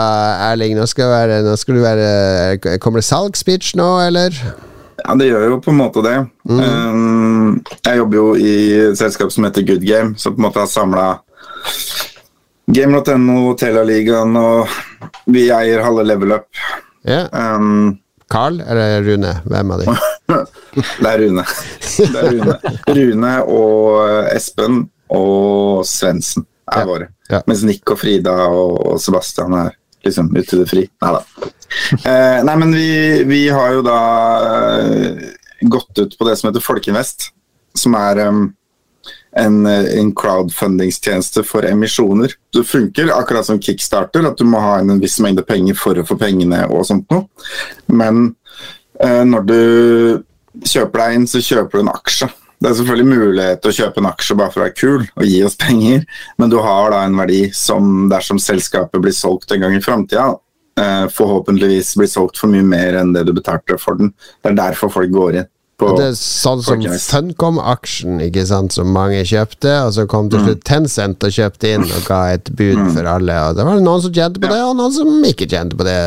Erling. 0.51 0.76
Nå 0.78 0.86
skal, 0.88 1.11
være, 1.11 1.41
nå 1.45 1.55
skal 1.59 1.76
du 1.76 1.82
være 1.84 2.78
Kommer 2.80 3.01
det 3.03 3.09
salgsspeech 3.09 3.74
nå, 3.76 3.89
eller? 4.07 4.38
Ja, 5.03 5.16
det 5.20 5.28
gjør 5.28 5.49
jo 5.49 5.59
på 5.61 5.74
en 5.74 5.80
måte 5.82 6.03
det. 6.05 6.16
Mm. 6.47 6.61
Um, 6.63 7.63
jeg 7.86 7.99
jobber 7.99 8.18
jo 8.18 8.28
i 8.39 8.53
et 8.88 8.97
selskap 8.99 9.34
som 9.34 9.45
heter 9.47 9.66
Good 9.68 9.84
Game, 9.86 10.16
som 10.18 10.34
på 10.34 10.41
en 10.41 10.47
måte 10.47 10.63
har 10.63 10.72
samla 10.72 11.09
Game.no, 12.72 13.53
Telialigaen 13.59 14.39
og 14.39 14.72
vi 15.30 15.49
eier 15.53 15.84
halve 15.86 16.05
Level 16.07 16.34
Up. 16.39 16.47
Yeah. 17.05 17.30
Um, 17.34 17.99
Carl 18.32 18.61
eller 18.66 19.03
Rune? 19.05 19.36
Hvem 19.45 19.72
av 19.76 19.84
de? 19.84 19.97
det 21.03 21.11
er 21.11 21.20
Rune. 21.22 21.45
Det 21.99 22.24
er 22.24 22.32
Rune. 22.32 22.57
Rune 22.97 23.34
og 23.43 24.32
Espen 24.34 24.86
og 25.13 25.86
Svendsen 25.86 26.47
er 26.72 26.82
ja. 26.82 26.88
våre. 26.89 27.11
Ja. 27.32 27.41
Mens 27.49 27.63
Nick 27.65 27.89
og 27.89 27.99
Frida 28.01 28.34
og 28.53 28.99
Sebastian 29.01 29.55
er 29.57 29.73
liksom 30.05 30.30
ute 30.36 30.55
i 30.55 30.59
det 30.59 30.67
fri. 30.69 30.84
Neida. 31.01 31.23
Eh, 32.05 32.43
nei, 32.45 32.57
men 32.61 32.76
vi, 32.76 32.89
vi, 33.28 33.39
har 33.49 33.73
jo 33.73 33.82
da 33.86 34.01
eh, 34.84 35.23
gått 35.65 35.97
ut 35.97 36.13
på 36.17 36.28
det 36.28 36.36
som 36.38 36.49
heter 36.49 36.63
Folkeinvest, 36.63 37.32
som 37.76 37.97
er 37.97 38.21
um, 38.30 38.45
en, 39.36 39.57
en 39.65 40.13
crowdfundingstjeneste 40.15 41.43
for 41.47 41.65
emisjoner. 41.67 42.38
Det 42.53 42.63
funker 42.69 43.11
akkurat 43.15 43.49
som 43.49 43.59
Kickstarter, 43.59 44.30
at 44.30 44.39
du 44.39 44.45
må 44.47 44.61
ha 44.63 44.78
en 44.80 45.01
viss 45.01 45.17
mengde 45.23 45.43
penger 45.47 45.78
for 45.80 45.97
å 45.97 46.05
få 46.07 46.19
pengene 46.21 46.61
og 46.69 46.86
sånt 46.88 47.09
noe. 47.13 47.26
Men 47.91 48.30
eh, 49.01 49.23
når 49.28 49.49
du 49.49 49.59
kjøper 50.63 51.01
deg 51.01 51.17
inn, 51.17 51.30
så 51.30 51.43
kjøper 51.43 51.80
du 51.80 51.84
en 51.86 51.95
aksje. 51.97 52.30
Det 52.62 52.70
er 52.70 52.78
selvfølgelig 52.80 53.10
mulighet 53.12 53.62
til 53.62 53.72
å 53.72 53.78
kjøpe 53.80 54.01
en 54.01 54.10
aksje 54.10 54.38
bare 54.39 54.53
for 54.53 54.62
å 54.62 54.66
være 54.66 54.78
kul 54.80 55.01
og 55.03 55.26
gi 55.28 55.41
oss 55.45 55.58
penger, 55.60 56.06
men 56.39 56.53
du 56.53 56.58
har 56.64 56.93
da 56.93 57.03
en 57.06 57.18
verdi 57.20 57.41
som 57.56 58.08
dersom 58.12 58.39
selskapet 58.41 59.03
blir 59.03 59.16
solgt 59.16 59.51
en 59.51 59.66
gang 59.66 59.76
i 59.76 59.84
framtida, 59.84 60.30
eh, 60.80 61.08
forhåpentligvis 61.12 61.95
blir 61.99 62.12
solgt 62.12 62.39
for 62.41 62.51
mye 62.51 62.64
mer 62.66 63.01
enn 63.01 63.12
det 63.16 63.26
du 63.28 63.34
betalte 63.36 63.78
for 63.82 63.99
den. 63.99 64.14
Det 64.41 64.53
er 64.53 64.62
derfor 64.62 64.93
folk 64.93 65.12
går 65.14 65.41
inn. 65.41 65.51
det 65.99 66.06
er 66.08 66.16
sånn 66.16 66.62
som 66.64 66.80
Funcom-aksjen, 66.80 68.22
ikke 68.30 68.45
sant, 68.47 68.72
som 68.72 68.93
mange 68.95 69.20
kjøpte, 69.28 69.74
og 69.84 69.91
så 69.97 70.06
kom 70.08 70.30
til 70.32 70.45
slutt 70.45 70.62
mm. 70.62 70.68
Tencent 70.70 71.28
og 71.28 71.36
kjøpte 71.36 71.74
inn 71.76 71.84
og 71.84 72.08
ga 72.08 72.22
et 72.38 72.47
bud 72.56 72.80
mm. 72.80 72.93
for 72.95 73.12
alle. 73.12 73.36
Og 73.49 73.58
det 73.58 73.68
var 73.68 73.84
noen 73.84 74.06
som 74.06 74.16
tjente 74.16 74.39
på 74.39 74.53
det, 74.53 74.62
og 74.64 74.78
noen 74.80 74.95
som 74.95 75.28
ikke 75.28 75.49
tjente 75.51 75.76
på 75.76 75.88
det. 75.88 75.99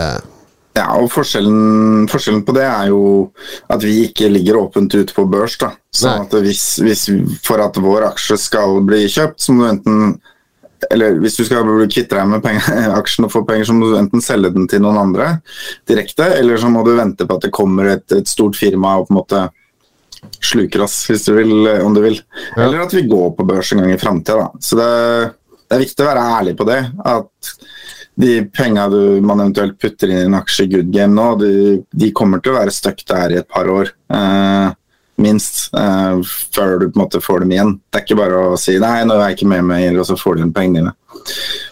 Ja, 0.79 0.87
og 0.95 1.11
forskjellen, 1.12 2.07
forskjellen, 2.11 2.45
på 2.47 2.55
det 2.57 2.64
er 2.68 2.89
jo 2.93 3.03
at 3.72 3.85
vi 3.85 4.05
ikke 4.07 4.31
ligger 4.31 4.61
åpent 4.62 4.95
ute 4.95 5.14
på 5.16 5.26
børs. 5.31 5.59
da. 5.61 5.72
Så 5.91 6.14
at 6.22 6.35
hvis, 6.45 6.64
hvis, 6.85 7.09
For 7.45 7.61
at 7.64 7.79
vår 7.83 8.11
aksje 8.12 8.39
skal 8.41 8.81
bli 8.87 9.07
kjøpt, 9.11 9.41
så 9.43 9.55
må 9.55 9.66
du 9.66 9.70
enten 9.74 10.03
eller 10.95 11.16
hvis 11.18 11.35
du 11.35 11.43
skal 11.43 11.66
kvitte 11.91 12.14
deg 12.14 12.29
med 12.31 12.43
penger, 12.45 12.93
aksjen 13.01 13.26
og 13.26 13.33
få 13.33 13.43
penger, 13.49 13.66
så 13.66 13.74
må 13.74 13.89
du 13.91 13.97
enten 13.99 14.22
selge 14.22 14.53
den 14.55 14.68
til 14.70 14.83
noen 14.85 15.01
andre 15.01 15.33
direkte, 15.91 16.29
eller 16.39 16.61
så 16.61 16.70
må 16.70 16.85
du 16.87 16.93
vente 16.95 17.26
på 17.26 17.35
at 17.35 17.49
det 17.49 17.55
kommer 17.55 17.97
et, 17.97 18.07
et 18.14 18.31
stort 18.31 18.55
firma 18.59 18.95
og 19.01 19.09
på 19.09 19.14
en 19.14 19.18
måte 19.18 19.41
sluker 20.45 20.83
oss, 20.83 21.01
hvis 21.11 21.26
du 21.26 21.35
vil, 21.35 21.53
om 21.83 21.95
du 21.95 22.03
vil. 22.03 22.20
Ja. 22.55 22.64
Eller 22.66 22.85
at 22.85 22.95
vi 22.95 23.07
går 23.11 23.35
på 23.37 23.47
børs 23.49 23.72
en 23.72 23.83
gang 23.83 23.93
i 23.95 24.01
framtida. 24.01 24.49
Så 24.62 24.79
det, 24.79 24.89
det, 25.66 25.76
er 25.76 25.85
viktig 25.85 26.05
å 26.05 26.09
være 26.09 26.26
ærlig 26.39 26.55
på 26.59 26.66
det. 26.68 26.81
At 27.07 27.53
de 28.18 28.32
penga 28.50 28.88
man 29.22 29.44
eventuelt 29.44 29.78
putter 29.78 30.10
inn 30.10 30.24
i 30.24 30.26
en 30.26 30.36
aksje 30.40 30.66
i 30.66 30.70
good 30.72 30.90
game 30.94 31.14
nå, 31.14 31.28
de, 31.38 31.52
de 31.94 32.10
kommer 32.16 32.42
til 32.42 32.54
å 32.54 32.58
være 32.58 32.74
stuck 32.74 33.04
der 33.06 33.34
i 33.34 33.38
et 33.38 33.48
par 33.48 33.70
år. 33.70 33.92
Eh, 34.10 34.66
minst. 35.18 35.68
uh, 35.76 36.20
før 36.54 36.78
du 36.80 36.88
på 36.88 36.98
en 36.98 37.04
måte 37.04 37.22
får 37.22 37.44
dem 37.44 37.54
igjen. 37.54 37.74
Det 37.90 38.00
er 38.00 38.06
ikke 38.06 38.20
bare 38.22 38.44
å 38.52 38.56
si 38.60 38.78
'nei, 38.78 39.02
nå 39.04 39.18
er 39.18 39.28
jeg 39.28 39.38
ikke 39.38 39.52
med 39.54 39.68
mer', 39.68 39.98
og 40.00 40.06
så 40.06 40.16
får 40.18 40.36
du 40.36 40.42
igjen 40.42 40.54
pengene 40.54 40.80
dine. 40.80 40.94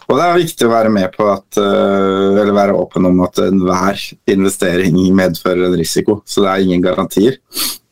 Og 0.07 0.19
det 0.19 0.25
er 0.25 0.39
viktig 0.39 0.67
å 0.67 0.73
være 0.73 0.91
med 0.93 1.15
på 1.17 1.27
at, 1.31 1.47
uh, 1.59 2.37
eller 2.39 2.55
være 2.55 2.77
åpen 2.77 3.09
om 3.09 3.23
at 3.27 3.41
enhver 3.43 4.03
investering 4.31 4.99
medfører 5.15 5.67
en 5.67 5.79
risiko. 5.79 6.21
Så 6.27 6.45
det 6.45 6.53
er 6.53 6.67
ingen 6.67 6.85
garantier. 6.85 7.41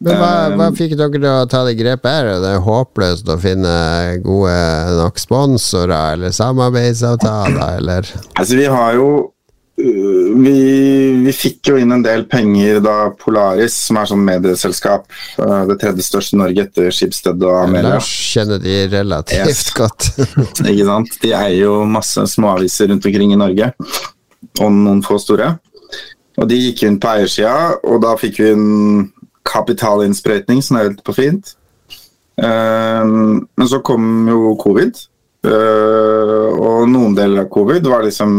Men 0.04 0.18
hva, 0.20 0.32
um, 0.52 0.58
hva 0.60 0.68
fikk 0.76 0.96
dere 0.98 1.16
til 1.16 1.28
å 1.30 1.48
ta 1.50 1.62
det 1.64 1.76
grepet 1.78 2.10
her? 2.10 2.32
Det 2.42 2.50
er 2.54 2.64
håpløst 2.66 3.30
å 3.30 3.38
finne 3.40 3.74
gode 4.24 4.56
nok 4.98 5.22
sponsorer 5.22 6.18
eller 6.18 6.34
samarbeidsavtaler, 6.34 7.78
eller? 7.78 8.10
Altså, 8.34 8.58
vi 8.58 8.68
har 8.68 8.98
jo 8.98 9.08
vi, 9.76 10.58
vi, 11.24 11.32
fikk 11.34 11.72
jo 11.72 11.78
inn 11.82 11.90
en 11.96 12.02
del 12.04 12.24
penger 12.30 12.78
da 12.84 13.08
Polaris, 13.18 13.74
som 13.88 13.98
er 13.98 14.06
sånn 14.06 14.22
medieselskap, 14.22 15.08
eh, 15.42 15.62
det 15.70 15.78
tredje 15.82 16.06
største 16.06 16.36
i 16.36 16.40
Norge 16.40 16.66
etter 16.68 16.94
Skipsted 16.94 17.42
og 17.42 17.56
Amelia. 17.64 17.96
Lars 17.96 18.10
kjenner 18.34 18.62
de 18.62 18.76
relativt 18.92 19.50
yes. 19.50 19.64
godt. 19.74 20.12
Ikke 20.70 20.86
sant. 20.86 21.18
De 21.24 21.32
eier 21.34 21.64
jo 21.64 21.80
masse 21.90 22.22
småaviser 22.36 22.92
rundt 22.92 23.08
omkring 23.10 23.34
i 23.34 23.40
Norge, 23.40 23.72
og 24.60 24.70
noen 24.76 25.02
få 25.04 25.18
store. 25.22 25.56
Og 26.38 26.48
de 26.50 26.60
gikk 26.60 26.84
inn 26.86 27.00
på 27.02 27.10
eiersida, 27.10 27.74
og 27.82 28.00
da 28.02 28.14
fikk 28.18 28.40
vi 28.42 28.52
en 28.54 28.68
kapitalinnsprøytning, 29.44 30.62
som 30.64 30.78
er 30.78 30.88
helt 30.88 31.02
på 31.06 31.14
fint. 31.16 31.56
Um, 32.34 33.44
men 33.54 33.68
så 33.70 33.78
kom 33.86 34.26
jo 34.26 34.54
covid, 34.58 34.98
uh, 35.46 36.48
og 36.50 36.88
noen 36.90 37.14
deler 37.14 37.44
av 37.44 37.50
covid 37.54 37.86
var 37.86 38.02
liksom 38.06 38.32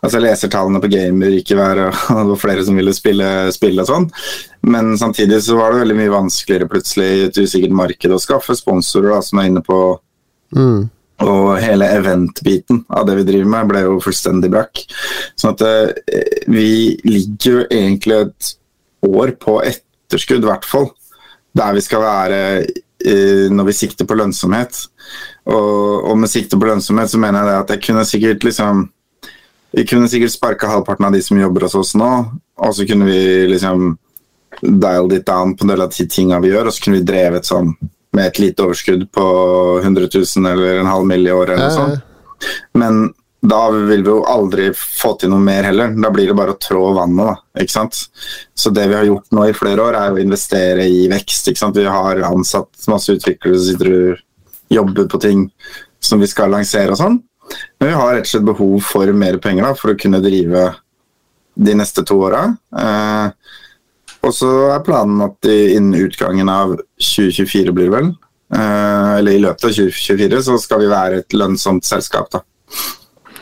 altså 0.00 0.20
lesertallene 0.22 0.80
på 0.82 0.90
gamer 0.92 1.34
ikke 1.38 1.58
være, 1.58 1.88
og 1.90 2.20
det 2.22 2.30
var 2.32 2.40
flere 2.40 2.64
som 2.66 2.78
ville 2.78 2.94
spille 2.96 3.26
spill 3.54 3.82
og 3.82 3.90
sånn. 3.90 4.06
Men 4.70 4.94
samtidig 5.00 5.42
så 5.44 5.58
var 5.58 5.72
det 5.72 5.84
veldig 5.84 5.98
mye 5.98 6.14
vanskeligere 6.14 6.70
plutselig 6.70 7.10
i 7.10 7.26
et 7.28 7.42
usikkert 7.42 7.76
marked 7.82 8.16
å 8.16 8.22
skaffe 8.22 8.56
sponsorer 8.58 9.14
da, 9.16 9.20
som 9.24 9.42
er 9.42 9.50
inne 9.50 9.64
på 9.66 9.82
mm. 10.56 10.80
Og 11.20 11.58
hele 11.60 11.84
event-biten 11.98 12.84
av 12.96 13.04
det 13.04 13.18
vi 13.18 13.26
driver 13.28 13.48
med, 13.52 13.66
ble 13.68 13.82
jo 13.84 13.98
fullstendig 14.00 14.48
brakk. 14.54 14.80
Sånn 15.36 15.52
at 15.52 15.64
eh, 15.66 16.46
vi 16.48 16.96
ligger 17.04 17.58
jo 17.58 17.64
egentlig 17.66 18.16
et 18.22 18.52
år 19.04 19.34
på 19.42 19.58
etterskudd, 19.60 20.46
i 20.46 20.48
hvert 20.48 20.64
fall. 20.64 20.88
Der 21.60 21.76
vi 21.76 21.82
skal 21.84 22.06
være 22.06 22.38
eh, 22.62 23.50
når 23.52 23.68
vi 23.68 23.76
sikter 23.82 24.08
på 24.08 24.16
lønnsomhet. 24.16 24.80
Og, 25.50 26.08
og 26.08 26.16
med 26.22 26.32
sikte 26.32 26.56
på 26.56 26.70
lønnsomhet 26.70 27.12
så 27.12 27.20
mener 27.20 27.42
jeg 27.42 27.50
det 27.50 27.58
at 27.58 27.74
jeg 27.74 27.84
kunne 27.90 28.06
sikkert 28.08 28.48
liksom 28.48 28.86
vi 29.76 29.86
kunne 29.86 30.08
sikkert 30.10 30.34
sparka 30.34 30.70
halvparten 30.70 31.06
av 31.08 31.14
de 31.14 31.22
som 31.22 31.38
jobber 31.40 31.66
hos 31.66 31.76
oss 31.78 31.94
nå, 31.98 32.10
og 32.60 32.74
så 32.76 32.86
kunne 32.88 33.06
vi 33.08 33.20
liksom 33.50 33.94
dial 34.60 35.12
it 35.14 35.26
down 35.26 35.54
på 35.56 35.64
en 35.64 35.72
del 35.72 35.84
av 35.84 35.94
de 35.94 36.06
tinga 36.10 36.40
vi 36.42 36.50
gjør, 36.52 36.68
og 36.68 36.74
så 36.74 36.84
kunne 36.84 37.00
vi 37.00 37.08
drevet 37.08 37.48
sånn 37.48 37.72
med 38.16 38.26
et 38.26 38.40
lite 38.42 38.66
overskudd 38.66 39.06
på 39.14 39.24
100 39.82 40.08
000 40.14 40.50
eller 40.50 40.80
en 40.80 40.90
halv 40.90 41.06
mill. 41.06 41.26
i 41.26 41.32
året 41.32 41.54
eller 41.54 41.68
noe 41.68 41.76
sånt. 41.76 42.06
Men 42.74 43.12
da 43.40 43.60
vil 43.72 44.02
vi 44.04 44.10
jo 44.10 44.24
aldri 44.28 44.66
få 44.76 45.14
til 45.20 45.30
noe 45.32 45.40
mer 45.40 45.64
heller. 45.64 45.94
Da 45.96 46.10
blir 46.12 46.28
det 46.28 46.36
bare 46.36 46.56
å 46.56 46.60
trå 46.60 46.90
vannet, 46.96 47.30
da. 47.30 47.62
Ikke 47.62 47.72
sant? 47.72 48.00
Så 48.52 48.72
det 48.74 48.88
vi 48.90 48.98
har 48.98 49.06
gjort 49.08 49.30
nå 49.32 49.46
i 49.48 49.56
flere 49.56 49.86
år, 49.86 49.96
er 49.96 50.16
å 50.16 50.20
investere 50.20 50.84
i 50.84 51.06
vekst. 51.12 51.48
Ikke 51.48 51.62
sant? 51.62 51.78
Vi 51.78 51.86
har 51.88 52.20
ansatt 52.28 52.90
masse 52.90 53.16
utviklere 53.16 53.56
som 53.56 53.70
sitter 53.70 53.94
og 53.94 54.74
jobber 54.74 55.08
på 55.10 55.22
ting 55.22 55.46
som 56.04 56.20
vi 56.20 56.28
skal 56.28 56.52
lansere 56.52 56.92
og 56.92 57.00
sånn. 57.00 57.20
Men 57.80 57.88
vi 57.88 57.96
har 57.98 58.14
rett 58.14 58.28
og 58.28 58.32
slett 58.32 58.48
behov 58.48 58.76
for 58.84 59.12
mer 59.16 59.38
penger 59.42 59.68
da, 59.68 59.74
for 59.78 59.92
å 59.92 59.98
kunne 59.98 60.22
drive 60.24 60.68
de 61.60 61.74
neste 61.76 62.04
to 62.06 62.18
åra. 62.28 62.44
Eh, 62.76 63.56
og 64.20 64.34
så 64.36 64.50
er 64.74 64.84
planen 64.84 65.22
at 65.24 65.48
innen 65.48 65.96
utgangen 66.04 66.48
av 66.52 66.76
2024 67.00 67.72
blir 67.72 67.88
det 67.88 67.94
vel, 67.94 68.10
eh, 68.54 69.12
eller 69.18 69.32
i 69.32 69.42
løpet 69.42 69.64
av 69.64 69.76
2024, 69.78 70.42
så 70.44 70.58
skal 70.60 70.84
vi 70.84 70.90
være 70.92 71.22
et 71.22 71.36
lønnsomt 71.36 71.88
selskap. 71.88 72.30
da. 72.30 72.44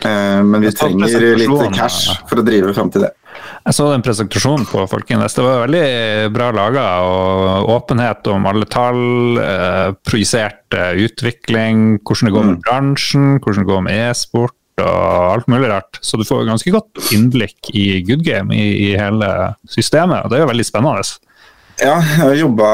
Eh, 0.06 0.42
men 0.42 0.62
vi 0.62 0.70
trenger 0.72 1.34
litt 1.36 1.74
cash 1.74 2.12
for 2.28 2.38
å 2.38 2.46
drive 2.46 2.74
fram 2.76 2.90
til 2.94 3.08
det. 3.08 3.12
Jeg 3.68 3.76
så 3.76 3.86
den 3.92 4.00
presentasjonen 4.00 4.62
på 4.64 4.80
Folkeinvest. 4.88 5.36
Det 5.36 5.42
var 5.44 5.66
veldig 5.66 6.30
bra 6.32 6.46
laga. 6.56 6.84
og 7.04 7.68
Åpenhet 7.74 8.30
om 8.32 8.46
alle 8.48 8.64
tall, 8.64 9.36
eh, 9.42 9.90
projisert 10.08 10.72
utvikling, 10.72 11.98
hvordan 12.00 12.30
det 12.30 12.32
går 12.32 12.46
med 12.46 12.56
mm. 12.56 12.62
bransjen, 12.64 13.26
hvordan 13.36 13.66
det 13.66 13.68
går 13.68 13.82
med 13.84 14.00
e-sport 14.06 14.56
og 14.80 15.34
alt 15.34 15.50
mulig 15.52 15.68
rart. 15.68 16.00
Så 16.00 16.16
du 16.16 16.24
får 16.24 16.48
ganske 16.48 16.72
godt 16.72 17.12
innblikk 17.12 17.68
i 17.74 18.00
good 18.08 18.24
game, 18.24 18.56
i, 18.56 18.88
i 18.88 18.90
hele 18.96 19.28
systemet. 19.68 20.24
og 20.24 20.30
Det 20.30 20.38
er 20.38 20.46
jo 20.46 20.52
veldig 20.54 20.68
spennende. 20.70 21.04
Ja, 21.78 21.98
jeg 22.00 22.24
har 22.24 22.40
jobba 22.40 22.70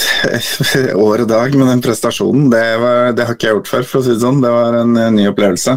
år 1.06 1.24
og 1.24 1.28
dag 1.30 1.54
med 1.56 1.68
den 1.68 1.82
prestasjonen. 1.84 2.48
Det, 2.52 2.62
var, 2.82 3.12
det, 3.16 3.26
har 3.28 3.36
ikke 3.36 3.48
jeg 3.48 3.58
gjort 3.58 3.70
før, 3.70 3.86
for 3.88 4.00
å 4.00 4.04
si 4.06 4.14
det 4.14 4.22
sånn. 4.22 4.42
Det 4.44 4.52
var 4.52 4.78
en, 4.80 4.98
ny 5.16 5.26
opplevelse. 5.30 5.76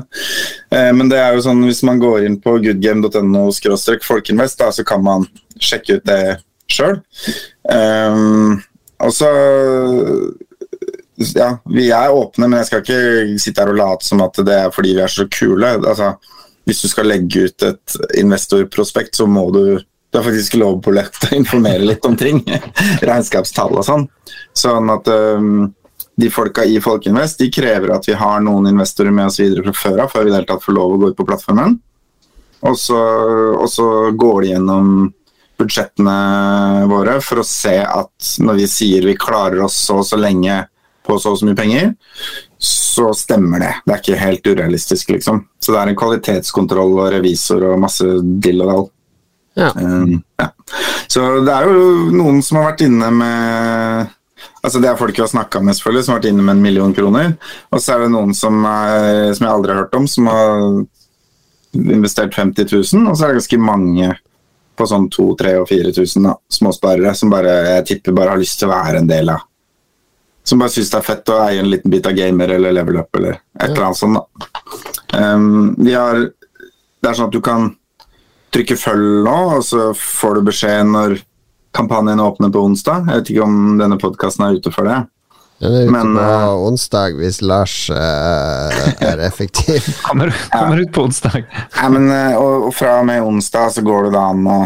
Eh, 0.71 0.91
men 0.95 1.11
det 1.11 1.19
er 1.21 1.35
jo 1.35 1.45
sånn, 1.47 1.63
hvis 1.67 1.83
man 1.87 2.01
går 2.01 2.27
inn 2.27 2.39
på 2.43 2.57
goodgame.no 2.63 3.47
folkeinvest, 4.05 4.59
da, 4.61 4.71
så 4.75 4.85
kan 4.87 5.03
man 5.05 5.27
sjekke 5.61 5.99
ut 5.99 6.07
det 6.07 6.21
sjøl. 6.71 6.99
Um, 7.69 8.61
og 9.01 9.13
så 9.15 9.29
Ja, 11.15 11.55
vi 11.71 11.87
er 11.95 12.11
åpne, 12.11 12.49
men 12.49 12.59
jeg 12.59 12.67
skal 12.67 12.81
ikke 12.83 13.39
sitte 13.39 13.63
her 13.63 13.71
og 13.71 13.79
late 13.79 14.07
som 14.07 14.23
at 14.25 14.35
det 14.43 14.55
er 14.65 14.73
fordi 14.75 14.95
vi 14.97 15.03
er 15.03 15.11
så 15.11 15.27
kule. 15.31 15.69
Altså, 15.79 16.11
hvis 16.67 16.81
du 16.83 16.89
skal 16.91 17.07
legge 17.07 17.45
ut 17.47 17.63
et 17.63 17.95
investorprospekt, 18.19 19.15
så 19.15 19.27
må 19.29 19.45
du 19.55 19.61
Du 20.15 20.19
har 20.21 20.29
faktisk 20.29 20.53
lovpålagt 20.55 21.25
å 21.27 21.35
informere 21.35 21.83
litt 21.83 22.05
om 22.07 22.13
ting. 22.15 22.37
Regnskapstall 23.03 23.73
og 23.75 23.83
sånn. 23.83 24.05
Sånn 24.55 24.87
at 24.93 25.09
um, 25.11 25.65
de 26.15 26.29
folka 26.31 26.63
i 26.63 26.77
Folkeinvest 26.79 27.43
de 27.43 27.49
krever 27.51 27.91
at 27.91 28.07
vi 28.07 28.15
har 28.15 28.39
noen 28.45 28.69
investorer 28.69 29.11
med 29.11 29.27
oss 29.27 29.41
videre 29.41 29.65
fra 29.65 29.73
før 29.75 30.05
av, 30.05 30.13
før 30.13 30.23
vi 30.23 30.31
i 30.31 30.31
det 30.31 30.37
hele 30.37 30.49
tatt 30.53 30.63
får 30.63 30.77
lov 30.77 30.95
å 30.95 31.01
gå 31.01 31.09
ut 31.11 31.19
på 31.19 31.27
plattformen. 31.27 31.75
Og 32.63 32.79
så, 32.79 33.01
og 33.59 33.67
så 33.73 33.89
går 34.15 34.39
de 34.45 34.53
gjennom 34.53 34.95
budsjettene 35.59 36.15
våre 36.95 37.19
for 37.19 37.43
å 37.43 37.47
se 37.51 37.75
at 37.83 38.31
når 38.39 38.63
vi 38.63 38.71
sier 38.71 39.11
vi 39.11 39.19
klarer 39.19 39.67
oss 39.67 39.83
så 39.83 39.99
og 39.99 40.07
så 40.07 40.23
lenge 40.23 40.61
på 41.03 41.19
så 41.19 41.35
og 41.35 41.43
så 41.43 41.51
mye 41.51 41.59
penger, 41.59 41.91
så 42.55 43.11
stemmer 43.11 43.67
det. 43.67 43.75
Det 43.83 43.97
er 43.97 44.05
ikke 44.05 44.23
helt 44.23 44.47
urealistisk, 44.47 45.11
liksom. 45.19 45.43
Så 45.59 45.75
det 45.75 45.83
er 45.83 45.91
en 45.91 46.03
kvalitetskontroll 46.07 47.01
og 47.01 47.15
revisor 47.19 47.67
og 47.73 47.81
masse 47.83 48.07
dill 48.23 48.63
og 48.63 48.71
dall. 48.71 48.93
Ja. 49.55 49.71
Um, 49.79 50.19
ja. 50.41 50.49
Så 51.07 51.23
det 51.47 51.53
er 51.53 51.69
jo 51.69 52.11
noen 52.11 52.41
som 52.43 52.59
har 52.59 52.71
vært 52.73 52.85
inne 52.85 53.07
med 53.15 54.13
Altså 54.65 54.81
Det 54.81 54.89
er 54.89 54.97
folk 54.97 55.13
vi 55.15 55.21
har 55.21 55.29
snakka 55.29 55.59
med, 55.61 55.77
selvfølgelig, 55.77 56.05
som 56.05 56.11
har 56.11 56.19
vært 56.19 56.31
inne 56.31 56.43
med 56.43 56.55
en 56.55 56.61
million 56.63 56.93
kroner. 56.97 57.35
Og 57.69 57.81
så 57.81 57.93
er 57.93 58.03
det 58.03 58.13
noen 58.15 58.33
som, 58.33 58.57
er, 58.65 59.29
som 59.37 59.45
jeg 59.45 59.53
aldri 59.53 59.71
har 59.71 59.83
hørt 59.83 59.97
om, 59.97 60.07
som 60.09 60.29
har 60.31 60.63
investert 61.75 62.33
50 62.33 62.71
000. 62.73 63.03
Og 63.05 63.13
så 63.13 63.27
er 63.27 63.29
det 63.29 63.43
ganske 63.43 63.59
mange 63.61 64.09
på 64.75 64.87
sånn 64.89 65.05
2000, 65.13 65.37
3000 65.37 65.61
og 65.61 65.69
4000 65.69 66.27
da, 66.27 66.33
småsparere 66.57 67.13
som 67.15 67.31
bare, 67.31 67.53
jeg 67.75 67.85
tipper 67.91 68.17
bare 68.17 68.33
har 68.33 68.41
lyst 68.41 68.57
til 68.59 68.69
å 68.69 68.73
være 68.73 69.03
en 69.03 69.11
del 69.13 69.31
av. 69.35 69.45
Som 70.45 70.61
bare 70.61 70.73
syns 70.73 70.91
det 70.91 70.99
er 70.99 71.07
fett 71.07 71.33
å 71.33 71.39
eie 71.45 71.61
en 71.61 71.71
liten 71.71 71.93
bit 71.93 72.09
av 72.09 72.17
gamer 72.17 72.57
eller 72.57 72.75
level 72.75 72.99
up 73.01 73.21
eller 73.21 73.37
et 73.37 73.69
eller 73.69 73.87
annet 73.87 74.01
sånt. 74.01 74.17
da. 74.17 74.49
Um, 75.15 75.73
vi 75.77 75.93
har, 75.93 76.25
det 76.25 77.09
er 77.09 77.17
sånn 77.17 77.29
at 77.29 77.37
du 77.37 77.41
kan 77.45 77.71
trykke 78.55 78.77
følg 78.79 79.25
nå, 79.25 79.39
og 79.57 79.65
så 79.67 79.89
får 79.95 80.37
du 80.37 80.45
beskjed 80.49 80.93
når 80.93 81.17
kampanjen 81.75 82.23
åpner 82.23 82.53
på 82.53 82.63
onsdag. 82.69 83.09
Jeg 83.09 83.19
vet 83.19 83.33
ikke 83.33 83.45
om 83.47 83.75
denne 83.81 83.99
podkasten 83.99 84.47
er 84.47 84.57
ute 84.59 84.71
for 84.71 84.87
det. 84.87 85.01
Den 85.63 85.75
er 85.75 85.85
ute 85.87 85.91
Men, 85.91 86.15
på 86.15 86.23
eh, 86.23 86.63
onsdag 86.69 87.19
hvis 87.19 87.41
Lars 87.43 87.75
uh, 87.91 88.71
er 89.03 89.21
effektiv. 89.27 89.85
Kommer, 90.07 90.33
kommer 90.51 90.81
ut 90.83 90.91
på 90.95 91.05
onsdag. 91.07 91.45
ja, 91.47 91.89
men, 91.91 92.09
eh, 92.11 92.35
og, 92.35 92.69
og 92.69 92.73
fra 92.75 92.99
og 93.01 93.07
med 93.11 93.23
onsdag 93.23 93.75
så 93.77 93.83
går 93.85 94.07
det 94.07 94.15
da 94.17 94.25
an 94.31 94.49
å, 94.51 94.57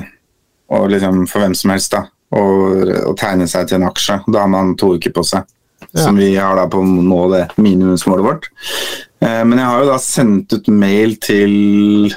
og 0.77 0.89
liksom, 0.93 1.25
for 1.29 1.45
hvem 1.45 1.57
som 1.57 1.73
helst 1.73 1.93
da, 1.93 2.05
og, 2.37 2.89
å 3.09 3.13
tegne 3.17 3.49
seg 3.49 3.69
til 3.69 3.79
en 3.79 3.89
aksje. 3.89 4.21
Da 4.29 4.45
har 4.45 4.53
man 4.53 4.75
to 4.77 4.95
uker 4.97 5.13
på 5.13 5.25
seg. 5.25 5.49
Ja. 5.89 6.03
Som 6.03 6.17
vi 6.19 6.33
har 6.35 6.57
da 6.59 6.67
på 6.69 6.81
å 6.81 6.85
nå 6.85 7.21
det 7.31 7.45
minimumsmålet 7.57 8.25
vårt. 8.25 8.49
Eh, 9.23 9.43
men 9.45 9.57
jeg 9.57 9.65
har 9.65 9.81
jo 9.81 9.89
da 9.89 9.99
sendt 10.01 10.53
ut 10.53 10.67
mail 10.73 11.15
til 11.23 12.13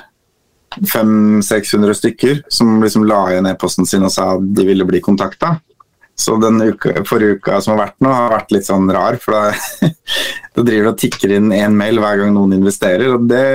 500-600 0.80 1.98
stykker 1.98 2.42
som 2.52 2.78
liksom 2.82 3.04
la 3.08 3.24
igjen 3.32 3.50
e-posten 3.50 3.88
sin 3.88 4.06
og 4.06 4.12
sa 4.14 4.32
at 4.36 4.48
de 4.56 4.66
ville 4.68 4.86
bli 4.88 5.02
kontakta. 5.04 5.56
Så 6.18 6.36
den 6.36 6.60
uka, 6.62 6.92
forrige 7.08 7.40
uka 7.40 7.60
som 7.64 7.74
har 7.74 7.86
vært 7.86 8.04
nå, 8.04 8.12
har 8.12 8.34
vært 8.34 8.52
litt 8.54 8.68
sånn 8.68 8.90
rar. 8.92 9.16
For 9.22 9.34
da, 9.34 9.88
da 10.56 10.64
driver 10.64 10.90
det 10.90 10.92
og 10.92 11.00
tikker 11.00 11.34
inn 11.38 11.50
én 11.56 11.74
mail 11.76 12.00
hver 12.02 12.20
gang 12.20 12.34
noen 12.36 12.54
investerer. 12.58 13.16
Og 13.16 13.24
det, 13.30 13.46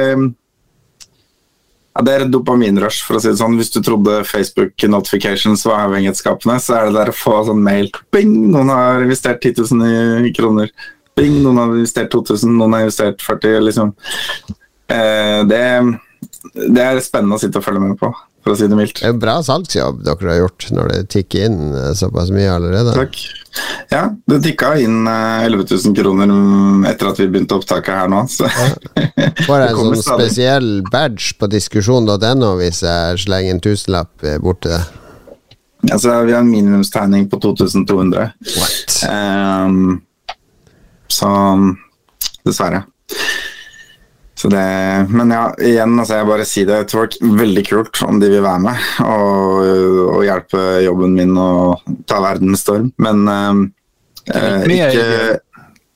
ja, 1.97 2.03
det 2.05 2.13
er 2.13 2.25
et 2.25 2.33
dopaminrush, 2.33 3.03
for 3.05 3.17
å 3.17 3.21
si 3.23 3.31
det 3.31 3.39
sånn. 3.39 3.55
Hvis 3.61 3.71
du 3.73 3.79
trodde 3.85 4.19
Facebook 4.27 4.87
notifications 4.89 5.63
var 5.69 5.87
avhengighetsskapende, 5.87 6.59
så 6.61 6.79
er 6.79 6.89
det 6.89 6.97
der 6.99 7.13
å 7.13 7.17
få 7.17 7.39
sånn 7.47 7.63
mail. 7.63 7.91
Bing! 8.13 8.35
Noen 8.53 8.73
har 8.73 9.05
investert 9.05 9.41
10 9.45 9.63
000 9.77 10.27
i 10.27 10.33
kroner. 10.35 10.73
Bing! 11.17 11.39
Noen 11.45 11.61
har 11.61 11.71
investert 11.77 12.11
2000, 12.13 12.57
noen 12.57 12.75
har 12.77 12.85
investert 12.87 13.23
40 13.25 13.63
liksom. 13.69 13.95
Eh, 14.93 15.39
det, 15.49 15.63
det 16.53 16.83
er 16.83 16.99
spennende 17.03 17.37
å 17.37 17.41
sitte 17.41 17.61
og 17.61 17.65
følge 17.65 17.81
med 17.83 17.97
på, 17.99 18.09
for 18.43 18.53
å 18.53 18.57
si 18.59 18.67
det 18.69 18.77
mildt. 18.79 18.99
Det 18.99 19.07
er 19.07 19.15
en 19.15 19.21
bra 19.21 19.37
salgsjobb 19.45 20.03
dere 20.05 20.29
har 20.31 20.39
gjort 20.41 20.67
når 20.75 20.93
det 20.93 20.99
tikker 21.13 21.47
inn 21.47 21.59
eh, 21.75 21.91
såpass 21.97 22.31
mye 22.33 22.51
allerede. 22.53 22.95
Takk. 22.97 23.19
Ja, 23.91 24.03
det 24.29 24.39
tikka 24.45 24.73
inn 24.83 25.07
eh, 25.09 25.47
11 25.47 25.65
000 25.71 25.97
kroner 25.97 26.29
mm, 26.31 26.85
etter 26.91 27.11
at 27.11 27.21
vi 27.21 27.29
begynte 27.31 27.57
opptaket 27.57 28.03
her 28.03 28.11
nå. 28.11 28.23
Så. 28.31 28.49
Får 29.47 29.63
jeg 29.63 29.73
en 29.73 29.81
sånn 29.81 29.97
stadig. 30.01 30.29
spesiell 30.29 30.71
badge 30.91 31.33
på 31.39 31.49
diskusjon.no 31.51 32.53
hvis 32.61 32.83
jeg 32.85 33.25
slenger 33.25 33.55
en 33.55 33.63
tusenlapp 33.67 34.27
eh, 34.27 34.39
bort 34.43 34.63
til 34.65 34.75
deg? 34.75 35.03
Altså, 35.91 36.09
vi 36.25 36.33
har 36.33 36.41
en 36.41 36.49
minimumstegning 36.49 37.27
på 37.29 37.37
2200. 37.39 38.31
What? 38.57 38.95
Ehm, 39.11 39.99
så 41.07 41.29
dessverre. 42.47 42.81
Så 44.37 44.51
det, 44.53 44.61
men 45.09 45.31
ja, 45.33 45.47
igjen, 45.57 45.95
altså 45.97 46.19
jeg 46.19 46.27
bare 46.29 46.45
sier 46.45 46.67
det 46.69 46.75
til 46.91 46.99
folk. 46.99 47.15
Veldig 47.39 47.63
kult 47.65 48.03
om 48.05 48.19
de 48.21 48.29
vil 48.35 48.43
være 48.45 48.61
med 48.67 48.83
og, 49.01 50.13
og 50.13 50.21
hjelpe 50.27 50.61
jobben 50.85 51.15
min 51.17 51.33
og 51.41 51.81
ta 52.09 52.19
verden 52.21 52.53
med 52.53 52.61
storm. 52.61 52.91
Men 53.01 53.25
eh, 53.33 54.61
Mye- 54.67 54.87
ikke 54.93 55.39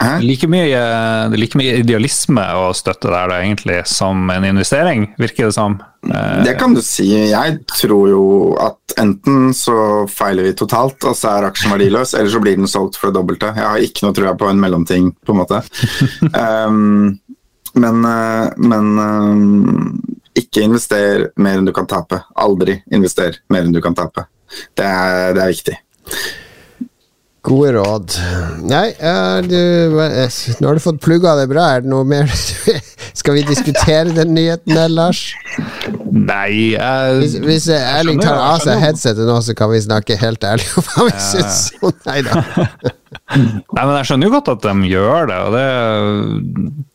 Hæ? 0.01 0.15
Like 0.25 0.47
mye, 0.49 0.63
er 0.73 1.29
like 1.37 1.53
mye 1.59 1.75
idealisme 1.83 2.41
å 2.57 2.71
støtte 2.73 3.11
der 3.13 3.27
da, 3.29 3.35
egentlig, 3.43 3.75
som 3.85 4.23
en 4.33 4.47
investering, 4.47 5.03
virker 5.21 5.51
det 5.51 5.53
som. 5.53 5.75
Eh, 6.09 6.39
Det 6.47 6.55
kan 6.57 6.73
du 6.73 6.81
si. 6.81 7.05
Jeg 7.29 7.59
tror 7.69 8.07
jo 8.09 8.23
at 8.57 8.95
enten 8.97 9.51
så 9.53 10.07
feiler 10.09 10.47
vi 10.49 10.55
totalt, 10.57 11.05
og 11.05 11.13
så 11.19 11.35
er 11.35 11.51
aksjen 11.51 11.75
verdiløs, 11.75 12.15
eller 12.17 12.33
så 12.33 12.41
blir 12.41 12.57
den 12.57 12.65
solgt 12.71 12.97
for 12.97 13.11
det 13.11 13.19
dobbelte. 13.19 13.53
Jeg 13.53 13.67
har 13.67 13.85
ikke 13.85 14.07
noe 14.07 14.17
trua 14.17 14.33
på 14.41 14.49
en 14.49 14.63
mellomting, 14.63 15.11
på 15.21 15.35
en 15.35 15.41
måte. 15.43 15.61
um, 16.33 17.19
men 17.79 18.05
eh, 18.05 18.51
men 18.57 18.91
um, 18.99 20.01
ikke 20.37 20.63
invester 20.65 21.27
mer 21.41 21.59
enn 21.59 21.67
du 21.67 21.73
kan 21.75 21.89
tape. 21.89 22.21
Aldri 22.39 22.79
invester 22.93 23.35
mer 23.51 23.65
enn 23.65 23.75
du 23.75 23.81
kan 23.83 23.95
tape. 23.97 24.27
Det 24.77 24.85
er, 24.87 25.33
det 25.35 25.43
er 25.43 25.51
viktig. 25.51 25.77
Gode 27.41 27.71
råd. 27.73 28.15
Nei, 28.69 28.91
er 29.01 29.47
du, 29.47 29.57
eh, 30.05 30.35
nå 30.61 30.69
har 30.69 30.77
du 30.77 30.83
fått 30.83 31.01
plugga 31.01 31.33
det 31.39 31.47
bra. 31.49 31.71
Er 31.73 31.81
det 31.81 31.89
noe 31.89 32.05
mer 32.05 32.29
Skal 33.19 33.35
vi 33.35 33.41
diskutere 33.47 34.13
den 34.13 34.35
nyheten 34.37 34.77
der, 34.77 34.91
Lars? 34.93 35.23
Nei 36.11 36.75
jeg, 36.75 37.17
Hvis, 37.17 37.35
hvis 37.41 37.67
eh, 37.73 37.89
Erling 37.97 38.21
tar 38.21 38.37
av 38.37 38.61
seg 38.61 38.77
headsetet 38.83 39.25
nå, 39.25 39.39
så 39.41 39.57
kan 39.57 39.73
vi 39.73 39.81
snakke 39.81 40.19
helt 40.21 40.45
ærlig 40.45 40.69
om 40.77 40.85
hva 40.93 41.09
vi 41.09 41.17
syns. 41.31 41.63
Nei 42.05 42.21
da. 42.29 42.45
Nei, 43.11 43.83
men 43.83 43.91
jeg 43.97 44.07
skjønner 44.07 44.29
jo 44.29 44.33
godt 44.37 44.49
at 44.53 44.63
de 44.63 44.87
gjør 44.87 45.25
det. 45.27 45.37
og 45.43 45.55
Det, 45.55 45.65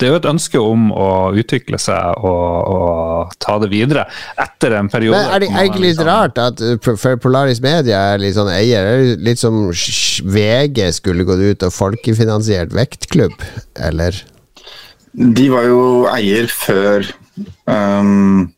det 0.01 0.07
er 0.07 0.13
jo 0.15 0.21
et 0.21 0.29
ønske 0.31 0.61
om 0.63 0.87
å 0.97 1.09
utvikle 1.37 1.81
seg 1.81 2.25
og, 2.25 2.71
og 2.73 3.35
ta 3.43 3.59
det 3.61 3.69
videre 3.73 4.07
etter 4.41 4.79
en 4.79 4.89
periode. 4.93 5.19
Men 5.21 5.35
er 5.37 5.45
det 5.45 5.51
egentlig 5.53 5.83
litt 5.91 6.01
liksom- 6.01 6.09
rart 6.09 6.41
at 6.41 6.63
for 6.87 7.21
Polaris 7.21 7.61
Media 7.65 8.01
er 8.15 8.23
litt 8.23 8.37
sånn 8.39 8.53
eier? 8.53 8.85
Er 8.87 9.03
det 9.03 9.27
litt 9.29 9.43
som 9.43 9.67
VG 9.69 10.81
skulle 10.97 11.27
gått 11.29 11.45
ut 11.45 11.69
og 11.69 11.75
folkefinansiert 11.77 12.73
vektklubb, 12.77 13.37
eller? 13.89 14.17
De 15.17 15.49
var 15.53 15.65
jo 15.69 15.81
eier 16.13 16.49
før 16.53 17.07
um, 17.65 18.51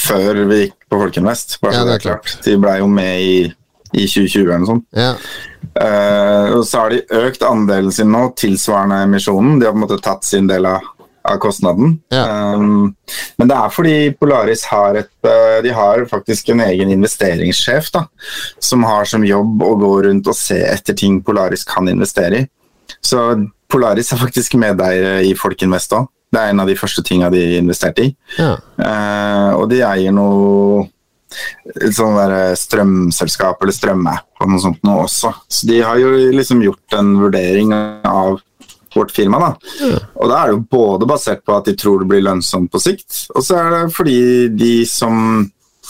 Før 0.00 0.44
vi 0.48 0.60
gikk 0.62 0.76
på 0.88 1.00
Folkinvest. 1.00 1.58
Bare 1.64 1.74
Ja, 1.74 1.84
det 1.84 1.96
er 1.96 2.00
er 2.00 2.04
klart. 2.06 2.36
De 2.44 2.54
blei 2.60 2.78
jo 2.78 2.86
med 2.88 3.20
i, 3.20 3.34
i 3.92 4.04
2020 4.06 4.44
eller 4.46 4.62
noe 4.62 4.70
sånt. 4.70 4.86
Ja. 4.96 5.14
Eh, 5.74 6.52
og 6.56 6.66
så 6.66 6.82
har 6.82 6.92
de 6.92 7.22
økt 7.22 7.44
andelen 7.46 7.92
sin 7.94 8.12
nå 8.12 8.26
tilsvarende 8.38 9.02
emisjonen. 9.06 9.58
De 9.60 9.66
har 9.66 9.74
på 9.74 9.80
en 9.80 9.86
måte 9.86 10.00
tatt 10.04 10.26
sin 10.26 10.48
del 10.50 10.66
av, 10.68 10.84
av 11.28 11.38
kostnaden. 11.42 11.96
Ja. 12.12 12.24
Um, 12.54 12.92
men 13.40 13.50
det 13.50 13.56
er 13.58 13.72
fordi 13.72 13.96
Polaris 14.18 14.66
har 14.70 14.98
et 15.00 15.12
uh, 15.26 15.60
De 15.64 15.72
har 15.74 16.04
faktisk 16.10 16.52
en 16.52 16.64
egen 16.66 16.92
investeringssjef 16.92 17.92
da, 17.94 18.06
som 18.60 18.84
har 18.88 19.08
som 19.08 19.26
jobb 19.26 19.62
å 19.64 19.74
gå 19.80 19.92
rundt 20.08 20.28
og 20.28 20.38
se 20.38 20.60
etter 20.66 20.98
ting 20.98 21.22
Polaris 21.24 21.64
kan 21.68 21.88
investere 21.90 22.42
i. 22.42 22.48
Så 23.02 23.22
Polaris 23.72 24.12
er 24.12 24.20
faktisk 24.20 24.58
medeiere 24.60 25.22
i 25.24 25.32
Folkinvest 25.38 25.96
òg. 25.96 26.10
Det 26.32 26.40
er 26.40 26.52
en 26.52 26.62
av 26.62 26.68
de 26.68 26.76
første 26.80 27.02
tinga 27.04 27.28
de 27.32 27.42
investerte 27.58 28.08
i. 28.08 28.14
ja. 28.38 28.56
Uh, 28.80 29.50
og 29.60 29.68
de 29.70 29.82
eier 29.84 30.14
noe 30.16 30.86
sånn 31.96 32.18
der 32.18 32.54
strømselskap 32.58 33.62
eller 33.62 33.76
strømapp 33.76 34.42
og 34.42 34.50
noe 34.52 34.62
sånt 34.62 34.82
nå 34.86 34.96
også. 35.04 35.32
Så 35.48 35.68
de 35.70 35.82
har 35.84 36.00
jo 36.00 36.12
liksom 36.34 36.62
gjort 36.64 36.98
en 36.98 37.14
vurdering 37.20 37.74
av 37.74 38.40
vårt 38.94 39.10
firma. 39.10 39.38
da. 39.38 39.52
Og 40.20 40.28
da 40.28 40.38
er 40.38 40.50
det 40.50 40.56
jo 40.56 40.66
både 40.76 41.08
basert 41.08 41.44
på 41.46 41.56
at 41.56 41.68
de 41.68 41.76
tror 41.78 42.02
det 42.02 42.10
blir 42.10 42.24
lønnsomt 42.26 42.72
på 42.72 42.80
sikt, 42.82 43.24
og 43.34 43.44
så 43.46 43.58
er 43.60 43.70
det 43.76 43.96
fordi 43.96 44.20
de 44.52 44.74
som 44.88 45.46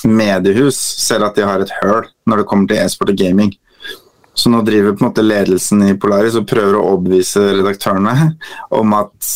mediehus 0.08 0.78
ser 1.02 1.22
at 1.22 1.36
de 1.36 1.44
har 1.46 1.62
et 1.62 1.74
høl 1.82 2.06
når 2.26 2.42
det 2.42 2.48
kommer 2.50 2.70
til 2.70 2.82
e-sport 2.82 3.12
og 3.12 3.18
gaming. 3.18 3.52
Så 4.34 4.50
nå 4.50 4.62
driver 4.64 4.94
på 4.96 5.04
en 5.04 5.10
måte 5.10 5.24
ledelsen 5.24 5.82
i 5.84 5.94
Polaris 6.00 6.38
og 6.38 6.48
prøver 6.48 6.78
å 6.78 6.84
overbevise 6.94 7.42
redaktørene 7.58 8.32
om 8.80 8.94
at 8.96 9.32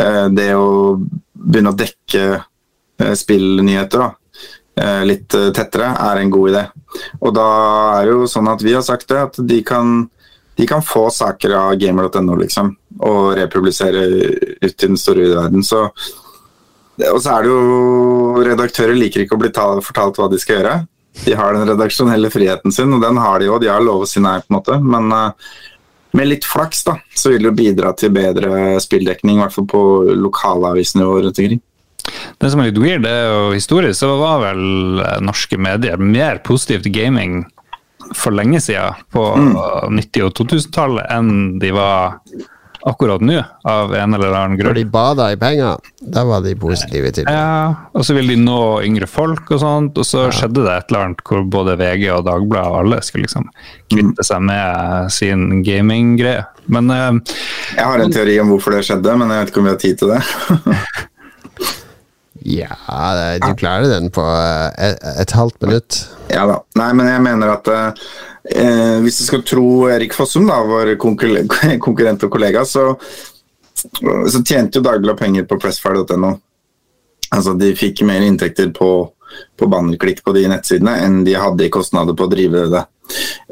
eh, 0.00 0.26
det 0.32 0.50
å 0.56 0.96
begynne 1.34 1.74
å 1.74 1.78
dekke 1.78 2.24
eh, 2.32 3.14
spillnyheter 3.20 4.00
da, 4.00 4.08
eh, 4.08 4.20
litt 5.06 5.34
eh, 5.38 5.50
tettere 5.54 5.92
er 6.00 6.20
en 6.20 6.32
god 6.34 6.50
idé. 6.50 6.64
Og 7.20 7.34
da 7.36 7.46
er 7.98 8.08
det 8.08 8.16
jo 8.16 8.28
sånn 8.30 8.50
at 8.50 8.64
vi 8.64 8.74
har 8.74 8.84
sagt 8.86 9.08
det, 9.10 9.20
at 9.28 9.38
de 9.38 9.60
kan, 9.66 10.08
de 10.58 10.66
kan 10.70 10.82
få 10.84 11.06
saker 11.14 11.54
av 11.58 11.74
gamer.no 11.80 12.38
liksom, 12.40 12.72
og 13.02 13.34
republisere 13.38 14.04
ut 14.62 14.74
i 14.74 14.86
den 14.86 14.98
store 15.00 15.28
verden. 15.34 15.62
Så, 15.66 15.86
og 17.10 17.20
så 17.20 17.36
er 17.36 17.46
det 17.46 17.52
jo 17.52 18.42
Redaktører 18.44 18.98
liker 18.98 19.24
ikke 19.24 19.38
å 19.38 19.44
bli 19.44 19.52
ta, 19.54 19.68
fortalt 19.82 20.18
hva 20.18 20.26
de 20.30 20.40
skal 20.42 20.60
gjøre. 20.60 20.74
De 21.22 21.36
har 21.38 21.54
den 21.54 21.68
redaksjonelle 21.70 22.30
friheten 22.34 22.74
sin, 22.74 22.90
og 22.96 23.02
den 23.04 23.20
har 23.22 23.38
de 23.38 23.46
jo. 23.46 23.60
De 23.62 23.70
har 23.70 23.84
lov 23.84 24.02
å 24.02 24.08
si 24.10 24.22
nei, 24.22 24.40
på 24.42 24.50
en 24.50 24.56
måte. 24.56 24.78
Men 24.82 25.12
uh, 25.14 25.52
med 26.18 26.28
litt 26.30 26.46
flaks 26.46 26.82
da, 26.86 26.96
så 27.14 27.30
vil 27.30 27.44
det 27.44 27.52
jo 27.52 27.58
bidra 27.60 27.92
til 27.98 28.10
bedre 28.14 28.80
spilldekning, 28.82 29.38
i 29.38 29.44
hvert 29.44 29.54
fall 29.54 29.68
på 29.70 29.84
lokalavisnivå 30.18 31.20
rundt 31.22 31.38
omkring. 31.38 31.62
Det 32.44 32.50
som 32.52 32.60
er 32.60 32.68
litt 32.68 32.80
weird, 32.82 33.06
det 33.06 33.08
er 33.08 33.30
jo 33.32 33.52
historisk, 33.54 33.96
så 34.02 34.10
var 34.20 34.42
vel 34.42 34.98
norske 35.24 35.56
medier 35.56 35.96
mer 35.96 36.42
positive 36.44 36.84
til 36.84 36.92
gaming 36.92 37.38
for 38.12 38.36
lenge 38.36 38.60
siden, 38.60 38.98
på 39.14 39.22
mm. 39.32 39.54
90- 39.96 40.26
og 40.26 40.34
2000-tallet, 40.42 41.06
enn 41.14 41.30
de 41.62 41.70
var 41.72 42.18
akkurat 42.84 43.22
nå, 43.24 43.38
av 43.64 43.94
en 43.96 44.14
eller 44.14 44.34
annen 44.36 44.58
grunn. 44.58 44.74
Når 44.74 44.76
de 44.76 44.84
bada 44.92 45.30
i 45.32 45.38
penger, 45.40 45.80
da 46.04 46.26
var 46.28 46.42
de 46.44 46.52
positive 46.60 47.14
til 47.16 47.24
det. 47.24 47.32
Ja, 47.32 47.88
og 47.96 48.04
så 48.04 48.16
ville 48.16 48.36
de 48.36 48.44
nå 48.44 48.58
yngre 48.84 49.08
folk 49.08 49.48
og 49.56 49.62
sånt, 49.62 49.96
og 49.96 50.04
så 50.04 50.26
ja. 50.26 50.34
skjedde 50.36 50.66
det 50.66 50.74
et 50.74 50.92
eller 50.92 51.06
annet 51.06 51.24
hvor 51.24 51.46
både 51.56 51.78
VG 51.80 52.04
og 52.12 52.26
Dagbladet 52.28 52.74
og 52.74 52.78
alle 52.82 53.00
skulle 53.06 53.24
liksom 53.24 53.48
kvitte 53.88 54.28
seg 54.28 54.44
med 54.50 55.16
sin 55.16 55.64
gaminggreie. 55.64 56.44
Men 56.68 56.92
uh, 56.92 57.40
Jeg 57.72 57.88
har 57.88 58.04
en 58.04 58.12
teori 58.12 58.36
om 58.44 58.52
hvorfor 58.52 58.76
det 58.76 58.84
skjedde, 58.84 59.16
men 59.16 59.32
jeg 59.32 59.40
vet 59.40 59.54
ikke 59.54 59.64
om 59.64 59.68
vi 59.70 59.74
har 59.74 59.82
tid 59.88 60.04
til 60.04 60.12
det. 60.12 60.22
ja, 62.44 63.38
du 63.40 63.54
klarer 63.56 63.88
den 63.88 64.10
på 64.12 64.22
et, 64.76 64.98
eh, 65.00 65.20
et 65.22 65.32
halvt 65.32 65.62
minutt. 65.64 66.00
Ja 66.28 66.44
da. 66.48 66.58
Nei, 66.76 66.90
men 66.92 67.08
jeg 67.08 67.22
mener 67.24 67.52
at 67.54 67.70
uh, 67.72 68.08
eh, 68.52 68.98
hvis 69.04 69.22
du 69.22 69.24
skal 69.30 69.44
tro 69.48 69.66
Erik 69.88 70.12
Fossum, 70.16 70.44
da, 70.50 70.60
vår 70.68 70.94
konkurrent 71.86 72.26
og 72.26 72.32
kollega, 72.32 72.66
så, 72.68 72.90
så 73.72 74.42
tjente 74.42 74.80
jo 74.80 74.84
Dagbladet 74.84 75.22
penger 75.22 75.48
på 75.48 75.58
pressfire.no. 75.62 76.34
Altså, 77.34 77.56
de 77.58 77.72
fikk 77.78 78.04
mer 78.06 78.22
inntekter 78.22 78.68
på, 78.76 78.90
på 79.56 79.70
bannerklikk 79.70 80.20
på 80.24 80.36
de 80.36 80.44
nettsidene 80.52 80.98
enn 81.06 81.22
de 81.26 81.38
hadde 81.40 81.66
i 81.66 81.72
kostnader 81.72 82.16
på 82.16 82.28
å 82.28 82.32
drive 82.34 82.68
det. 82.74 82.84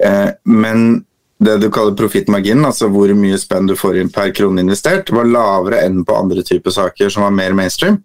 Eh, 0.05 0.28
men 0.52 1.02
det 1.43 1.56
du 1.59 1.70
kaller 1.74 1.97
profittmarginen, 1.98 2.69
altså 2.69 2.86
hvor 2.93 3.10
mye 3.19 3.40
spenn 3.40 3.66
du 3.66 3.74
får 3.78 3.98
inn 3.98 4.12
per 4.14 4.31
krone 4.36 4.62
investert, 4.62 5.10
var 5.10 5.27
lavere 5.27 5.82
enn 5.86 6.05
på 6.06 6.14
andre 6.14 6.44
typer 6.47 6.74
saker 6.74 7.10
som 7.10 7.24
var 7.27 7.35
mer 7.35 7.56
mainstream. 7.56 7.98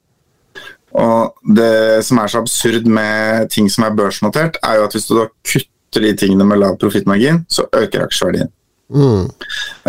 Og 0.97 1.55
Det 1.57 2.03
som 2.05 2.19
er 2.19 2.27
så 2.31 2.41
absurd 2.41 2.87
med 2.89 3.49
ting 3.53 3.69
som 3.69 3.85
er 3.85 3.95
børsnotert, 3.97 4.57
er 4.63 4.79
jo 4.79 4.87
at 4.87 4.95
hvis 4.95 5.07
du 5.09 5.17
da 5.19 5.27
kutter 5.45 6.03
de 6.03 6.13
tingene 6.17 6.45
med 6.47 6.61
lav 6.61 6.77
profittmargin, 6.81 7.43
så 7.49 7.67
øker 7.71 8.07
aksjeverdien. 8.07 8.49
Mm. 8.87 9.27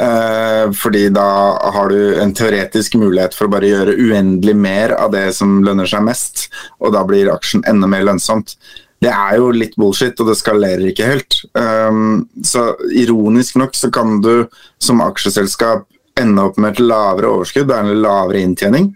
Eh, 0.02 0.72
fordi 0.74 1.08
da 1.14 1.28
har 1.72 1.88
du 1.88 2.18
en 2.18 2.34
teoretisk 2.34 2.96
mulighet 2.98 3.36
for 3.36 3.46
å 3.46 3.52
bare 3.52 3.70
gjøre 3.70 3.94
uendelig 3.94 4.56
mer 4.58 4.96
av 4.98 5.12
det 5.14 5.30
som 5.36 5.60
lønner 5.64 5.86
seg 5.88 6.02
mest, 6.06 6.48
og 6.82 6.92
da 6.96 7.04
blir 7.06 7.30
aksjen 7.32 7.64
enda 7.70 7.90
mer 7.90 8.06
lønnsomt. 8.08 8.56
Det 8.98 9.12
er 9.14 9.36
jo 9.38 9.52
litt 9.54 9.76
bullshit, 9.78 10.18
og 10.18 10.32
det 10.32 10.38
skalerer 10.40 10.88
ikke 10.90 11.06
helt. 11.06 11.38
Um, 11.54 12.26
så 12.42 12.72
ironisk 12.90 13.60
nok 13.60 13.78
så 13.78 13.92
kan 13.94 14.18
du 14.24 14.48
som 14.82 15.04
aksjeselskap 15.04 15.86
ende 16.18 16.42
opp 16.42 16.58
med 16.58 16.74
et 16.74 16.82
lavere 16.82 17.30
overskudd, 17.30 17.68
det 17.70 17.76
er 17.76 17.86
en 17.86 18.02
lavere 18.02 18.42
inntjening, 18.42 18.90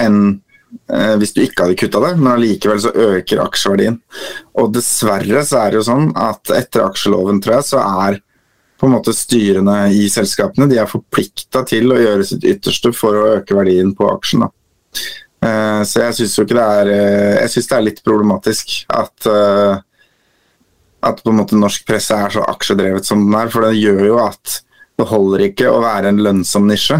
enn 0.00 0.38
hvis 1.20 1.32
du 1.32 1.40
ikke 1.44 1.62
hadde 1.62 1.76
kutta 1.78 2.00
det, 2.02 2.10
men 2.18 2.32
allikevel 2.32 2.80
så 2.82 2.90
øker 2.90 3.40
aksjeverdien. 3.44 4.00
Og 4.60 4.72
dessverre 4.74 5.44
så 5.46 5.60
er 5.62 5.72
det 5.72 5.78
jo 5.78 5.86
sånn 5.86 6.08
at 6.18 6.50
etter 6.54 6.84
aksjeloven, 6.84 7.38
tror 7.42 7.58
jeg, 7.58 7.68
så 7.68 7.82
er 8.06 8.18
på 8.76 8.88
en 8.88 8.96
måte 8.96 9.14
styrene 9.16 9.76
i 9.96 10.06
selskapene 10.12 10.68
de 10.68 10.80
er 10.80 10.90
forplikta 10.90 11.62
til 11.68 11.92
å 11.92 12.00
gjøre 12.00 12.26
sitt 12.28 12.44
ytterste 12.44 12.92
for 12.96 13.16
å 13.16 13.28
øke 13.38 13.56
verdien 13.56 13.94
på 13.96 14.08
aksjen. 14.10 14.44
Da. 14.44 14.50
Eh, 15.46 15.82
så 15.88 16.04
jeg 16.04 16.18
syns 16.18 16.36
jo 16.36 16.44
ikke 16.46 16.56
det 16.56 16.66
er 16.80 16.90
eh, 16.92 17.34
Jeg 17.42 17.52
syns 17.52 17.66
det 17.70 17.76
er 17.76 17.84
litt 17.84 17.98
problematisk 18.06 18.72
at 18.88 19.28
eh, 19.30 19.82
at 21.06 21.20
på 21.22 21.30
en 21.30 21.38
måte 21.38 21.58
norsk 21.58 21.84
presse 21.86 22.16
er 22.16 22.32
så 22.34 22.42
aksjedrevet 22.50 23.06
som 23.06 23.20
den 23.22 23.36
er. 23.38 23.50
For 23.52 23.62
det 23.62 23.78
gjør 23.78 24.00
jo 24.08 24.16
at 24.24 24.60
det 24.96 25.06
holder 25.06 25.44
ikke 25.50 25.70
å 25.70 25.82
være 25.84 26.10
en 26.10 26.22
lønnsom 26.24 26.66
nisje. 26.66 26.98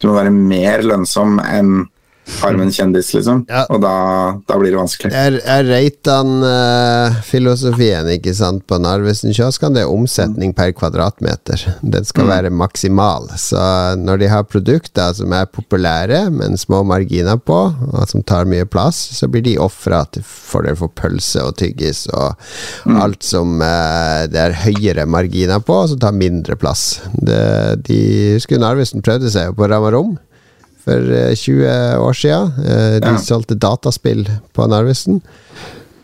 Du 0.00 0.08
må 0.08 0.14
være 0.16 0.32
mer 0.34 0.84
lønnsom 0.86 1.36
enn 1.42 1.82
Farmen-kjendis, 2.24 3.14
liksom. 3.14 3.44
Ja. 3.48 3.66
Og 3.68 3.80
da, 3.84 3.92
da, 4.48 4.58
blir 4.60 4.70
det 4.72 4.78
vanskelig. 4.80 5.12
Er, 5.12 5.40
er 5.44 5.64
Reitan-filosofien 5.68 8.08
ikke 8.14 8.34
sant 8.36 8.66
på 8.68 8.78
Narvesen 8.80 9.32
kioskene? 9.36 9.74
Det 9.76 9.82
er 9.84 9.92
omsetning 9.92 10.54
per 10.56 10.70
kvadratmeter. 10.76 11.58
Den 11.82 12.04
skal 12.08 12.24
mm. 12.24 12.30
være 12.32 12.50
maksimal. 12.54 13.28
Så 13.40 13.60
når 14.00 14.16
de 14.22 14.26
har 14.32 14.44
produkter 14.48 15.12
som 15.18 15.32
er 15.36 15.46
populære, 15.52 16.30
men 16.32 16.56
små 16.60 16.78
marginer 16.88 17.36
på, 17.36 17.60
og 17.92 18.08
som 18.08 18.22
tar 18.24 18.44
mye 18.48 18.64
plass, 18.64 18.96
så 19.18 19.28
blir 19.28 19.44
de 19.44 19.60
ofra 19.60 20.04
til 20.14 20.22
fordel 20.24 20.76
for 20.80 20.88
pølse 20.96 21.40
og 21.44 21.56
tyggis 21.60 22.08
og 22.14 22.32
mm. 22.88 22.96
alt 23.04 23.22
som 23.26 23.60
uh, 23.60 24.24
det 24.30 24.38
er 24.40 24.60
høyere 24.64 25.06
marginer 25.10 25.60
på, 25.64 25.86
som 25.90 25.98
tar 26.00 26.12
mindre 26.16 26.56
plass. 26.60 27.00
Det, 27.14 27.84
de 27.88 28.00
skulle 28.40 28.62
Narvesen 28.64 29.02
prøvde 29.04 29.30
seg 29.32 29.56
på 29.58 29.68
Ramarom 29.68 30.16
for 30.84 31.34
20 31.34 31.64
eh, 31.66 31.96
år 32.02 32.12
siden. 32.12 32.52
Eh, 32.64 33.00
de 33.00 33.14
ja. 33.14 33.18
solgte 33.18 33.56
dataspill 33.58 34.26
på 34.52 34.68
Narvesen. 34.70 35.20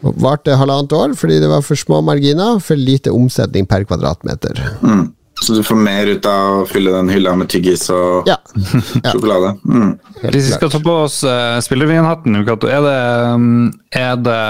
Varte 0.01 0.57
halvannet 0.57 0.93
år 0.97 1.15
fordi 1.19 1.41
det 1.43 1.49
var 1.51 1.65
for 1.65 1.77
små 1.77 2.01
marginer, 2.05 2.61
for 2.65 2.81
lite 2.81 3.13
omsetning 3.13 3.69
per 3.69 3.85
kvadratmeter. 3.85 4.63
Mm. 4.83 5.11
Så 5.41 5.55
du 5.57 5.63
får 5.65 5.77
mer 5.77 6.07
ut 6.07 6.27
av 6.29 6.59
å 6.59 6.65
fylle 6.69 6.93
den 6.93 7.09
hylla 7.09 7.33
med 7.39 7.49
tyggis 7.49 7.87
og 7.95 8.29
ja. 8.29 8.37
Ja. 9.05 9.13
sjokolade? 9.13 9.55
Mm. 9.65 9.95
Hvis 10.27 10.51
vi 10.51 10.57
skal 10.57 10.73
ta 10.73 10.81
på 10.85 10.97
oss 11.07 11.23
uh, 11.25 11.57
spillervinhatten, 11.65 12.43
er 12.43 12.83
det, 12.85 12.99
um, 13.33 13.71
er 13.97 14.21
det 14.21 14.43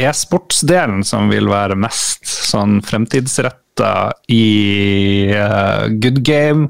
e-sportsdelen 0.00 1.04
som 1.04 1.28
vil 1.32 1.50
være 1.52 1.76
mest 1.76 2.24
sånn 2.24 2.80
fremtidsrett 2.84 3.60
elementer 3.74 4.12
i 4.28 5.32
uh, 5.34 5.88
good 5.88 6.22
game. 6.24 6.68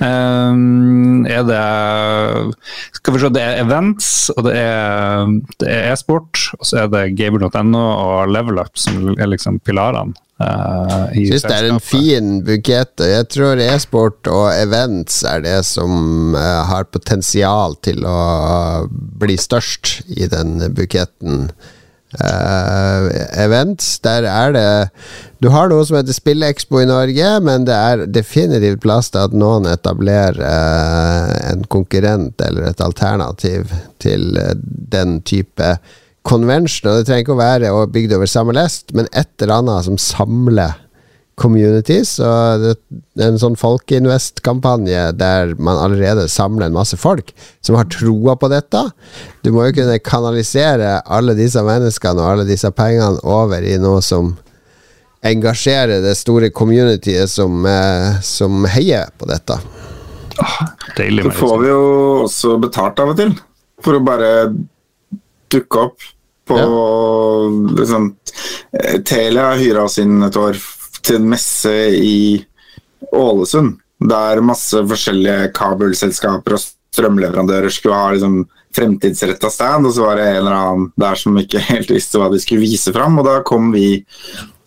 Um, 0.00 1.26
er 1.26 1.44
det 1.44 2.54
Skal 2.92 3.14
vi 3.14 3.20
se, 3.20 3.30
det 3.30 3.42
er 3.42 3.62
events, 3.64 4.30
og 4.36 4.44
det 4.44 4.56
er 4.56 5.92
e-sport, 5.92 6.50
og 6.58 6.66
så 6.66 6.84
er 6.84 6.88
det 6.88 7.16
gamer.no 7.16 7.78
og 7.78 8.28
level 8.30 8.58
up 8.58 8.76
som 8.76 9.14
er 9.18 9.26
liksom 9.26 9.60
pilarene. 9.60 10.14
Uh, 10.40 11.12
Syns 11.12 11.42
det 11.44 11.52
er 11.52 11.66
en 11.68 11.80
fin 11.80 12.38
bukett. 12.44 12.96
Jeg 12.96 13.26
tror 13.28 13.60
e-sport 13.60 14.26
og 14.32 14.48
events 14.54 15.22
er 15.28 15.42
det 15.44 15.58
som 15.68 16.32
uh, 16.32 16.64
har 16.64 16.88
potensial 16.88 17.76
til 17.84 18.06
å 18.08 18.86
bli 18.88 19.36
størst 19.36 20.00
i 20.16 20.30
den 20.32 20.72
buketten 20.72 21.50
uh, 22.18 23.06
events. 23.38 23.98
Der 24.04 24.26
er 24.28 24.52
det 24.56 24.66
Du 25.40 25.48
har 25.54 25.70
noe 25.70 25.86
som 25.88 25.96
heter 25.96 26.16
Spillekspo 26.16 26.82
i 26.82 26.88
Norge, 26.88 27.30
men 27.44 27.64
det 27.68 27.76
er 27.76 28.04
definitivt 28.10 28.82
plass 28.82 29.08
til 29.12 29.24
at 29.24 29.36
noen 29.36 29.68
etablerer 29.70 30.36
uh, 30.42 31.32
en 31.52 31.64
konkurrent 31.72 32.40
eller 32.44 32.70
et 32.70 32.84
alternativ 32.84 33.72
til 34.02 34.36
uh, 34.36 34.52
den 34.92 35.20
type 35.22 35.74
convention. 36.26 36.90
Og 36.90 37.00
det 37.00 37.08
trenger 37.08 37.24
ikke 37.24 37.36
å 37.38 37.40
være 37.40 37.74
bygd 37.94 38.18
over 38.18 38.28
samme 38.28 38.56
lest, 38.56 38.92
men 38.92 39.08
et 39.12 39.32
eller 39.40 39.60
annet 39.62 39.88
som 39.88 40.00
samler 40.00 40.76
communities. 41.40 42.16
Og 42.22 42.66
det 42.66 43.24
er 43.24 43.32
en 43.32 43.40
sånn 43.40 43.58
folkeinvest-kampanje 43.60 45.08
der 45.18 45.54
man 45.58 45.80
allerede 45.80 46.28
samler 46.30 46.68
en 46.68 46.76
masse 46.76 46.98
folk 47.00 47.32
som 47.64 47.78
har 47.78 47.88
troa 47.92 48.36
på 48.40 48.50
dette. 48.52 48.84
Du 49.44 49.52
må 49.54 49.68
jo 49.68 49.78
kunne 49.80 49.98
kanalisere 50.04 50.98
alle 51.06 51.36
disse 51.38 51.64
menneskene 51.66 52.20
og 52.20 52.34
alle 52.34 52.48
disse 52.48 52.70
pengene 52.76 53.22
over 53.24 53.64
i 53.64 53.78
noe 53.80 54.04
som 54.04 54.34
engasjerer 55.26 56.00
det 56.00 56.14
store 56.16 56.48
communityet 56.54 57.28
som, 57.28 57.66
eh, 57.66 58.20
som 58.24 58.64
heier 58.64 59.10
på 59.20 59.28
dette. 59.28 59.58
Ah, 60.40 60.70
deilig. 60.96 61.26
Så 61.28 61.36
får 61.42 61.58
vi 61.60 61.68
jo 61.68 61.82
også 62.24 62.56
betalt 62.62 63.00
av 63.02 63.12
og 63.12 63.20
til 63.20 63.34
for 63.84 63.96
å 63.96 64.04
bare 64.04 64.30
dukke 65.52 65.84
opp 65.84 66.08
på 66.48 66.56
ja. 66.58 66.66
liksom 67.78 68.14
Telia 69.06 69.52
hyra 69.58 69.84
oss 69.86 69.98
inn 70.02 70.22
et 70.26 70.36
år 70.38 70.58
til 71.06 71.20
en 71.20 71.30
messe 71.32 71.72
i 71.96 72.20
Ålesund, 73.16 73.78
der 74.00 74.42
masse 74.44 74.80
forskjellige 74.88 75.50
kabelselskaper 75.56 76.56
og 76.56 76.62
strømleverandører 76.64 77.72
skulle 77.72 77.98
ha 77.98 78.14
liksom, 78.14 78.42
fremtidsretta 78.76 79.50
stand, 79.50 79.88
og 79.88 79.94
så 79.94 80.06
var 80.06 80.20
det 80.20 80.28
en 80.28 80.38
eller 80.42 80.56
annen 80.56 80.88
der 81.00 81.18
som 81.18 81.38
ikke 81.40 81.62
helt 81.70 81.90
visste 81.90 82.20
hva 82.20 82.30
de 82.30 82.38
skulle 82.42 82.62
vise 82.62 82.94
fram, 82.94 83.18
og 83.18 83.26
da 83.26 83.40
kom 83.46 83.72
vi 83.74 84.00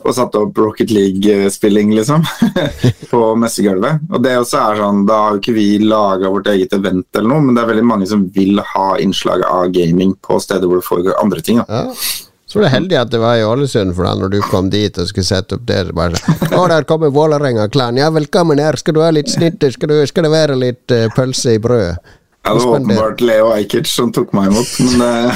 og 0.04 0.12
satte 0.12 0.42
opp 0.44 0.58
Rocket 0.60 0.92
League-spilling, 0.92 1.94
liksom, 1.96 2.26
på 3.12 3.22
messegulvet. 3.40 4.04
Og 4.12 4.24
det 4.24 4.36
også 4.36 4.60
er 4.60 4.82
sånn, 4.82 5.06
Da 5.08 5.20
har 5.22 5.38
jo 5.38 5.40
ikke 5.40 5.56
vi 5.56 5.68
laga 5.80 6.32
vårt 6.34 6.50
eget 6.52 6.76
event 6.76 7.08
eller 7.16 7.30
noe, 7.32 7.46
men 7.46 7.56
det 7.56 7.64
er 7.64 7.72
veldig 7.72 7.88
mange 7.88 8.10
som 8.10 8.26
vil 8.36 8.60
ha 8.74 8.88
innslag 9.00 9.46
av 9.48 9.72
gaming 9.72 10.12
på 10.20 10.42
steder 10.44 10.68
hvor 10.68 10.82
det 10.82 10.90
foregår 10.90 11.22
andre 11.24 11.46
ting. 11.46 11.64
Da. 11.64 11.84
Ja. 11.86 12.28
Så 12.54 12.60
var 12.60 12.68
det 12.68 12.70
heldig 12.76 12.98
at 13.00 13.10
det 13.10 13.18
var 13.18 13.36
i 13.36 13.46
Ålesund, 13.50 13.96
for 13.98 14.06
da 14.06 14.12
når 14.14 14.30
du 14.30 14.36
kom 14.46 14.68
dit 14.70 14.98
og 15.02 15.08
skulle 15.10 15.26
sette 15.26 15.56
opp 15.58 15.64
der 15.66 15.88
bare 15.98 16.14
Å, 16.54 16.68
der 16.70 16.84
kommer 16.86 17.10
Vålerenga-klan. 17.10 17.98
Ja, 17.98 18.12
velkommen 18.14 18.62
her. 18.62 18.78
Skal 18.78 18.94
du 18.94 19.00
ha 19.02 19.08
litt 19.10 19.32
snitter? 19.34 19.74
Skal, 19.74 19.90
du, 19.90 19.96
skal 20.06 20.28
det 20.28 20.30
være 20.36 20.54
litt 20.62 20.94
uh, 20.94 21.08
pølse 21.16 21.56
i 21.58 21.62
brød? 21.64 21.98
Ja, 21.98 22.54
det 22.54 22.54
var 22.54 22.76
åpenbart 22.76 23.24
Leo 23.26 23.50
Ajkic 23.56 23.90
som 23.90 24.14
tok 24.14 24.38
meg 24.38 24.52
imot, 24.52 24.70
men 24.86 25.02
uh... 25.02 25.34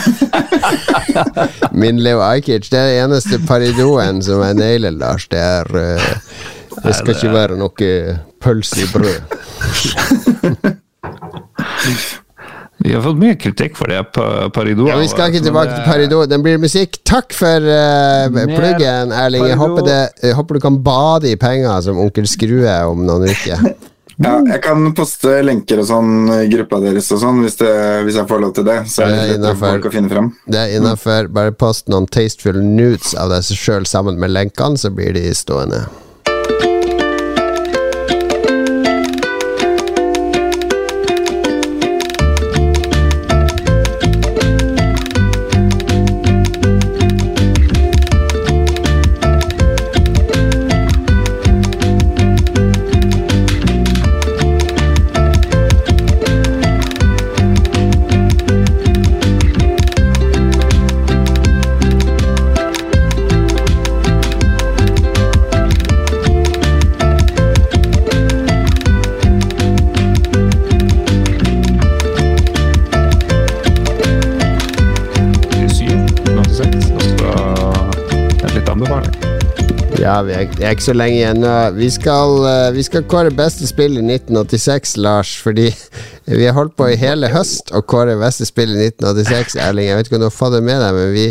Min 1.81 1.97
Leo 2.05 2.21
Ajkic, 2.21 2.69
det 2.69 2.77
er 2.83 2.85
den 2.91 3.01
eneste 3.07 3.41
paridoen 3.49 4.21
som 4.21 4.45
er 4.45 4.53
nailer, 4.59 4.93
Lars. 5.01 5.25
Det 5.33 5.41
er 5.41 5.65
uh, 5.73 6.13
Det 6.83 6.93
skal 6.99 7.15
ikke 7.15 7.33
være 7.33 7.57
noe 7.57 7.89
pølse 8.45 8.85
i 8.85 8.87
brød. 8.93 9.19
Vi 12.87 12.93
har 12.95 13.01
fått 13.03 13.19
mye 13.19 13.35
kritikk 13.35 13.75
for 13.75 13.91
det 13.91 13.99
på 14.15 14.23
Parido. 14.55 14.87
Ja, 14.87 14.95
vi 15.01 15.09
skal 15.11 15.33
ikke 15.33 15.43
tilbake 15.43 15.73
til 15.73 15.83
Parido. 15.83 16.21
Den 16.29 16.45
blir 16.45 16.61
musikk. 16.61 17.01
Takk 17.07 17.35
for 17.35 17.67
uh, 17.67 18.31
pluggen, 18.31 19.11
Erling. 19.11 19.43
Jeg 19.49 19.59
håper, 19.59 19.83
det, 19.83 19.99
jeg 20.23 20.37
håper, 20.37 20.55
du 20.55 20.63
kan 20.63 20.79
bade 20.85 21.27
i 21.27 21.35
penger 21.39 21.83
som 21.83 21.99
onkel 21.99 22.29
Skrue 22.31 22.79
om 22.87 23.03
noen 23.07 23.27
uker. 23.27 23.67
Ja, 24.17 24.39
jeg 24.49 24.63
kan 24.65 24.81
poste 24.97 25.43
lenker 25.45 25.77
og 25.83 25.85
sånn 25.91 26.31
i 26.33 26.47
gruppa 26.49 26.79
deres 26.81 27.05
og 27.13 27.19
sånn, 27.21 27.43
hvis, 27.45 27.59
det, 27.59 27.69
hvis, 28.07 28.15
jeg 28.17 28.25
får 28.25 28.39
lov 28.41 28.55
til 28.57 28.65
det. 28.65 28.79
Så 28.89 29.05
det 29.05 29.19
er 29.21 29.33
innafor. 29.35 29.83
Det 30.49 30.57
er 30.63 30.73
innafor. 30.79 31.29
Bare 31.35 31.53
post 31.53 31.85
noen 31.93 32.09
tasteful 32.09 32.57
nudes 32.57 33.13
av 33.13 33.29
deg 33.29 33.45
sjøl 33.45 33.85
sammen 33.85 34.17
med 34.17 34.33
lenkene, 34.33 34.81
så 34.81 34.89
blir 34.89 35.13
de 35.13 35.27
stående. 35.37 35.83
Vi 80.27 80.33
er, 80.35 80.47
er, 80.61 80.73
ikke 80.73 80.85
så 80.85 80.95
lenge 80.95 81.17
igjen. 81.17 81.45
Vi 81.77 81.89
skal, 81.93 82.33
uh, 82.45 82.69
vi 82.75 82.83
skal 82.85 83.05
kåre 83.11 83.31
beste 83.35 83.67
spill 83.69 83.99
i 83.99 84.03
1986, 84.05 84.95
Lars, 85.03 85.35
fordi 85.43 85.69
vi 86.25 86.45
har 86.45 86.55
holdt 86.57 86.77
på 86.79 86.89
i 86.91 86.97
hele 86.99 87.31
høst 87.33 87.73
å 87.75 87.83
kåre 87.83 88.17
beste 88.19 88.47
spill 88.47 88.75
i 88.75 88.89
1986, 88.89 89.57
Erling. 89.67 89.89
Jeg 89.91 89.99
vet 89.99 90.09
ikke 90.09 90.19
om 90.19 90.25
du 90.25 90.29
har 90.29 90.35
fått 90.35 90.57
det 90.57 90.65
med 90.65 90.83
deg, 90.83 90.97
men 90.97 91.15
vi 91.15 91.29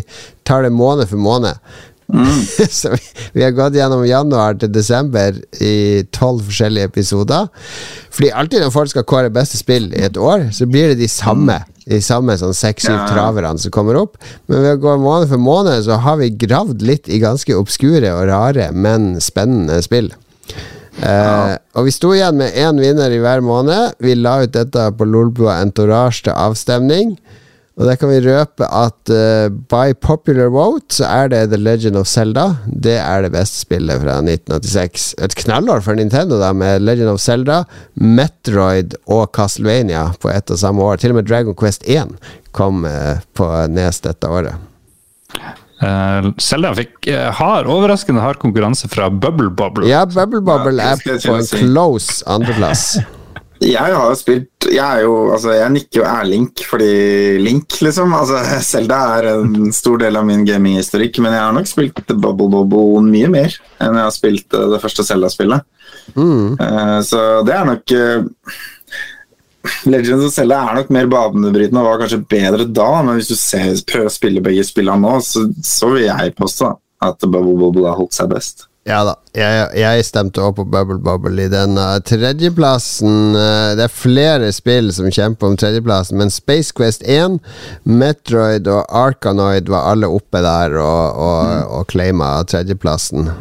tar 0.48 0.66
det 0.66 0.72
måned 0.74 1.08
for 1.10 1.20
måned. 1.20 1.62
Mm. 2.12 2.42
så 2.70 2.92
vi, 2.94 3.02
vi, 3.32 3.42
har 3.42 3.54
gått 3.56 3.74
gjennom 3.74 4.04
januar 4.06 4.58
til 4.60 4.70
desember 4.70 5.40
i 5.60 6.04
tolv 6.14 6.44
forskjellige 6.46 6.92
episoder. 6.92 7.48
Fordi 8.14 8.30
alltid 8.30 8.62
når 8.62 8.74
folk 8.74 8.92
skal 8.92 9.08
kåre 9.08 9.32
beste 9.34 9.58
spill 9.60 9.90
i 9.94 10.04
et 10.06 10.20
år, 10.20 10.50
så 10.54 10.68
blir 10.70 10.92
det 10.92 11.00
de 11.02 11.10
samme. 11.10 11.58
De 11.86 12.00
samme 12.02 12.34
sånn 12.38 12.54
seks-syv 12.56 12.96
ja. 12.96 13.06
traverne 13.10 13.62
som 13.62 13.72
kommer 13.74 13.98
opp. 14.00 14.16
Men 14.50 14.64
ved 14.64 14.78
å 14.78 14.82
gå 14.82 14.96
måned 15.02 15.30
for 15.30 15.42
måned, 15.42 15.84
så 15.86 16.00
har 16.02 16.18
vi 16.18 16.32
gravd 16.34 16.82
litt 16.82 17.06
i 17.06 17.20
ganske 17.22 17.54
obskure 17.54 18.10
og 18.10 18.26
rare, 18.30 18.72
men 18.74 19.14
spennende 19.22 19.78
spill. 19.86 20.10
Ja. 20.96 21.06
Uh, 21.06 21.54
og 21.76 21.86
vi 21.86 21.92
sto 21.92 22.14
igjen 22.16 22.38
med 22.40 22.56
én 22.56 22.80
vinner 22.80 23.12
i 23.12 23.20
hver 23.20 23.42
måned. 23.44 23.98
Vi 24.02 24.16
la 24.16 24.38
ut 24.42 24.54
dette 24.54 24.88
på 24.96 25.06
Lolbua 25.06 25.60
Entourage 25.60 26.24
til 26.24 26.34
avstemning. 26.34 27.18
Og 27.76 27.84
der 27.84 27.98
kan 28.00 28.08
vi 28.08 28.22
røpe 28.24 28.64
at 28.72 29.10
uh, 29.12 29.52
by 29.68 29.92
popular 30.00 30.48
vote 30.52 30.96
så 30.96 31.04
er 31.10 31.28
det 31.28 31.42
The 31.50 31.58
Legend 31.60 31.98
of 32.00 32.08
Zelda. 32.08 32.46
Det 32.64 32.94
er 32.96 33.26
det 33.26 33.34
beste 33.34 33.66
spillet 33.66 34.00
fra 34.00 34.14
1986. 34.22 35.10
Et 35.26 35.36
knallår 35.42 35.84
for 35.84 35.98
Nintendo, 35.98 36.38
da, 36.40 36.54
med 36.56 36.86
Legend 36.86 37.12
of 37.12 37.20
Zelda, 37.20 37.64
Metroid 38.00 38.96
og 39.04 39.28
Castlevania 39.36 40.06
på 40.22 40.32
ett 40.32 40.52
og 40.54 40.62
samme 40.62 40.86
år. 40.88 41.02
Til 41.02 41.12
og 41.12 41.20
med 41.20 41.28
Dragon 41.28 41.56
Quest 41.58 41.84
1 41.84 42.16
kom 42.56 42.86
uh, 42.88 43.20
på 43.36 43.50
Nes 43.68 44.00
dette 44.06 44.32
året. 44.32 44.56
Uh, 45.76 46.32
Zelda 46.40 46.72
fikk 46.78 47.10
uh, 47.12 47.28
hard, 47.36 47.68
overraskende 47.68 48.24
hard 48.24 48.40
konkurranse 48.40 48.88
fra 48.88 49.10
Bubble 49.12 49.52
Bobble. 49.52 49.84
Ja, 49.90 50.06
Bubble 50.08 50.40
Bobble 50.40 50.80
ja, 50.80 50.96
er 50.96 51.20
på 51.20 51.36
en 51.36 51.52
close 51.52 52.24
andreplass. 52.24 52.94
Jeg 53.64 53.80
har 53.80 54.10
jo 54.10 54.16
spilt 54.18 54.66
Jeg 54.68 54.84
er 54.84 55.04
jo 55.06 55.14
Altså, 55.32 55.54
jeg 55.56 55.72
nikker 55.72 56.00
jo 56.02 56.06
Erlink 56.08 56.62
fordi 56.68 56.90
Link, 57.42 57.78
liksom. 57.84 58.12
Altså, 58.16 58.42
Selda 58.70 59.00
er 59.16 59.30
en 59.32 59.72
stor 59.74 60.00
del 60.02 60.18
av 60.18 60.26
min 60.28 60.44
gaminghistorikk, 60.48 61.20
men 61.24 61.36
jeg 61.36 61.44
har 61.44 61.56
nok 61.56 61.70
spilt 61.70 62.14
Bubble 62.14 62.50
Bobble 62.52 63.04
mye 63.06 63.30
mer 63.32 63.56
enn 63.82 63.96
jeg 63.98 64.06
har 64.08 64.14
spilt 64.14 64.56
eh, 64.56 64.70
det 64.72 64.80
første 64.80 65.04
Selda-spillet. 65.04 65.64
Mm. 66.16 66.56
Uh, 66.60 66.98
så 67.04 67.20
det 67.46 67.52
er 67.52 67.66
nok 67.68 67.92
uh, 67.92 68.56
Legends 69.90 70.24
of 70.24 70.32
Zelda 70.34 70.60
er 70.62 70.78
nok 70.80 70.92
mer 70.94 71.08
banebrytende 71.10 71.82
og 71.82 71.88
var 71.88 72.00
kanskje 72.02 72.22
bedre 72.30 72.66
da, 72.70 72.88
men 73.04 73.18
hvis 73.18 73.30
du 73.32 73.36
ser, 73.38 73.74
prøver 73.88 74.10
å 74.10 74.14
spille 74.14 74.44
begge 74.44 74.64
spillene 74.66 75.02
nå, 75.02 75.18
så, 75.24 75.46
så 75.64 75.90
vil 75.94 76.06
jeg 76.06 76.34
påstå 76.38 76.72
at 77.06 77.26
Bubble 77.26 77.56
Bobble 77.60 77.86
har 77.88 77.98
holdt 77.98 78.16
seg 78.16 78.30
best. 78.32 78.66
Ja 78.86 79.00
da, 79.02 79.16
jeg, 79.34 79.70
jeg 79.80 80.04
stemte 80.06 80.42
også 80.44 80.60
på 80.60 80.64
Bubble 80.70 81.00
Bubble 81.02 81.42
i 81.42 81.50
den 81.50 81.74
uh, 81.74 81.96
tredjeplassen. 82.06 83.34
Uh, 83.34 83.74
det 83.74 83.88
er 83.88 83.90
flere 83.90 84.52
spill 84.54 84.92
som 84.94 85.10
kjemper 85.10 85.50
om 85.50 85.56
tredjeplassen, 85.58 86.20
men 86.20 86.30
Space 86.30 86.70
Quest 86.76 87.02
1, 87.02 87.40
Metroid 87.82 88.70
og 88.70 88.86
Arkanoid 88.86 89.72
var 89.72 89.90
alle 89.90 90.06
oppe 90.06 90.38
der 90.44 90.78
og, 90.78 91.18
og, 91.18 91.40
mm. 91.50 91.74
og 91.80 91.90
claima 91.90 92.30
tredjeplassen. 92.46 93.32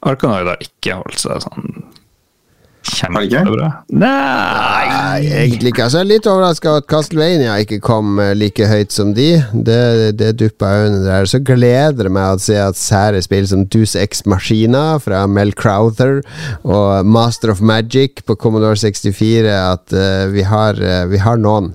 Arkanoid 0.00 0.48
har 0.48 0.64
ikke 0.64 1.02
holdt 1.02 1.20
seg 1.26 1.44
sånn 1.44 1.91
Kjempebra. 2.82 3.68
Nei, 3.94 5.22
egentlig 5.22 5.70
ikke. 5.70 5.84
Altså, 5.86 6.00
jeg 6.00 6.06
er 6.06 6.10
litt 6.10 6.26
overraska 6.26 6.74
at 6.80 6.88
Castlevania 6.90 7.54
ikke 7.62 7.78
kom 7.84 8.18
eh, 8.22 8.32
like 8.38 8.66
høyt 8.66 8.94
som 8.94 9.12
de. 9.14 9.28
Det, 9.52 9.78
det 10.18 10.32
duppa 10.40 10.72
øynene 10.82 11.04
der. 11.06 11.28
Så 11.30 11.38
gleder 11.46 12.08
det 12.08 12.12
meg 12.14 12.34
å 12.34 12.42
se 12.42 12.58
at 12.58 12.78
sære 12.78 13.22
spill 13.22 13.46
som 13.50 13.64
Deuce 13.70 14.02
X 14.02 14.24
Machina 14.26 14.98
fra 15.02 15.24
Mel 15.30 15.54
Crowther 15.58 16.20
og 16.66 17.06
Master 17.06 17.54
of 17.54 17.62
Magic 17.62 18.24
på 18.26 18.36
Commodore 18.40 18.78
64, 18.78 19.52
at 19.52 19.94
uh, 19.94 20.26
vi, 20.32 20.42
har, 20.48 20.78
uh, 20.82 21.04
vi 21.10 21.22
har 21.22 21.38
noen 21.38 21.72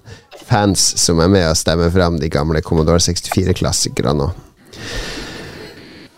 fans 0.47 0.89
som 0.99 1.21
er 1.23 1.31
med 1.31 1.47
og 1.47 1.59
stemmer 1.59 1.91
fram 1.93 2.19
de 2.21 2.31
gamle 2.31 2.63
Commodore 2.65 3.01
64-klassikerne 3.03 4.17
nå. 4.19 4.29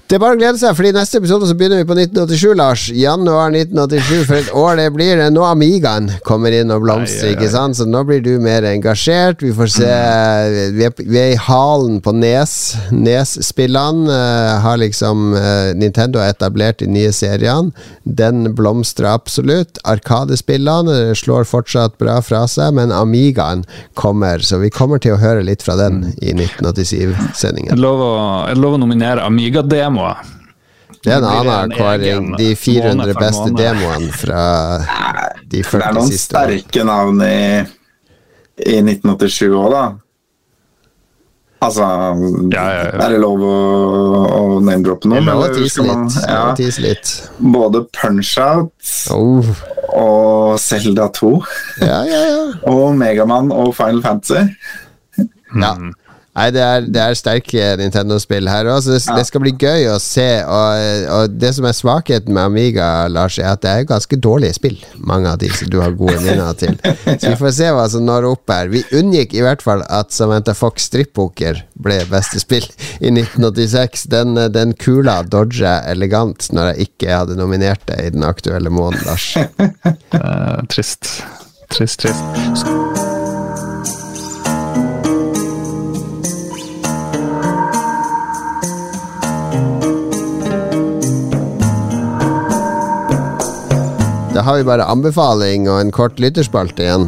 Det 0.09 0.17
er 0.17 0.21
bare 0.23 0.33
å 0.33 0.39
glede 0.39 0.57
seg, 0.57 0.71
for 0.73 0.87
i 0.87 0.89
neste 0.89 1.19
episode 1.19 1.45
så 1.45 1.53
begynner 1.53 1.83
vi 1.83 1.85
på 1.85 1.93
1987, 1.93 2.55
Lars. 2.57 2.87
Januar 2.97 3.51
1987. 3.53 4.23
For 4.25 4.37
et 4.39 4.47
år 4.57 4.79
det 4.79 4.87
blir. 4.95 5.19
Nå 5.29 5.43
Amigaen 5.45 6.07
kommer 6.25 6.55
inn 6.57 6.73
og 6.73 6.81
blomstrer, 6.81 7.35
ikke 7.35 7.51
sant? 7.53 7.77
Så 7.77 7.85
nå 7.85 8.01
blir 8.07 8.23
du 8.25 8.31
mer 8.41 8.65
engasjert. 8.65 9.43
Vi 9.45 9.51
får 9.53 9.69
se 9.75 9.89
Vi 10.73 10.87
er, 10.87 10.95
vi 10.97 11.19
er 11.21 11.35
i 11.35 11.43
halen 11.45 11.99
på 12.01 12.15
Nes. 12.17 12.55
Nes-spillene 12.89 14.09
uh, 14.09 14.55
har 14.63 14.79
liksom 14.81 15.35
uh, 15.37 15.77
Nintendo 15.77 16.23
etablert 16.25 16.81
de 16.81 16.89
nye 16.89 17.13
seriene. 17.13 17.69
Den 18.01 18.55
blomstrer 18.57 19.11
absolutt. 19.11 19.77
Arkadespillene 19.85 21.13
slår 21.21 21.45
fortsatt 21.51 21.99
bra 22.01 22.17
fra 22.25 22.47
seg, 22.49 22.73
men 22.81 22.89
Amigaen 22.89 23.61
kommer, 23.93 24.41
så 24.41 24.57
vi 24.57 24.73
kommer 24.73 24.97
til 24.97 25.13
å 25.13 25.21
høre 25.21 25.45
litt 25.45 25.61
fra 25.61 25.77
den 25.77 26.15
i 26.17 26.33
1987-sendingen. 26.33 27.77
Jeg 27.77 28.57
lover 28.57 28.73
å 28.73 28.81
nominere 28.81 29.29
Amiga-demo 29.29 29.98
demoer. 29.99 30.35
Det 30.99 31.13
er 31.13 31.21
en 31.21 31.29
annen 31.29 31.71
kåring. 31.77 32.35
De 32.37 32.55
400 32.55 33.15
beste 33.19 33.49
demoene 33.55 34.11
fra 34.11 34.43
de 35.47 35.63
40 35.63 35.63
siste 35.63 35.79
Det 35.79 35.87
er 35.87 35.97
noen 35.97 36.19
sterke 36.19 36.85
navn 36.87 37.23
i, 37.23 37.41
i 38.67 38.79
1987 38.83 39.49
òg, 39.53 39.73
da. 39.73 39.83
Altså 41.59 41.83
ja, 41.83 42.65
ja, 42.71 42.83
ja. 42.87 42.99
Er 43.03 43.13
det 43.13 43.17
lov 43.19 43.41
å, 43.43 43.55
å 44.31 44.59
name-droppe 44.63 45.09
noe? 45.11 45.19
Lov 45.27 45.43
å 45.43 45.49
tise 45.51 45.83
litt. 45.83 46.19
Ja, 46.23 46.43
litt. 46.85 47.11
Både 47.39 47.81
Punch-Out 47.95 48.93
oh. 49.11 49.49
og 49.91 50.55
Selda 50.63 51.09
2. 51.19 51.33
og 52.71 52.85
Megaman 52.99 53.51
og 53.51 53.73
Final 53.75 53.99
Fantasy. 54.05 54.45
Ja. 55.19 55.73
Mm. 55.75 55.91
Nei, 56.37 56.45
det 56.53 56.61
er, 56.61 56.85
det 56.85 57.01
er 57.01 57.17
sterke 57.17 57.71
Nintendo-spill 57.79 58.47
her 58.47 58.67
òg, 58.69 58.83
så 58.85 58.93
det, 58.93 58.99
ja. 59.01 59.15
det, 59.17 59.25
skal 59.27 59.41
bli 59.43 59.53
gøy 59.57 59.87
å 59.91 59.97
se. 60.01 60.27
Og, 60.45 61.07
og, 61.15 61.33
det 61.41 61.51
som 61.57 61.65
er 61.67 61.75
svakheten 61.75 62.35
med 62.35 62.51
Amiga, 62.51 62.85
Lars, 63.11 63.39
er 63.41 63.49
at 63.55 63.63
det 63.65 63.73
er 63.73 63.89
ganske 63.89 64.19
dårlige 64.21 64.59
spill. 64.59 64.77
Mange 65.01 65.31
av 65.33 65.41
de 65.41 65.49
som 65.51 65.71
du 65.73 65.79
har 65.81 65.97
gode 65.97 66.19
minner 66.25 66.53
til. 66.59 66.77
Så 67.09 67.33
vi 67.33 67.35
får 67.41 67.55
se 67.57 67.73
hva 67.75 67.87
som 67.91 68.05
når 68.07 68.29
opp 68.29 68.53
her. 68.53 68.71
Vi 68.71 68.85
unngikk 68.95 69.35
i 69.35 69.43
hvert 69.43 69.65
fall 69.65 69.83
at 69.89 70.13
Samantha 70.15 70.55
Fox 70.57 70.87
Strip-poker 70.91 71.63
ble 71.81 71.99
beste 72.11 72.41
spill 72.43 72.67
i 72.99 73.11
1986. 73.11 74.07
Den, 74.13 74.37
den 74.53 74.77
kula 74.79 75.21
dodger 75.25 75.83
elegant 75.89 76.51
når 76.53 76.73
jeg 76.73 76.91
ikke 76.91 77.21
hadde 77.23 77.39
nominert 77.39 77.83
det 77.89 77.99
i 78.05 78.13
den 78.15 78.27
aktuelle 78.27 78.71
måneden, 78.71 79.09
Lars. 79.09 79.33
uh, 80.13 80.61
trist. 80.71 81.19
Trist, 81.69 82.05
trist. 82.05 83.18
Har 94.49 94.57
vi 94.57 94.65
bare 94.65 94.85
anbefaling 94.89 95.67
og 95.69 95.77
en 95.77 95.91
kort 95.93 96.17
lytterspalte 96.17 96.81
igjen. 96.81 97.03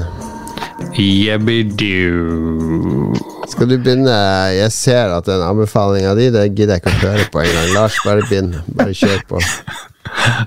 Jebbidu. 0.93 3.15
Skal 3.49 3.71
du 3.71 3.79
begynne? 3.81 4.13
Jeg 4.53 4.69
ser 4.75 5.09
at 5.15 5.25
den 5.25 5.41
anbefalinga 5.41 6.13
di, 6.19 6.27
det 6.33 6.51
gidder 6.53 6.77
jeg 6.77 6.83
ikke 6.83 6.93
å 6.93 7.01
høre 7.01 7.25
på 7.33 7.41
engang. 7.41 7.71
Lars, 7.73 7.97
bare 8.05 8.21
begynn. 8.29 8.53
Bare 8.77 8.93
kjør 8.93 9.25
på. 9.31 9.41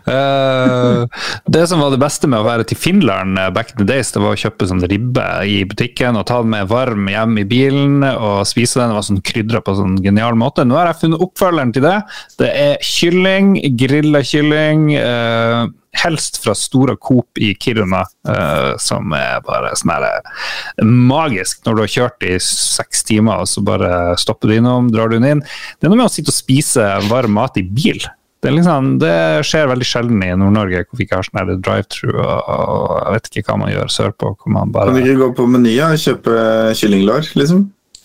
Eh, 0.04 1.04
det 1.50 1.62
som 1.70 1.80
var 1.80 1.92
det 1.94 2.00
beste 2.02 2.28
med 2.30 2.42
å 2.42 2.46
være 2.46 2.66
til 2.68 2.78
Finland 2.78 3.38
eh, 3.40 3.50
back 3.54 3.72
in 3.72 3.80
the 3.80 3.86
days, 3.88 4.12
det 4.14 4.22
var 4.22 4.34
å 4.34 4.40
kjøpe 4.40 4.68
sånn 4.68 4.84
ribbe 4.90 5.26
i 5.48 5.60
butikken 5.68 6.18
og 6.20 6.26
ta 6.28 6.40
den 6.42 6.52
med 6.54 6.68
varm 6.70 7.08
hjem 7.10 7.38
i 7.40 7.46
bilen 7.48 8.04
og 8.12 8.44
spise 8.48 8.80
den. 8.80 8.92
Det 8.92 8.98
var 8.98 9.06
sånn 9.08 9.22
krydra 9.24 9.62
på 9.64 9.76
sånn 9.78 9.96
genial 10.04 10.36
måte. 10.38 10.66
Nå 10.66 10.78
har 10.78 10.92
jeg 10.92 11.00
funnet 11.04 11.24
oppfølgeren 11.24 11.72
til 11.74 11.86
det. 11.86 11.96
Det 12.42 12.50
er 12.50 12.84
kylling, 12.84 13.56
grilla 13.80 14.22
kylling. 14.26 14.92
eh, 14.98 15.64
helst 15.94 16.44
fra 16.44 16.54
Stora 16.54 16.96
Coop 16.96 17.38
i 17.38 17.54
Kiruna, 17.54 18.04
eh, 18.28 18.72
som 18.78 19.12
er 19.16 19.40
bare 19.46 19.72
sånn 19.78 19.92
her 19.94 20.06
eh, 20.08 20.82
magisk 20.84 21.64
når 21.66 21.76
du 21.76 21.82
har 21.84 21.94
kjørt 21.94 22.26
i 22.26 22.34
seks 22.42 23.04
timer, 23.08 23.44
og 23.44 23.50
så 23.50 23.62
bare 23.64 24.16
stopper 24.20 24.50
du 24.50 24.58
innom, 24.58 24.90
drar 24.92 25.10
du 25.10 25.18
den 25.18 25.30
inn. 25.30 25.44
Det 25.78 25.86
er 25.86 25.94
noe 25.94 26.02
med 26.02 26.10
å 26.10 26.14
sitte 26.14 26.34
og 26.34 26.38
spise 26.38 26.88
varm 27.10 27.36
mat 27.38 27.58
i 27.60 27.66
bil. 27.66 28.02
Det, 28.44 28.50
er 28.50 28.56
liksom, 28.58 28.88
det 29.00 29.12
skjer 29.48 29.70
veldig 29.70 29.86
sjelden 29.88 30.20
i 30.26 30.26
Nord-Norge, 30.36 30.82
hvor 30.84 30.98
vi 31.00 31.06
ikke 31.06 31.16
har 31.16 31.24
sånn 31.24 31.54
drive-through 31.64 32.18
og, 32.20 32.50
og 32.52 32.90
jeg 32.98 33.14
vet 33.14 33.30
ikke 33.40 33.46
hva 33.48 33.56
man 33.62 33.70
gjør 33.72 33.92
sørpå. 33.94 34.34
hvor 34.36 34.52
man 34.52 34.74
bare... 34.74 34.92
Kan 34.92 35.00
du 35.00 35.06
ikke 35.08 35.22
gå 35.22 35.28
på 35.38 35.46
Meny 35.48 35.72
og 35.86 35.96
kjøpe 36.02 36.34
kyllinglår, 36.76 37.30
liksom? 37.40 37.62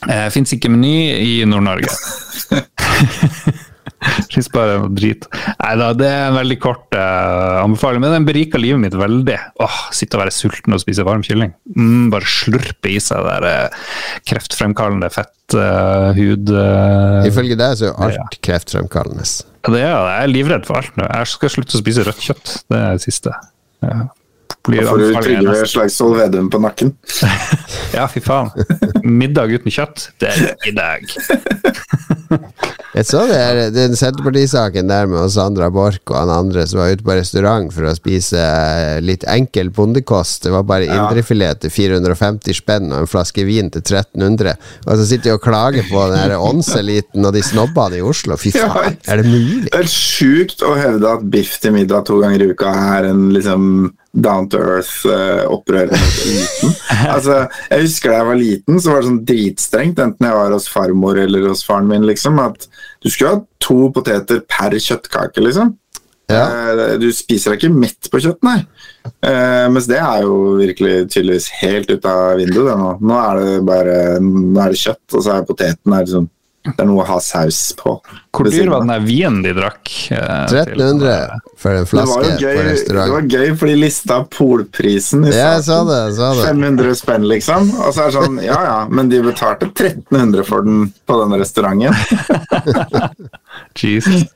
Eh, 0.07 0.29
Fins 0.31 0.55
ikke 0.55 0.71
Meny 0.71 0.93
i 1.19 1.33
Nord-Norge. 1.43 1.91
Fins 4.31 4.47
bare 4.53 4.77
noe 4.79 4.93
drit. 4.95 5.25
Nei 5.59 5.73
da, 5.75 5.89
det 5.97 6.07
er 6.07 6.29
en 6.29 6.37
veldig 6.37 6.57
kort 6.63 6.95
eh, 6.95 7.57
anbefaling, 7.65 7.99
men 8.05 8.13
den 8.15 8.27
beriker 8.29 8.61
livet 8.63 8.79
mitt 8.79 8.95
veldig. 8.95 9.35
Åh, 9.59 9.79
Sitte 9.95 10.15
og 10.15 10.23
være 10.23 10.31
sulten 10.35 10.75
og 10.77 10.79
spise 10.79 11.03
varm 11.07 11.25
kylling. 11.25 11.51
Mm, 11.75 12.07
bare 12.13 12.29
slurpe 12.31 12.93
i 12.93 12.95
seg 13.03 13.27
det 13.27 13.35
der 13.43 13.49
eh, 13.67 13.85
kreftfremkallende 14.31 15.11
fett, 15.11 15.35
eh, 15.51 16.09
hud 16.15 16.55
eh, 16.55 17.27
Ifølge 17.27 17.59
deg 17.59 17.75
så 17.81 17.91
er 17.91 18.15
Ja. 18.15 18.23
alt 18.23 18.39
kreftfremkallende. 18.47 19.27
Ja, 19.59 19.73
det 19.73 19.81
er, 19.81 19.89
jeg. 19.91 20.23
er 20.23 20.31
livredd 20.31 20.67
for 20.69 20.79
alt 20.79 20.95
nå. 20.99 21.07
Jeg 21.09 21.31
skal 21.33 21.51
slutte 21.51 21.75
å 21.77 21.81
spise 21.81 22.05
rødt 22.07 22.23
kjøtt. 22.23 22.53
Det 22.71 22.79
er 22.79 22.95
det 22.95 23.03
siste. 23.03 23.33
Ja. 23.83 24.05
Blir 24.67 24.83
Da 24.83 24.91
får 24.91 24.97
du 25.01 25.13
Trygve 25.23 25.67
Slagsvold 25.67 26.17
Vedum 26.19 26.49
på 26.53 26.59
nakken. 26.63 26.95
Ja, 27.89 28.03
fy 28.05 28.21
faen. 28.21 28.51
Middag 29.01 29.49
uten 29.49 29.71
kjøtt, 29.73 30.11
det 30.21 30.29
er 30.29 30.51
middag. 30.61 31.07
Jeg 32.89 33.05
så 33.05 33.21
det 33.29 33.37
er 33.37 33.59
den 33.73 33.93
Senterpartisaken 33.97 34.89
der 34.89 35.05
med 35.09 35.29
Sandra 35.33 35.67
Borch 35.73 35.99
og 36.09 36.15
han 36.17 36.31
andre 36.33 36.63
som 36.69 36.79
var 36.81 36.89
ute 36.93 37.05
på 37.05 37.15
restaurant 37.17 37.69
for 37.73 37.85
å 37.89 37.93
spise 37.97 38.41
litt 39.05 39.25
enkel 39.29 39.69
bondekost. 39.73 40.43
Det 40.47 40.53
var 40.53 40.65
bare 40.69 40.87
Ja. 40.89 41.03
indrefilet 41.07 41.61
til 41.61 41.69
450 41.73 42.57
spenn 42.57 42.89
og 42.91 43.03
en 43.05 43.09
flaske 43.09 43.45
vin 43.45 43.69
til 43.73 43.81
1300. 43.85 44.55
Og 44.87 44.97
så 44.97 45.05
sitter 45.05 45.29
de 45.31 45.35
og 45.37 45.43
klager 45.45 45.85
på 45.89 46.05
den 46.09 46.17
her 46.23 46.35
åndseliten 46.41 47.25
og 47.29 47.33
de 47.37 47.43
snobbene 47.45 48.01
i 48.01 48.05
Oslo. 48.05 48.37
Fy 48.41 48.51
Ja, 48.57 48.67
faen, 48.73 48.97
er 49.07 49.21
det 49.21 49.25
mulig? 49.29 49.69
Det 49.71 49.79
er 49.83 49.89
sjukt 49.93 50.61
å 50.65 50.73
hevde 50.77 51.13
at 51.13 51.25
biff 51.29 51.59
til 51.61 51.73
middag 51.77 52.05
to 52.09 52.19
ganger 52.21 52.41
i 52.45 52.51
uka 52.53 52.73
er 52.97 53.09
en 53.13 53.29
liksom 53.33 53.93
down 54.13 54.49
to 54.49 54.57
earth 54.57 55.05
uh. 55.05 55.45
Altså, 57.15 57.47
jeg 57.69 57.83
husker 57.83 58.11
da 58.11 58.21
jeg 58.21 58.29
var 58.29 58.39
liten, 58.39 58.79
så 58.81 58.93
var 58.93 59.03
det 59.03 59.09
sånn 59.09 59.25
dritstrengt, 59.27 59.99
enten 60.01 60.27
jeg 60.27 60.37
var 60.39 60.55
hos 60.55 60.69
farmor 60.71 61.19
eller 61.21 61.47
hos 61.49 61.65
faren 61.67 61.89
min, 61.89 62.07
liksom, 62.07 62.39
at 62.41 62.65
du 63.03 63.09
skulle 63.09 63.35
ha 63.35 63.43
to 63.63 63.91
poteter 63.95 64.41
per 64.49 64.75
kjøttkake, 64.75 65.43
liksom. 65.45 65.75
Ja. 66.29 66.43
Eh, 66.45 66.97
Du 67.01 67.09
spiser 67.15 67.53
deg 67.53 67.63
ikke 67.63 67.81
mett 67.85 68.09
på 68.11 68.21
kjøtt, 68.21 68.41
nei. 68.45 68.59
Uh, 69.25 69.65
mens 69.73 69.87
det 69.89 69.97
er 69.97 70.25
jo 70.25 70.57
virkelig 70.59 71.07
tydeligvis 71.09 71.47
helt 71.61 71.89
ut 71.89 72.05
av 72.05 72.37
vinduet 72.37 72.67
det 72.69 72.75
nå. 72.77 72.91
Nå 73.01 73.15
er 73.17 73.39
det 73.39 73.55
bare 73.65 73.95
nå 74.21 74.59
er 74.61 74.75
det 74.75 74.81
kjøtt, 74.83 75.05
og 75.15 75.23
så 75.25 75.37
er 75.37 75.47
poteten 75.47 75.95
er 75.95 76.05
liksom, 76.05 76.27
det 76.67 76.83
er 76.83 76.87
noe 76.89 77.03
å 77.05 77.07
ha 77.07 77.17
saus 77.23 77.59
på. 77.79 77.93
Hvor 78.35 78.49
dyr 78.51 78.67
var 78.69 78.83
den 78.83 78.91
der 78.91 79.03
vinen 79.05 79.39
de 79.45 79.53
drakk? 79.55 79.89
eh, 80.11 80.51
1300 80.51 81.39
for 81.57 81.71
en 81.71 81.85
Det 81.85 81.87
var, 81.87 81.87
flaske 81.87 82.25
jo 82.25 82.33
gøy, 82.43 82.57
på 82.59 82.97
det 82.97 83.05
var 83.13 83.29
gøy, 83.31 83.47
for 83.61 83.71
de 83.71 83.77
lista 83.79 84.17
polprisen 84.35 85.23
i 85.25 85.31
Ja, 85.31 85.53
jeg 85.55 85.63
sa 85.69 85.79
det. 85.87 85.99
Jeg 86.09 86.17
sa 86.19 86.29
det. 86.35 86.45
500 86.49 86.99
spenn, 86.99 87.27
liksom. 87.31 87.71
Og 87.79 87.95
så 87.95 88.03
er 88.03 88.11
det 88.11 88.17
sånn, 88.19 88.37
ja 88.43 88.59
ja, 88.67 88.77
men 88.91 89.11
de 89.11 89.21
betalte 89.23 89.71
1300 89.71 90.45
for 90.47 90.67
den 90.67 90.89
på 91.07 91.19
den 91.23 91.39
restauranten. 91.39 91.95
Jesus. 93.79 94.27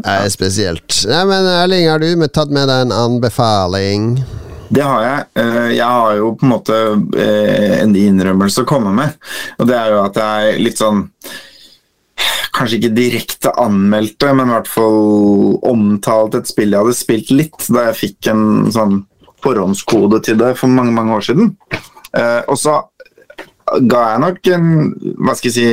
Det 0.00 0.16
er 0.16 0.28
spesielt. 0.32 1.02
Nei, 1.10 1.24
men 1.28 1.48
Erling, 1.52 1.88
har 1.90 2.00
du 2.00 2.28
tatt 2.32 2.52
med 2.54 2.70
deg 2.70 2.86
en 2.88 2.96
anbefaling? 2.96 4.14
Det 4.70 4.82
har 4.86 5.02
jeg. 5.02 5.24
Eh, 5.42 5.70
Jeg 5.76 5.86
har 5.86 6.16
jo 6.20 6.32
på 6.38 6.46
en 6.46 6.52
måte 6.52 6.76
eh, 7.18 7.80
en 7.82 7.94
innrømmelse 7.96 8.62
å 8.62 8.68
komme 8.70 8.92
med. 8.94 9.16
Og 9.58 9.66
det 9.70 9.76
er 9.76 9.90
jo 9.94 10.02
at 10.04 10.20
jeg 10.20 10.60
litt 10.66 10.78
sånn 10.82 11.06
Kanskje 12.52 12.76
ikke 12.80 12.90
direkte 12.92 13.52
anmeldte, 13.62 14.32
men 14.36 14.50
i 14.50 14.52
hvert 14.52 14.68
fall 14.68 15.54
omtalte 15.70 16.40
et 16.42 16.48
spill 16.50 16.74
jeg 16.74 16.82
hadde 16.82 16.96
spilt 16.98 17.30
litt 17.32 17.68
da 17.72 17.86
jeg 17.86 17.96
fikk 18.00 18.28
en 18.32 18.42
sånn 18.74 18.98
forhåndskode 19.40 20.18
til 20.26 20.36
det 20.42 20.50
for 20.58 20.68
mange, 20.68 20.92
mange 20.92 21.14
år 21.16 21.24
siden. 21.24 21.54
Eh, 22.12 22.42
Og 22.50 22.58
så 22.60 22.74
ga 23.86 24.00
jeg 24.10 24.20
nok 24.26 24.50
en 24.50 24.66
Hva 25.22 25.36
skal 25.38 25.48
jeg 25.52 25.54
si 25.56 25.68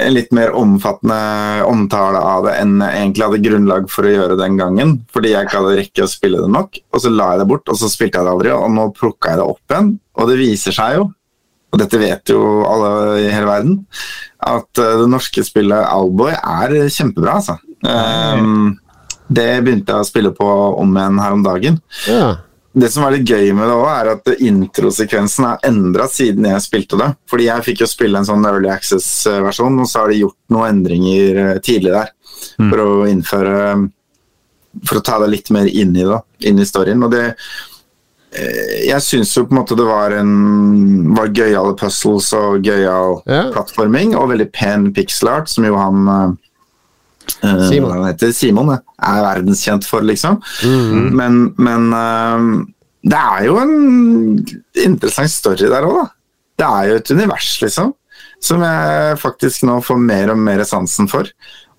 en 0.00 0.14
litt 0.14 0.32
mer 0.36 0.52
omfattende 0.56 1.64
omtale 1.68 2.20
av 2.20 2.48
det 2.48 2.56
enn 2.60 2.76
jeg 2.82 2.98
egentlig 3.02 3.26
hadde 3.26 3.44
grunnlag 3.44 3.88
for 3.92 4.06
å 4.08 4.12
gjøre 4.14 4.38
den 4.40 4.58
gangen. 4.60 4.98
Fordi 5.14 5.32
jeg 5.34 5.46
ikke 5.46 5.62
hadde 5.62 5.78
rekke 5.78 6.04
å 6.04 6.10
spille 6.10 6.42
det 6.42 6.50
nok. 6.52 6.82
Og 6.92 7.04
så 7.04 7.12
la 7.14 7.32
jeg 7.32 7.42
det 7.42 7.48
bort, 7.52 7.70
og 7.70 7.80
så 7.80 7.90
spilte 7.92 8.20
jeg 8.20 8.28
det 8.28 8.34
aldri. 8.34 8.52
Og 8.56 8.74
nå 8.74 8.90
plukka 8.96 9.32
jeg 9.32 9.40
det 9.40 9.48
opp 9.54 9.74
igjen, 9.74 9.94
og 10.20 10.30
det 10.30 10.38
viser 10.40 10.76
seg 10.76 10.98
jo, 10.98 11.08
og 11.70 11.78
dette 11.78 12.00
vet 12.02 12.32
jo 12.32 12.42
alle 12.66 12.92
i 13.22 13.30
hele 13.30 13.46
verden, 13.46 13.80
at 14.42 14.82
eh, 14.82 14.94
det 15.00 15.08
norske 15.10 15.44
spillet 15.46 15.86
Alboy 15.86 16.34
er 16.34 16.76
kjempebra, 16.90 17.38
altså. 17.38 17.58
Um, 17.80 18.74
det 19.30 19.62
begynte 19.64 19.94
jeg 19.94 20.02
å 20.02 20.08
spille 20.08 20.32
på 20.36 20.46
om 20.82 20.96
igjen 20.98 21.20
her 21.22 21.36
om 21.36 21.44
dagen. 21.46 21.78
Ja. 22.10 22.32
Det 22.72 22.86
som 22.92 23.02
er 23.02 23.16
litt 23.16 23.26
gøy 23.26 23.48
med 23.56 23.66
det 23.66 23.74
også, 23.74 23.94
er 23.96 24.08
at 24.12 24.28
introsekvensen 24.46 25.46
er 25.48 25.64
endra 25.66 26.06
siden 26.10 26.46
jeg 26.46 26.62
spilte 26.62 26.98
det. 27.00 27.08
Fordi 27.30 27.48
jeg 27.48 27.66
fikk 27.66 27.82
jo 27.82 27.88
spille 27.90 28.20
en 28.20 28.28
sånn 28.28 28.46
Early 28.46 28.70
Access-versjon, 28.70 29.80
og 29.82 29.90
så 29.90 30.04
har 30.04 30.12
de 30.12 30.20
gjort 30.20 30.38
noen 30.54 30.76
endringer 30.76 31.40
eh, 31.42 31.56
tidlig 31.66 31.96
der. 31.96 32.12
For 32.60 32.82
å 32.82 32.92
innføre 33.10 33.56
For 34.86 35.00
å 35.00 35.02
ta 35.04 35.18
deg 35.20 35.32
litt 35.32 35.50
mer 35.52 35.66
inn 35.66 35.92
i 35.98 36.06
det, 36.06 36.20
inn 36.46 36.62
i 36.62 36.66
storyen. 36.68 37.02
Og 37.02 37.10
det 37.10 37.24
eh, 37.26 38.86
Jeg 38.86 39.02
syns 39.02 39.34
jo 39.34 39.48
på 39.48 39.56
en 39.56 39.60
måte 39.60 39.78
det 39.78 39.88
var 39.88 40.14
en 40.14 41.10
var 41.16 41.34
gøyale 41.34 41.74
puzzles 41.80 42.30
og 42.38 42.62
gøyal 42.62 43.18
yeah. 43.26 43.50
plattforming, 43.50 44.14
og 44.14 44.30
veldig 44.30 44.46
pen 44.54 44.92
pixel 44.94 45.32
art, 45.34 45.50
som 45.50 45.66
jo 45.66 45.74
han 45.74 46.06
eh, 46.06 46.38
Simon. 47.40 47.88
hva 47.88 47.96
han 47.98 48.08
heter, 48.10 48.32
Simon 48.36 48.72
er 48.74 49.24
verdenskjent 49.24 49.86
for, 49.88 50.04
liksom. 50.06 50.40
Men, 51.16 51.42
men 51.60 51.90
eh, 51.96 52.46
det 53.10 53.20
er 53.20 53.46
jo 53.48 53.58
en 53.62 53.76
interessant 54.84 55.32
story 55.32 55.70
der 55.70 55.86
òg, 55.88 56.02
da. 56.02 56.08
Det 56.60 56.68
er 56.68 56.88
jo 56.90 56.96
et 57.00 57.12
univers, 57.14 57.52
liksom, 57.62 57.94
som 58.44 58.64
jeg 58.66 59.20
faktisk 59.20 59.64
nå 59.68 59.78
får 59.84 60.02
mer 60.02 60.34
og 60.34 60.42
mer 60.42 60.64
sansen 60.68 61.08
for. 61.08 61.28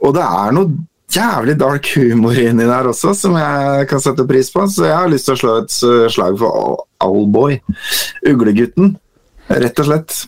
Og 0.02 0.16
det 0.18 0.24
er 0.26 0.56
noe 0.58 0.72
jævlig 1.12 1.58
dark 1.60 1.90
humor 1.98 2.38
inni 2.40 2.66
der 2.66 2.90
også, 2.90 3.14
som 3.18 3.36
jeg 3.38 3.88
kan 3.92 4.02
sette 4.02 4.26
pris 4.30 4.50
på. 4.54 4.66
Så 4.72 4.88
jeg 4.88 4.98
har 4.98 5.12
lyst 5.12 5.30
til 5.30 5.36
å 5.38 5.42
slå 5.44 5.56
et 5.62 5.78
eh, 5.88 6.08
slag 6.16 6.40
for 6.42 6.86
Allboy. 7.04 7.60
Uglegutten, 8.32 8.96
rett 9.52 9.84
og 9.84 9.92
slett. 9.92 10.22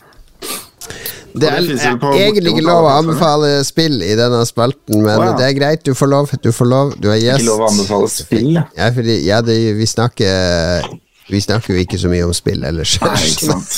Det 1.34 1.48
er, 1.50 1.64
det 1.66 1.78
er 1.82 2.12
egentlig 2.14 2.52
ikke 2.54 2.62
lov 2.62 2.86
å 2.86 2.90
anbefale 2.94 3.48
spill 3.66 3.98
i 4.06 4.12
denne 4.14 4.44
spalten, 4.46 5.00
men 5.02 5.18
ja. 5.18 5.32
det 5.34 5.48
er 5.48 5.56
greit. 5.56 5.82
Du 5.82 5.90
får 5.98 6.10
lov. 6.12 6.34
Du 6.44 6.52
får 6.54 6.68
lov. 6.70 6.92
Du 7.02 7.08
er 7.10 7.18
gjest. 7.18 7.42
Ikke 7.42 7.48
lov 7.48 7.64
å 7.64 7.70
anbefale 7.72 8.10
spill, 8.12 8.52
ja. 8.54 8.62
Ja, 8.78 8.90
fordi, 8.94 9.16
ja 9.26 9.40
det, 9.42 9.56
vi 9.74 9.88
snakker 9.90 10.86
Vi 11.30 11.40
snakker 11.40 11.72
jo 11.72 11.80
ikke 11.80 11.96
så 12.00 12.10
mye 12.12 12.24
om 12.26 12.34
spill 12.36 12.64
ellers. 12.68 12.98
Nei, 13.00 13.14
ikke 13.30 13.54
sant. 13.54 13.72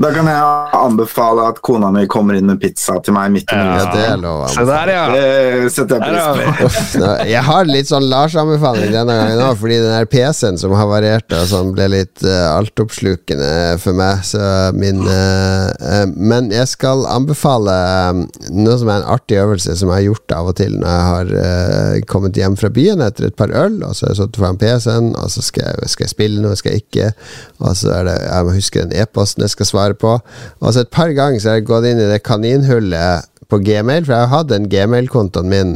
Da 0.00 0.10
kan 0.14 0.28
jeg 0.30 0.76
anbefale 0.78 1.48
at 1.50 1.58
kona 1.66 1.90
mi 1.94 2.04
kommer 2.10 2.38
inn 2.38 2.46
med 2.46 2.60
pizza 2.62 2.94
til 3.02 3.16
meg 3.16 3.32
midt 3.34 3.50
i 3.50 3.58
Ja, 3.58 3.88
det 3.90 4.04
er 4.06 4.20
lov 4.20 4.44
å 4.46 4.66
der, 4.70 4.92
ja. 4.94 5.04
Det 5.10 5.72
setter 5.74 6.04
jeg 6.04 6.20
har 6.20 6.38
pris 6.38 6.92
på. 6.94 7.08
Jeg 7.30 7.42
har 7.48 7.68
litt 7.68 7.90
sånn 7.90 8.06
Lars-anbefaling 8.10 8.94
denne 8.94 9.16
gangen 9.18 9.42
òg, 9.44 9.56
fordi 9.60 9.80
den 9.82 9.94
her 9.96 10.06
PC-en 10.10 10.60
som 10.60 10.74
havarerte, 10.78 11.42
sånn 11.50 11.72
ble 11.74 11.88
litt 11.92 12.22
uh, 12.26 12.54
altoppslukende 12.54 13.50
for 13.82 13.98
meg. 13.98 14.22
Så 14.26 14.40
min 14.76 15.02
uh, 15.06 15.66
uh, 15.74 16.06
Men 16.14 16.52
jeg 16.54 16.70
skal 16.70 17.02
anbefale 17.10 17.74
um, 18.14 18.24
noe 18.62 18.78
som 18.80 18.90
er 18.90 19.02
en 19.02 19.10
artig 19.16 19.40
øvelse 19.42 19.74
som 19.80 19.90
jeg 19.90 19.98
har 19.98 20.06
gjort 20.10 20.36
av 20.36 20.52
og 20.52 20.58
til 20.60 20.78
når 20.78 20.94
jeg 20.94 21.08
har 21.10 21.34
uh, 21.34 21.98
kommet 22.10 22.38
hjem 22.38 22.56
fra 22.60 22.70
byen 22.74 23.02
etter 23.04 23.30
et 23.30 23.38
par 23.38 23.50
øl, 23.50 23.80
og 23.82 23.96
så 23.96 24.06
har 24.06 24.14
jeg 24.14 24.22
satt 24.22 24.40
foran 24.40 24.60
PC-en, 24.60 25.12
og 25.18 25.30
så 25.32 25.44
skal 25.44 25.66
jeg, 25.66 25.79
skal 25.88 26.06
jeg 26.06 26.14
spille 26.14 26.42
noe, 26.42 26.56
skal 26.58 26.74
jeg 26.74 26.84
ikke, 26.84 27.12
og 27.60 27.76
så 27.78 27.94
er 27.96 28.08
det 28.08 28.16
Jeg 28.20 28.46
må 28.46 28.56
huske 28.56 28.82
den 28.82 28.96
e-posten 29.02 29.46
jeg 29.46 29.54
skal 29.54 29.70
svare 29.70 29.96
på. 29.96 30.18
Og 30.60 30.74
så 30.74 30.84
et 30.84 30.92
par 30.92 31.12
ganger 31.16 31.40
så 31.40 31.52
har 31.52 31.60
jeg 31.60 31.70
gått 31.70 31.88
inn 31.88 32.02
i 32.02 32.10
det 32.10 32.20
kaninhullet 32.26 33.30
på 33.50 33.62
Gmail, 33.64 34.04
for 34.04 34.14
jeg 34.14 34.26
har 34.26 34.34
hatt 34.34 34.52
den 34.52 34.68
Gmail-kontoen 34.70 35.50
min 35.50 35.74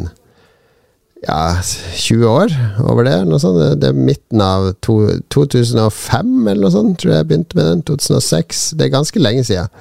ja, 1.24 1.56
20 1.96 2.26
år 2.28 2.52
over 2.84 3.06
det. 3.06 3.16
Noe 3.28 3.40
sånt. 3.40 3.80
Det 3.80 3.90
er 3.90 3.96
midten 3.96 4.42
av 4.44 4.70
to, 4.84 4.98
2005 5.32 6.34
eller 6.50 6.66
noe 6.66 6.74
sånt, 6.74 6.98
tror 7.00 7.14
jeg 7.14 7.22
jeg 7.22 7.30
begynte 7.30 7.58
med 7.58 7.70
den. 7.70 7.82
2006. 7.88 8.64
Det 8.78 8.86
er 8.86 8.94
ganske 8.94 9.22
lenge 9.22 9.46
siden. 9.48 9.72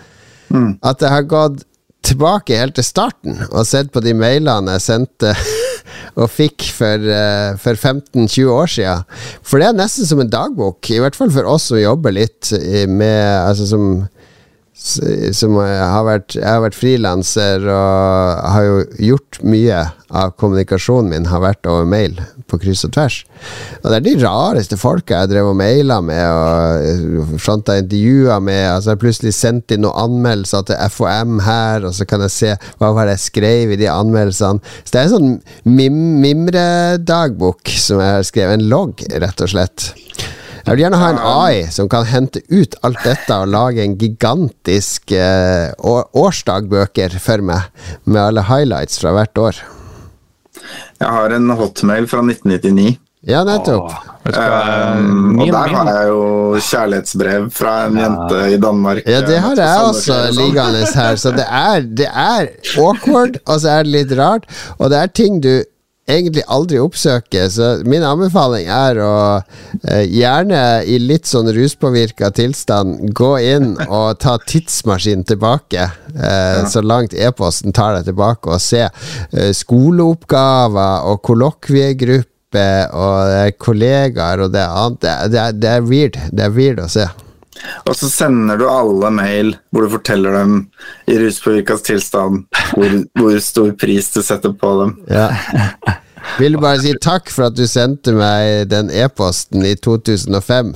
Mm. 0.54 0.72
At 0.86 1.04
jeg 1.04 1.12
har 1.12 1.28
gått 1.28 1.66
tilbake 2.04 2.58
helt 2.60 2.76
til 2.76 2.86
starten 2.86 3.45
og 3.50 3.64
sett 3.68 3.91
på 3.94 4.02
de 4.04 4.12
mailene 4.18 4.76
jeg 4.76 4.84
sendte 4.84 5.32
og 6.20 6.30
fikk 6.32 6.68
for, 6.76 7.04
eh, 7.04 7.54
for 7.62 7.78
15-20 7.78 8.52
år 8.54 8.74
siden. 8.76 9.06
For 9.41 9.62
det 9.62 9.70
er 9.70 9.78
nesten 9.78 10.10
som 10.10 10.22
en 10.24 10.32
dagbok, 10.32 10.91
i 10.91 11.00
hvert 11.04 11.18
fall 11.18 11.34
for 11.34 11.50
oss 11.50 11.70
som 11.72 11.82
jobber 11.82 12.16
litt 12.16 12.52
med 12.90 13.24
Altså 13.44 13.66
som 13.68 13.86
som 14.84 15.55
har 15.64 16.03
vært, 16.03 16.35
jeg 16.35 16.47
har 16.47 16.64
vært 16.65 16.76
frilanser 16.76 17.64
og 17.72 18.47
har 18.51 18.65
jo 18.68 18.80
gjort 19.14 19.39
mye 19.47 19.77
av 20.14 20.34
kommunikasjonen 20.38 21.10
min 21.10 21.30
har 21.31 21.41
vært 21.41 21.65
over 21.69 21.88
mail 21.89 22.19
på 22.51 22.60
kryss 22.61 22.84
og 22.85 22.93
tvers. 22.93 23.22
Og 23.81 23.88
det 23.89 23.97
er 23.97 24.05
de 24.05 24.14
rareste 24.22 24.77
folka 24.77 25.23
jeg 25.23 25.31
drev 25.31 25.49
og 25.53 25.57
maila 25.57 25.99
med 26.05 26.23
og 26.27 27.34
fronta 27.41 27.80
intervjuer 27.81 28.43
med. 28.43 28.61
Altså 28.69 28.91
Jeg 28.91 28.97
har 28.97 29.03
plutselig 29.05 29.34
sendt 29.38 29.73
inn 29.73 29.84
noen 29.85 30.03
anmeldelser 30.03 30.68
til 30.69 30.93
FOM 30.93 31.41
her, 31.47 31.88
og 31.88 31.95
så 31.97 32.07
kan 32.10 32.26
jeg 32.26 32.35
se 32.35 32.53
hva 32.81 32.93
var 32.93 33.10
det 33.10 33.18
jeg 33.18 33.27
skrev 33.30 33.73
i 33.73 33.80
de 33.80 33.89
anmeldelsene. 33.89 34.61
Så 34.84 34.93
det 34.93 35.01
er 35.01 35.10
en 35.10 35.15
sånn 35.15 35.34
mim 35.80 36.01
mimredagbok 36.23 37.73
som 37.80 38.03
jeg 38.03 38.19
har 38.19 38.27
skrevet. 38.27 38.60
En 38.60 38.69
logg, 38.69 39.05
rett 39.23 39.43
og 39.43 39.55
slett. 39.55 39.93
Jeg 40.64 40.77
vil 40.77 40.85
gjerne 40.85 40.99
ha 41.02 41.07
en 41.11 41.18
AI 41.19 41.64
som 41.76 41.90
kan 41.91 42.06
hente 42.07 42.40
ut 42.48 42.77
alt 42.88 43.02
dette 43.03 43.35
og 43.35 43.49
lage 43.52 43.84
en 43.84 43.98
gigantisk 43.99 45.11
eh, 45.11 45.73
årsdagbøker 45.76 47.18
for 47.19 47.44
meg, 47.44 47.68
med 48.07 48.22
alle 48.22 48.45
highlights 48.48 49.02
fra 49.03 49.11
hvert 49.18 49.41
år. 49.44 49.60
Jeg 51.03 51.10
har 51.18 51.35
en 51.35 51.52
hotmail 51.60 52.07
fra 52.07 52.23
1999. 52.23 52.95
Ja, 53.27 53.44
nettopp. 53.48 53.91
Um, 54.23 55.40
og 55.40 55.52
der 55.52 55.73
har 55.76 55.90
jeg 55.91 56.07
jo 56.10 56.23
kjærlighetsbrev 56.64 57.45
fra 57.56 57.76
en 57.90 57.99
jente 57.99 58.40
i 58.52 58.57
Danmark. 58.60 59.03
Ja, 59.07 59.19
det 59.27 59.38
har 59.44 59.60
jeg 59.60 59.85
også 59.90 60.18
liggende 60.35 60.88
her, 60.95 61.19
så 61.19 61.31
det 61.35 61.45
er, 61.48 61.84
det 61.84 62.07
er 62.07 62.49
awkward, 62.80 63.40
og 63.44 63.60
så 63.64 63.77
er 63.77 63.88
det 63.88 63.95
litt 63.95 64.15
rart, 64.19 64.48
og 64.77 64.91
det 64.91 64.99
er 64.99 65.15
ting 65.15 65.44
du 65.44 65.53
egentlig 66.09 66.43
aldri 66.51 66.80
oppsøker, 66.84 67.47
så 67.51 67.69
min 67.88 68.03
anbefaling 68.03 68.67
er 68.67 68.99
å 68.99 69.13
eh, 69.88 70.03
gjerne 70.11 70.84
i 70.84 70.97
litt 70.99 71.30
sånn 71.30 71.47
ruspåvirka 71.55 72.31
tilstand 72.35 73.13
gå 73.15 73.31
inn 73.39 73.73
og 73.88 74.19
ta 74.23 74.35
tidsmaskinen 74.43 75.23
tilbake, 75.30 75.88
eh, 76.11 76.59
så 76.67 76.84
langt 76.84 77.15
e-posten 77.15 77.75
tar 77.75 77.97
deg 77.97 78.11
tilbake, 78.11 78.51
og 78.51 78.63
se 78.63 78.84
eh, 78.84 79.51
skoleoppgaver 79.55 81.07
og 81.11 81.23
kollokviegrupper 81.30 82.91
og 82.91 83.35
eh, 83.39 83.51
kollegaer 83.57 84.43
og 84.43 84.53
det 84.53 84.67
annet. 84.67 85.03
Det, 85.03 85.17
det, 85.34 85.45
det 85.63 85.75
er 85.77 85.88
weird. 85.88 86.19
Det 86.31 86.49
er 86.49 86.57
weird 86.57 86.84
å 86.84 86.91
se. 86.91 87.07
Og 87.88 87.95
så 87.97 88.09
sender 88.11 88.59
du 88.59 88.67
alle 88.69 89.11
mail 89.13 89.53
hvor 89.73 89.85
du 89.85 89.93
forteller 89.93 90.38
dem 90.39 90.55
i 91.09 91.19
ruspåvirkas 91.21 91.85
tilstand 91.85 92.45
hvor, 92.73 92.97
hvor 93.19 93.38
stor 93.43 93.73
pris 93.80 94.09
du 94.15 94.21
setter 94.25 94.55
på 94.57 94.73
dem. 94.81 94.97
Ja. 95.11 95.30
Vil 96.39 96.57
bare 96.57 96.80
si 96.81 96.93
takk 97.03 97.30
for 97.34 97.49
at 97.49 97.57
du 97.57 97.65
sendte 97.69 98.13
meg 98.15 98.69
den 98.71 98.89
e-posten 98.93 99.65
i 99.67 99.75
2005, 99.75 100.71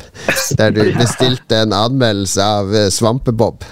der 0.59 0.73
du 0.75 0.81
bestilte 0.97 1.63
en 1.63 1.75
anmeldelse 1.75 2.43
av 2.43 2.75
eh, 2.75 2.89
Svampebob. 2.93 3.63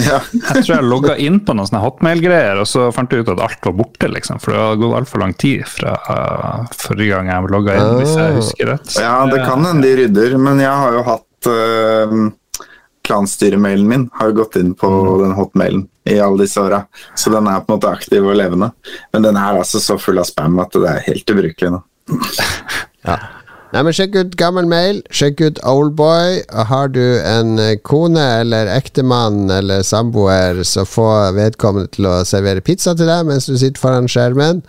Ja. 0.00 0.18
Jeg 0.32 0.64
tror 0.64 0.74
jeg 0.74 0.86
logga 0.88 1.16
inn 1.20 1.40
på 1.44 1.54
noen 1.56 1.68
sånne 1.68 1.82
hotmail-greier, 1.84 2.60
og 2.62 2.68
så 2.68 2.88
fant 2.94 3.12
jeg 3.12 3.24
ut 3.24 3.32
at 3.34 3.42
alt 3.46 3.66
var 3.68 3.74
borte, 3.80 4.10
liksom. 4.12 4.40
For 4.42 4.54
det 4.54 4.60
har 4.62 4.78
gått 4.80 4.98
altfor 5.00 5.24
lang 5.24 5.34
tid 5.40 5.64
fra 5.68 5.96
uh, 6.06 6.68
forrige 6.74 7.16
gang 7.16 7.30
jeg 7.32 7.50
logga 7.54 7.78
inn, 7.78 7.90
hvis 8.00 8.14
jeg 8.16 8.36
husker 8.38 8.72
rett. 8.74 8.94
ja, 8.98 9.16
det 9.30 9.42
kan 9.44 9.66
hende 9.66 9.86
de 9.86 9.96
rydder, 10.02 10.38
men 10.42 10.62
jeg 10.62 10.72
har 10.84 10.96
jo 10.98 11.04
hatt 11.06 11.26
uh, 11.48 12.30
Klanstyremailen 13.06 13.88
min 13.88 14.08
har 14.12 14.34
gått 14.36 14.58
inn 14.60 14.74
på 14.78 14.90
den 15.22 15.32
hotmailen 15.38 15.86
i 16.10 16.20
alle 16.20 16.44
disse 16.44 16.60
åra, 16.60 16.84
så 17.14 17.30
den 17.32 17.48
er 17.48 17.62
på 17.64 17.72
en 17.72 17.78
måte 17.78 17.90
aktiv 17.90 18.26
og 18.26 18.36
levende. 18.38 18.70
Men 19.12 19.24
den 19.24 19.38
er 19.40 19.58
altså 19.62 19.80
så 19.82 19.96
full 19.98 20.20
av 20.20 20.28
spam 20.28 20.58
at 20.62 20.76
det 20.76 20.88
er 20.90 21.06
helt 21.08 21.36
ubrukelig 21.36 21.76
nå. 21.76 21.84
Ja. 23.00 23.14
Nei, 23.70 23.82
men 23.86 23.94
Sjekk 23.94 24.16
ut 24.18 24.32
gammel 24.38 24.66
mail, 24.66 24.96
sjekk 25.14 25.40
ut 25.44 25.58
Oldboy. 25.68 26.40
Har 26.70 26.90
du 26.90 27.02
en 27.22 27.58
eh, 27.62 27.76
kone 27.86 28.24
eller 28.40 28.66
ektemann 28.72 29.50
eller 29.54 29.84
samboer, 29.86 30.64
så 30.66 30.82
få 30.88 31.06
vedkommende 31.36 31.86
til 31.94 32.08
å 32.10 32.16
servere 32.26 32.64
pizza 32.66 32.96
til 32.98 33.06
deg 33.10 33.28
mens 33.28 33.46
du 33.46 33.54
sitter 33.54 33.78
foran 33.82 34.10
skjermen. 34.10 34.64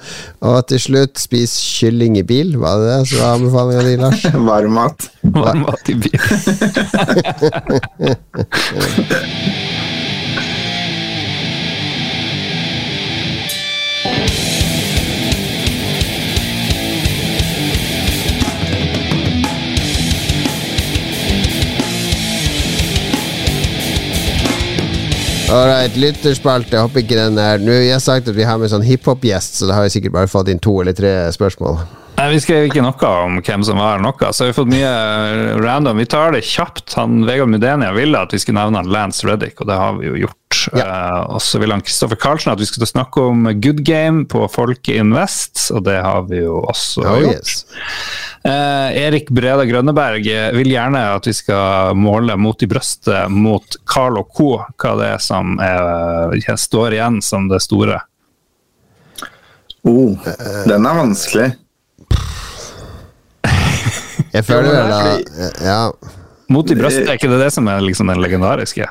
Og 0.46 0.60
til 0.70 0.80
slutt, 0.86 1.18
spis 1.22 1.58
kylling 1.80 2.20
i 2.22 2.26
bil. 2.28 2.54
Var 2.62 2.78
det 2.78 2.92
det 2.92 3.02
som 3.10 3.24
var 3.24 3.40
anbefalinga 3.40 3.84
di, 3.90 3.96
Lars? 4.04 4.22
Varm 4.52 4.78
mat. 4.78 5.10
Varm 5.34 5.66
mat 5.66 5.86
i 5.90 5.98
bil. 6.06 6.20
Alright, 25.52 25.98
lytterspalte. 26.00 26.78
Jeg 26.78 26.86
håper 26.86 27.02
ikke 27.02 27.18
den 27.18 27.40
er 27.42 27.60
Nå 27.60 27.74
har 27.76 27.82
jeg 27.84 28.04
sagt 28.06 28.30
at 28.32 28.38
vi 28.38 28.46
har 28.48 28.60
med 28.62 28.72
sånn 28.72 28.86
hiphop-gjest, 28.88 29.58
så 29.60 29.68
da 29.68 29.76
har 29.76 29.84
vi 29.84 29.92
sikkert 29.98 30.14
bare 30.16 30.32
fått 30.32 30.48
inn 30.48 30.62
to 30.64 30.78
eller 30.80 30.96
tre 30.96 31.12
spørsmål. 31.36 31.82
Nei, 32.22 32.36
Vi 32.36 32.42
skrev 32.44 32.68
ikke 32.68 32.84
noe 32.86 33.12
om 33.26 33.40
hvem 33.42 33.64
som 33.66 33.80
var 33.82 34.02
noe, 34.04 34.28
så 34.30 34.46
vi 34.46 34.52
har 34.52 34.58
fått 34.60 34.70
mye 34.70 34.90
random. 35.58 35.98
Vi 35.98 36.06
tar 36.06 36.36
det 36.36 36.44
kjapt. 36.46 36.94
Han 37.00 37.24
Vegard 37.26 37.50
Mudenia 37.50 37.90
ville 37.96 38.20
at 38.22 38.36
vi 38.36 38.40
skulle 38.42 38.60
nevne 38.62 38.84
han 38.84 38.92
Lance 38.94 39.26
Reddick, 39.26 39.58
og 39.64 39.70
det 39.72 39.78
har 39.80 39.96
vi 39.98 40.12
jo 40.12 40.20
gjort. 40.28 40.60
Eh, 40.78 41.22
og 41.34 41.40
så 41.42 41.58
ville 41.58 41.74
han 41.74 41.82
Kristoffer 41.82 42.20
Karlsen 42.22 42.52
at 42.54 42.62
vi 42.62 42.68
skulle 42.70 42.86
snakke 42.86 43.24
om 43.32 43.48
Good 43.64 43.82
Game 43.88 44.28
på 44.30 44.44
Folke 44.54 45.00
Invest, 45.02 45.64
og 45.74 45.88
det 45.88 45.96
har 46.06 46.28
vi 46.30 46.44
jo 46.44 46.60
også 46.62 47.08
Oh, 47.08 47.18
gjort. 47.24 47.40
yes. 47.42 47.66
Uh, 48.46 48.94
Erik 49.02 49.32
Breda 49.34 49.66
Grønneberg 49.70 50.30
vil 50.60 50.70
gjerne 50.76 51.02
at 51.16 51.26
vi 51.26 51.34
skal 51.38 51.98
måle 51.98 52.38
mot 52.38 52.62
i 52.62 52.70
brøstet 52.70 53.34
mot 53.34 53.80
Carl 53.90 54.22
og 54.22 54.30
co. 54.38 54.52
Hva 54.78 54.94
det 55.02 55.10
er 55.16 55.26
som 55.26 55.58
er, 55.58 56.38
står 56.54 57.00
igjen 57.00 57.18
som 57.26 57.50
det 57.50 57.64
store. 57.66 57.98
Oh, 59.82 60.14
den 60.70 60.86
er 60.86 61.02
vanskelig. 61.02 61.50
Jeg 64.32 64.48
føler 64.48 64.72
det, 64.72 64.84
da 64.90 65.52
Ja. 65.66 65.80
Mot 66.52 66.72
i 66.72 66.76
brøstet, 66.76 67.08
er 67.08 67.16
ikke 67.16 67.32
det 67.32 67.46
det 67.46 67.54
som 67.56 67.68
er 67.72 67.80
liksom 67.84 68.12
den 68.12 68.20
legendariske? 68.20 68.88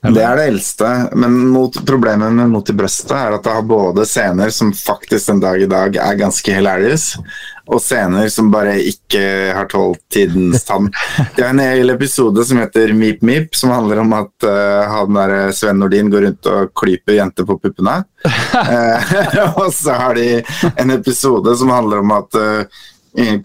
Det 0.00 0.22
er 0.24 0.38
det 0.38 0.44
eldste, 0.48 0.88
men 1.12 1.34
mot, 1.52 1.74
problemet 1.86 2.32
med 2.32 2.48
Mot 2.48 2.70
i 2.72 2.74
brøstet 2.76 3.12
er 3.12 3.34
at 3.36 3.44
det 3.44 3.52
har 3.52 3.66
både 3.68 4.06
scener 4.08 4.48
som 4.54 4.70
faktisk 4.72 5.28
den 5.28 5.42
dag 5.42 5.60
i 5.60 5.68
dag 5.68 5.96
er 6.00 6.16
ganske 6.16 6.54
hilarious, 6.56 7.10
og 7.68 7.82
scener 7.84 8.30
som 8.32 8.48
bare 8.50 8.78
ikke 8.80 9.20
har 9.52 9.68
tålt 9.68 10.00
tidens 10.12 10.64
tann. 10.64 10.88
Det 11.36 11.44
er 11.44 11.52
en 11.52 11.60
hel 11.60 11.92
episode 11.92 12.46
som 12.48 12.62
heter 12.62 12.94
Meep 12.96 13.20
Meep, 13.20 13.52
som 13.54 13.74
handler 13.74 14.00
om 14.00 14.14
at 14.16 14.48
uh, 14.48 14.88
han 14.88 15.20
der 15.20 15.52
Sven 15.54 15.82
Nordin 15.82 16.08
går 16.10 16.24
rundt 16.26 16.48
og 16.48 16.72
klyper 16.80 17.18
jenter 17.18 17.46
på 17.46 17.58
puppene. 17.60 18.00
Uh, 18.24 19.12
og 19.60 19.68
så 19.76 19.98
har 20.00 20.16
de 20.16 20.40
en 20.72 20.96
episode 20.96 21.54
som 21.60 21.76
handler 21.76 22.00
om 22.00 22.16
at 22.16 22.40
eh, 22.40 22.80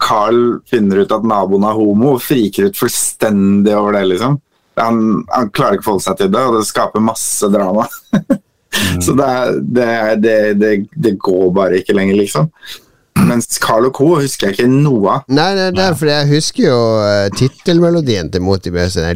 Carl 0.00 0.60
finner 0.70 1.02
ut 1.02 1.12
at 1.14 1.26
naboen 1.26 1.66
er 1.66 1.76
homo, 1.76 2.14
og 2.16 2.22
friker 2.24 2.70
ut 2.70 2.78
fullstendig 2.78 3.74
over 3.74 3.98
det. 3.98 4.04
liksom. 4.12 4.38
Han, 4.76 5.24
han 5.32 5.50
klarer 5.56 5.78
ikke 5.78 5.86
å 5.86 5.88
forholde 5.90 6.06
seg 6.06 6.18
til 6.20 6.32
det, 6.34 6.42
og 6.42 6.58
det 6.58 6.66
skaper 6.68 7.04
masse 7.04 7.50
drama. 7.52 7.86
mm. 8.20 9.00
Så 9.04 9.14
det, 9.16 9.28
er, 9.28 10.16
det, 10.20 10.36
det, 10.60 10.72
det, 10.94 11.14
går 11.22 11.48
bare 11.56 11.80
ikke 11.80 11.96
lenger, 11.96 12.20
liksom. 12.20 12.50
Mens 13.26 13.58
Carl 13.62 13.88
og 13.88 13.94
Co. 13.96 14.10
husker 14.20 14.50
jeg 14.50 14.58
ikke 14.58 14.68
noe 14.70 15.14
av. 15.14 15.30
Nei, 15.32 15.52
nei, 15.56 15.70
nei, 15.74 15.88
for 15.96 16.12
jeg 16.12 16.28
husker 16.34 16.66
jo 16.68 16.80
uh, 17.00 17.26
tittelmelodien 17.32 18.28
til 18.32 18.44
Moti 18.44 18.70
Bjøsen. 18.74 19.08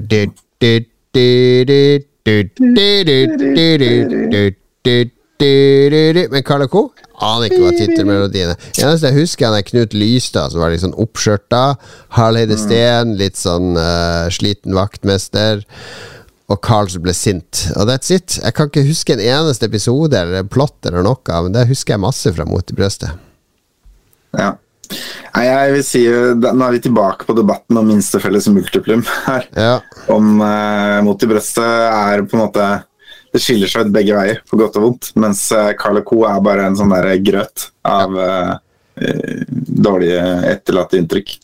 Men 6.31 6.43
Carl 6.49 6.65
og 6.65 6.73
Co.? 6.73 6.83
Aner 7.25 7.49
ikke 7.49 7.63
hva 7.63 7.73
tittelmelodien 7.77 8.55
er. 8.55 8.69
Eneste 8.81 9.11
jeg 9.11 9.19
husker, 9.19 9.49
han 9.51 9.59
er 9.59 9.67
Knut 9.67 9.97
Lystad, 9.97 10.53
som 10.53 10.63
var 10.63 10.73
litt 10.73 10.85
sånn 10.85 10.97
oppskjørta. 11.01 11.65
Harleide 12.17 12.59
Steen, 12.61 13.17
litt 13.21 13.39
sånn 13.41 13.75
uh, 13.79 14.31
sliten 14.33 14.77
vaktmester. 14.77 15.65
Og 16.51 16.59
Carl 16.67 16.89
som 16.91 17.05
ble 17.05 17.15
sint. 17.15 17.67
Og 17.77 17.87
that's 17.91 18.11
it. 18.15 18.41
Jeg 18.41 18.57
kan 18.57 18.71
ikke 18.71 18.89
huske 18.89 19.15
en 19.15 19.23
eneste 19.23 19.69
episode 19.71 20.19
eller 20.19 20.49
plott 20.51 20.89
eller 20.89 21.07
noe, 21.07 21.43
men 21.45 21.55
det 21.55 21.69
husker 21.71 21.95
jeg 21.95 22.03
masse 22.03 22.35
fra 22.35 22.49
Mot 22.49 22.73
i 22.73 22.77
brøstet. 22.77 23.15
Ja. 24.37 24.57
Nei, 24.91 25.45
jeg 25.47 25.75
vil 25.75 25.85
si, 25.87 26.01
Nå 26.11 26.67
er 26.67 26.75
vi 26.75 26.81
tilbake 26.83 27.27
på 27.29 27.35
debatten 27.39 27.79
om 27.79 27.87
minstefelles 27.87 28.49
multiplum 28.51 29.05
her. 29.29 29.47
Ja. 29.55 29.75
Om 30.11 30.41
uh, 30.43 30.99
Mot 31.07 31.23
i 31.23 31.31
brøstet 31.31 31.67
er 31.67 32.25
på 32.27 32.39
en 32.39 32.45
måte 32.49 32.71
Det 33.31 33.43
skiller 33.43 33.71
seg 33.71 33.87
ut 33.87 33.95
begge 33.95 34.17
veier, 34.17 34.41
på 34.51 34.59
godt 34.59 34.79
og 34.81 34.87
vondt. 34.87 35.13
Mens 35.21 35.45
eh, 35.55 35.71
Carl 35.79 36.01
Co. 36.07 36.25
er 36.29 36.43
bare 36.45 36.67
en 36.67 36.79
sånn 36.79 36.91
der 36.95 37.13
grøt 37.23 37.69
av 37.87 38.17
ja. 38.19 38.41
uh, 38.59 39.45
dårlige 39.51 40.25
etterlatte 40.51 40.99
inntrykk. 40.99 41.37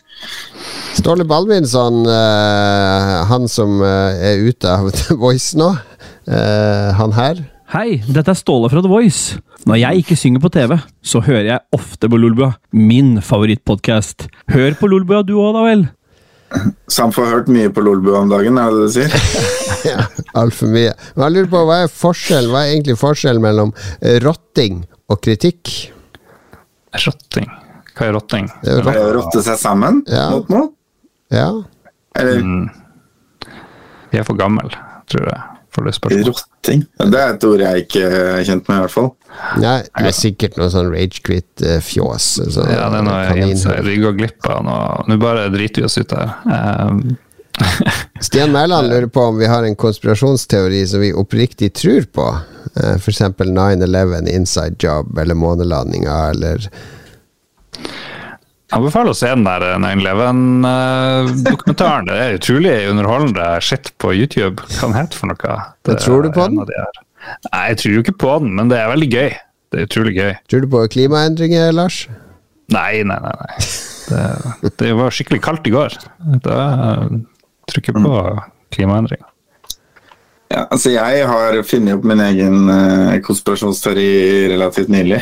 Ståle 0.96 1.26
Balvinson, 1.28 2.06
uh, 2.08 3.26
han 3.28 3.46
som 3.52 3.78
eh, 3.84 4.22
er 4.32 4.46
ute 4.48 4.70
av 4.72 4.88
The 4.96 5.16
Voice 5.20 5.58
nå, 5.58 5.74
uh, 5.76 6.88
han 6.96 7.14
her 7.16 7.44
Hei, 7.66 7.98
dette 8.06 8.30
er 8.30 8.38
Ståle 8.38 8.70
fra 8.70 8.78
The 8.78 8.88
Voice. 8.88 9.40
Når 9.66 9.80
jeg 9.80 10.04
ikke 10.04 10.16
synger 10.16 10.42
på 10.44 10.52
TV, 10.54 10.76
så 11.02 11.18
hører 11.26 11.48
jeg 11.48 11.64
ofte 11.74 12.06
på 12.06 12.18
Lolbua. 12.22 12.52
Min 12.70 13.16
favorittpodkast. 13.18 14.28
Hør 14.54 14.76
på 14.78 14.86
Lolbua 14.92 15.24
du 15.26 15.34
òg, 15.34 15.50
da 15.56 15.64
vel? 15.66 15.82
Så 16.88 17.02
han 17.06 17.12
får 17.14 17.26
hørt 17.32 17.48
mye 17.52 17.70
på 17.74 17.82
Lolbu 17.84 18.12
om 18.16 18.28
dagen, 18.30 18.58
er 18.60 18.70
det 18.70 18.78
det 18.80 18.86
du 18.86 18.94
sier? 18.94 19.16
ja, 19.92 20.04
Altfor 20.38 20.70
mye. 20.72 20.92
Men 21.16 21.24
jeg 21.26 21.34
lurer 21.36 21.50
på, 21.52 21.62
hva 21.68 21.78
er 21.84 21.92
forskjell, 21.92 22.48
Hva 22.52 22.62
er 22.64 22.72
egentlig 22.76 22.96
forskjellen 23.00 23.42
mellom 23.44 23.72
eh, 24.00 24.18
rotting 24.24 24.82
og 25.12 25.20
kritikk? 25.24 25.72
Rotting. 27.06 27.48
Hva 27.96 28.06
er 28.08 28.14
rotting? 28.16 28.48
Det 28.62 28.74
er 28.78 28.88
å 29.02 29.12
rotte 29.18 29.42
seg 29.44 29.58
sammen 29.60 30.02
Ja. 30.10 30.28
mot 30.34 30.48
noe? 30.52 30.70
Ja. 31.32 31.48
Eller 32.16 32.40
Vi 34.12 34.20
er 34.20 34.24
for 34.24 34.38
gamle, 34.38 34.70
tror 35.10 35.26
jeg, 35.26 35.40
for 35.77 35.89
det 35.89 35.94
spørsmålet. 35.97 36.31
rotting? 36.32 36.82
Det 37.12 37.20
er 37.20 37.35
et 37.35 37.47
ord 37.51 37.62
jeg 37.66 37.85
ikke 37.85 38.03
er 38.09 38.43
kjent 38.48 38.70
med, 38.70 38.78
i 38.78 38.85
hvert 38.86 38.94
fall. 38.97 39.12
Nei, 39.61 39.77
det 39.85 40.09
er 40.11 40.16
sikkert 40.16 40.57
noe 40.61 40.73
sånn 40.73 40.90
ragequit-fjås. 40.94 42.31
Så, 42.57 42.66
Ja, 42.73 42.89
det 42.93 43.03
er 43.03 43.07
noe 43.07 43.78
vi 43.86 44.01
går 44.03 44.19
glipp 44.19 44.51
av 44.51 44.65
nå. 44.66 44.81
Nå 45.11 45.20
bare 45.23 45.47
driter 45.53 45.85
vi 45.85 45.89
oss 45.90 45.98
ut 46.01 46.16
her. 46.16 46.35
Um, 46.48 47.16
Stian 48.24 48.53
Mæland 48.53 48.90
lurer 48.90 49.07
på 49.12 49.20
om 49.31 49.39
vi 49.39 49.48
har 49.48 49.65
en 49.65 49.77
konspirasjonsteori 49.77 50.82
som 50.89 51.01
vi 51.01 51.12
oppriktig 51.16 51.73
tror 51.77 52.09
på. 52.12 52.27
F.eks. 52.77 53.03
For 53.05 53.15
eksempel 53.15 53.53
9-11, 53.57 54.28
inside 54.28 54.77
job, 54.82 55.19
eller 55.19 55.39
månelandinga, 55.39 56.16
eller 56.35 56.69
anbefaler 58.74 59.10
å 59.12 59.16
se 59.16 59.28
den 59.30 59.44
der 59.47 59.60
9-11-dokumentaren. 59.82 62.06
Det 62.09 62.16
er 62.18 62.38
utrolig 62.40 62.76
underholdende 62.90 63.47
shit 63.62 63.86
på 64.02 64.09
YouTube. 64.16 64.56
Hva 64.78 64.86
den 64.88 64.98
heter 64.98 65.16
for 65.20 65.26
noe? 65.30 65.52
Det 65.86 65.94
tror 66.02 66.20
du 66.26 66.30
på 66.34 66.43
den? 66.48 66.56
de. 66.66 66.72
Nei, 67.51 67.64
jeg 67.72 67.78
tror 67.82 67.93
jo 67.94 68.01
ikke 68.05 68.20
på 68.26 68.32
den, 68.43 68.51
men 68.59 68.66
det 68.72 68.78
er 68.80 68.93
veldig 68.93 69.10
gøy. 69.12 69.30
Det 69.70 69.76
er 69.78 69.84
utrolig 69.88 70.14
gøy. 70.16 70.32
Tror 70.51 70.60
du 70.62 70.68
på 70.72 70.80
klimaendringer, 70.94 71.66
Lars? 71.74 71.97
Nei, 72.74 72.93
nei, 73.06 73.18
nei. 73.22 73.36
nei. 73.43 73.52
Det, 74.06 74.70
det 74.82 74.90
var 74.98 75.09
skikkelig 75.14 75.40
kaldt 75.43 75.64
i 75.66 75.74
går. 75.74 75.90
Da 76.44 76.56
trykker 77.70 77.90
jeg 77.93 77.98
på 78.06 78.16
klimaendringer. 78.74 79.28
Ja, 80.52 80.60
altså 80.70 80.88
jeg 80.94 81.14
har 81.26 81.52
funnet 81.66 81.94
opp 81.98 82.05
min 82.06 82.22
egen 82.22 82.70
eh, 82.70 83.18
konspirasjonsteori 83.26 84.10
relativt 84.52 84.90
nylig. 84.94 85.20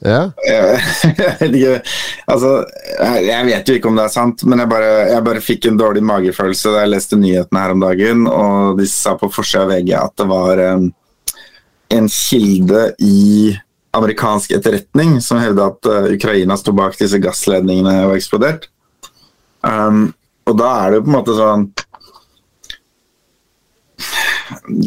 Ja? 0.00 0.30
Vet 1.40 1.88
Altså, 2.30 2.52
jeg, 3.20 3.46
vet 3.48 3.68
jo 3.68 3.76
ikke 3.76 3.90
om 3.90 3.98
det 3.98 4.06
er 4.06 4.14
sant, 4.14 4.44
men 4.48 4.62
jeg 4.62 4.70
bare, 4.70 4.92
jeg 5.10 5.24
bare 5.26 5.42
fikk 5.44 5.68
en 5.68 5.80
dårlig 5.80 6.02
magefølelse 6.08 6.72
da 6.72 6.84
jeg 6.84 6.92
leste 6.94 7.18
nyhetene 7.20 7.64
her 7.64 7.74
om 7.74 7.84
dagen, 7.84 8.24
og 8.30 8.80
de 8.80 8.88
sa 8.88 9.16
på 9.20 9.30
forsida 9.32 9.66
av 9.66 9.74
VG 9.74 9.92
at 9.98 10.14
det 10.20 10.28
var 10.30 10.62
um, 10.76 10.86
en 11.96 12.08
kilde 12.14 12.86
i 13.04 13.52
amerikansk 13.96 14.54
etterretning 14.54 15.18
som 15.24 15.40
hevda 15.42 15.68
at 15.72 15.90
uh, 15.90 16.08
Ukraina 16.14 16.56
sto 16.56 16.72
bak 16.76 16.96
disse 17.00 17.18
gassledningene 17.20 18.06
og 18.06 18.16
eksplodert. 18.16 18.70
Um, 19.66 20.12
og 20.48 20.56
da 20.56 20.70
er 20.80 20.90
det 20.90 21.00
jo 21.00 21.04
på 21.04 21.10
en 21.10 21.18
måte 21.18 21.36
sånn 21.36 21.68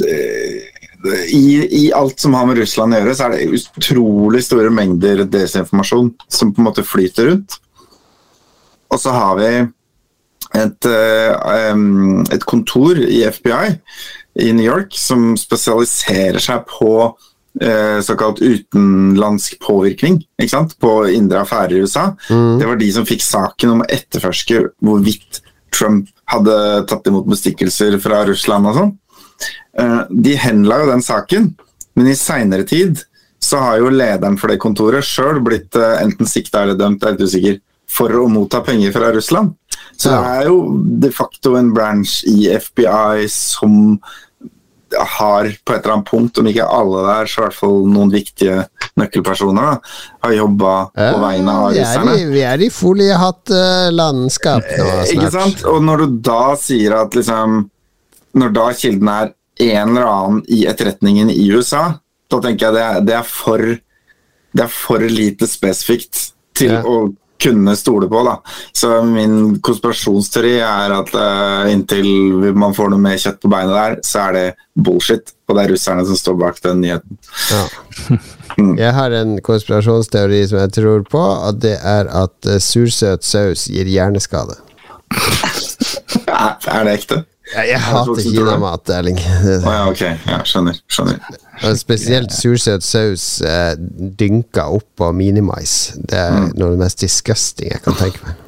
det, 0.02 0.73
i, 1.12 1.68
I 1.86 1.94
alt 1.94 2.20
som 2.20 2.34
har 2.38 2.48
med 2.48 2.58
Russland 2.62 2.96
å 2.96 3.02
gjøre, 3.02 3.16
så 3.18 3.28
er 3.28 3.36
det 3.36 3.62
utrolig 3.78 4.44
store 4.46 4.72
mengder 4.74 5.26
desinformasjon 5.28 6.14
som 6.32 6.54
på 6.54 6.62
en 6.62 6.70
måte 6.70 6.86
flyter 6.88 7.32
rundt. 7.32 7.58
Og 8.94 9.02
så 9.02 9.14
har 9.16 9.36
vi 9.40 9.50
et, 10.54 10.86
eh, 10.86 11.84
et 12.36 12.46
kontor 12.48 13.00
i 13.02 13.24
FBI 13.26 13.76
i 14.44 14.52
New 14.54 14.66
York 14.66 14.96
som 14.98 15.34
spesialiserer 15.38 16.42
seg 16.42 16.66
på 16.70 16.94
eh, 17.62 18.00
såkalt 18.06 18.42
utenlandsk 18.42 19.60
påvirkning 19.62 20.22
på 20.82 20.94
indre 21.14 21.44
affærer 21.44 21.78
i 21.78 21.84
USA. 21.86 22.12
Det 22.60 22.70
var 22.70 22.80
de 22.80 22.92
som 22.94 23.06
fikk 23.06 23.26
saken 23.26 23.76
om 23.76 23.84
å 23.84 23.90
etterforske 23.90 24.68
hvorvidt 24.82 25.42
Trump 25.74 26.10
hadde 26.30 26.56
tatt 26.90 27.08
imot 27.10 27.28
bestikkelser 27.30 27.98
fra 28.02 28.24
Russland 28.30 28.70
og 28.70 28.78
sånn. 28.78 28.94
Eh, 29.80 30.02
De 30.10 30.36
henla 30.36 30.80
jo 30.84 30.92
den 30.92 31.02
saken, 31.02 31.56
men 31.96 32.08
i 32.08 32.16
seinere 32.16 32.66
tid 32.70 33.02
så 33.44 33.60
har 33.60 33.78
jo 33.82 33.90
lederen 33.92 34.38
for 34.40 34.48
det 34.54 34.60
kontoret 34.64 35.04
sjøl 35.04 35.42
blitt 35.44 35.76
eh, 35.76 35.98
enten 36.04 36.26
sikta 36.30 36.62
eller 36.64 36.78
dømt, 36.80 37.02
jeg 37.04 37.10
er 37.10 37.18
litt 37.18 37.28
usikker, 37.28 37.58
for 37.94 38.10
å 38.10 38.28
motta 38.32 38.62
penger 38.66 38.94
fra 38.96 39.12
Russland. 39.14 39.56
Så 39.98 40.10
Ja. 40.10 40.22
det 40.22 40.30
er 40.44 40.48
jo 40.48 40.60
de 41.04 41.10
facto 41.12 41.56
en 41.60 41.74
branch 41.76 42.24
i 42.26 42.48
FBI 42.56 43.28
som 43.30 44.00
har 44.94 45.48
på 45.66 45.74
et 45.74 45.82
eller 45.84 45.94
annet 45.96 46.06
punkt, 46.10 46.38
om 46.38 46.46
ikke 46.48 46.66
alle 46.70 47.02
der, 47.08 47.26
så 47.26 47.42
i 47.42 47.44
hvert 47.48 47.58
fall 47.58 47.80
noen 47.90 48.12
viktige 48.14 48.68
nøkkelpersoner, 49.02 49.62
da, 49.74 49.80
har 50.24 50.34
jobba 50.38 50.74
på 50.94 51.20
vegne 51.24 51.50
av 51.58 51.72
er 51.74 51.80
russerne. 51.82 52.14
vi 52.32 52.42
er 52.46 52.62
i 52.62 52.70
foliehatt-landskap 52.70 54.64
nå 54.78 54.88
Ikke 55.12 55.30
snart. 55.30 55.34
sant? 55.34 55.64
Og 55.70 55.82
når 55.84 55.98
du 56.06 56.18
da 56.30 56.56
sier 56.60 56.96
at 57.02 57.16
liksom 57.18 57.64
Når 58.34 58.54
da 58.56 58.68
kilden 58.74 59.10
er 59.14 59.34
en 59.64 59.90
eller 59.94 60.08
annen 60.10 60.44
i 60.50 60.64
etterretningen 60.70 61.30
i 61.30 61.46
USA, 61.54 62.00
da 62.32 62.40
tenker 62.42 62.68
jeg 62.70 62.76
det 62.78 62.84
er, 62.86 63.02
det 63.06 63.18
er 63.20 63.28
for 63.30 63.62
Det 64.54 64.62
er 64.68 64.70
for 64.70 65.02
lite 65.02 65.48
spesifikt 65.50 66.32
til 66.54 66.72
Ja. 66.76 66.82
å 66.86 67.14
kunne 67.42 67.74
stole 67.76 68.06
på, 68.08 68.20
da. 68.24 68.38
Så 68.72 69.02
min 69.04 69.58
konspirasjonsteori 69.66 70.60
er 70.64 70.94
at 70.94 71.10
uh, 71.18 71.72
inntil 71.74 72.54
man 72.56 72.76
får 72.78 72.94
noe 72.94 73.02
mer 73.02 73.18
kjøtt 73.18 73.42
på 73.42 73.50
beinet 73.52 73.74
der, 73.74 73.96
så 74.06 74.28
er 74.30 74.38
det 74.38 74.44
bullshit. 74.78 75.34
Og 75.50 75.58
det 75.58 75.66
er 75.66 75.74
russerne 75.74 76.06
som 76.06 76.16
står 76.16 76.38
bak 76.40 76.62
den 76.64 76.80
nyheten. 76.86 77.18
Ja. 77.50 77.66
Jeg 78.84 78.94
har 78.94 79.12
en 79.18 79.40
konspirasjonsteori 79.42 80.44
som 80.48 80.60
jeg 80.62 80.72
tror 80.78 81.04
på, 81.10 81.20
og 81.20 81.60
det 81.64 81.76
er 81.82 82.08
at 82.14 82.46
eh, 82.46 82.62
sursøt 82.62 83.26
saus 83.26 83.66
gir 83.72 83.90
hjerneskade. 83.90 84.56
Er, 86.28 86.58
er 86.78 86.86
det 86.88 86.94
ekte? 87.00 87.24
Jeg, 87.52 87.68
jeg 87.74 87.80
hater 87.84 88.22
kinamat, 88.24 88.90
Erling. 88.96 89.18
Å 89.68 89.74
ja, 89.74 89.82
ok. 89.92 90.04
Ja, 90.30 90.38
skjønner. 90.48 90.78
skjønner. 90.88 91.20
Spesielt 91.78 92.32
sursøt 92.32 92.86
saus 92.88 93.26
eh, 93.44 93.74
dynka 93.78 94.70
oppå 94.78 95.12
minimais. 95.16 95.92
Det 96.00 96.18
er 96.18 96.32
Mm. 96.34 96.48
noe 96.56 96.70
av 96.72 96.78
det 96.78 96.82
mest 96.86 97.04
disgusting 97.04 97.70
jeg 97.74 97.84
kan 97.84 98.00
tenke 98.00 98.24
meg. 98.24 98.40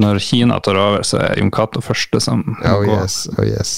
Når 0.00 0.18
Kina 0.20 0.58
tar 0.64 0.76
over, 0.80 1.04
så 1.06 1.20
er 1.22 1.38
Jon 1.40 1.50
Cato 1.54 1.80
første 1.84 2.20
som 2.20 2.42
Oh 2.64 2.80
går. 2.84 2.96
yes, 3.02 3.22
oh 3.38 3.44
yes. 3.46 3.76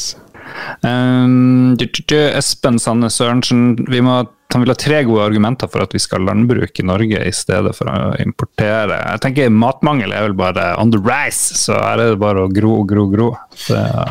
Um, 0.83 1.77
du, 1.79 1.85
du, 1.87 2.01
du, 2.09 2.17
Espen 2.35 2.79
Sande 2.83 3.11
Sørensen, 3.13 3.77
vi 3.91 4.01
må, 4.03 4.17
han 4.55 4.65
vil 4.65 4.73
ha 4.73 4.77
tre 4.79 5.03
gode 5.07 5.23
argumenter 5.29 5.71
for 5.71 5.85
at 5.85 5.93
vi 5.95 6.01
skal 6.03 6.25
landbruke 6.27 6.83
i 6.83 6.87
Norge 6.89 7.21
i 7.27 7.33
stedet 7.35 7.75
for 7.77 7.91
å 7.93 8.15
importere. 8.23 8.97
Jeg 9.13 9.23
tenker 9.27 9.53
Matmangel 9.55 10.15
er 10.17 10.27
vel 10.29 10.35
bare 10.39 10.73
on 10.81 10.91
the 10.95 10.99
rise, 10.99 11.55
så 11.59 11.79
her 11.79 12.03
er 12.03 12.15
det 12.15 12.21
bare 12.23 12.47
å 12.47 12.51
gro, 12.53 12.81
gro, 12.89 13.07
gro. 13.13 13.31
Så, 13.55 13.77
Ja, 13.79 14.09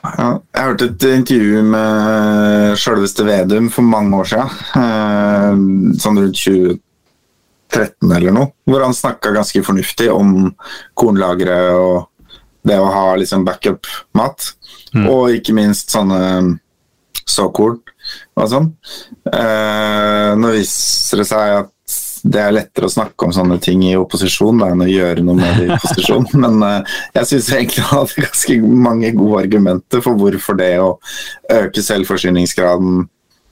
jeg 0.00 0.64
hørte 0.64 0.86
et 0.88 1.04
intervju 1.10 1.62
med 1.68 2.76
sjølveste 2.80 3.24
Vedum 3.26 3.66
for 3.72 3.82
mange 3.84 4.16
år 4.22 4.30
siden. 4.30 4.54
eh, 4.80 5.98
Sånn 6.00 6.20
rundt 6.22 6.38
2013 6.40 8.14
eller 8.16 8.32
noe. 8.32 8.52
Hvor 8.64 8.84
han 8.86 8.96
snakka 8.96 9.32
ganske 9.36 9.62
fornuftig 9.66 10.08
om 10.12 10.54
kornlagre 10.98 11.58
og 11.76 12.06
det 12.66 12.76
å 12.80 12.88
ha 12.92 13.04
liksom 13.16 13.44
backup-mat. 13.46 14.52
Og 15.06 15.30
ikke 15.36 15.54
minst 15.56 15.92
sånne 15.92 16.58
såkorn 17.30 17.78
og 18.36 18.48
sånn. 18.50 18.72
Eh, 19.32 20.32
nå 20.40 20.50
viser 20.56 21.20
det 21.22 21.26
seg 21.30 21.58
at 21.60 21.70
det 22.22 22.40
er 22.42 22.54
lettere 22.54 22.88
å 22.88 22.92
snakke 22.92 23.26
om 23.26 23.32
sånne 23.34 23.56
ting 23.62 23.82
i 23.86 23.94
opposisjon 23.98 24.60
da, 24.62 24.70
enn 24.72 24.84
å 24.84 24.88
gjøre 24.90 25.24
noe 25.24 25.38
med 25.38 25.60
det 25.60 25.68
i 25.68 25.78
posisjon. 25.84 26.26
Men 26.42 26.58
uh, 26.64 26.98
jeg 27.16 27.30
syns 27.30 27.52
egentlig 27.54 27.86
han 27.88 28.02
hadde 28.02 28.26
ganske 28.26 28.58
mange 28.88 29.12
gode 29.16 29.44
argumenter 29.44 30.04
for 30.04 30.20
hvorfor 30.20 30.58
det 30.60 30.72
å 30.82 30.90
øke 31.54 31.84
selvforsyningsgraden, 31.84 33.06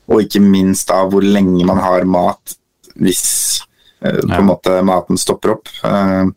og 0.08 0.24
ikke 0.24 0.40
minst 0.40 0.92
av 0.94 1.12
hvor 1.12 1.24
lenge 1.24 1.66
man 1.68 1.80
har 1.84 2.06
mat 2.08 2.56
hvis 2.98 3.24
uh, 4.04 4.22
på 4.24 4.40
en 4.40 4.50
måte 4.50 4.78
maten 4.86 5.20
stopper 5.20 5.56
opp. 5.58 5.72
Eh, 5.84 6.28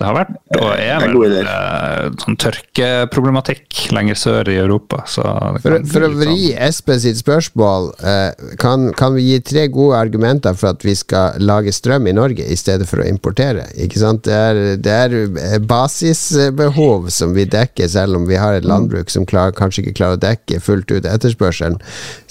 Det 0.00 0.06
har 0.08 0.16
vært 0.16 0.32
og 0.54 0.68
er 0.74 0.78
Det 0.78 1.08
er 1.08 1.14
vel 1.14 1.36
eh, 1.40 2.08
sånn 2.22 2.38
tørkeproblematikk 2.40 3.84
lenger 3.94 4.18
sør 4.18 4.50
i 4.52 4.56
Europa. 4.60 5.02
Så 5.10 5.22
For, 5.62 5.78
for 5.90 6.06
å 6.06 6.10
vri 6.14 6.34
sånn- 6.50 6.62
Espen 6.68 7.00
sitt 7.02 7.20
spørsmål, 7.20 7.90
eh, 8.02 8.54
kan, 8.60 8.88
kan 8.98 9.14
vi 9.16 9.26
gi 9.28 9.40
tre 9.44 9.66
gode 9.72 9.98
argumenter 9.98 10.56
for 10.58 10.72
at 10.74 10.84
vi 10.86 10.94
skal 10.98 11.38
lage 11.42 11.72
strøm 11.74 12.08
i 12.10 12.14
Norge 12.16 12.46
i 12.46 12.56
stedet 12.58 12.88
for 12.90 13.02
å 13.02 13.08
importere? 13.08 13.66
Ikke 13.80 14.00
sant? 14.02 14.24
Det 14.26 14.34
er, 14.34 14.62
det 14.80 14.94
er 14.94 15.16
eh, 15.20 15.58
basisbehov 15.58 17.10
som 17.14 17.34
vi 17.36 17.46
dekker, 17.50 17.88
selv 17.90 18.16
om 18.20 18.26
vi 18.30 18.40
har 18.40 18.58
et 18.58 18.66
landbruk 18.68 19.10
som 19.12 19.26
klar, 19.28 19.54
kanskje 19.56 19.84
ikke 19.84 19.98
klarer 20.00 20.18
å 20.18 20.24
dekke 20.24 20.60
fullt 20.64 20.90
ut 20.94 21.08
etterspørselen. 21.08 21.78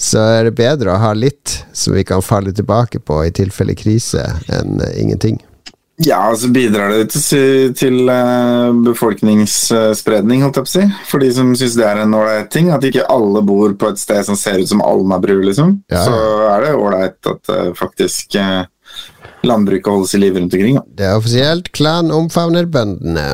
Så 0.00 0.22
er 0.38 0.48
det 0.48 0.56
bedre 0.58 0.94
å 0.94 1.00
ha 1.02 1.12
litt 1.16 1.60
som 1.72 1.94
vi 1.96 2.04
kan 2.06 2.22
falle 2.24 2.52
tilbake 2.54 3.00
på 3.04 3.22
i 3.26 3.32
tilfelle 3.34 3.76
krise, 3.78 4.24
enn 4.52 4.80
eh, 4.84 4.96
ingenting. 5.02 5.40
Ja, 5.96 6.36
så 6.36 6.48
bidrar 6.48 6.90
det 6.90 7.12
til, 7.14 7.70
til 7.78 8.08
eh, 8.10 8.72
befolkningsspredning, 8.88 10.42
holdt 10.42 10.58
jeg 10.58 10.66
på 10.66 10.70
å 10.70 10.72
si. 10.72 10.86
For 11.06 11.22
de 11.22 11.30
som 11.36 11.52
syns 11.54 11.76
det 11.78 11.86
er 11.86 12.02
en 12.02 12.16
ålreit 12.18 12.50
ting. 12.50 12.72
At 12.74 12.86
ikke 12.86 13.06
alle 13.12 13.44
bor 13.46 13.76
på 13.78 13.92
et 13.92 14.02
sted 14.02 14.26
som 14.26 14.38
ser 14.38 14.58
ut 14.58 14.70
som 14.70 14.82
Alnabru, 14.82 15.36
liksom. 15.46 15.76
Ja. 15.92 16.02
Så 16.02 16.16
er 16.50 16.66
det 16.66 16.72
ålreit 16.74 17.30
at 17.30 17.52
eh, 17.54 17.70
faktisk 17.78 18.34
eh, 18.40 18.64
landbruket 19.46 19.92
holdes 19.92 20.16
i 20.18 20.22
live 20.24 20.40
rundt 20.40 20.58
omkring. 20.58 20.80
Da. 20.80 20.84
Det 20.98 21.06
er 21.06 21.20
offisielt. 21.20 21.70
Klan 21.76 22.10
omfavner 22.14 22.66
bøndene. 22.66 23.28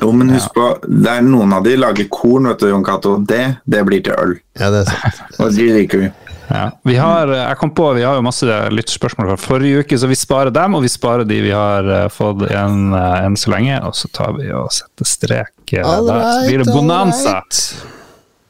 Jo, 0.00 0.12
men 0.16 0.32
husk 0.32 0.56
på, 0.56 0.70
det 0.86 1.18
er 1.18 1.24
noen 1.24 1.52
av 1.56 1.64
de 1.68 1.76
lager 1.76 2.08
korn, 2.12 2.48
vet 2.48 2.64
du, 2.64 2.70
Jon 2.70 2.84
Cato. 2.86 3.16
Det, 3.28 3.44
det 3.64 3.84
blir 3.88 4.04
til 4.06 4.16
øl. 4.16 4.36
Ja, 4.56 4.72
det 4.72 4.86
er 4.86 4.92
sant. 4.92 5.40
Og 5.42 5.52
de 5.56 5.68
liker 5.76 6.06
vi. 6.06 6.10
Ja. 6.48 6.70
Vi 6.86 6.96
har, 6.96 7.30
jeg 7.34 7.58
kom 7.58 7.72
på, 7.74 7.88
vi 7.96 8.04
har 8.06 8.18
jo 8.18 8.24
masse 8.26 8.58
lytterspørsmål 8.70 9.32
fra 9.32 9.38
forrige 9.40 9.82
uke, 9.82 9.98
så 9.98 10.10
vi 10.10 10.18
sparer 10.18 10.54
dem, 10.54 10.76
og 10.78 10.84
vi 10.84 10.92
sparer 10.92 11.26
de 11.26 11.40
vi 11.42 11.52
har 11.54 11.88
eh, 11.90 12.06
fått 12.12 12.46
igjen 12.46 12.94
eh, 12.94 13.26
enn 13.26 13.38
så 13.40 13.52
lenge. 13.56 13.80
Og 13.88 13.96
så 13.98 14.10
tar 14.14 14.36
vi 14.38 14.48
og 14.54 14.70
setter 14.74 15.10
strek 15.10 15.74
eh, 15.74 15.82
All 15.86 16.06
der. 16.06 16.24
Så 16.30 16.48
blir 16.48 16.64
det 16.64 16.72
bonanza 16.72 17.40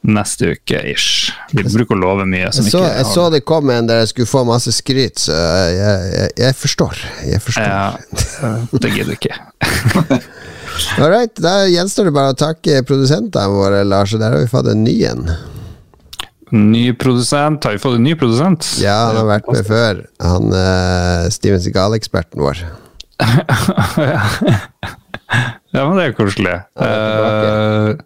neste 0.06 0.52
uke 0.54 0.82
ish. 0.92 1.32
Vi 1.50 1.64
bruker 1.64 1.96
å 1.96 1.98
love 1.98 2.26
mye. 2.30 2.52
Som 2.54 2.68
Jeg 2.68 2.76
så, 2.76 2.84
jeg 2.84 3.08
så 3.10 3.26
det 3.32 3.42
kom 3.48 3.72
en 3.74 3.88
der 3.88 4.04
jeg 4.04 4.12
skulle 4.12 4.30
få 4.30 4.44
masse 4.46 4.70
skryt, 4.76 5.18
så 5.18 5.34
jeg, 5.34 5.80
jeg, 5.80 6.30
jeg 6.44 6.58
forstår. 6.60 7.02
Jeg 7.26 7.42
forstår. 7.42 7.66
Ja, 7.66 7.96
det 8.84 8.92
gidder 8.94 9.16
ikke. 9.16 9.40
All 11.00 11.08
right, 11.08 11.32
da 11.40 11.62
gjenstår 11.72 12.10
det 12.10 12.14
bare 12.14 12.34
å 12.34 12.38
takke 12.38 12.82
produsentene 12.86 13.48
våre, 13.50 13.82
Lars. 13.88 14.14
Og 14.14 14.22
der 14.22 14.36
har 14.36 14.44
vi 14.44 14.50
fått 14.52 14.68
en 14.70 14.84
ny 14.84 14.96
en. 15.08 15.24
Ny 16.54 16.92
produsent. 16.94 17.64
Har 17.66 17.72
vi 17.74 17.78
fått 17.82 17.96
en 17.98 18.04
ny 18.06 18.14
produsent? 18.18 18.66
Ja, 18.82 19.08
han 19.08 19.16
har 19.18 19.26
vært 19.26 19.48
med 19.50 19.66
før. 19.66 20.04
Han 20.22 20.52
uh, 20.54 21.26
Steven 21.34 21.62
Segal-eksperten 21.64 22.42
vår. 22.42 22.64
Ja, 25.74 25.82
men 25.90 25.96
det 25.98 26.04
er 26.06 26.12
koselig. 26.16 26.52
Ja, 26.78 26.86
Eh, 26.86 27.96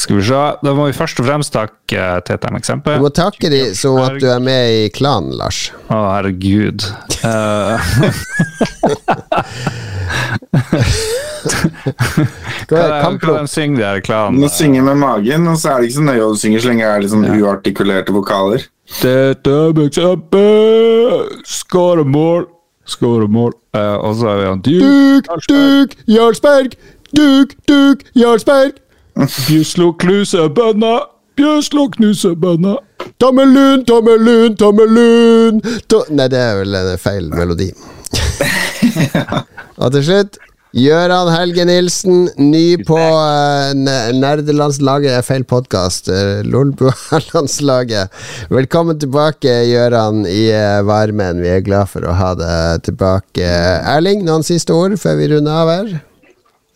skal 0.00 0.16
vi 0.18 0.22
se. 0.24 0.40
Da 0.64 0.72
må 0.76 0.86
vi 0.88 0.94
først 0.96 1.20
og 1.20 1.26
fremst 1.28 1.52
takke 1.54 2.06
Tete 2.26 2.50
eksempel. 2.58 2.96
Du 2.98 3.04
må 3.04 3.12
takke 3.14 3.50
dem 3.52 3.74
så 3.76 3.92
at 4.06 4.16
du 4.22 4.26
er 4.32 4.40
med 4.42 4.62
i 4.78 4.88
klanen, 4.94 5.34
Lars. 5.38 5.66
Å, 5.88 5.98
herregud. 6.16 6.86
Eh, 7.26 7.76
Hva 11.40 12.76
er 12.76 12.90
hva 12.90 13.00
kamprop? 13.04 13.48
synger 13.50 13.78
de 13.80 13.84
her 13.86 14.00
Du 14.00 14.06
klanene? 14.08 14.42
må 14.44 14.50
synge 14.52 14.82
med 14.84 14.98
magen, 15.00 15.48
og 15.50 15.56
så 15.60 15.72
er 15.74 15.80
det 15.80 15.90
ikke 15.90 15.98
så 15.98 16.06
nøye 16.06 16.20
hva 16.22 16.34
du 16.34 16.40
synger 16.42 16.62
så 16.64 16.70
lenge 16.70 16.84
det 16.84 16.90
er 16.92 17.04
liksom 17.06 17.24
uartikulerte 17.36 18.14
vokaler. 18.16 18.66
Tete 19.00 19.56
eksempel 19.86 21.40
skårer 21.48 22.04
mål. 22.08 22.46
Skårer 22.90 23.30
mål. 23.30 23.52
Eh, 23.76 23.96
og 24.02 24.16
så 24.18 24.32
er 24.32 24.40
vi 24.40 24.46
han 24.50 24.62
Duk, 24.66 25.28
duk, 25.48 25.96
Jarlsberg! 26.10 26.74
Duk, 27.14 27.54
duk, 27.70 28.02
Jarlsberg! 28.18 28.80
Bjøslo 29.20 29.92
knuser 30.00 30.48
bønna. 30.56 30.94
Bjuslo 31.36 31.88
knuser 31.92 32.36
bønna. 32.40 32.78
Tommelun, 33.20 33.84
tommelun, 33.88 34.54
tommelun 34.60 35.60
to 35.88 36.02
Nei, 36.12 36.28
det 36.32 36.40
er 36.40 36.60
vel 36.60 36.76
en 36.76 36.94
feil 37.00 37.28
melodi. 37.32 37.70
Og 39.80 39.92
til 39.92 40.04
slutt 40.06 40.40
Gøran 40.70 41.28
Helge 41.34 41.64
Nilsen, 41.66 42.28
ny 42.38 42.78
på 42.86 42.96
uh, 42.96 43.72
nerdelandslaget, 43.74 45.16
er 45.18 45.24
feil 45.26 45.42
podkast. 45.42 46.06
Uh, 46.06 46.44
Lolbua-landslaget. 46.46 48.12
Velkommen 48.54 49.00
tilbake, 49.02 49.50
Gøran, 49.66 50.22
i 50.30 50.44
uh, 50.54 50.78
varmen. 50.86 51.42
Vi 51.42 51.50
er 51.50 51.66
glad 51.66 51.90
for 51.90 52.06
å 52.06 52.14
ha 52.14 52.36
deg 52.38 52.86
tilbake. 52.86 53.50
Erling, 53.96 54.22
noen 54.28 54.46
siste 54.46 54.76
ord 54.76 54.94
før 55.02 55.18
vi 55.18 55.32
runder 55.34 55.58
av 55.64 55.74
her? 55.74 55.98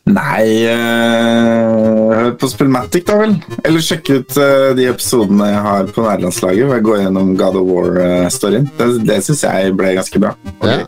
Nei 0.05 0.69
eh, 0.69 1.65
Hør 2.13 2.35
på 2.37 2.49
Spillmatic, 2.53 3.07
da 3.09 3.15
vel. 3.23 3.33
Eller 3.65 3.81
sjekk 3.85 4.11
ut 4.13 4.37
eh, 4.37 4.75
de 4.77 4.85
episodene 4.91 5.49
jeg 5.49 5.63
har 5.65 5.89
på 5.97 6.05
nærlandslaget. 6.05 6.67
Hvor 6.69 6.77
jeg 6.77 6.85
går 6.89 7.01
gjennom 7.07 7.33
God 7.41 7.57
of 7.61 7.65
War-storyen. 7.71 8.69
Det, 8.79 8.87
det 9.09 9.19
syns 9.25 9.43
jeg 9.47 9.73
ble 9.79 9.95
ganske 9.97 10.19
bra. 10.21 10.33
Okay. 10.59 10.85
Ja. 10.85 10.87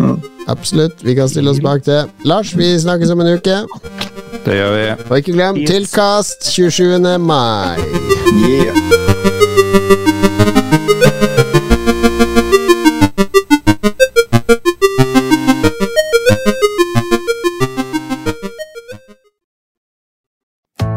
Mm. 0.00 0.18
Absolutt. 0.50 0.96
Vi 1.06 1.14
kan 1.14 1.30
stille 1.30 1.52
oss 1.54 1.62
bak 1.62 1.86
det. 1.86 2.02
Lars, 2.26 2.50
vi 2.58 2.72
snakkes 2.80 3.10
om 3.14 3.22
en 3.22 3.34
uke. 3.38 3.56
Det 4.44 4.54
gjør 4.56 4.70
vi. 4.74 4.84
Og 5.06 5.14
ikke 5.20 5.36
glem 5.38 5.54
tilkast 5.70 6.50
27. 6.50 6.98
mai. 7.22 7.78
Yeah. 8.40 10.48